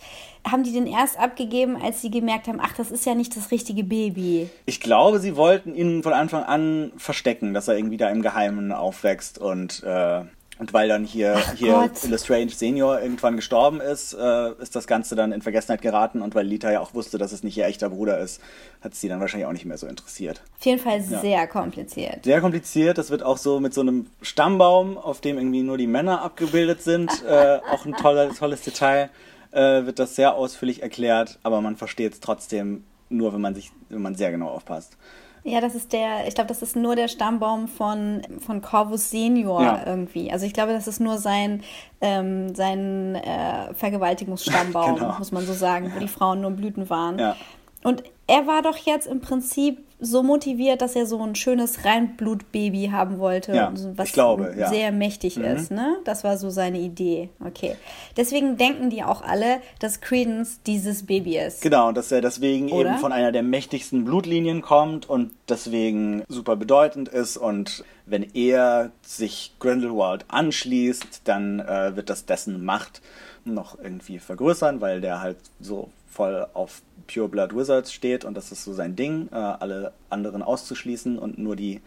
haben 0.48 0.62
die 0.62 0.72
den 0.72 0.86
erst 0.86 1.18
abgegeben, 1.18 1.76
als 1.82 2.01
sie 2.01 2.10
gemerkt 2.10 2.47
haben, 2.47 2.60
ach, 2.62 2.74
das 2.76 2.92
ist 2.92 3.05
ja 3.06 3.14
nicht 3.14 3.36
das 3.36 3.51
richtige 3.51 3.82
Baby? 3.82 4.48
Ich 4.66 4.80
glaube, 4.80 5.18
sie 5.18 5.34
wollten 5.36 5.74
ihn 5.74 6.02
von 6.02 6.12
Anfang 6.12 6.44
an 6.44 6.92
verstecken, 6.97 7.55
dass 7.55 7.66
er 7.66 7.76
irgendwie 7.76 7.97
da 7.97 8.09
im 8.09 8.22
Geheimen 8.22 8.70
aufwächst 8.70 9.38
und, 9.38 9.82
äh, 9.82 10.22
und 10.60 10.74
weil 10.74 10.88
dann 10.88 11.04
hier, 11.04 11.36
Ach 11.38 11.54
hier 11.54 11.72
Gott. 11.72 12.02
Lestrange 12.06 12.50
Senior 12.50 13.00
irgendwann 13.00 13.34
gestorben 13.34 13.80
ist, 13.80 14.12
äh, 14.12 14.52
ist 14.60 14.76
das 14.76 14.86
Ganze 14.86 15.16
dann 15.16 15.32
in 15.32 15.40
Vergessenheit 15.40 15.80
geraten 15.80 16.20
und 16.20 16.34
weil 16.34 16.46
Lita 16.46 16.70
ja 16.70 16.80
auch 16.80 16.92
wusste, 16.92 17.16
dass 17.16 17.32
es 17.32 17.42
nicht 17.42 17.56
ihr 17.56 17.64
echter 17.64 17.88
Bruder 17.88 18.18
ist, 18.18 18.42
hat 18.82 18.94
sie 18.94 19.08
dann 19.08 19.20
wahrscheinlich 19.20 19.46
auch 19.46 19.52
nicht 19.52 19.64
mehr 19.64 19.78
so 19.78 19.86
interessiert. 19.86 20.42
Auf 20.58 20.66
jeden 20.66 20.78
Fall 20.78 21.00
sehr 21.00 21.46
kompliziert. 21.46 22.24
Sehr 22.24 22.42
kompliziert, 22.42 22.98
das 22.98 23.08
wird 23.08 23.22
auch 23.22 23.38
so 23.38 23.58
mit 23.58 23.72
so 23.72 23.80
einem 23.80 24.06
Stammbaum, 24.20 24.98
auf 24.98 25.22
dem 25.22 25.38
irgendwie 25.38 25.62
nur 25.62 25.78
die 25.78 25.86
Männer 25.86 26.20
abgebildet 26.20 26.82
sind, 26.82 27.10
äh, 27.26 27.60
auch 27.70 27.86
ein 27.86 27.94
toller, 27.94 28.28
tolles 28.34 28.60
Detail, 28.60 29.08
äh, 29.52 29.86
wird 29.86 29.98
das 29.98 30.14
sehr 30.14 30.34
ausführlich 30.34 30.82
erklärt, 30.82 31.38
aber 31.42 31.62
man 31.62 31.76
versteht 31.76 32.12
es 32.12 32.20
trotzdem 32.20 32.84
nur, 33.08 33.32
wenn 33.32 33.40
man 33.40 33.54
sich, 33.54 33.72
wenn 33.88 34.02
man 34.02 34.14
sehr 34.14 34.30
genau 34.30 34.48
aufpasst. 34.48 34.98
Ja, 35.42 35.60
das 35.60 35.74
ist 35.74 35.92
der, 35.92 36.26
ich 36.28 36.34
glaube, 36.34 36.48
das 36.48 36.60
ist 36.62 36.76
nur 36.76 36.96
der 36.96 37.08
Stammbaum 37.08 37.66
von, 37.68 38.22
von 38.40 38.60
Corvus 38.60 39.10
Senior 39.10 39.62
Ja. 39.62 39.82
irgendwie. 39.86 40.30
Also 40.30 40.44
ich 40.46 40.52
glaube, 40.52 40.72
das 40.72 40.86
ist 40.86 41.00
nur 41.00 41.18
sein, 41.18 41.62
ähm, 42.00 42.54
sein 42.54 43.14
äh, 43.14 43.72
Vergewaltigungsstammbaum, 43.74 44.94
Genau. 44.98 45.14
muss 45.18 45.32
man 45.32 45.46
so 45.46 45.52
sagen, 45.54 45.92
wo 45.94 45.98
die 46.00 46.08
Frauen 46.08 46.40
nur 46.42 46.50
Blüten 46.50 46.90
waren. 46.90 47.18
Ja. 47.18 47.36
Und 47.82 48.02
er 48.27 48.47
war 48.47 48.62
doch 48.62 48.77
jetzt 48.77 49.07
im 49.07 49.20
Prinzip 49.20 49.78
so 49.98 50.23
motiviert, 50.23 50.81
dass 50.81 50.97
er 50.97 51.05
so 51.07 51.23
ein 51.23 51.35
schönes 51.35 51.85
Reinblutbaby 51.85 52.90
haben 52.90 53.19
wollte, 53.19 53.55
Ja, 53.55 53.73
was 53.97 54.09
ich 54.09 54.12
glaube, 54.15 54.55
ja. 54.57 54.69
Mhm. 54.69 54.73
sehr 54.73 54.93
mächtig 54.93 55.36
ist. 55.36 55.70
Ne? 55.70 55.97
Das 56.05 56.24
war 56.24 56.39
so 56.39 56.48
seine 56.48 56.78
Idee. 56.78 57.28
Okay. 57.44 57.77
Deswegen 58.16 58.57
denken 58.57 58.89
die 58.89 59.02
auch 59.02 59.23
alle, 59.23 59.61
dass 59.78 60.01
Credence 60.01 60.61
dieses 60.66 61.05
Baby 61.05 61.39
ist. 61.39 61.61
Genau, 61.61 61.89
und 61.89 61.97
dass 61.97 62.11
er 62.12 62.20
deswegen 62.23 62.70
Oder? 62.73 62.90
eben 62.90 62.98
von 62.98 63.12
einer 63.12 63.32
der 63.32 63.43
mächtigsten 63.43 64.05
Blutlinien 64.05 64.62
kommt 64.62 65.09
und 65.09 65.32
deswegen 65.48 66.23
super 66.28 66.57
bedeutend 66.57 67.09
ist. 67.09 67.36
Und 67.36 67.85
wenn 68.07 68.23
er 68.35 68.90
sich 69.02 69.52
Grindelwald 69.59 70.24
anschließt, 70.28 71.23
dann 71.24 71.61
äh, 71.61 71.94
wird 71.94 72.09
das 72.09 72.24
dessen 72.24 72.65
Macht 72.65 73.02
noch 73.44 73.78
irgendwie 73.78 74.19
vergrößern, 74.19 74.81
weil 74.81 75.01
der 75.01 75.20
halt 75.20 75.36
so 75.61 75.90
voll 76.11 76.47
auf 76.55 76.82
Pure 77.12 77.28
Blood 77.28 77.54
Wizards 77.54 77.92
steht 77.92 78.24
und 78.24 78.34
das 78.36 78.52
ist 78.52 78.64
so 78.64 78.72
sein 78.72 78.96
Ding, 78.96 79.28
äh, 79.32 79.36
alle 79.36 79.92
anderen 80.08 80.42
auszuschließen 80.42 81.18
und 81.18 81.38
nur 81.38 81.56
die, 81.56 81.80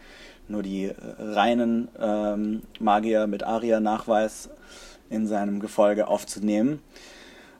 nur 0.48 0.62
die 0.62 0.86
äh, 0.86 0.94
reinen 1.18 1.88
ähm, 1.98 2.62
Magier 2.78 3.26
mit 3.26 3.42
Aria-Nachweis 3.42 4.50
in 5.10 5.26
seinem 5.26 5.60
Gefolge 5.60 6.08
aufzunehmen. 6.08 6.80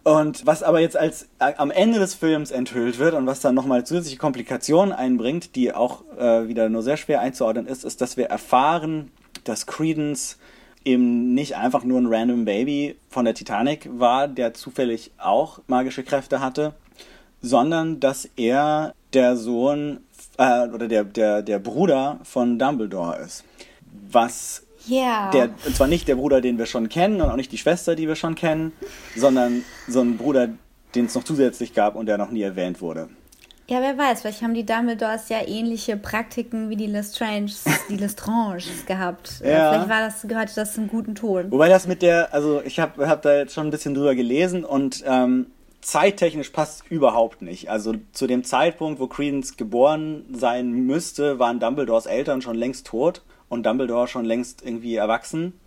Und 0.02 0.44
was 0.44 0.62
aber 0.62 0.80
jetzt 0.80 0.98
als 0.98 1.28
äh, 1.38 1.54
am 1.56 1.70
Ende 1.70 1.98
des 1.98 2.14
Films 2.14 2.50
enthüllt 2.50 2.98
wird 2.98 3.14
und 3.14 3.26
was 3.26 3.40
dann 3.40 3.54
nochmal 3.54 3.86
zusätzliche 3.86 4.18
Komplikationen 4.18 4.92
einbringt, 4.92 5.56
die 5.56 5.72
auch 5.72 6.04
äh, 6.18 6.46
wieder 6.46 6.68
nur 6.68 6.82
sehr 6.82 6.98
schwer 6.98 7.20
einzuordnen 7.20 7.66
ist, 7.66 7.84
ist, 7.84 8.02
dass 8.02 8.18
wir 8.18 8.26
erfahren, 8.26 9.10
dass 9.44 9.66
Credence 9.66 10.38
eben 10.84 11.32
nicht 11.32 11.56
einfach 11.56 11.84
nur 11.84 11.98
ein 11.98 12.06
random 12.06 12.44
Baby 12.44 12.96
von 13.08 13.24
der 13.24 13.34
Titanic 13.34 13.88
war, 13.98 14.28
der 14.28 14.52
zufällig 14.52 15.12
auch 15.16 15.60
magische 15.66 16.02
Kräfte 16.02 16.40
hatte, 16.40 16.74
sondern 17.44 18.00
dass 18.00 18.28
er 18.36 18.94
der 19.12 19.36
Sohn 19.36 19.98
äh, 20.38 20.66
oder 20.68 20.88
der, 20.88 21.04
der, 21.04 21.42
der 21.42 21.58
Bruder 21.58 22.18
von 22.24 22.58
Dumbledore 22.58 23.18
ist. 23.18 23.44
Was 24.10 24.62
Ja. 24.86 25.30
der, 25.30 25.50
und 25.66 25.76
zwar 25.76 25.86
nicht 25.86 26.08
der 26.08 26.16
Bruder, 26.16 26.40
den 26.40 26.56
wir 26.58 26.66
schon 26.66 26.88
kennen 26.88 27.20
und 27.20 27.28
auch 27.28 27.36
nicht 27.36 27.52
die 27.52 27.58
Schwester, 27.58 27.94
die 27.94 28.08
wir 28.08 28.16
schon 28.16 28.34
kennen, 28.34 28.72
sondern 29.14 29.62
so 29.86 30.00
ein 30.00 30.16
Bruder, 30.16 30.48
den 30.94 31.04
es 31.06 31.14
noch 31.14 31.24
zusätzlich 31.24 31.74
gab 31.74 31.96
und 31.96 32.06
der 32.06 32.16
noch 32.18 32.30
nie 32.30 32.42
erwähnt 32.42 32.80
wurde. 32.80 33.08
Ja, 33.66 33.80
wer 33.80 33.96
weiß, 33.96 34.20
vielleicht 34.20 34.42
haben 34.42 34.52
die 34.52 34.66
Dumbledores 34.66 35.30
ja 35.30 35.38
ähnliche 35.46 35.96
Praktiken 35.96 36.68
wie 36.68 36.76
die 36.76 36.86
Lestranges, 36.86 37.64
die 37.88 37.96
Lestranges 37.98 38.84
gehabt. 38.86 39.40
Ja. 39.42 39.70
Vielleicht 39.72 39.88
war 39.88 40.00
das, 40.00 40.22
gehörte 40.22 40.54
das 40.54 40.74
zum 40.74 40.86
guten 40.88 41.14
Ton. 41.14 41.50
Wobei 41.50 41.68
das 41.70 41.86
mit 41.86 42.02
der, 42.02 42.32
also 42.34 42.60
ich 42.62 42.78
habe 42.78 43.08
hab 43.08 43.22
da 43.22 43.34
jetzt 43.36 43.54
schon 43.54 43.66
ein 43.66 43.70
bisschen 43.70 43.94
drüber 43.94 44.14
gelesen 44.14 44.64
und 44.64 45.02
ähm, 45.06 45.46
zeittechnisch 45.84 46.50
passt 46.50 46.84
überhaupt 46.88 47.42
nicht. 47.42 47.70
Also 47.70 47.94
zu 48.12 48.26
dem 48.26 48.42
Zeitpunkt, 48.42 49.00
wo 49.00 49.06
Credence 49.06 49.56
geboren 49.56 50.24
sein 50.32 50.72
müsste, 50.72 51.38
waren 51.38 51.60
Dumbledores 51.60 52.06
Eltern 52.06 52.42
schon 52.42 52.56
längst 52.56 52.86
tot 52.86 53.22
und 53.48 53.66
Dumbledore 53.66 54.08
schon 54.08 54.24
längst 54.24 54.64
irgendwie 54.64 54.96
erwachsen. 54.96 55.60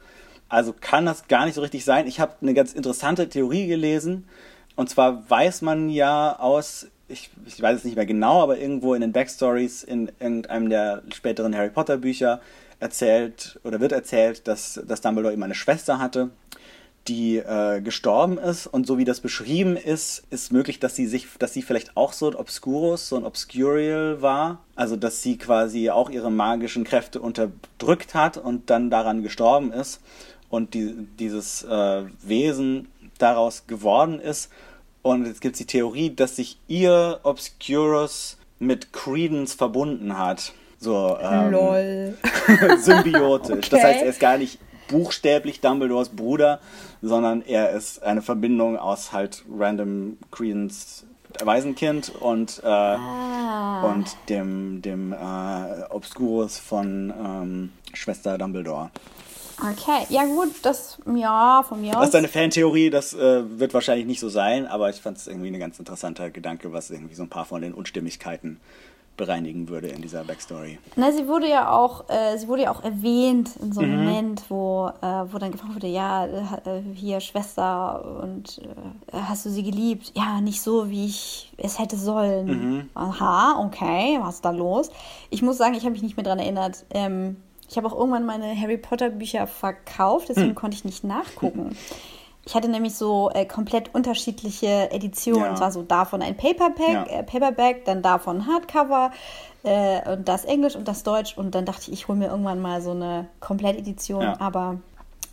Also 0.50 0.74
kann 0.74 1.06
das 1.06 1.28
gar 1.28 1.46
nicht 1.46 1.54
so 1.54 1.62
richtig 1.62 1.86
sein. 1.86 2.08
Ich 2.08 2.20
habe 2.20 2.34
eine 2.42 2.54
ganz 2.54 2.74
interessante 2.74 3.30
Theorie 3.30 3.68
gelesen. 3.68 4.28
Und 4.76 4.90
zwar 4.90 5.30
weiß 5.30 5.62
man 5.62 5.90
ja 5.90 6.38
aus, 6.40 6.88
ich, 7.08 7.30
ich 7.46 7.62
weiß 7.62 7.78
es 7.78 7.84
nicht 7.84 7.96
mehr 7.96 8.06
genau, 8.06 8.42
aber 8.42 8.58
irgendwo 8.58 8.94
in 8.96 9.02
den 9.02 9.12
Backstories 9.12 9.84
in 9.84 10.12
irgendeinem 10.20 10.70
der 10.70 11.04
späteren 11.14 11.56
Harry 11.56 11.70
Potter 11.70 11.98
Bücher 11.98 12.42
erzählt 12.80 13.60
oder 13.64 13.80
wird 13.80 13.92
erzählt, 13.92 14.48
dass, 14.48 14.82
dass 14.88 15.02
Dumbledore 15.02 15.34
eben 15.34 15.44
eine 15.44 15.56
Schwester 15.56 16.00
hatte, 16.00 16.32
die 17.08 17.38
äh, 17.38 17.82
gestorben 17.82 18.38
ist. 18.38 18.68
Und 18.68 18.86
so 18.88 18.98
wie 18.98 19.06
das 19.06 19.20
beschrieben 19.22 19.78
ist, 19.78 20.24
ist 20.30 20.52
möglich, 20.52 20.80
dass 20.80 20.96
sie 20.96 21.08
sich, 21.08 21.28
dass 21.40 21.54
sie 21.54 21.62
vielleicht 21.62 21.96
auch 21.96 22.14
so 22.14 22.28
ein 22.30 22.36
Obscurus, 22.36 23.10
so 23.10 23.16
ein 23.16 23.24
Obscurial 23.26 24.22
war. 24.22 24.60
Also 24.76 24.96
dass 24.96 25.22
sie 25.22 25.38
quasi 25.38 25.90
auch 25.90 26.10
ihre 26.10 26.32
magischen 26.32 26.84
Kräfte 26.84 27.20
unterdrückt 27.22 28.14
hat 28.14 28.38
und 28.38 28.70
dann 28.70 28.90
daran 28.90 29.24
gestorben 29.24 29.72
ist 29.72 30.02
und 30.50 30.74
die, 30.74 30.94
dieses 31.20 31.64
äh, 31.64 32.04
Wesen 32.22 32.90
daraus 33.18 33.68
geworden 33.68 34.20
ist. 34.20 34.50
Und 35.02 35.26
jetzt 35.26 35.42
gibt 35.42 35.56
es 35.56 35.60
die 35.60 35.66
Theorie, 35.68 36.14
dass 36.14 36.36
sich 36.36 36.60
ihr 36.68 37.20
Obscurus 37.24 38.38
mit 38.60 38.92
Credence 38.94 39.54
verbunden 39.54 40.18
hat. 40.18 40.52
So, 40.80 41.18
ähm, 41.22 41.52
Lol. 41.52 42.18
symbiotisch. 42.78 43.70
Das 43.70 43.80
Okay. 43.80 43.88
heißt, 43.88 44.04
er 44.04 44.10
ist 44.10 44.20
gar 44.20 44.38
nicht 44.38 44.60
buchstäblich 44.88 45.62
Dumbledores 45.62 46.10
Bruder, 46.10 46.60
sondern 47.02 47.42
er 47.42 47.72
ist 47.72 48.04
eine 48.04 48.22
Verbindung 48.22 48.78
aus 48.78 49.12
halt 49.12 49.44
random 49.58 50.18
Credence 50.32 51.06
Waisenkind 51.44 52.10
und, 52.20 52.62
äh, 52.64 52.68
Ah. 52.68 53.84
und 53.84 54.16
dem, 54.30 54.82
dem 54.82 55.14
äh, 55.14 55.84
Obscurus 55.90 56.58
von 56.58 57.14
ähm, 57.24 57.72
Schwester 57.94 58.38
Dumbledore. 58.38 58.90
Okay, 59.60 60.06
ja 60.10 60.24
gut, 60.26 60.50
das, 60.62 61.00
ja, 61.16 61.64
von 61.68 61.82
mir 61.82 61.92
Das 61.94 62.10
ist 62.10 62.16
eine 62.16 62.28
Fantheorie, 62.28 62.90
das 62.92 63.14
äh, 63.14 63.60
wird 63.60 63.74
wahrscheinlich 63.74 64.06
nicht 64.06 64.20
so 64.20 64.30
sein, 64.30 64.68
aber 64.68 64.90
ich 64.90 64.98
fand 64.98 65.18
es 65.18 65.28
irgendwie 65.28 65.48
ein 65.52 65.60
ganz 65.60 65.80
interessanter 65.80 66.30
Gedanke, 66.30 66.74
was 66.74 66.92
irgendwie 66.92 67.16
so 67.16 67.24
ein 67.24 67.30
paar 67.30 67.46
von 67.46 67.62
den 67.64 67.74
Unstimmigkeiten 67.74 68.60
bereinigen 69.18 69.68
würde 69.68 69.88
in 69.88 70.02
dieser 70.02 70.24
Backstory. 70.24 70.78
Na, 70.96 71.12
sie 71.12 71.28
wurde 71.28 71.50
ja 71.50 71.72
auch, 71.72 72.06
äh, 72.10 72.38
sie 72.38 72.48
wurde 72.48 72.64
ja 72.64 72.72
auch 72.72 72.84
erwähnt 72.84 73.50
in 73.62 73.74
so 73.74 73.82
einem 73.82 73.92
Mhm. 73.92 74.06
Moment, 74.06 74.44
wo, 74.50 74.88
äh, 75.02 75.06
wo 75.32 75.38
dann 75.40 75.52
gefragt 75.52 75.76
wurde, 75.76 75.88
ja, 75.88 76.26
äh, 76.26 76.82
hier 76.94 77.20
Schwester 77.20 78.22
und 78.24 78.60
äh, 79.12 79.18
hast 79.18 79.46
du 79.46 79.50
sie 79.50 79.64
geliebt? 79.64 80.12
Ja, 80.16 80.40
nicht 80.40 80.62
so, 80.62 80.90
wie 80.90 81.06
ich 81.08 81.52
es 81.58 81.80
hätte 81.80 81.98
sollen. 81.98 82.46
Mhm. 82.48 82.90
Aha, 82.94 83.60
okay, 83.66 84.20
was 84.22 84.36
ist 84.36 84.46
da 84.46 84.52
los? 84.52 84.90
Ich 85.30 85.42
muss 85.42 85.58
sagen, 85.58 85.74
ich 85.74 85.82
habe 85.82 85.92
mich 85.92 86.04
nicht 86.04 86.16
mehr 86.16 86.24
dran 86.24 86.40
erinnert. 86.40 86.86
Ähm, 86.92 87.38
ich 87.70 87.76
habe 87.78 87.88
auch 87.88 87.98
irgendwann 87.98 88.26
meine 88.26 88.56
Harry 88.58 88.78
Potter 88.78 89.10
Bücher 89.10 89.46
verkauft, 89.46 90.30
deswegen 90.30 90.56
konnte 90.56 90.78
ich 90.78 90.86
nicht 90.86 91.04
nachgucken. 91.04 91.76
Ich 92.48 92.56
hatte 92.56 92.70
nämlich 92.70 92.96
so 92.96 93.30
äh, 93.34 93.46
komplett 93.46 93.94
unterschiedliche 93.94 94.90
Editionen. 94.90 95.42
Ja. 95.44 95.54
Es 95.54 95.60
war 95.60 95.72
so 95.72 95.84
davon 95.84 96.22
ein 96.22 96.38
Paperback, 96.38 96.88
Ja. 96.94 97.04
äh, 97.04 97.22
Paperback, 97.24 97.84
dann 97.84 98.02
davon 98.02 98.48
Hardcover 98.48 99.12
äh, 99.64 100.14
und 100.14 100.30
das 100.30 100.46
Englisch 100.46 100.78
und 100.78 100.88
das 100.88 101.04
Deutsch. 101.04 101.38
Und 101.38 101.56
dann 101.56 101.66
dachte 101.66 101.82
ich, 101.82 101.92
ich 101.92 102.08
hole 102.08 102.18
mir 102.18 102.28
irgendwann 102.28 102.62
mal 102.62 102.82
so 102.82 102.92
eine 102.92 103.28
Komplettedition. 103.42 104.22
Ja. 104.22 104.40
Aber 104.40 104.78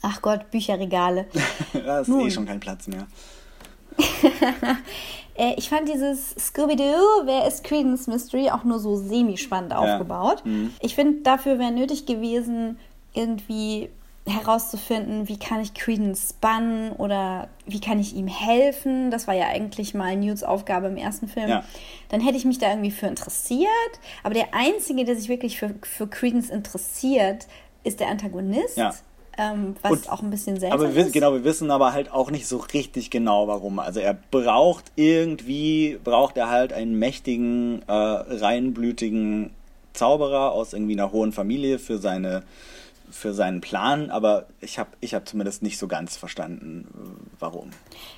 ach 0.03 0.21
Gott, 0.23 0.51
Bücherregale. 0.51 1.27
da 1.73 2.01
ist 2.01 2.09
Nun. 2.09 2.27
eh 2.27 2.31
schon 2.33 2.47
kein 2.47 2.59
Platz 2.59 2.89
mehr. 2.89 3.07
äh, 5.37 5.55
ich 5.57 5.69
fand 5.69 5.89
dieses 5.89 6.31
Scooby-Doo, 6.31 7.27
wer 7.27 7.47
ist 7.47 7.63
Credence 7.63 8.09
Mystery, 8.09 8.51
auch 8.51 8.65
nur 8.65 8.81
so 8.81 8.97
semi-spannend 8.97 9.73
aufgebaut. 9.73 10.43
Ich 10.81 10.97
finde, 10.97 11.23
dafür 11.23 11.61
wäre 11.61 11.71
nötig 11.71 12.07
gewesen, 12.07 12.77
irgendwie 13.13 13.91
herauszufinden, 14.27 15.29
wie 15.29 15.39
kann 15.39 15.61
ich 15.61 15.75
Credence 15.75 16.33
bannen 16.41 16.93
oder 16.93 17.49
wie 17.67 17.81
kann 17.81 17.99
ich 17.99 18.15
ihm 18.15 18.27
helfen. 18.27 19.11
Das 19.11 19.27
war 19.27 19.35
ja 19.35 19.49
eigentlich 19.49 19.93
mal 19.95 20.17
Newts 20.17 20.43
Aufgabe 20.43 20.87
im 20.87 20.97
ersten 20.97 21.29
Film. 21.29 21.49
Ja. 21.49 21.65
Dann 22.09 22.21
hätte 22.21 22.37
ich 22.37 22.45
mich 22.45 22.59
da 22.59 22.71
irgendwie 22.71 22.91
für 22.91 23.07
interessiert. 23.07 23.69
Aber 24.23 24.33
der 24.35 24.55
Einzige, 24.55 25.05
der 25.05 25.17
sich 25.17 25.29
wirklich 25.29 25.59
für, 25.59 25.75
für 25.83 26.07
Credence 26.07 26.49
interessiert, 26.51 27.47
ist 27.83 28.01
der 28.01 28.09
Antagonist. 28.09 28.79
Ja. 28.79 28.95
Ähm, 29.37 29.75
was 29.83 29.93
Und- 29.93 30.11
auch 30.13 30.23
ein 30.23 30.31
bisschen 30.31 30.59
seltsam 30.61 30.81
Aber 30.81 30.95
wir, 30.95 31.07
ist. 31.07 31.13
genau, 31.13 31.33
wir 31.33 31.45
wissen 31.45 31.71
aber 31.71 31.93
halt 31.93 32.11
auch 32.13 32.31
nicht 32.31 32.47
so 32.47 32.59
richtig 32.59 33.11
genau, 33.11 33.49
warum. 33.49 33.79
Also 33.81 34.01
er 34.01 34.15
braucht 34.31 34.85
irgendwie, 34.97 35.99
braucht 36.03 36.37
er 36.37 36.49
halt 36.51 36.73
einen 36.73 36.99
mächtigen, 36.99 37.83
äh, 37.89 37.93
reinblütigen 37.93 39.51
Zauberer 39.93 40.53
aus 40.53 40.73
irgendwie 40.73 40.95
einer 40.95 41.13
hohen 41.13 41.33
Familie 41.33 41.79
für 41.79 41.99
seine 41.99 42.43
für 43.15 43.33
seinen 43.33 43.61
Plan, 43.61 44.11
aber 44.11 44.47
ich 44.61 44.79
habe 44.79 44.91
ich 45.01 45.15
hab 45.15 45.29
zumindest 45.29 45.63
nicht 45.63 45.79
so 45.79 45.87
ganz 45.87 46.17
verstanden, 46.17 47.29
warum. 47.39 47.71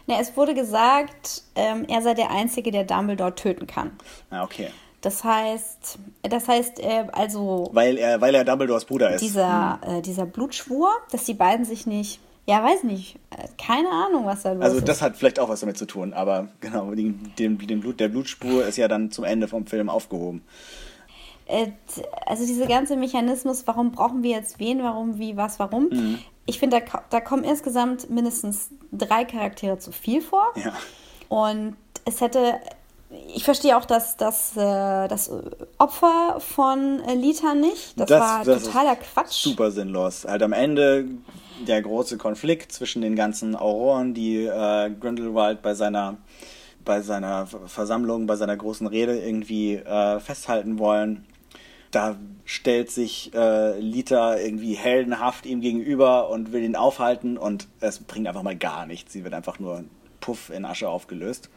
Na, 0.06 0.18
es 0.20 0.36
wurde 0.36 0.54
gesagt, 0.54 1.42
ähm, 1.54 1.84
er 1.88 2.00
sei 2.00 2.14
der 2.14 2.30
Einzige, 2.30 2.70
der 2.70 2.84
Dumbledore 2.84 3.34
töten 3.34 3.66
kann. 3.66 3.92
Ah, 4.30 4.42
okay. 4.42 4.68
Das 5.02 5.22
heißt, 5.22 5.98
das 6.22 6.48
heißt, 6.48 6.80
äh, 6.80 7.04
also 7.12 7.68
Weil 7.72 7.98
er, 7.98 8.20
weil 8.22 8.34
er 8.34 8.44
Dumbledores 8.44 8.86
Bruder 8.86 9.10
ist. 9.10 9.20
dieser, 9.20 9.78
äh, 9.86 10.00
dieser 10.02 10.24
Blutschwur, 10.24 10.90
dass 11.12 11.24
die 11.24 11.34
beiden 11.34 11.66
sich 11.66 11.86
nicht, 11.86 12.18
ja, 12.46 12.64
weiß 12.64 12.82
nicht, 12.84 13.16
äh, 13.30 13.48
keine 13.62 13.90
Ahnung, 13.90 14.24
was 14.24 14.42
da 14.42 14.52
los 14.52 14.64
also 14.64 14.78
ist. 14.78 14.88
das 14.88 15.02
hat 15.02 15.16
vielleicht 15.16 15.38
auch 15.38 15.50
was 15.50 15.60
damit 15.60 15.76
zu 15.76 15.84
tun, 15.84 16.14
aber 16.14 16.48
genau, 16.60 16.90
den, 16.94 17.32
den 17.36 17.58
Blut, 17.80 18.00
der 18.00 18.08
Blutspur 18.08 18.64
ist 18.64 18.78
ja 18.78 18.88
dann 18.88 19.10
zum 19.10 19.24
Ende 19.24 19.46
vom 19.46 19.66
Film 19.66 19.90
aufgehoben. 19.90 20.42
Also 22.26 22.46
dieser 22.46 22.66
ganze 22.66 22.96
Mechanismus, 22.96 23.66
warum 23.66 23.92
brauchen 23.92 24.22
wir 24.22 24.30
jetzt 24.30 24.58
wen, 24.58 24.82
warum, 24.82 25.18
wie, 25.18 25.36
was, 25.36 25.58
warum? 25.58 25.88
Mhm. 25.90 26.18
Ich 26.44 26.58
finde, 26.58 26.80
da, 26.80 27.02
da 27.10 27.20
kommen 27.20 27.44
insgesamt 27.44 28.08
mindestens 28.10 28.70
drei 28.92 29.24
Charaktere 29.24 29.78
zu 29.78 29.92
viel 29.92 30.20
vor. 30.20 30.46
Ja. 30.56 30.72
Und 31.28 31.76
es 32.04 32.20
hätte 32.20 32.60
ich 33.34 33.44
verstehe 33.44 33.76
auch 33.76 33.84
das, 33.84 34.16
das, 34.16 34.56
äh, 34.56 35.06
das 35.08 35.30
Opfer 35.78 36.38
von 36.40 37.00
Lita 37.14 37.54
nicht. 37.54 37.98
Das, 37.98 38.08
Das- 38.08 38.20
war 38.20 38.44
das 38.44 38.64
totaler 38.64 38.96
Quatsch. 38.96 39.32
Super 39.32 39.70
sinnlos. 39.70 40.24
Halt 40.24 40.42
am 40.42 40.52
Ende 40.52 41.06
der 41.66 41.82
große 41.82 42.18
Konflikt 42.18 42.72
zwischen 42.72 43.02
den 43.02 43.14
ganzen 43.16 43.54
Auroren, 43.56 44.12
die 44.12 44.44
äh, 44.44 44.90
Grindelwald 45.00 45.62
bei 45.62 45.74
seiner 45.74 46.16
bei 46.84 47.00
seiner 47.00 47.46
Versammlung, 47.46 48.28
bei 48.28 48.36
seiner 48.36 48.56
großen 48.56 48.86
Rede 48.86 49.18
irgendwie 49.18 49.74
äh, 49.74 50.20
festhalten 50.20 50.78
wollen. 50.78 51.24
Da 51.96 52.14
stellt 52.44 52.90
sich 52.90 53.32
äh, 53.32 53.80
Lita 53.80 54.36
irgendwie 54.36 54.74
heldenhaft 54.74 55.46
ihm 55.46 55.62
gegenüber 55.62 56.28
und 56.28 56.52
will 56.52 56.62
ihn 56.62 56.76
aufhalten 56.76 57.38
und 57.38 57.68
es 57.80 58.00
bringt 58.00 58.28
einfach 58.28 58.42
mal 58.42 58.54
gar 58.54 58.84
nichts. 58.84 59.14
Sie 59.14 59.24
wird 59.24 59.32
einfach 59.32 59.58
nur 59.58 59.82
puff 60.20 60.50
in 60.50 60.66
Asche 60.66 60.90
aufgelöst. 60.90 61.48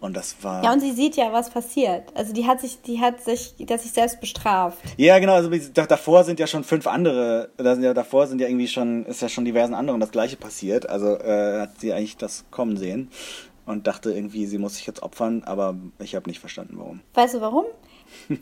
Und 0.00 0.16
das 0.16 0.42
war. 0.42 0.64
Ja, 0.64 0.72
und 0.72 0.80
sie 0.80 0.90
sieht 0.90 1.14
ja, 1.14 1.32
was 1.32 1.50
passiert. 1.50 2.02
Also 2.16 2.32
die 2.32 2.48
hat 2.48 2.60
sich, 2.60 2.82
die 2.82 3.00
hat 3.00 3.22
sich, 3.22 3.54
hat 3.70 3.80
sich 3.80 3.92
selbst 3.92 4.20
bestraft. 4.20 4.78
Ja, 4.96 5.20
genau, 5.20 5.34
also 5.34 5.48
davor 5.72 6.24
sind 6.24 6.40
ja 6.40 6.48
schon 6.48 6.64
fünf 6.64 6.88
andere, 6.88 7.50
da 7.56 7.74
sind 7.74 7.84
ja 7.84 7.94
davor 7.94 8.26
sind 8.26 8.40
ja 8.40 8.48
irgendwie 8.48 8.66
schon, 8.66 9.06
ist 9.06 9.22
ja 9.22 9.28
schon 9.28 9.44
diversen 9.44 9.74
anderen 9.74 10.00
das 10.00 10.10
gleiche 10.10 10.36
passiert. 10.36 10.88
Also 10.88 11.16
äh, 11.16 11.60
hat 11.60 11.78
sie 11.78 11.92
eigentlich 11.92 12.16
das 12.16 12.44
kommen 12.50 12.76
sehen 12.76 13.08
und 13.66 13.86
dachte 13.86 14.10
irgendwie, 14.10 14.46
sie 14.46 14.58
muss 14.58 14.74
sich 14.74 14.86
jetzt 14.88 15.04
opfern, 15.04 15.44
aber 15.44 15.76
ich 16.00 16.16
habe 16.16 16.28
nicht 16.28 16.40
verstanden, 16.40 16.74
warum. 16.78 17.02
Weißt 17.14 17.34
du 17.34 17.40
warum? 17.40 17.66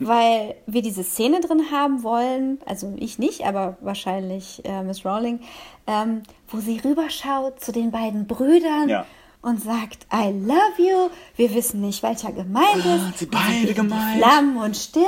Weil 0.01 0.55
wir 0.67 0.83
diese 0.83 1.03
Szene 1.03 1.41
drin 1.41 1.71
haben 1.73 2.03
wollen, 2.03 2.59
also 2.67 2.93
ich 2.97 3.19
nicht, 3.19 3.47
aber 3.47 3.77
wahrscheinlich 3.81 4.63
äh, 4.65 4.83
Miss 4.83 5.05
Rowling, 5.05 5.41
ähm, 5.87 6.23
wo 6.49 6.59
sie 6.61 6.81
rüberschaut 6.85 7.61
zu 7.61 7.73
den 7.73 7.91
beiden 7.91 8.27
Brüdern 8.27 8.89
Ja. 8.89 9.07
und 9.41 9.63
sagt, 9.63 10.07
I 10.13 10.31
love 10.31 10.77
you. 10.79 11.09
Wir 11.37 11.55
wissen 11.55 11.81
nicht, 11.81 12.03
welcher 12.03 12.33
gemeint 12.33 12.85
Ah, 12.85 12.97
ist. 13.11 13.19
sie 13.21 13.27
beide 13.27 13.73
gemeint. 13.73 14.19
Flammen 14.23 14.57
und 14.59 14.77
stirbt. 14.77 15.07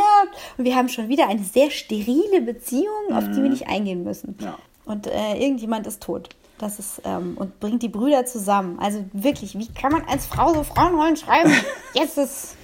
Und 0.56 0.64
wir 0.64 0.76
haben 0.76 0.88
schon 0.88 1.08
wieder 1.08 1.28
eine 1.28 1.44
sehr 1.44 1.70
sterile 1.70 2.40
Beziehung, 2.40 3.12
auf 3.12 3.24
die 3.24 3.42
wir 3.42 3.50
nicht 3.50 3.68
eingehen 3.68 4.02
müssen. 4.02 4.36
Mhm. 4.38 4.44
Ja. 4.46 4.58
Und 4.86 5.06
äh, 5.06 5.34
irgendjemand 5.36 5.86
ist 5.86 6.02
tot. 6.02 6.30
Das 6.58 6.78
ist, 6.78 7.00
ähm, 7.04 7.36
und 7.38 7.58
bringt 7.60 7.82
die 7.82 7.88
Brüder 7.88 8.26
zusammen. 8.26 8.78
Also 8.80 9.04
wirklich, 9.12 9.58
wie 9.58 9.66
kann 9.68 9.92
man 9.92 10.02
als 10.06 10.26
Frau 10.26 10.52
so 10.54 10.62
Frauenrollen 10.62 11.16
schreiben? 11.16 11.52
Jetzt 11.94 12.18
ist 12.18 12.56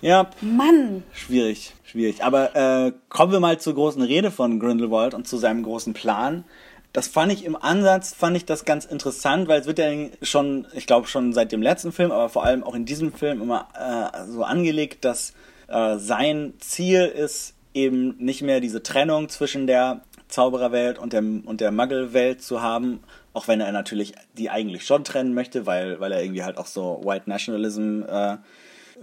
Ja, 0.00 0.30
Mann. 0.40 1.02
schwierig, 1.12 1.74
schwierig. 1.84 2.24
Aber 2.24 2.56
äh, 2.56 2.92
kommen 3.08 3.32
wir 3.32 3.40
mal 3.40 3.60
zur 3.60 3.74
großen 3.74 4.02
Rede 4.02 4.30
von 4.30 4.58
Grindelwald 4.58 5.14
und 5.14 5.28
zu 5.28 5.36
seinem 5.36 5.62
großen 5.62 5.92
Plan. 5.92 6.44
Das 6.92 7.06
fand 7.06 7.32
ich 7.32 7.44
im 7.44 7.54
Ansatz, 7.54 8.14
fand 8.14 8.36
ich 8.36 8.44
das 8.44 8.64
ganz 8.64 8.84
interessant, 8.84 9.46
weil 9.46 9.60
es 9.60 9.66
wird 9.66 9.78
ja 9.78 9.90
schon, 10.22 10.66
ich 10.74 10.86
glaube 10.86 11.06
schon 11.06 11.32
seit 11.32 11.52
dem 11.52 11.62
letzten 11.62 11.92
Film, 11.92 12.10
aber 12.10 12.28
vor 12.28 12.44
allem 12.44 12.64
auch 12.64 12.74
in 12.74 12.84
diesem 12.84 13.12
Film 13.12 13.42
immer 13.42 13.68
äh, 13.78 14.26
so 14.26 14.42
angelegt, 14.42 15.04
dass 15.04 15.34
äh, 15.68 15.98
sein 15.98 16.54
Ziel 16.58 17.04
ist, 17.04 17.54
eben 17.74 18.16
nicht 18.18 18.42
mehr 18.42 18.60
diese 18.60 18.82
Trennung 18.82 19.28
zwischen 19.28 19.68
der 19.68 20.00
Zaubererwelt 20.26 20.98
und 20.98 21.12
der, 21.12 21.22
und 21.22 21.60
der 21.60 21.70
Muggelwelt 21.70 22.42
zu 22.42 22.62
haben, 22.62 23.00
auch 23.32 23.46
wenn 23.46 23.60
er 23.60 23.70
natürlich 23.70 24.14
die 24.36 24.50
eigentlich 24.50 24.84
schon 24.84 25.04
trennen 25.04 25.34
möchte, 25.34 25.66
weil, 25.66 26.00
weil 26.00 26.10
er 26.10 26.22
irgendwie 26.22 26.42
halt 26.42 26.58
auch 26.58 26.66
so 26.66 27.00
White 27.04 27.28
Nationalism 27.28 28.02
äh, 28.02 28.38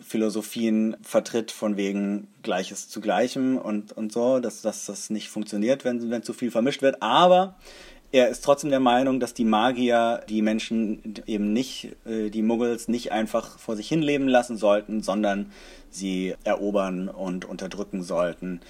Philosophien 0.01 0.97
vertritt, 1.01 1.51
von 1.51 1.77
wegen 1.77 2.27
Gleiches 2.43 2.89
zu 2.89 3.01
Gleichem 3.01 3.57
und, 3.57 3.91
und 3.91 4.11
so, 4.11 4.39
dass, 4.39 4.61
dass 4.61 4.85
das 4.85 5.09
nicht 5.09 5.29
funktioniert, 5.29 5.85
wenn, 5.85 6.09
wenn 6.09 6.23
zu 6.23 6.33
viel 6.33 6.51
vermischt 6.51 6.81
wird. 6.81 7.01
Aber 7.01 7.55
er 8.11 8.29
ist 8.29 8.43
trotzdem 8.43 8.69
der 8.69 8.79
Meinung, 8.79 9.19
dass 9.19 9.33
die 9.33 9.45
Magier 9.45 10.21
die 10.29 10.41
Menschen 10.41 11.15
eben 11.25 11.51
nicht, 11.51 11.95
äh, 12.05 12.29
die 12.29 12.41
Muggels 12.41 12.87
nicht 12.87 13.11
einfach 13.11 13.59
vor 13.59 13.75
sich 13.75 13.87
hin 13.87 14.01
leben 14.01 14.27
lassen 14.27 14.57
sollten, 14.57 15.01
sondern 15.01 15.51
sie 15.89 16.35
erobern 16.43 17.09
und 17.09 17.45
unterdrücken 17.45 18.03
sollten. 18.03 18.61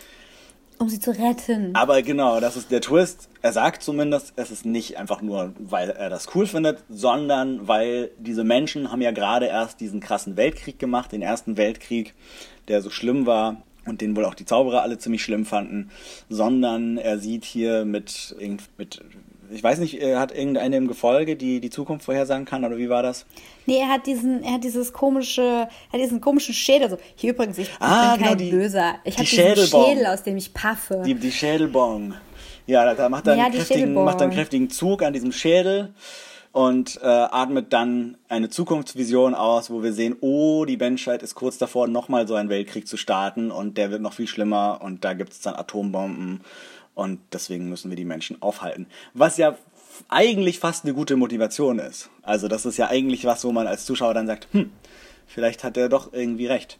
Um 0.79 0.89
sie 0.89 0.99
zu 0.99 1.11
retten. 1.11 1.75
Aber 1.75 2.01
genau, 2.03 2.39
das 2.39 2.55
ist 2.55 2.71
der 2.71 2.81
Twist. 2.81 3.29
Er 3.41 3.51
sagt 3.51 3.81
zumindest, 3.81 4.33
es 4.35 4.51
ist 4.51 4.65
nicht 4.65 4.97
einfach 4.97 5.21
nur, 5.21 5.53
weil 5.57 5.89
er 5.89 6.09
das 6.09 6.35
cool 6.35 6.45
findet, 6.45 6.83
sondern 6.87 7.67
weil 7.67 8.11
diese 8.19 8.43
Menschen 8.43 8.91
haben 8.91 9.01
ja 9.01 9.11
gerade 9.11 9.47
erst 9.47 9.79
diesen 9.79 9.99
krassen 9.99 10.37
Weltkrieg 10.37 10.77
gemacht, 10.77 11.11
den 11.11 11.23
ersten 11.23 11.57
Weltkrieg, 11.57 12.13
der 12.67 12.81
so 12.81 12.91
schlimm 12.91 13.25
war 13.25 13.63
und 13.87 14.01
den 14.01 14.15
wohl 14.15 14.25
auch 14.25 14.35
die 14.35 14.45
Zauberer 14.45 14.83
alle 14.83 14.97
ziemlich 14.97 15.23
schlimm 15.23 15.45
fanden, 15.45 15.89
sondern 16.29 16.97
er 16.97 17.17
sieht 17.17 17.45
hier 17.45 17.85
mit, 17.85 18.35
mit 18.77 19.01
ich 19.51 19.63
weiß 19.63 19.79
nicht, 19.79 20.01
er 20.01 20.19
hat 20.19 20.31
irgendeine 20.35 20.77
im 20.77 20.87
Gefolge, 20.87 21.35
die 21.35 21.59
die 21.59 21.69
Zukunft 21.69 22.05
vorhersagen 22.05 22.45
kann, 22.45 22.63
oder 22.65 22.77
wie 22.77 22.89
war 22.89 23.03
das? 23.03 23.25
Nee, 23.65 23.79
er 23.79 23.89
hat 23.89 24.05
diesen, 24.07 24.43
er 24.43 24.53
hat 24.53 24.63
dieses 24.63 24.93
komische, 24.93 25.67
hat 25.91 25.99
diesen 25.99 26.21
komischen 26.21 26.53
Schädel. 26.53 26.89
So, 26.89 26.97
hier 27.15 27.31
übrigens, 27.33 27.57
ich 27.57 27.69
Ah, 27.79 28.11
bin 28.15 28.19
genau, 28.19 28.29
kein 28.29 28.37
die- 28.39 28.51
Böser. 28.51 28.95
Ich 29.03 29.15
die 29.15 29.21
habe 29.21 29.55
diesen. 29.55 29.67
Schädel, 29.67 30.05
aus 30.07 30.23
dem 30.23 30.37
ich 30.37 30.53
paffe. 30.53 31.01
Die, 31.05 31.13
die 31.15 31.31
Schädelbong. 31.31 32.13
Ja, 32.65 32.93
da- 32.93 33.09
macht 33.09 33.27
er, 33.27 33.35
Ja, 33.35 33.45
einen 33.45 33.53
kräftigen, 33.55 33.93
macht 33.93 34.21
einen 34.21 34.31
kräftigen 34.33 34.69
Zug 34.69 35.01
an 35.03 35.13
diesem 35.13 35.31
Schädel 35.31 35.93
und 36.51 36.99
äh, 37.03 37.05
atmet 37.05 37.71
dann 37.71 38.17
eine 38.29 38.49
Zukunftsvision 38.49 39.35
aus, 39.35 39.69
wo 39.69 39.83
wir 39.83 39.93
sehen, 39.93 40.15
oh, 40.21 40.65
die 40.65 40.75
Menschheit 40.77 41.21
ist 41.21 41.35
kurz 41.35 41.57
davor, 41.57 41.87
nochmal 41.87 42.27
so 42.27 42.35
einen 42.35 42.49
Weltkrieg 42.49 42.87
zu 42.87 42.97
starten 42.97 43.51
und 43.51 43.77
der 43.77 43.91
wird 43.91 44.01
noch 44.01 44.13
viel 44.13 44.27
schlimmer 44.27 44.79
und 44.83 45.05
da 45.05 45.13
gibt 45.13 45.33
es 45.33 45.41
dann 45.41 45.53
Atombomben 45.55 46.41
und 46.97 47.19
deswegen 47.31 47.69
müssen 47.69 47.91
wir 47.91 47.95
die 47.95 48.05
Menschen 48.05 48.41
aufhalten. 48.41 48.87
Was 49.13 49.37
ja 49.37 49.55
eigentlich 50.09 50.59
fast 50.59 50.83
eine 50.83 50.95
gute 50.95 51.15
Motivation 51.15 51.77
ist. 51.77 52.09
Also 52.23 52.47
das 52.47 52.65
ist 52.65 52.77
ja 52.77 52.87
eigentlich 52.87 53.23
was, 53.25 53.45
wo 53.45 53.51
man 53.51 53.67
als 53.67 53.85
Zuschauer 53.85 54.15
dann 54.15 54.25
sagt, 54.25 54.47
hm, 54.51 54.71
vielleicht 55.27 55.63
hat 55.63 55.77
er 55.77 55.89
doch 55.89 56.11
irgendwie 56.11 56.47
recht. 56.47 56.79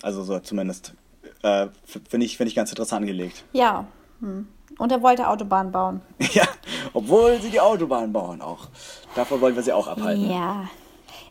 Also 0.00 0.22
so 0.22 0.38
zumindest 0.38 0.94
äh, 1.42 1.68
finde 1.84 2.24
ich, 2.24 2.38
finde 2.38 2.48
ich 2.48 2.54
ganz 2.54 2.70
interessant 2.70 3.02
angelegt. 3.02 3.44
Ja. 3.52 3.86
Hm. 4.20 4.48
Und 4.78 4.92
er 4.92 5.02
wollte 5.02 5.28
Autobahn 5.28 5.70
bauen. 5.70 6.00
Ja, 6.32 6.46
obwohl 6.94 7.40
sie 7.40 7.50
die 7.50 7.60
Autobahn 7.60 8.12
bauen 8.12 8.40
auch. 8.40 8.68
Davon 9.14 9.40
wollen 9.40 9.54
wir 9.54 9.62
sie 9.62 9.72
auch 9.72 9.86
abhalten. 9.86 10.30
Ja. 10.30 10.68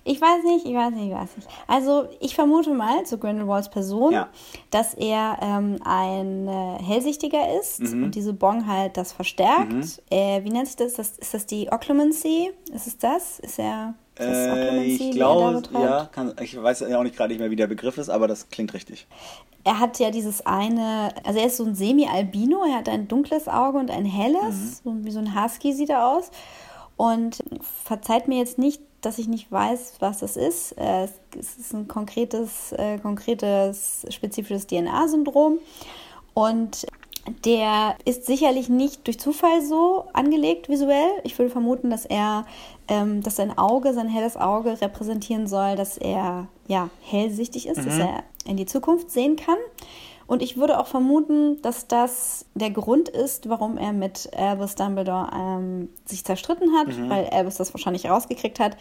Ich 0.08 0.22
weiß 0.22 0.44
nicht, 0.46 0.66
ich 0.66 0.74
weiß 0.74 0.92
nicht, 0.94 1.08
ich 1.10 1.14
weiß 1.14 1.36
nicht. 1.38 1.48
Also 1.68 2.08
ich 2.20 2.34
vermute 2.36 2.74
mal 2.74 3.04
zu 3.06 3.18
Grindelwalds 3.18 3.70
Person, 3.70 4.14
Ja. 4.14 4.30
dass 4.72 4.94
er 4.94 5.38
ähm, 5.42 5.78
ein 5.84 6.48
äh, 6.48 6.78
Hellsichtiger 6.84 7.60
ist 7.60 7.82
Mhm. 7.82 8.06
und 8.06 8.16
diese 8.16 8.34
Bong 8.34 8.68
halt 8.68 8.98
das 8.98 9.12
verstärkt. 9.12 10.02
Äh, 10.10 10.44
wie 10.44 10.50
nennt 10.50 10.68
sich 10.68 10.78
das? 10.78 10.94
das? 10.94 11.18
Ist 11.18 11.34
das 11.34 11.46
die 11.46 11.72
Occlumency? 11.72 12.52
Ist 12.74 12.88
es 12.88 12.98
das? 12.98 13.40
Ist 13.40 13.60
er 13.60 13.94
ist 14.16 14.26
das 14.26 14.36
Äh, 14.48 14.52
Occlumency, 14.52 15.04
ich 15.10 15.12
glaube, 15.12 15.62
ja, 15.74 16.10
kann, 16.12 16.34
ich 16.42 16.62
weiß 16.62 16.80
ja 16.90 16.98
auch 16.98 17.04
nicht 17.04 17.16
gerade 17.16 17.34
nicht 17.34 17.40
mehr, 17.40 17.52
wie 17.52 17.56
der 17.56 17.68
Begriff 17.68 17.98
ist, 17.98 18.10
aber 18.10 18.28
das 18.28 18.50
klingt 18.50 18.74
richtig. 18.74 19.06
Er 19.64 19.80
hat 19.80 20.00
ja 20.00 20.10
dieses 20.12 20.46
eine, 20.46 21.10
also 21.26 21.40
er 21.40 21.48
ist 21.48 21.58
so 21.58 21.66
ein 21.66 21.76
Semi-Albino, 21.76 22.64
er 22.72 22.78
hat 22.78 22.88
ein 22.90 23.08
dunkles 23.10 23.48
Auge 23.50 23.78
und 23.78 23.92
ein 23.92 24.06
helles, 24.06 24.82
so 24.84 24.96
wie 25.04 25.12
so 25.12 25.20
ein 25.20 25.36
Husky 25.36 25.74
sieht 25.74 25.90
er 25.90 26.08
aus. 26.08 26.32
Und 26.96 27.44
verzeiht 27.84 28.28
mir 28.28 28.38
jetzt 28.40 28.58
nicht, 28.58 28.82
dass 29.08 29.20
ich 29.20 29.30
nicht 29.30 29.50
weiß, 29.50 29.96
was 30.00 30.20
das 30.20 30.36
ist. 30.36 30.74
Äh, 30.74 31.08
Es 31.40 31.58
ist 31.58 31.74
ein 31.74 31.88
konkretes, 31.88 32.74
äh, 32.74 32.98
konkretes, 33.00 34.06
spezifisches 34.10 34.68
DNA-Syndrom. 34.68 35.60
Und 36.34 36.86
der 37.46 37.96
ist 38.06 38.26
sicherlich 38.26 38.70
nicht 38.70 39.08
durch 39.08 39.20
Zufall 39.20 39.62
so 39.66 40.06
angelegt 40.14 40.68
visuell. 40.70 41.10
Ich 41.24 41.38
würde 41.40 41.52
vermuten, 41.52 41.90
dass 41.90 42.06
er, 42.06 42.46
ähm, 42.88 43.22
dass 43.24 43.38
sein 43.38 43.58
Auge, 43.58 43.94
sein 43.94 44.10
helles 44.10 44.36
Auge 44.36 44.80
repräsentieren 44.82 45.48
soll, 45.48 45.76
dass 45.76 45.98
er 45.98 46.48
ja 46.68 46.90
hellsichtig 47.02 47.68
ist, 47.68 47.86
dass 47.86 47.98
er 47.98 48.24
in 48.46 48.58
die 48.58 48.66
Zukunft 48.66 49.10
sehen 49.10 49.36
kann. 49.38 49.58
Und 50.28 50.42
ich 50.42 50.58
würde 50.58 50.78
auch 50.78 50.88
vermuten, 50.88 51.62
dass 51.62 51.88
das 51.88 52.46
der 52.54 52.70
Grund 52.70 53.08
ist, 53.08 53.48
warum 53.48 53.78
er 53.78 53.94
mit 53.94 54.30
Albus 54.36 54.76
Dumbledore 54.76 55.30
ähm, 55.34 55.90
sich 56.06 56.26
zerstritten 56.26 56.76
hat, 56.76 56.88
weil 57.10 57.28
Albus 57.28 57.56
das 57.56 57.74
wahrscheinlich 57.74 58.10
rausgekriegt 58.10 58.60
hat. 58.60 58.76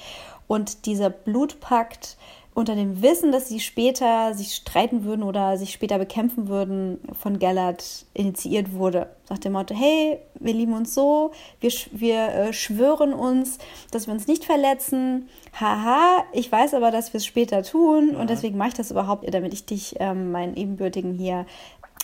Und 0.48 0.86
dieser 0.86 1.08
Blutpakt 1.08 2.16
unter 2.56 2.74
dem 2.74 3.02
Wissen, 3.02 3.32
dass 3.32 3.48
sie 3.48 3.60
später 3.60 4.32
sich 4.32 4.54
streiten 4.54 5.04
würden 5.04 5.22
oder 5.22 5.58
sich 5.58 5.72
später 5.72 5.98
bekämpfen 5.98 6.48
würden, 6.48 6.98
von 7.12 7.38
Gellert 7.38 8.06
initiiert 8.14 8.72
wurde. 8.72 9.10
Nach 9.28 9.36
dem 9.36 9.52
Motto, 9.52 9.74
hey, 9.74 10.18
wir 10.40 10.54
lieben 10.54 10.72
uns 10.72 10.94
so, 10.94 11.32
wir, 11.60 11.70
wir 11.92 12.28
äh, 12.28 12.52
schwören 12.54 13.12
uns, 13.12 13.58
dass 13.90 14.06
wir 14.06 14.14
uns 14.14 14.26
nicht 14.26 14.46
verletzen. 14.46 15.28
Haha, 15.60 16.24
ich 16.32 16.50
weiß 16.50 16.72
aber, 16.72 16.90
dass 16.90 17.12
wir 17.12 17.18
es 17.18 17.26
später 17.26 17.62
tun 17.62 18.16
und 18.16 18.30
deswegen 18.30 18.56
mache 18.56 18.68
ich 18.68 18.74
das 18.74 18.90
überhaupt, 18.90 19.32
damit 19.34 19.52
ich 19.52 19.66
dich, 19.66 19.96
ähm, 19.98 20.32
meinen 20.32 20.56
Ebenbürtigen 20.56 21.12
hier, 21.12 21.44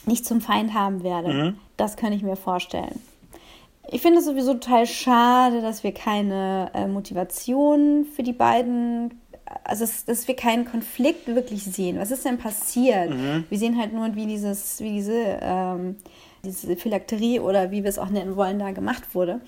nicht 0.05 0.27
zum 0.27 0.43
Feind 0.43 0.75
haben 0.75 1.03
werde. 1.03 1.55
Das 1.79 1.97
kann 1.97 2.13
ich 2.13 2.23
mir 2.23 2.37
vorstellen. 2.37 3.01
Ich 3.91 4.03
finde 4.03 4.19
es 4.19 4.27
sowieso 4.27 4.55
total 4.55 4.87
schade, 4.87 5.61
dass 5.61 5.83
wir 5.83 5.93
keine 5.93 6.71
äh, 6.75 6.87
Motivation 6.87 8.05
für 8.05 8.23
die 8.23 8.33
beiden, 8.33 9.22
also 9.65 9.85
es, 9.85 10.05
dass 10.05 10.29
wir 10.29 10.37
keinen 10.37 10.65
Konflikt 10.65 11.27
wirklich 11.27 11.65
sehen. 11.65 11.99
Was 11.99 12.11
ist 12.11 12.25
denn 12.25 12.39
passiert? 12.39 13.13
Wir 13.49 13.59
sehen 13.59 13.79
halt 13.79 13.93
nur, 13.93 14.15
wie 14.15 14.27
dieses, 14.27 14.81
wie 14.81 14.93
diese, 14.93 15.39
ähm, 15.41 15.97
diese 16.45 16.77
Phylakterie 16.77 17.41
oder 17.41 17.71
wie 17.71 17.83
wir 17.83 17.91
es 17.91 17.99
auch 17.99 18.09
nennen 18.09 18.37
wollen, 18.37 18.59
da 18.59 18.71
gemacht 18.73 19.15
wurde. 19.15 19.41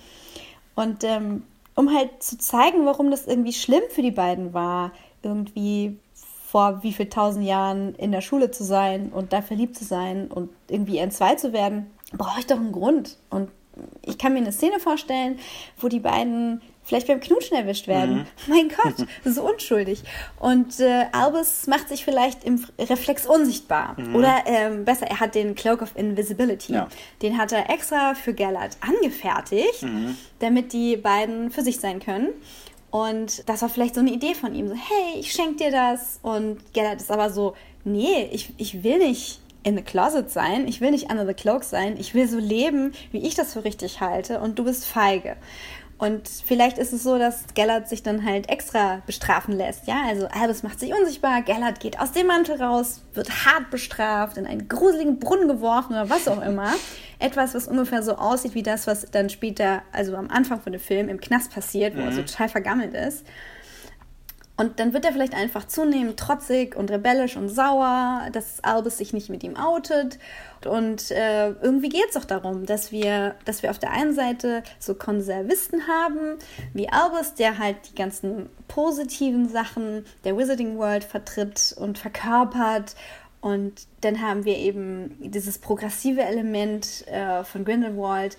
Und 0.75 1.03
ähm, 1.03 1.43
um 1.75 1.93
halt 1.93 2.23
zu 2.23 2.37
zeigen, 2.37 2.85
warum 2.85 3.11
das 3.11 3.27
irgendwie 3.27 3.53
schlimm 3.53 3.83
für 3.89 4.01
die 4.01 4.11
beiden 4.11 4.53
war, 4.53 4.91
irgendwie 5.23 5.97
vor 6.47 6.83
wie 6.83 6.93
viel 6.93 7.09
tausend 7.09 7.45
Jahren 7.45 7.95
in 7.95 8.11
der 8.11 8.21
Schule 8.21 8.51
zu 8.51 8.63
sein 8.63 9.09
und 9.09 9.33
da 9.33 9.41
verliebt 9.41 9.75
zu 9.75 9.83
sein 9.83 10.27
und 10.27 10.49
irgendwie 10.69 10.99
entzweit 10.99 11.39
zu 11.39 11.51
werden, 11.51 11.87
brauche 12.13 12.39
ich 12.39 12.47
doch 12.47 12.57
einen 12.57 12.71
Grund. 12.71 13.17
Und 13.29 13.49
ich 14.03 14.17
kann 14.17 14.33
mir 14.33 14.39
eine 14.39 14.53
Szene 14.53 14.79
vorstellen, 14.79 15.37
wo 15.77 15.89
die 15.89 15.99
beiden 15.99 16.61
vielleicht 16.85 17.07
beim 17.07 17.19
Knutschen 17.19 17.57
erwischt 17.57 17.87
werden. 17.87 18.17
Mhm. 18.17 18.25
Mein 18.47 18.69
Gott, 18.69 19.07
so 19.25 19.49
unschuldig. 19.49 20.03
Und 20.39 20.79
äh, 20.79 21.05
Albus 21.11 21.67
macht 21.67 21.89
sich 21.89 22.05
vielleicht 22.05 22.43
im 22.43 22.63
Reflex 22.79 23.25
unsichtbar. 23.25 23.95
Mhm. 23.99 24.15
Oder 24.15 24.43
ähm, 24.45 24.85
besser, 24.85 25.07
er 25.07 25.19
hat 25.19 25.35
den 25.35 25.55
Cloak 25.55 25.81
of 25.81 25.95
Invisibility. 25.95 26.73
Ja. 26.73 26.87
Den 27.21 27.37
hat 27.37 27.51
er 27.51 27.69
extra 27.69 28.13
für 28.13 28.33
Gellert 28.33 28.77
angefertigt, 28.81 29.83
mhm. 29.83 30.15
damit 30.39 30.71
die 30.71 30.95
beiden 30.97 31.51
für 31.51 31.61
sich 31.61 31.79
sein 31.79 31.99
können. 31.99 32.29
Und 32.91 33.49
das 33.49 33.61
war 33.61 33.69
vielleicht 33.69 33.95
so 33.95 34.01
eine 34.01 34.11
Idee 34.11 34.35
von 34.35 34.55
ihm. 34.55 34.69
So, 34.69 34.75
hey, 34.75 35.19
ich 35.19 35.31
schenke 35.31 35.55
dir 35.55 35.71
das. 35.71 36.19
Und 36.21 36.59
Gellert 36.73 37.01
ist 37.01 37.11
aber 37.11 37.29
so, 37.29 37.55
nee, 37.83 38.29
ich, 38.31 38.53
ich 38.57 38.83
will 38.83 38.99
nicht 38.99 39.41
in 39.65 39.75
the 39.75 39.81
closet 39.81 40.29
sein. 40.29 40.67
Ich 40.67 40.79
will 40.79 40.91
nicht 40.91 41.09
under 41.09 41.25
the 41.25 41.33
cloak 41.33 41.63
sein. 41.63 41.97
Ich 41.97 42.13
will 42.13 42.27
so 42.27 42.37
leben, 42.37 42.93
wie 43.11 43.25
ich 43.25 43.33
das 43.33 43.53
für 43.53 43.63
richtig 43.63 43.99
halte. 43.99 44.39
Und 44.39 44.59
du 44.59 44.63
bist 44.63 44.85
feige. 44.85 45.35
Und 45.97 46.27
vielleicht 46.27 46.77
ist 46.77 46.91
es 46.91 47.03
so, 47.03 47.17
dass 47.17 47.45
Gellert 47.53 47.87
sich 47.87 48.03
dann 48.03 48.25
halt 48.25 48.49
extra 48.49 49.01
bestrafen 49.05 49.55
lässt. 49.55 49.87
Ja, 49.87 50.03
also 50.07 50.27
Albus 50.27 50.61
macht 50.61 50.79
sich 50.79 50.93
unsichtbar, 50.93 51.41
Gellert 51.41 51.79
geht 51.79 51.99
aus 51.99 52.11
dem 52.11 52.27
Mantel 52.27 52.61
raus, 52.61 53.01
wird 53.13 53.45
hart 53.45 53.69
bestraft, 53.71 54.35
in 54.35 54.45
einen 54.45 54.67
gruseligen 54.67 55.19
Brunnen 55.19 55.47
geworfen 55.47 55.93
oder 55.93 56.09
was 56.09 56.27
auch 56.27 56.41
immer. 56.41 56.73
Etwas, 57.19 57.55
was 57.55 57.69
ungefähr 57.69 58.03
so 58.03 58.17
aussieht 58.17 58.55
wie 58.55 58.63
das, 58.63 58.87
was 58.87 59.09
dann 59.09 59.29
später, 59.29 59.83
also 59.93 60.17
am 60.17 60.29
Anfang 60.29 60.59
von 60.59 60.73
dem 60.73 60.81
Film 60.81 61.07
im 61.07 61.21
Knast 61.21 61.53
passiert, 61.53 61.95
wo 61.95 62.01
mhm. 62.01 62.07
er 62.07 62.11
so 62.11 62.23
total 62.23 62.49
vergammelt 62.49 62.93
ist. 62.93 63.25
Und 64.57 64.79
dann 64.79 64.93
wird 64.93 65.03
er 65.03 65.11
vielleicht 65.11 65.33
einfach 65.33 65.67
zunehmend 65.67 66.17
trotzig 66.17 66.77
und 66.77 66.89
rebellisch 66.89 67.35
und 67.35 67.49
sauer, 67.49 68.27
dass 68.31 68.63
Albus 68.63 68.97
sich 68.97 69.11
nicht 69.11 69.29
mit 69.29 69.43
ihm 69.43 69.57
outet. 69.57 70.17
Und 70.65 71.11
äh, 71.11 71.49
irgendwie 71.49 71.89
geht 71.89 72.07
es 72.07 72.13
doch 72.13 72.23
darum, 72.23 72.65
dass 72.65 72.91
wir, 72.91 73.35
dass 73.43 73.63
wir 73.63 73.69
auf 73.69 73.79
der 73.79 73.91
einen 73.91 74.15
Seite 74.15 74.63
so 74.79 74.95
Konservisten 74.95 75.87
haben, 75.87 76.37
wie 76.73 76.87
Albus, 76.87 77.33
der 77.33 77.59
halt 77.59 77.75
die 77.91 77.95
ganzen 77.95 78.49
positiven 78.69 79.49
Sachen 79.49 80.05
der 80.23 80.37
Wizarding 80.37 80.77
World 80.77 81.03
vertritt 81.03 81.75
und 81.77 81.97
verkörpert. 81.97 82.95
Und 83.41 83.87
dann 84.01 84.21
haben 84.21 84.45
wir 84.45 84.57
eben 84.57 85.17
dieses 85.19 85.57
progressive 85.57 86.21
Element 86.21 87.05
äh, 87.07 87.43
von 87.43 87.65
Grindelwald, 87.65 88.37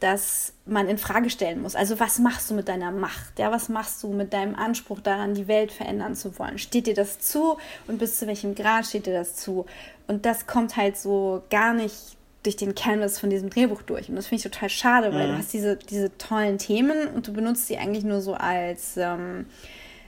dass 0.00 0.52
man 0.64 0.88
in 0.88 0.96
Frage 0.96 1.28
stellen 1.28 1.60
muss. 1.60 1.74
Also 1.74 1.98
was 1.98 2.18
machst 2.18 2.48
du 2.50 2.54
mit 2.54 2.68
deiner 2.68 2.92
Macht? 2.92 3.38
Ja, 3.38 3.50
was 3.50 3.68
machst 3.68 4.02
du 4.02 4.12
mit 4.12 4.32
deinem 4.32 4.54
Anspruch 4.54 5.00
daran, 5.00 5.34
die 5.34 5.48
Welt 5.48 5.72
verändern 5.72 6.14
zu 6.14 6.38
wollen? 6.38 6.58
Steht 6.58 6.86
dir 6.86 6.94
das 6.94 7.18
zu 7.18 7.58
und 7.88 7.98
bis 7.98 8.18
zu 8.18 8.26
welchem 8.26 8.54
Grad 8.54 8.86
steht 8.86 9.06
dir 9.06 9.14
das 9.14 9.34
zu? 9.34 9.66
Und 10.06 10.24
das 10.24 10.46
kommt 10.46 10.76
halt 10.76 10.96
so 10.96 11.42
gar 11.50 11.74
nicht 11.74 12.16
durch 12.44 12.54
den 12.54 12.76
Canvas 12.76 13.18
von 13.18 13.28
diesem 13.28 13.50
Drehbuch 13.50 13.82
durch. 13.82 14.08
Und 14.08 14.14
das 14.14 14.28
finde 14.28 14.46
ich 14.46 14.52
total 14.52 14.70
schade, 14.70 15.12
weil 15.12 15.26
mhm. 15.26 15.32
du 15.32 15.38
hast 15.38 15.52
diese, 15.52 15.76
diese 15.76 16.16
tollen 16.16 16.58
Themen 16.58 17.08
und 17.08 17.26
du 17.26 17.32
benutzt 17.32 17.66
sie 17.66 17.76
eigentlich 17.76 18.04
nur 18.04 18.20
so 18.20 18.34
als, 18.34 18.96
ähm, 18.96 19.46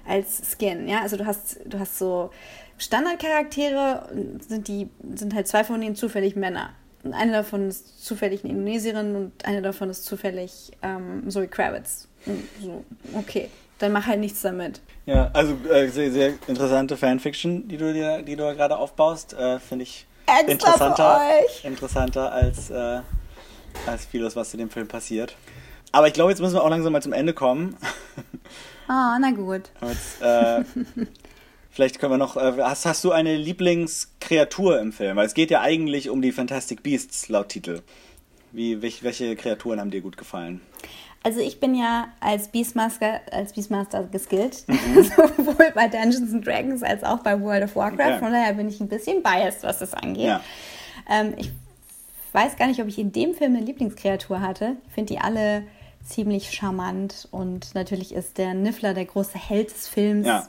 als 0.07 0.41
Skin. 0.53 0.87
Ja, 0.87 1.01
also 1.01 1.17
du 1.17 1.27
hast, 1.27 1.59
du 1.65 1.81
hast 1.81 1.99
so 1.99 2.31
Standardcharaktere, 2.79 4.09
sind 4.47 4.69
die, 4.69 4.89
sind 5.15 5.35
halt 5.35 5.49
zwei 5.49 5.65
von 5.65 5.81
denen 5.81 5.97
zufällig 5.97 6.37
Männer 6.37 6.71
eine 7.11 7.33
davon 7.33 7.69
ist 7.69 8.05
zufällig 8.05 8.45
eine 8.45 8.53
Indonesierin 8.53 9.17
und 9.17 9.45
eine 9.45 9.63
davon 9.63 9.91
ist 9.91 10.05
zufällig 10.05 10.73
ähm, 10.83 11.29
Zoe 11.29 11.49
Kravitz. 11.49 12.09
So, 12.61 12.85
okay, 13.15 13.49
dann 13.79 13.93
mach 13.93 14.07
halt 14.07 14.21
nichts 14.21 14.43
damit. 14.43 14.81
Ja, 15.07 15.31
also 15.33 15.57
äh, 15.71 15.89
sehr, 15.89 16.13
sehr 16.13 16.35
interessante 16.47 16.97
Fanfiction, 16.97 17.67
die 17.69 17.77
du 17.77 17.93
dir, 17.93 18.23
die 18.23 18.37
du 18.37 18.45
gerade 18.55 18.77
aufbaust, 18.77 19.33
äh, 19.33 19.59
finde 19.59 19.85
ich 19.85 20.07
Extra 20.27 20.53
interessanter, 20.53 21.21
interessanter 21.65 22.33
als, 22.33 22.71
äh, 22.71 23.01
als 23.87 24.05
vieles, 24.05 24.37
was 24.37 24.53
in 24.53 24.59
dem 24.59 24.71
Film 24.71 24.87
passiert. 24.87 25.35
Aber 25.93 26.07
ich 26.07 26.13
glaube, 26.13 26.31
jetzt 26.31 26.41
müssen 26.41 26.55
wir 26.55 26.63
auch 26.63 26.71
langsam 26.71 26.93
mal 26.93 27.03
zum 27.03 27.13
Ende 27.13 27.33
kommen. 27.35 27.77
Ah, 28.87 29.15
oh, 29.15 29.19
na 29.21 29.31
gut. 29.31 29.71
Jetzt, 29.83 30.21
äh, 30.21 30.65
Vielleicht 31.71 31.99
können 31.99 32.13
wir 32.13 32.19
noch. 32.19 32.37
Äh, 32.37 32.61
hast, 32.63 32.87
hast 32.87 33.05
du 33.05 33.13
eine 33.13 33.37
Lieblingskreatur 33.37 34.81
im 34.81 34.93
Film? 34.93 35.17
Weil 35.17 35.27
es 35.27 35.35
geht 35.35 35.51
ja 35.51 35.61
eigentlich 35.61 36.11
um 36.11 36.21
die 36.21 36.33
Fantastic 36.33 36.83
Beasts 36.83 37.29
laut 37.29 37.49
Titel. 37.49 37.83
Wie, 38.53 38.83
welche, 38.83 39.05
welche 39.05 39.37
Kreaturen 39.37 39.79
haben 39.79 39.91
dir 39.91 40.01
gut 40.01 40.17
gefallen? 40.17 40.61
Also 41.23 41.41
ich 41.41 41.61
bin 41.61 41.75
ja 41.75 42.09
als 42.19 42.49
Beastmaster, 42.49 43.21
als 43.31 43.53
Beastmaster 43.53 44.05
geskillt, 44.05 44.65
mhm. 44.67 45.05
sowohl 45.37 45.71
bei 45.75 45.87
Dungeons 45.87 46.33
and 46.33 46.47
Dragons 46.47 46.83
als 46.83 47.05
auch 47.05 47.19
bei 47.19 47.39
World 47.41 47.65
of 47.65 47.77
Warcraft. 47.77 48.11
Ja. 48.11 48.19
Von 48.19 48.33
daher 48.33 48.55
bin 48.55 48.69
ich 48.69 48.81
ein 48.81 48.89
bisschen 48.89 49.23
biased, 49.23 49.63
was 49.63 49.79
das 49.79 49.93
angeht. 49.93 50.25
Ja. 50.25 50.41
Ähm, 51.09 51.35
ich 51.37 51.53
weiß 52.33 52.57
gar 52.57 52.67
nicht, 52.69 52.81
ob 52.81 52.89
ich 52.89 52.99
in 52.99 53.13
dem 53.13 53.35
Film 53.35 53.55
eine 53.55 53.65
Lieblingskreatur 53.65 54.41
hatte. 54.41 54.77
Ich 54.89 54.95
finde 54.95 55.15
die 55.15 55.21
alle 55.21 55.65
ziemlich 56.05 56.53
charmant 56.53 57.29
und 57.31 57.75
natürlich 57.75 58.15
ist 58.15 58.39
der 58.39 58.55
Niffler 58.55 58.95
der 58.95 59.05
große 59.05 59.39
Held 59.39 59.71
des 59.71 59.89
Films. 59.89 60.27
Ja. 60.27 60.47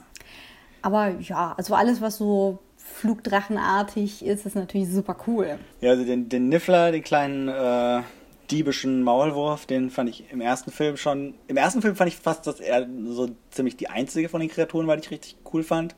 Aber 0.82 1.10
ja, 1.20 1.54
also 1.56 1.74
alles, 1.74 2.00
was 2.00 2.18
so 2.18 2.58
Flugdrachenartig 2.76 4.24
ist, 4.24 4.44
ist 4.44 4.56
natürlich 4.56 4.90
super 4.90 5.16
cool. 5.26 5.58
Ja, 5.80 5.90
also 5.90 6.04
den, 6.04 6.28
den 6.28 6.48
Niffler, 6.48 6.92
den 6.92 7.02
kleinen 7.02 7.48
äh, 7.48 8.02
diebischen 8.50 9.02
Maulwurf, 9.02 9.66
den 9.66 9.90
fand 9.90 10.10
ich 10.10 10.30
im 10.30 10.40
ersten 10.40 10.70
Film 10.70 10.96
schon. 10.96 11.34
Im 11.46 11.56
ersten 11.56 11.80
Film 11.80 11.96
fand 11.96 12.08
ich 12.08 12.16
fast, 12.16 12.46
dass 12.46 12.60
er 12.60 12.86
so 13.06 13.30
ziemlich 13.50 13.76
die 13.76 13.88
einzige 13.88 14.28
von 14.28 14.40
den 14.40 14.50
Kreaturen 14.50 14.86
war, 14.86 14.96
die 14.96 15.04
ich 15.04 15.10
richtig 15.10 15.36
cool 15.52 15.62
fand. 15.62 15.94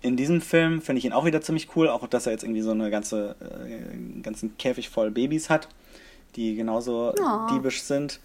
In 0.00 0.16
diesem 0.16 0.40
Film 0.40 0.80
finde 0.80 0.98
ich 0.98 1.04
ihn 1.04 1.12
auch 1.12 1.24
wieder 1.24 1.40
ziemlich 1.40 1.76
cool, 1.76 1.88
auch 1.88 2.06
dass 2.06 2.26
er 2.26 2.32
jetzt 2.32 2.44
irgendwie 2.44 2.62
so 2.62 2.70
eine 2.70 2.90
ganze, 2.90 3.36
äh, 3.40 3.92
einen 3.92 4.22
ganzen 4.22 4.56
Käfig 4.56 4.88
voll 4.88 5.10
Babys 5.10 5.50
hat, 5.50 5.68
die 6.36 6.54
genauso 6.54 7.12
oh. 7.12 7.52
diebisch 7.52 7.82
sind. 7.82 8.20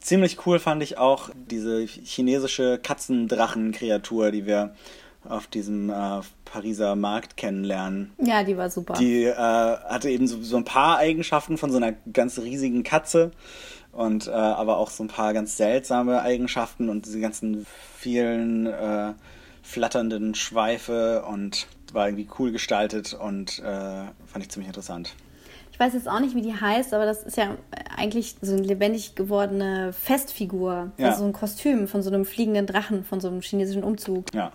Ziemlich 0.00 0.46
cool 0.46 0.58
fand 0.58 0.82
ich 0.82 0.98
auch 0.98 1.30
diese 1.34 1.80
chinesische 1.84 2.78
Katzendrachenkreatur, 2.78 4.30
die 4.30 4.44
wir 4.44 4.74
auf 5.28 5.46
diesem 5.46 5.90
äh, 5.90 6.20
Pariser 6.44 6.96
Markt 6.96 7.36
kennenlernen. 7.36 8.12
Ja, 8.18 8.44
die 8.44 8.56
war 8.56 8.70
super. 8.70 8.94
Die 8.94 9.24
äh, 9.24 9.34
hatte 9.34 10.10
eben 10.10 10.26
so, 10.26 10.42
so, 10.42 10.56
ein 10.56 10.64
paar 10.64 10.98
Eigenschaften 10.98 11.58
von 11.58 11.70
so 11.70 11.76
einer 11.76 11.92
ganz 12.12 12.38
riesigen 12.38 12.82
Katze 12.82 13.30
und 13.92 14.26
äh, 14.26 14.30
aber 14.30 14.78
auch 14.78 14.90
so 14.90 15.04
ein 15.04 15.08
paar 15.08 15.32
ganz 15.32 15.56
seltsame 15.56 16.22
Eigenschaften 16.22 16.88
und 16.88 17.06
diese 17.06 17.20
ganzen 17.20 17.66
vielen 17.96 18.66
äh, 18.66 19.14
flatternden 19.62 20.34
Schweife 20.34 21.24
und 21.26 21.66
war 21.92 22.08
irgendwie 22.08 22.28
cool 22.38 22.52
gestaltet 22.52 23.14
und 23.14 23.60
äh, 23.60 23.62
fand 23.62 24.42
ich 24.42 24.50
ziemlich 24.50 24.68
interessant. 24.68 25.14
Ich 25.74 25.80
weiß 25.80 25.94
jetzt 25.94 26.08
auch 26.08 26.20
nicht, 26.20 26.36
wie 26.36 26.42
die 26.42 26.54
heißt, 26.54 26.94
aber 26.94 27.04
das 27.04 27.24
ist 27.24 27.36
ja 27.36 27.56
eigentlich 27.96 28.36
so 28.40 28.52
eine 28.52 28.62
lebendig 28.62 29.16
gewordene 29.16 29.92
Festfigur. 29.92 30.92
Ja. 30.98 31.08
Also 31.08 31.20
so 31.20 31.24
ein 31.24 31.32
Kostüm 31.32 31.88
von 31.88 32.00
so 32.00 32.10
einem 32.10 32.24
fliegenden 32.24 32.66
Drachen, 32.66 33.04
von 33.04 33.20
so 33.20 33.26
einem 33.26 33.40
chinesischen 33.40 33.82
Umzug. 33.82 34.32
Ja. 34.32 34.52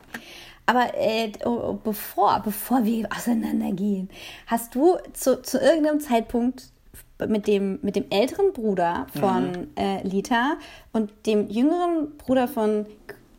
Aber 0.70 0.94
äh, 0.96 1.32
oh, 1.46 1.80
bevor, 1.84 2.44
bevor 2.46 2.86
wir 2.86 3.08
auseinandergehen, 3.12 4.08
hast 4.46 4.76
du 4.76 4.98
zu, 5.14 5.42
zu 5.42 5.58
irgendeinem 5.58 6.00
Zeitpunkt 6.00 6.66
mit 7.28 7.48
dem, 7.48 7.80
mit 7.82 7.96
dem 7.96 8.06
älteren 8.12 8.54
Bruder 8.54 9.08
von 9.20 9.52
mhm. 9.52 9.68
äh, 9.76 10.04
Lita 10.04 10.58
und 10.94 11.12
dem 11.26 11.50
jüngeren 11.50 12.16
Bruder 12.20 12.48
von, 12.48 12.86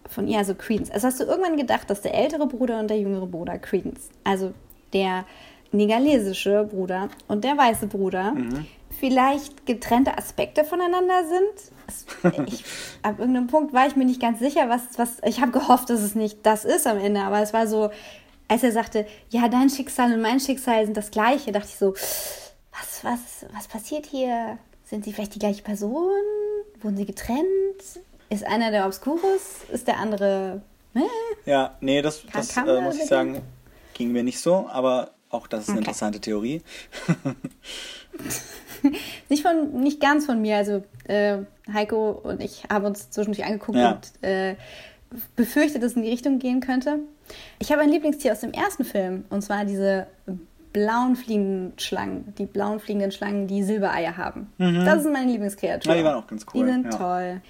von 0.09 0.27
ihr, 0.27 0.39
also 0.39 0.57
Credence, 0.57 0.91
also 0.91 1.07
hast 1.07 1.21
du 1.21 1.25
irgendwann 1.25 1.57
gedacht, 1.57 1.89
dass 1.89 2.01
der 2.01 2.15
ältere 2.15 2.49
Bruder 2.49 2.81
und 2.81 2.91
der 2.91 2.99
jüngere 2.99 3.29
Bruder 3.29 3.59
Credence, 3.59 4.11
also 4.25 4.53
der 4.93 5.25
negalesische 5.71 6.65
Bruder 6.65 7.11
und 7.29 7.45
der 7.45 7.57
weiße 7.57 7.87
Bruder, 7.87 8.33
mhm 8.33 8.67
vielleicht 9.01 9.67
getrennte 9.67 10.17
Aspekte 10.17 10.63
voneinander 10.63 11.25
sind. 11.25 11.73
Ich, 12.47 12.65
ab 13.03 13.19
irgendeinem 13.19 13.47
Punkt 13.47 13.73
war 13.73 13.87
ich 13.87 13.97
mir 13.97 14.05
nicht 14.05 14.21
ganz 14.21 14.39
sicher, 14.39 14.69
was, 14.69 14.83
was 14.97 15.19
ich 15.25 15.41
habe 15.41 15.53
gehofft, 15.53 15.91
dass 15.91 16.01
es 16.01 16.15
nicht 16.15 16.39
das 16.45 16.65
ist 16.65 16.87
am 16.87 16.99
Ende, 16.99 17.23
aber 17.23 17.41
es 17.41 17.53
war 17.53 17.67
so, 17.67 17.91
als 18.49 18.63
er 18.63 18.73
sagte, 18.73 19.07
ja, 19.31 19.49
dein 19.49 19.71
Schicksal 19.71 20.13
und 20.13 20.21
mein 20.21 20.41
Schicksal 20.41 20.85
sind 20.85 20.97
das 20.97 21.11
gleiche, 21.11 21.53
dachte 21.53 21.69
ich 21.69 21.77
so, 21.77 21.95
was, 22.73 23.05
was, 23.05 23.47
was 23.55 23.69
passiert 23.69 24.07
hier? 24.07 24.59
Sind 24.85 25.05
sie 25.05 25.13
vielleicht 25.13 25.35
die 25.35 25.39
gleiche 25.39 25.63
Person? 25.63 26.11
Wurden 26.81 26.97
sie 26.97 27.07
getrennt? 27.07 27.47
Ist 28.29 28.45
einer 28.45 28.71
der 28.71 28.87
Obscurus? 28.87 29.65
Ist 29.71 29.87
der 29.87 29.99
andere. 29.99 30.63
Äh? 30.95 31.01
Ja, 31.47 31.77
nee, 31.81 32.03
das, 32.03 32.23
das 32.33 32.57
äh, 32.57 32.81
muss 32.81 32.97
ich 32.97 33.07
sagen, 33.07 33.41
ging 33.95 34.13
mir 34.13 34.25
nicht 34.25 34.41
so, 34.41 34.69
aber 34.69 35.13
auch 35.31 35.47
das 35.47 35.63
ist 35.63 35.69
eine 35.69 35.79
okay. 35.79 35.85
interessante 35.85 36.21
Theorie. 36.21 36.63
nicht, 39.29 39.43
von, 39.43 39.81
nicht 39.81 40.01
ganz 40.01 40.27
von 40.27 40.41
mir. 40.41 40.57
Also 40.57 40.83
äh, 41.05 41.39
Heiko 41.73 42.11
und 42.11 42.43
ich 42.43 42.65
haben 42.71 42.85
uns 42.85 43.11
zwischendurch 43.11 43.45
angeguckt 43.47 43.79
ja. 43.79 43.93
und 43.93 44.29
äh, 44.29 44.57
befürchtet, 45.37 45.83
dass 45.83 45.93
es 45.93 45.97
in 45.97 46.03
die 46.03 46.11
Richtung 46.11 46.39
gehen 46.39 46.61
könnte. 46.61 47.01
Ich 47.59 47.73
habe 47.73 47.83
ein 47.83 47.91
Lieblingstier 47.91 48.33
aus 48.33 48.41
dem 48.41 48.53
ersten 48.53 48.85
Film 48.85 49.25
und 49.31 49.43
zwar 49.43 49.65
diese 49.65 50.07
blauen 50.73 51.17
fliegenden 51.17 51.79
Schlangen. 51.79 52.35
Die 52.39 52.47
blauen 52.47 52.81
fliegenden 52.81 53.13
Schlangen, 53.13 53.47
die 53.47 53.63
Silbereier 53.63 54.17
haben. 54.17 54.53
Mhm. 54.59 54.85
Das 54.85 55.03
sind 55.03 55.13
meine 55.13 55.31
Lieblingskreaturen. 55.31 55.97
Ja, 55.97 56.03
die 56.03 56.05
waren 56.05 56.23
auch 56.23 56.27
ganz 56.27 56.47
cool. 56.55 56.65
Die 56.65 56.73
sind 56.73 56.85
ja. 56.85 56.91
toll. 56.91 57.41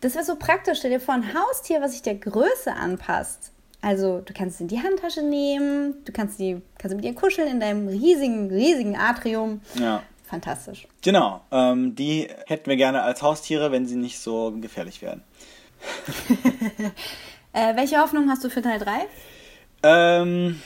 Das 0.00 0.14
wäre 0.14 0.24
so 0.24 0.36
praktisch. 0.36 0.78
Stell 0.78 0.90
dir 0.90 1.00
vor, 1.00 1.14
ein 1.14 1.34
Haustier, 1.34 1.80
was 1.80 1.92
sich 1.92 2.02
der 2.02 2.16
Größe 2.16 2.72
anpasst. 2.74 3.52
Also 3.80 4.22
du 4.24 4.32
kannst 4.32 4.58
sie 4.58 4.64
in 4.64 4.68
die 4.68 4.82
Handtasche 4.82 5.22
nehmen, 5.22 5.96
du 6.06 6.12
kannst 6.12 6.38
sie 6.38 6.62
kannst 6.78 6.96
mit 6.96 7.04
ihr 7.04 7.14
kuscheln 7.14 7.48
in 7.48 7.60
deinem 7.60 7.86
riesigen, 7.86 8.50
riesigen 8.50 8.96
Atrium. 8.96 9.60
Ja. 9.74 10.02
Fantastisch. 10.34 10.88
Genau, 11.00 11.42
ähm, 11.52 11.94
die 11.94 12.26
hätten 12.46 12.68
wir 12.68 12.76
gerne 12.76 13.02
als 13.02 13.22
Haustiere, 13.22 13.70
wenn 13.70 13.86
sie 13.86 13.94
nicht 13.94 14.18
so 14.18 14.52
gefährlich 14.60 15.00
wären. 15.00 15.22
Äh, 17.56 17.76
welche 17.76 17.98
Hoffnung 17.98 18.28
hast 18.28 18.42
du 18.42 18.50
für 18.50 18.62
Teil 18.62 18.80
3? 18.80 19.06
Ähm, 19.84 20.60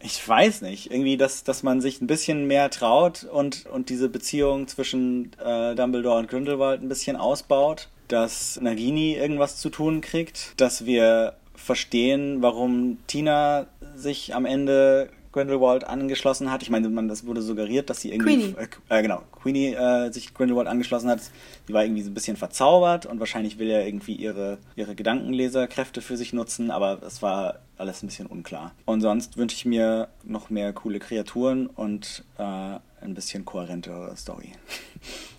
ich 0.00 0.26
weiß 0.26 0.62
nicht. 0.62 0.90
Irgendwie, 0.90 1.18
dass, 1.18 1.44
dass 1.44 1.62
man 1.62 1.82
sich 1.82 2.00
ein 2.00 2.06
bisschen 2.06 2.46
mehr 2.46 2.70
traut 2.70 3.24
und, 3.24 3.66
und 3.66 3.90
diese 3.90 4.08
Beziehung 4.08 4.66
zwischen 4.66 5.32
äh, 5.44 5.74
Dumbledore 5.74 6.18
und 6.18 6.30
Grindelwald 6.30 6.80
ein 6.80 6.88
bisschen 6.88 7.16
ausbaut. 7.16 7.90
Dass 8.08 8.58
Nagini 8.62 9.12
irgendwas 9.12 9.58
zu 9.58 9.68
tun 9.68 10.00
kriegt. 10.00 10.58
Dass 10.58 10.86
wir 10.86 11.34
verstehen, 11.54 12.40
warum 12.40 12.96
Tina 13.08 13.66
sich 13.94 14.34
am 14.34 14.46
Ende 14.46 15.10
Grindelwald 15.36 15.84
angeschlossen 15.84 16.50
hat. 16.50 16.62
Ich 16.62 16.70
meine, 16.70 16.88
man, 16.88 17.08
das 17.08 17.26
wurde 17.26 17.42
suggeriert, 17.42 17.90
dass 17.90 18.00
sie 18.00 18.10
irgendwie. 18.10 18.52
Queenie. 18.52 18.68
Äh, 18.88 19.02
genau, 19.02 19.20
Queenie 19.42 19.74
äh, 19.74 20.10
sich 20.10 20.32
Grindelwald 20.32 20.66
angeschlossen 20.66 21.10
hat. 21.10 21.20
Die 21.68 21.74
war 21.74 21.84
irgendwie 21.84 22.00
so 22.00 22.10
ein 22.10 22.14
bisschen 22.14 22.38
verzaubert 22.38 23.04
und 23.04 23.20
wahrscheinlich 23.20 23.58
will 23.58 23.68
er 23.68 23.86
irgendwie 23.86 24.14
ihre, 24.14 24.56
ihre 24.76 24.94
Gedankenleserkräfte 24.94 26.00
für 26.00 26.16
sich 26.16 26.32
nutzen, 26.32 26.70
aber 26.70 27.02
es 27.02 27.20
war 27.20 27.58
alles 27.76 28.02
ein 28.02 28.06
bisschen 28.06 28.26
unklar. 28.26 28.72
Und 28.86 29.02
sonst 29.02 29.36
wünsche 29.36 29.56
ich 29.56 29.66
mir 29.66 30.08
noch 30.24 30.48
mehr 30.48 30.72
coole 30.72 31.00
Kreaturen 31.00 31.66
und 31.66 32.24
äh, 32.38 32.42
ein 32.42 33.12
bisschen 33.14 33.44
kohärentere 33.44 34.16
Story. 34.16 34.52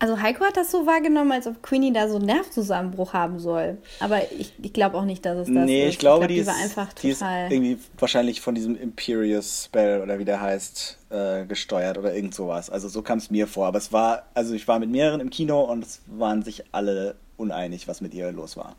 Also 0.00 0.20
Heiko 0.20 0.44
hat 0.46 0.56
das 0.56 0.70
so 0.70 0.86
wahrgenommen, 0.86 1.30
als 1.30 1.46
ob 1.46 1.62
Queenie 1.62 1.92
da 1.92 2.08
so 2.08 2.16
einen 2.16 2.24
Nervzusammenbruch 2.24 3.12
haben 3.12 3.38
soll. 3.38 3.76
Aber 4.00 4.20
ich, 4.32 4.54
ich 4.60 4.72
glaube 4.72 4.96
auch 4.96 5.04
nicht, 5.04 5.26
dass 5.26 5.36
es 5.36 5.46
das 5.46 5.66
nee, 5.66 5.84
ist. 5.84 5.90
ich 5.90 5.98
glaube, 5.98 6.20
glaub, 6.20 6.28
die, 6.28 6.38
ist, 6.38 6.46
war 6.46 6.56
einfach 6.56 6.92
die 6.94 7.10
ist 7.10 7.18
total. 7.18 7.52
irgendwie 7.52 7.78
wahrscheinlich 7.98 8.40
von 8.40 8.54
diesem 8.54 8.76
Imperious 8.76 9.64
Spell 9.66 10.00
oder 10.00 10.18
wie 10.18 10.24
der 10.24 10.40
heißt, 10.40 10.98
äh, 11.10 11.44
gesteuert 11.44 11.98
oder 11.98 12.14
irgend 12.14 12.34
sowas. 12.34 12.70
Also 12.70 12.88
so 12.88 13.02
kam 13.02 13.18
es 13.18 13.30
mir 13.30 13.46
vor. 13.46 13.66
Aber 13.66 13.76
es 13.76 13.92
war, 13.92 14.24
also 14.32 14.54
ich 14.54 14.66
war 14.66 14.78
mit 14.78 14.88
mehreren 14.88 15.20
im 15.20 15.28
Kino 15.28 15.60
und 15.60 15.84
es 15.84 16.00
waren 16.06 16.42
sich 16.42 16.64
alle 16.72 17.16
uneinig, 17.36 17.86
was 17.86 18.00
mit 18.00 18.14
ihr 18.14 18.32
los 18.32 18.56
war. 18.56 18.76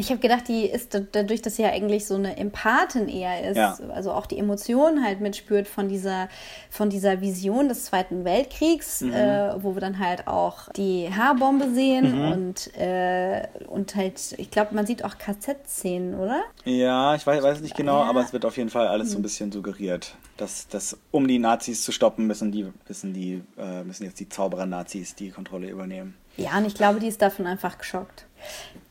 Ich 0.00 0.08
habe 0.10 0.18
gedacht, 0.20 0.48
die 0.48 0.64
ist 0.64 0.94
da- 0.94 1.00
dadurch, 1.00 1.42
dass 1.42 1.56
sie 1.56 1.62
ja 1.62 1.68
eigentlich 1.70 2.06
so 2.06 2.14
eine 2.14 2.36
Empathin 2.38 3.06
eher 3.08 3.50
ist, 3.50 3.56
Ja. 3.58 3.76
also 3.94 4.12
auch 4.12 4.24
die 4.24 4.38
Emotionen 4.38 5.04
halt 5.04 5.20
mitspürt 5.20 5.68
von 5.68 5.88
dieser, 5.90 6.28
von 6.70 6.88
dieser 6.88 7.20
Vision 7.20 7.68
des 7.68 7.84
Zweiten 7.84 8.24
Weltkriegs, 8.24 9.02
Mhm. 9.02 9.12
äh, 9.12 9.62
wo 9.62 9.74
wir 9.74 9.80
dann 9.80 9.98
halt 9.98 10.26
auch 10.26 10.70
die 10.72 11.10
Haarbombe 11.14 11.70
sehen 11.74 12.16
Mhm. 12.16 12.32
und, 12.32 12.76
äh, 12.78 13.46
und 13.68 13.94
halt, 13.94 14.34
ich 14.38 14.50
glaube, 14.50 14.74
man 14.74 14.86
sieht 14.86 15.04
auch 15.04 15.18
KZ-Szenen, 15.18 16.14
oder? 16.18 16.40
Ja, 16.64 17.14
ich 17.14 17.26
weiß, 17.26 17.42
weiß 17.42 17.60
nicht 17.60 17.76
genau, 17.76 17.96
Ja. 17.98 18.02
Hm. 18.04 18.08
aber 18.10 18.20
es 18.22 18.32
wird 18.32 18.46
auf 18.46 18.56
jeden 18.56 18.70
Fall 18.70 18.88
alles 18.88 19.10
so 19.12 19.18
ein 19.18 19.22
bisschen 19.22 19.52
suggeriert. 19.52 20.14
Dass, 20.38 20.68
dass 20.68 20.96
um 21.10 21.28
die 21.28 21.38
Nazis 21.38 21.82
zu 21.84 21.92
stoppen, 21.92 22.26
müssen 22.26 22.50
die, 22.50 22.66
müssen 22.88 23.12
die, 23.12 23.42
äh, 23.58 23.82
müssen 23.84 24.04
jetzt 24.04 24.18
die 24.20 24.28
Zauberer-Nazis 24.30 25.14
die 25.14 25.28
Kontrolle 25.30 25.68
übernehmen. 25.68 26.14
Ja, 26.38 26.56
und 26.56 26.64
ich 26.64 26.74
glaube, 26.74 27.00
die 27.00 27.08
ist 27.08 27.20
davon 27.20 27.46
einfach 27.46 27.76
geschockt. 27.76 28.24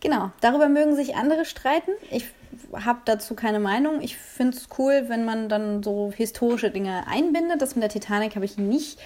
Genau, 0.01 0.31
darüber 0.41 0.69
mögen 0.69 0.95
sich 0.95 1.15
andere 1.15 1.45
streiten. 1.45 1.91
Ich 2.09 2.25
habe 2.73 2.99
dazu 3.05 3.35
keine 3.35 3.59
Meinung. 3.59 4.01
Ich 4.01 4.17
finde 4.17 4.57
es 4.57 4.67
cool, 4.77 5.05
wenn 5.07 5.25
man 5.25 5.49
dann 5.49 5.83
so 5.83 6.11
historische 6.15 6.71
Dinge 6.71 7.05
einbindet. 7.07 7.61
Das 7.61 7.75
mit 7.75 7.83
der 7.83 7.89
Titanic 7.89 8.35
habe 8.35 8.45
ich 8.45 8.57
nicht 8.57 8.99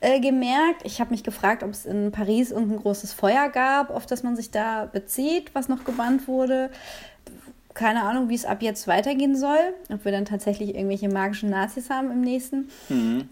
äh, 0.00 0.20
gemerkt. 0.20 0.82
Ich 0.84 1.00
habe 1.00 1.10
mich 1.10 1.24
gefragt, 1.24 1.62
ob 1.62 1.70
es 1.70 1.86
in 1.86 2.12
Paris 2.12 2.50
irgendein 2.50 2.78
großes 2.78 3.12
Feuer 3.12 3.48
gab, 3.48 3.90
auf 3.90 4.06
das 4.06 4.22
man 4.22 4.36
sich 4.36 4.50
da 4.50 4.86
bezieht, 4.86 5.54
was 5.54 5.68
noch 5.68 5.84
gebannt 5.84 6.28
wurde. 6.28 6.70
Keine 7.72 8.02
Ahnung, 8.02 8.28
wie 8.28 8.34
es 8.34 8.44
ab 8.44 8.62
jetzt 8.62 8.86
weitergehen 8.86 9.34
soll. 9.34 9.74
Ob 9.92 10.04
wir 10.04 10.12
dann 10.12 10.26
tatsächlich 10.26 10.74
irgendwelche 10.74 11.08
magischen 11.08 11.50
Nazis 11.50 11.90
haben 11.90 12.10
im 12.12 12.20
nächsten 12.20 12.68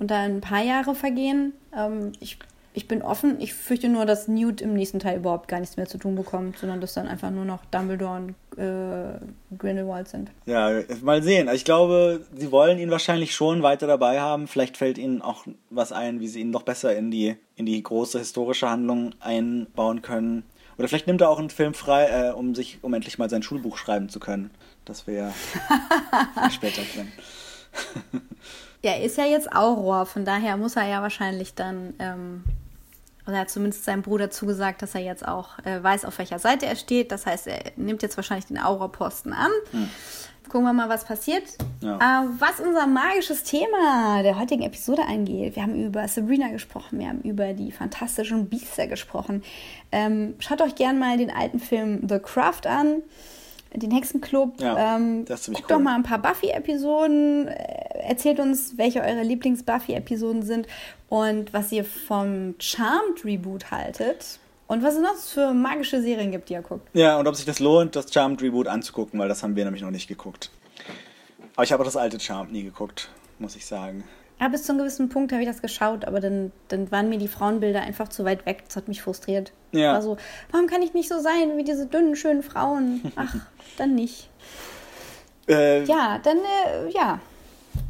und 0.00 0.10
da 0.10 0.20
ein 0.20 0.40
paar 0.40 0.62
Jahre 0.62 0.94
vergehen. 0.94 1.52
Ähm, 1.76 2.12
ich, 2.18 2.38
ich 2.74 2.88
bin 2.88 3.02
offen. 3.02 3.40
Ich 3.40 3.54
fürchte 3.54 3.88
nur, 3.88 4.06
dass 4.06 4.28
Newt 4.28 4.60
im 4.60 4.74
nächsten 4.74 4.98
Teil 4.98 5.18
überhaupt 5.18 5.48
gar 5.48 5.60
nichts 5.60 5.76
mehr 5.76 5.86
zu 5.86 5.98
tun 5.98 6.14
bekommt, 6.14 6.58
sondern 6.58 6.80
dass 6.80 6.94
dann 6.94 7.06
einfach 7.06 7.30
nur 7.30 7.44
noch 7.44 7.64
Dumbledore 7.66 8.16
und 8.16 8.58
äh, 8.58 9.18
Grindelwald 9.56 10.08
sind. 10.08 10.30
Ja, 10.46 10.80
mal 11.02 11.22
sehen. 11.22 11.48
Ich 11.52 11.64
glaube, 11.64 12.24
sie 12.34 12.50
wollen 12.50 12.78
ihn 12.78 12.90
wahrscheinlich 12.90 13.34
schon 13.34 13.62
weiter 13.62 13.86
dabei 13.86 14.20
haben. 14.20 14.48
Vielleicht 14.48 14.76
fällt 14.76 14.98
ihnen 14.98 15.20
auch 15.20 15.46
was 15.70 15.92
ein, 15.92 16.20
wie 16.20 16.28
sie 16.28 16.40
ihn 16.40 16.50
noch 16.50 16.62
besser 16.62 16.96
in 16.96 17.10
die, 17.10 17.36
in 17.56 17.66
die 17.66 17.82
große 17.82 18.18
historische 18.18 18.70
Handlung 18.70 19.14
einbauen 19.20 20.00
können. 20.00 20.44
Oder 20.78 20.88
vielleicht 20.88 21.06
nimmt 21.06 21.20
er 21.20 21.28
auch 21.28 21.38
einen 21.38 21.50
Film 21.50 21.74
frei, 21.74 22.06
äh, 22.06 22.30
um 22.30 22.54
sich, 22.54 22.78
um 22.82 22.94
endlich 22.94 23.18
mal 23.18 23.28
sein 23.28 23.42
Schulbuch 23.42 23.76
schreiben 23.76 24.08
zu 24.08 24.18
können. 24.18 24.50
Das 24.86 25.06
wäre 25.06 25.32
später 26.50 26.82
drin. 26.94 27.12
Ja, 28.84 28.94
ist 28.94 29.16
ja 29.16 29.24
jetzt 29.24 29.52
Auror, 29.52 30.06
von 30.06 30.24
daher 30.24 30.56
muss 30.56 30.74
er 30.74 30.88
ja 30.88 31.02
wahrscheinlich 31.02 31.54
dann, 31.54 31.94
ähm, 32.00 32.42
oder 33.26 33.38
hat 33.38 33.50
zumindest 33.50 33.84
seinem 33.84 34.02
Bruder 34.02 34.30
zugesagt, 34.30 34.82
dass 34.82 34.94
er 34.94 35.02
jetzt 35.02 35.26
auch 35.26 35.58
äh, 35.64 35.82
weiß, 35.82 36.04
auf 36.04 36.18
welcher 36.18 36.38
Seite 36.38 36.66
er 36.66 36.76
steht. 36.76 37.12
Das 37.12 37.26
heißt, 37.26 37.46
er 37.46 37.60
nimmt 37.76 38.02
jetzt 38.02 38.16
wahrscheinlich 38.16 38.46
den 38.46 38.58
Auror-Posten 38.58 39.32
an. 39.32 39.50
Gucken 40.48 40.66
wir 40.66 40.72
mal, 40.72 40.88
was 40.88 41.04
passiert. 41.04 41.44
Ja. 41.80 41.96
Äh, 41.96 42.26
was 42.38 42.58
unser 42.60 42.86
magisches 42.86 43.44
Thema 43.44 44.22
der 44.22 44.38
heutigen 44.38 44.62
Episode 44.62 45.02
angeht. 45.06 45.54
Wir 45.56 45.62
haben 45.62 45.74
über 45.82 46.06
Sabrina 46.08 46.48
gesprochen, 46.48 46.98
wir 46.98 47.08
haben 47.08 47.20
über 47.22 47.52
die 47.52 47.70
fantastischen 47.70 48.48
Biester 48.48 48.88
gesprochen. 48.88 49.42
Ähm, 49.92 50.34
schaut 50.40 50.60
euch 50.60 50.74
gern 50.74 50.98
mal 50.98 51.16
den 51.16 51.30
alten 51.30 51.60
Film 51.60 52.06
The 52.08 52.18
Craft 52.18 52.66
an, 52.66 53.02
den 53.72 53.92
Hexenclub. 53.92 54.60
Ja, 54.60 54.96
ähm, 54.96 55.24
guckt 55.24 55.48
cool. 55.48 55.64
doch 55.68 55.78
mal 55.78 55.94
ein 55.94 56.02
paar 56.02 56.18
Buffy-Episoden. 56.18 57.46
äh, 57.48 57.82
Erzählt 58.02 58.40
uns, 58.40 58.76
welche 58.76 59.00
eure 59.00 59.22
Lieblings-Buffy-Episoden 59.22 60.42
sind 60.42 60.66
und 61.12 61.52
was 61.52 61.70
ihr 61.72 61.84
vom 61.84 62.54
Charmed-Reboot 62.58 63.70
haltet. 63.70 64.38
Und 64.66 64.82
was 64.82 64.94
es 64.94 65.02
noch 65.02 65.14
für 65.16 65.52
magische 65.52 66.00
Serien 66.00 66.30
gibt, 66.30 66.48
die 66.48 66.54
ihr 66.54 66.62
guckt. 66.62 66.88
Ja, 66.94 67.18
und 67.18 67.28
ob 67.28 67.36
sich 67.36 67.44
das 67.44 67.58
lohnt, 67.58 67.94
das 67.96 68.10
Charmed 68.10 68.40
Reboot 68.40 68.66
anzugucken, 68.66 69.20
weil 69.20 69.28
das 69.28 69.42
haben 69.42 69.54
wir 69.54 69.66
nämlich 69.66 69.82
noch 69.82 69.90
nicht 69.90 70.08
geguckt. 70.08 70.50
Aber 71.54 71.64
ich 71.64 71.72
habe 71.72 71.82
auch 71.82 71.84
das 71.84 71.98
alte 71.98 72.18
Charmed 72.18 72.50
nie 72.50 72.62
geguckt, 72.62 73.10
muss 73.38 73.56
ich 73.56 73.66
sagen. 73.66 74.04
Ja, 74.40 74.48
bis 74.48 74.62
zu 74.62 74.72
einem 74.72 74.78
gewissen 74.78 75.10
Punkt 75.10 75.32
habe 75.32 75.42
ich 75.42 75.48
das 75.50 75.60
geschaut, 75.60 76.06
aber 76.06 76.18
dann, 76.18 76.50
dann 76.68 76.90
waren 76.90 77.10
mir 77.10 77.18
die 77.18 77.28
Frauenbilder 77.28 77.82
einfach 77.82 78.08
zu 78.08 78.24
weit 78.24 78.46
weg. 78.46 78.62
Das 78.66 78.76
hat 78.76 78.88
mich 78.88 79.02
frustriert. 79.02 79.52
Ja. 79.72 79.92
War 79.92 80.00
so, 80.00 80.16
warum 80.50 80.66
kann 80.66 80.80
ich 80.80 80.94
nicht 80.94 81.10
so 81.10 81.20
sein 81.20 81.58
wie 81.58 81.64
diese 81.64 81.84
dünnen, 81.84 82.16
schönen 82.16 82.42
Frauen? 82.42 83.12
Ach, 83.16 83.34
dann 83.76 83.94
nicht. 83.94 84.30
Äh, 85.46 85.84
Ja, 85.84 86.20
dann, 86.22 86.38
äh, 86.38 86.88
ja. 86.88 87.20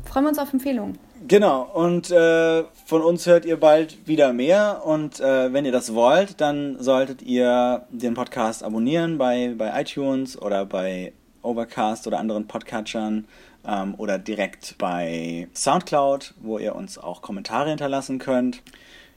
Freuen 0.06 0.24
wir 0.24 0.30
uns 0.30 0.40
auf 0.40 0.52
Empfehlungen. 0.52 0.98
Genau, 1.28 1.62
und 1.62 2.10
äh, 2.10 2.64
von 2.84 3.02
uns 3.02 3.26
hört 3.26 3.44
ihr 3.44 3.58
bald 3.58 4.06
wieder 4.06 4.32
mehr. 4.32 4.82
Und 4.84 5.20
äh, 5.20 5.52
wenn 5.52 5.64
ihr 5.64 5.72
das 5.72 5.94
wollt, 5.94 6.40
dann 6.40 6.76
solltet 6.80 7.22
ihr 7.22 7.86
den 7.90 8.14
Podcast 8.14 8.62
abonnieren 8.62 9.18
bei, 9.18 9.54
bei 9.56 9.80
iTunes 9.80 10.40
oder 10.40 10.64
bei 10.66 11.12
Overcast 11.42 12.06
oder 12.06 12.18
anderen 12.18 12.46
Podcatchern 12.46 13.26
ähm, 13.66 13.94
oder 13.98 14.18
direkt 14.18 14.76
bei 14.78 15.48
Soundcloud, 15.54 16.34
wo 16.40 16.58
ihr 16.58 16.74
uns 16.74 16.98
auch 16.98 17.22
Kommentare 17.22 17.68
hinterlassen 17.70 18.18
könnt. 18.18 18.62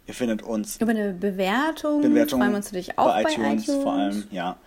Ihr 0.08 0.14
findet 0.14 0.44
uns 0.44 0.78
Über 0.78 0.92
eine 0.92 1.14
Bewertung, 1.14 2.02
Bewertungen 2.02 2.42
freuen 2.42 2.52
wir 2.52 2.58
uns 2.58 2.68
natürlich 2.68 2.98
auch 2.98 3.12
bei 3.12 3.24
iTunes. 3.24 3.66
vor 3.66 3.94
allem, 3.94 4.24
ja. 4.30 4.58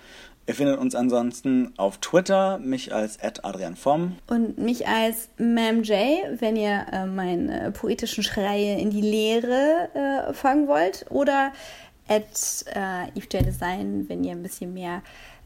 Ihr 0.49 0.55
findet 0.55 0.79
uns 0.79 0.95
ansonsten 0.95 1.75
auf 1.77 1.99
Twitter, 1.99 2.57
mich 2.57 2.95
als 2.95 3.19
Adrian 3.45 3.77
Vom. 3.77 4.17
Und 4.29 4.57
mich 4.57 4.89
als 4.89 5.29
Ma'am 5.39 5.83
J, 5.83 6.41
wenn 6.41 6.57
ihr 6.57 6.87
äh, 6.91 7.05
meinen 7.05 7.51
äh, 7.51 7.71
poetischen 7.71 8.25
Schreie 8.25 8.81
in 8.81 8.89
die 8.89 9.03
Leere 9.03 9.91
äh, 9.93 10.33
folgen 10.33 10.67
wollt. 10.67 11.05
Oder 11.11 11.53
at 12.09 12.65
äh, 12.75 13.43
Design, 13.43 14.07
wenn 14.09 14.25
ihr 14.25 14.33
ein 14.33 14.43
bisschen 14.43 14.73
mehr 14.73 15.03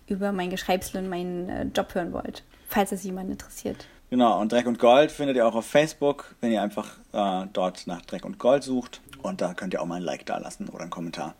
über 0.07 0.31
mein 0.31 0.51
Geschreibsel 0.51 1.03
und 1.03 1.09
meinen 1.09 1.49
äh, 1.49 1.67
Job 1.75 1.97
hören 1.97 2.13
wollt. 2.13 2.45
Falls 2.69 2.93
es 2.93 3.03
jemand 3.03 3.29
interessiert. 3.29 3.89
Genau, 4.11 4.41
und 4.41 4.53
Dreck 4.53 4.67
und 4.67 4.79
Gold 4.79 5.11
findet 5.11 5.35
ihr 5.35 5.49
auch 5.49 5.57
auf 5.57 5.67
Facebook, 5.67 6.37
wenn 6.41 6.53
ihr 6.53 6.63
einfach 6.63 6.99
äh, 7.13 7.49
dort 7.53 7.89
nach 7.89 8.03
Dreck 8.03 8.25
und 8.25 8.39
Gold 8.39 8.63
sucht. 8.63 9.01
Und 9.21 9.41
da 9.41 9.53
könnt 9.55 9.75
ihr 9.75 9.83
auch 9.83 9.87
mal 9.87 9.97
ein 9.97 10.03
Like 10.03 10.27
dalassen 10.27 10.69
oder 10.69 10.83
einen 10.83 10.91
Kommentar. 10.91 11.35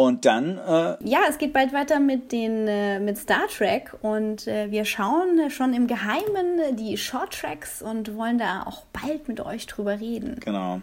Und 0.00 0.24
dann, 0.24 0.56
äh, 0.56 0.96
Ja, 1.04 1.18
es 1.28 1.36
geht 1.36 1.52
bald 1.52 1.74
weiter 1.74 2.00
mit, 2.00 2.32
den, 2.32 2.66
äh, 2.66 2.98
mit 3.00 3.18
Star 3.18 3.46
Trek 3.54 3.94
und 4.00 4.46
äh, 4.46 4.70
wir 4.70 4.86
schauen 4.86 5.50
schon 5.50 5.74
im 5.74 5.86
Geheimen 5.88 6.74
die 6.74 6.96
Short 6.96 7.38
Tracks 7.38 7.82
und 7.82 8.16
wollen 8.16 8.38
da 8.38 8.62
auch 8.62 8.84
bald 8.94 9.28
mit 9.28 9.40
euch 9.40 9.66
drüber 9.66 10.00
reden. 10.00 10.40
genau. 10.40 10.80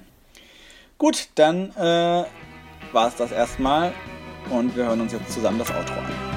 Gut, 0.99 1.30
dann 1.34 1.72
äh, 1.72 2.26
war 2.91 3.07
es 3.07 3.15
das 3.15 3.31
erstmal. 3.31 3.91
Und 4.52 4.76
wir 4.76 4.85
hören 4.85 5.02
uns 5.02 5.14
jetzt 5.14 5.31
zusammen 5.31 5.57
das 5.57 5.72
Outro 5.72 5.95
an. 5.95 6.36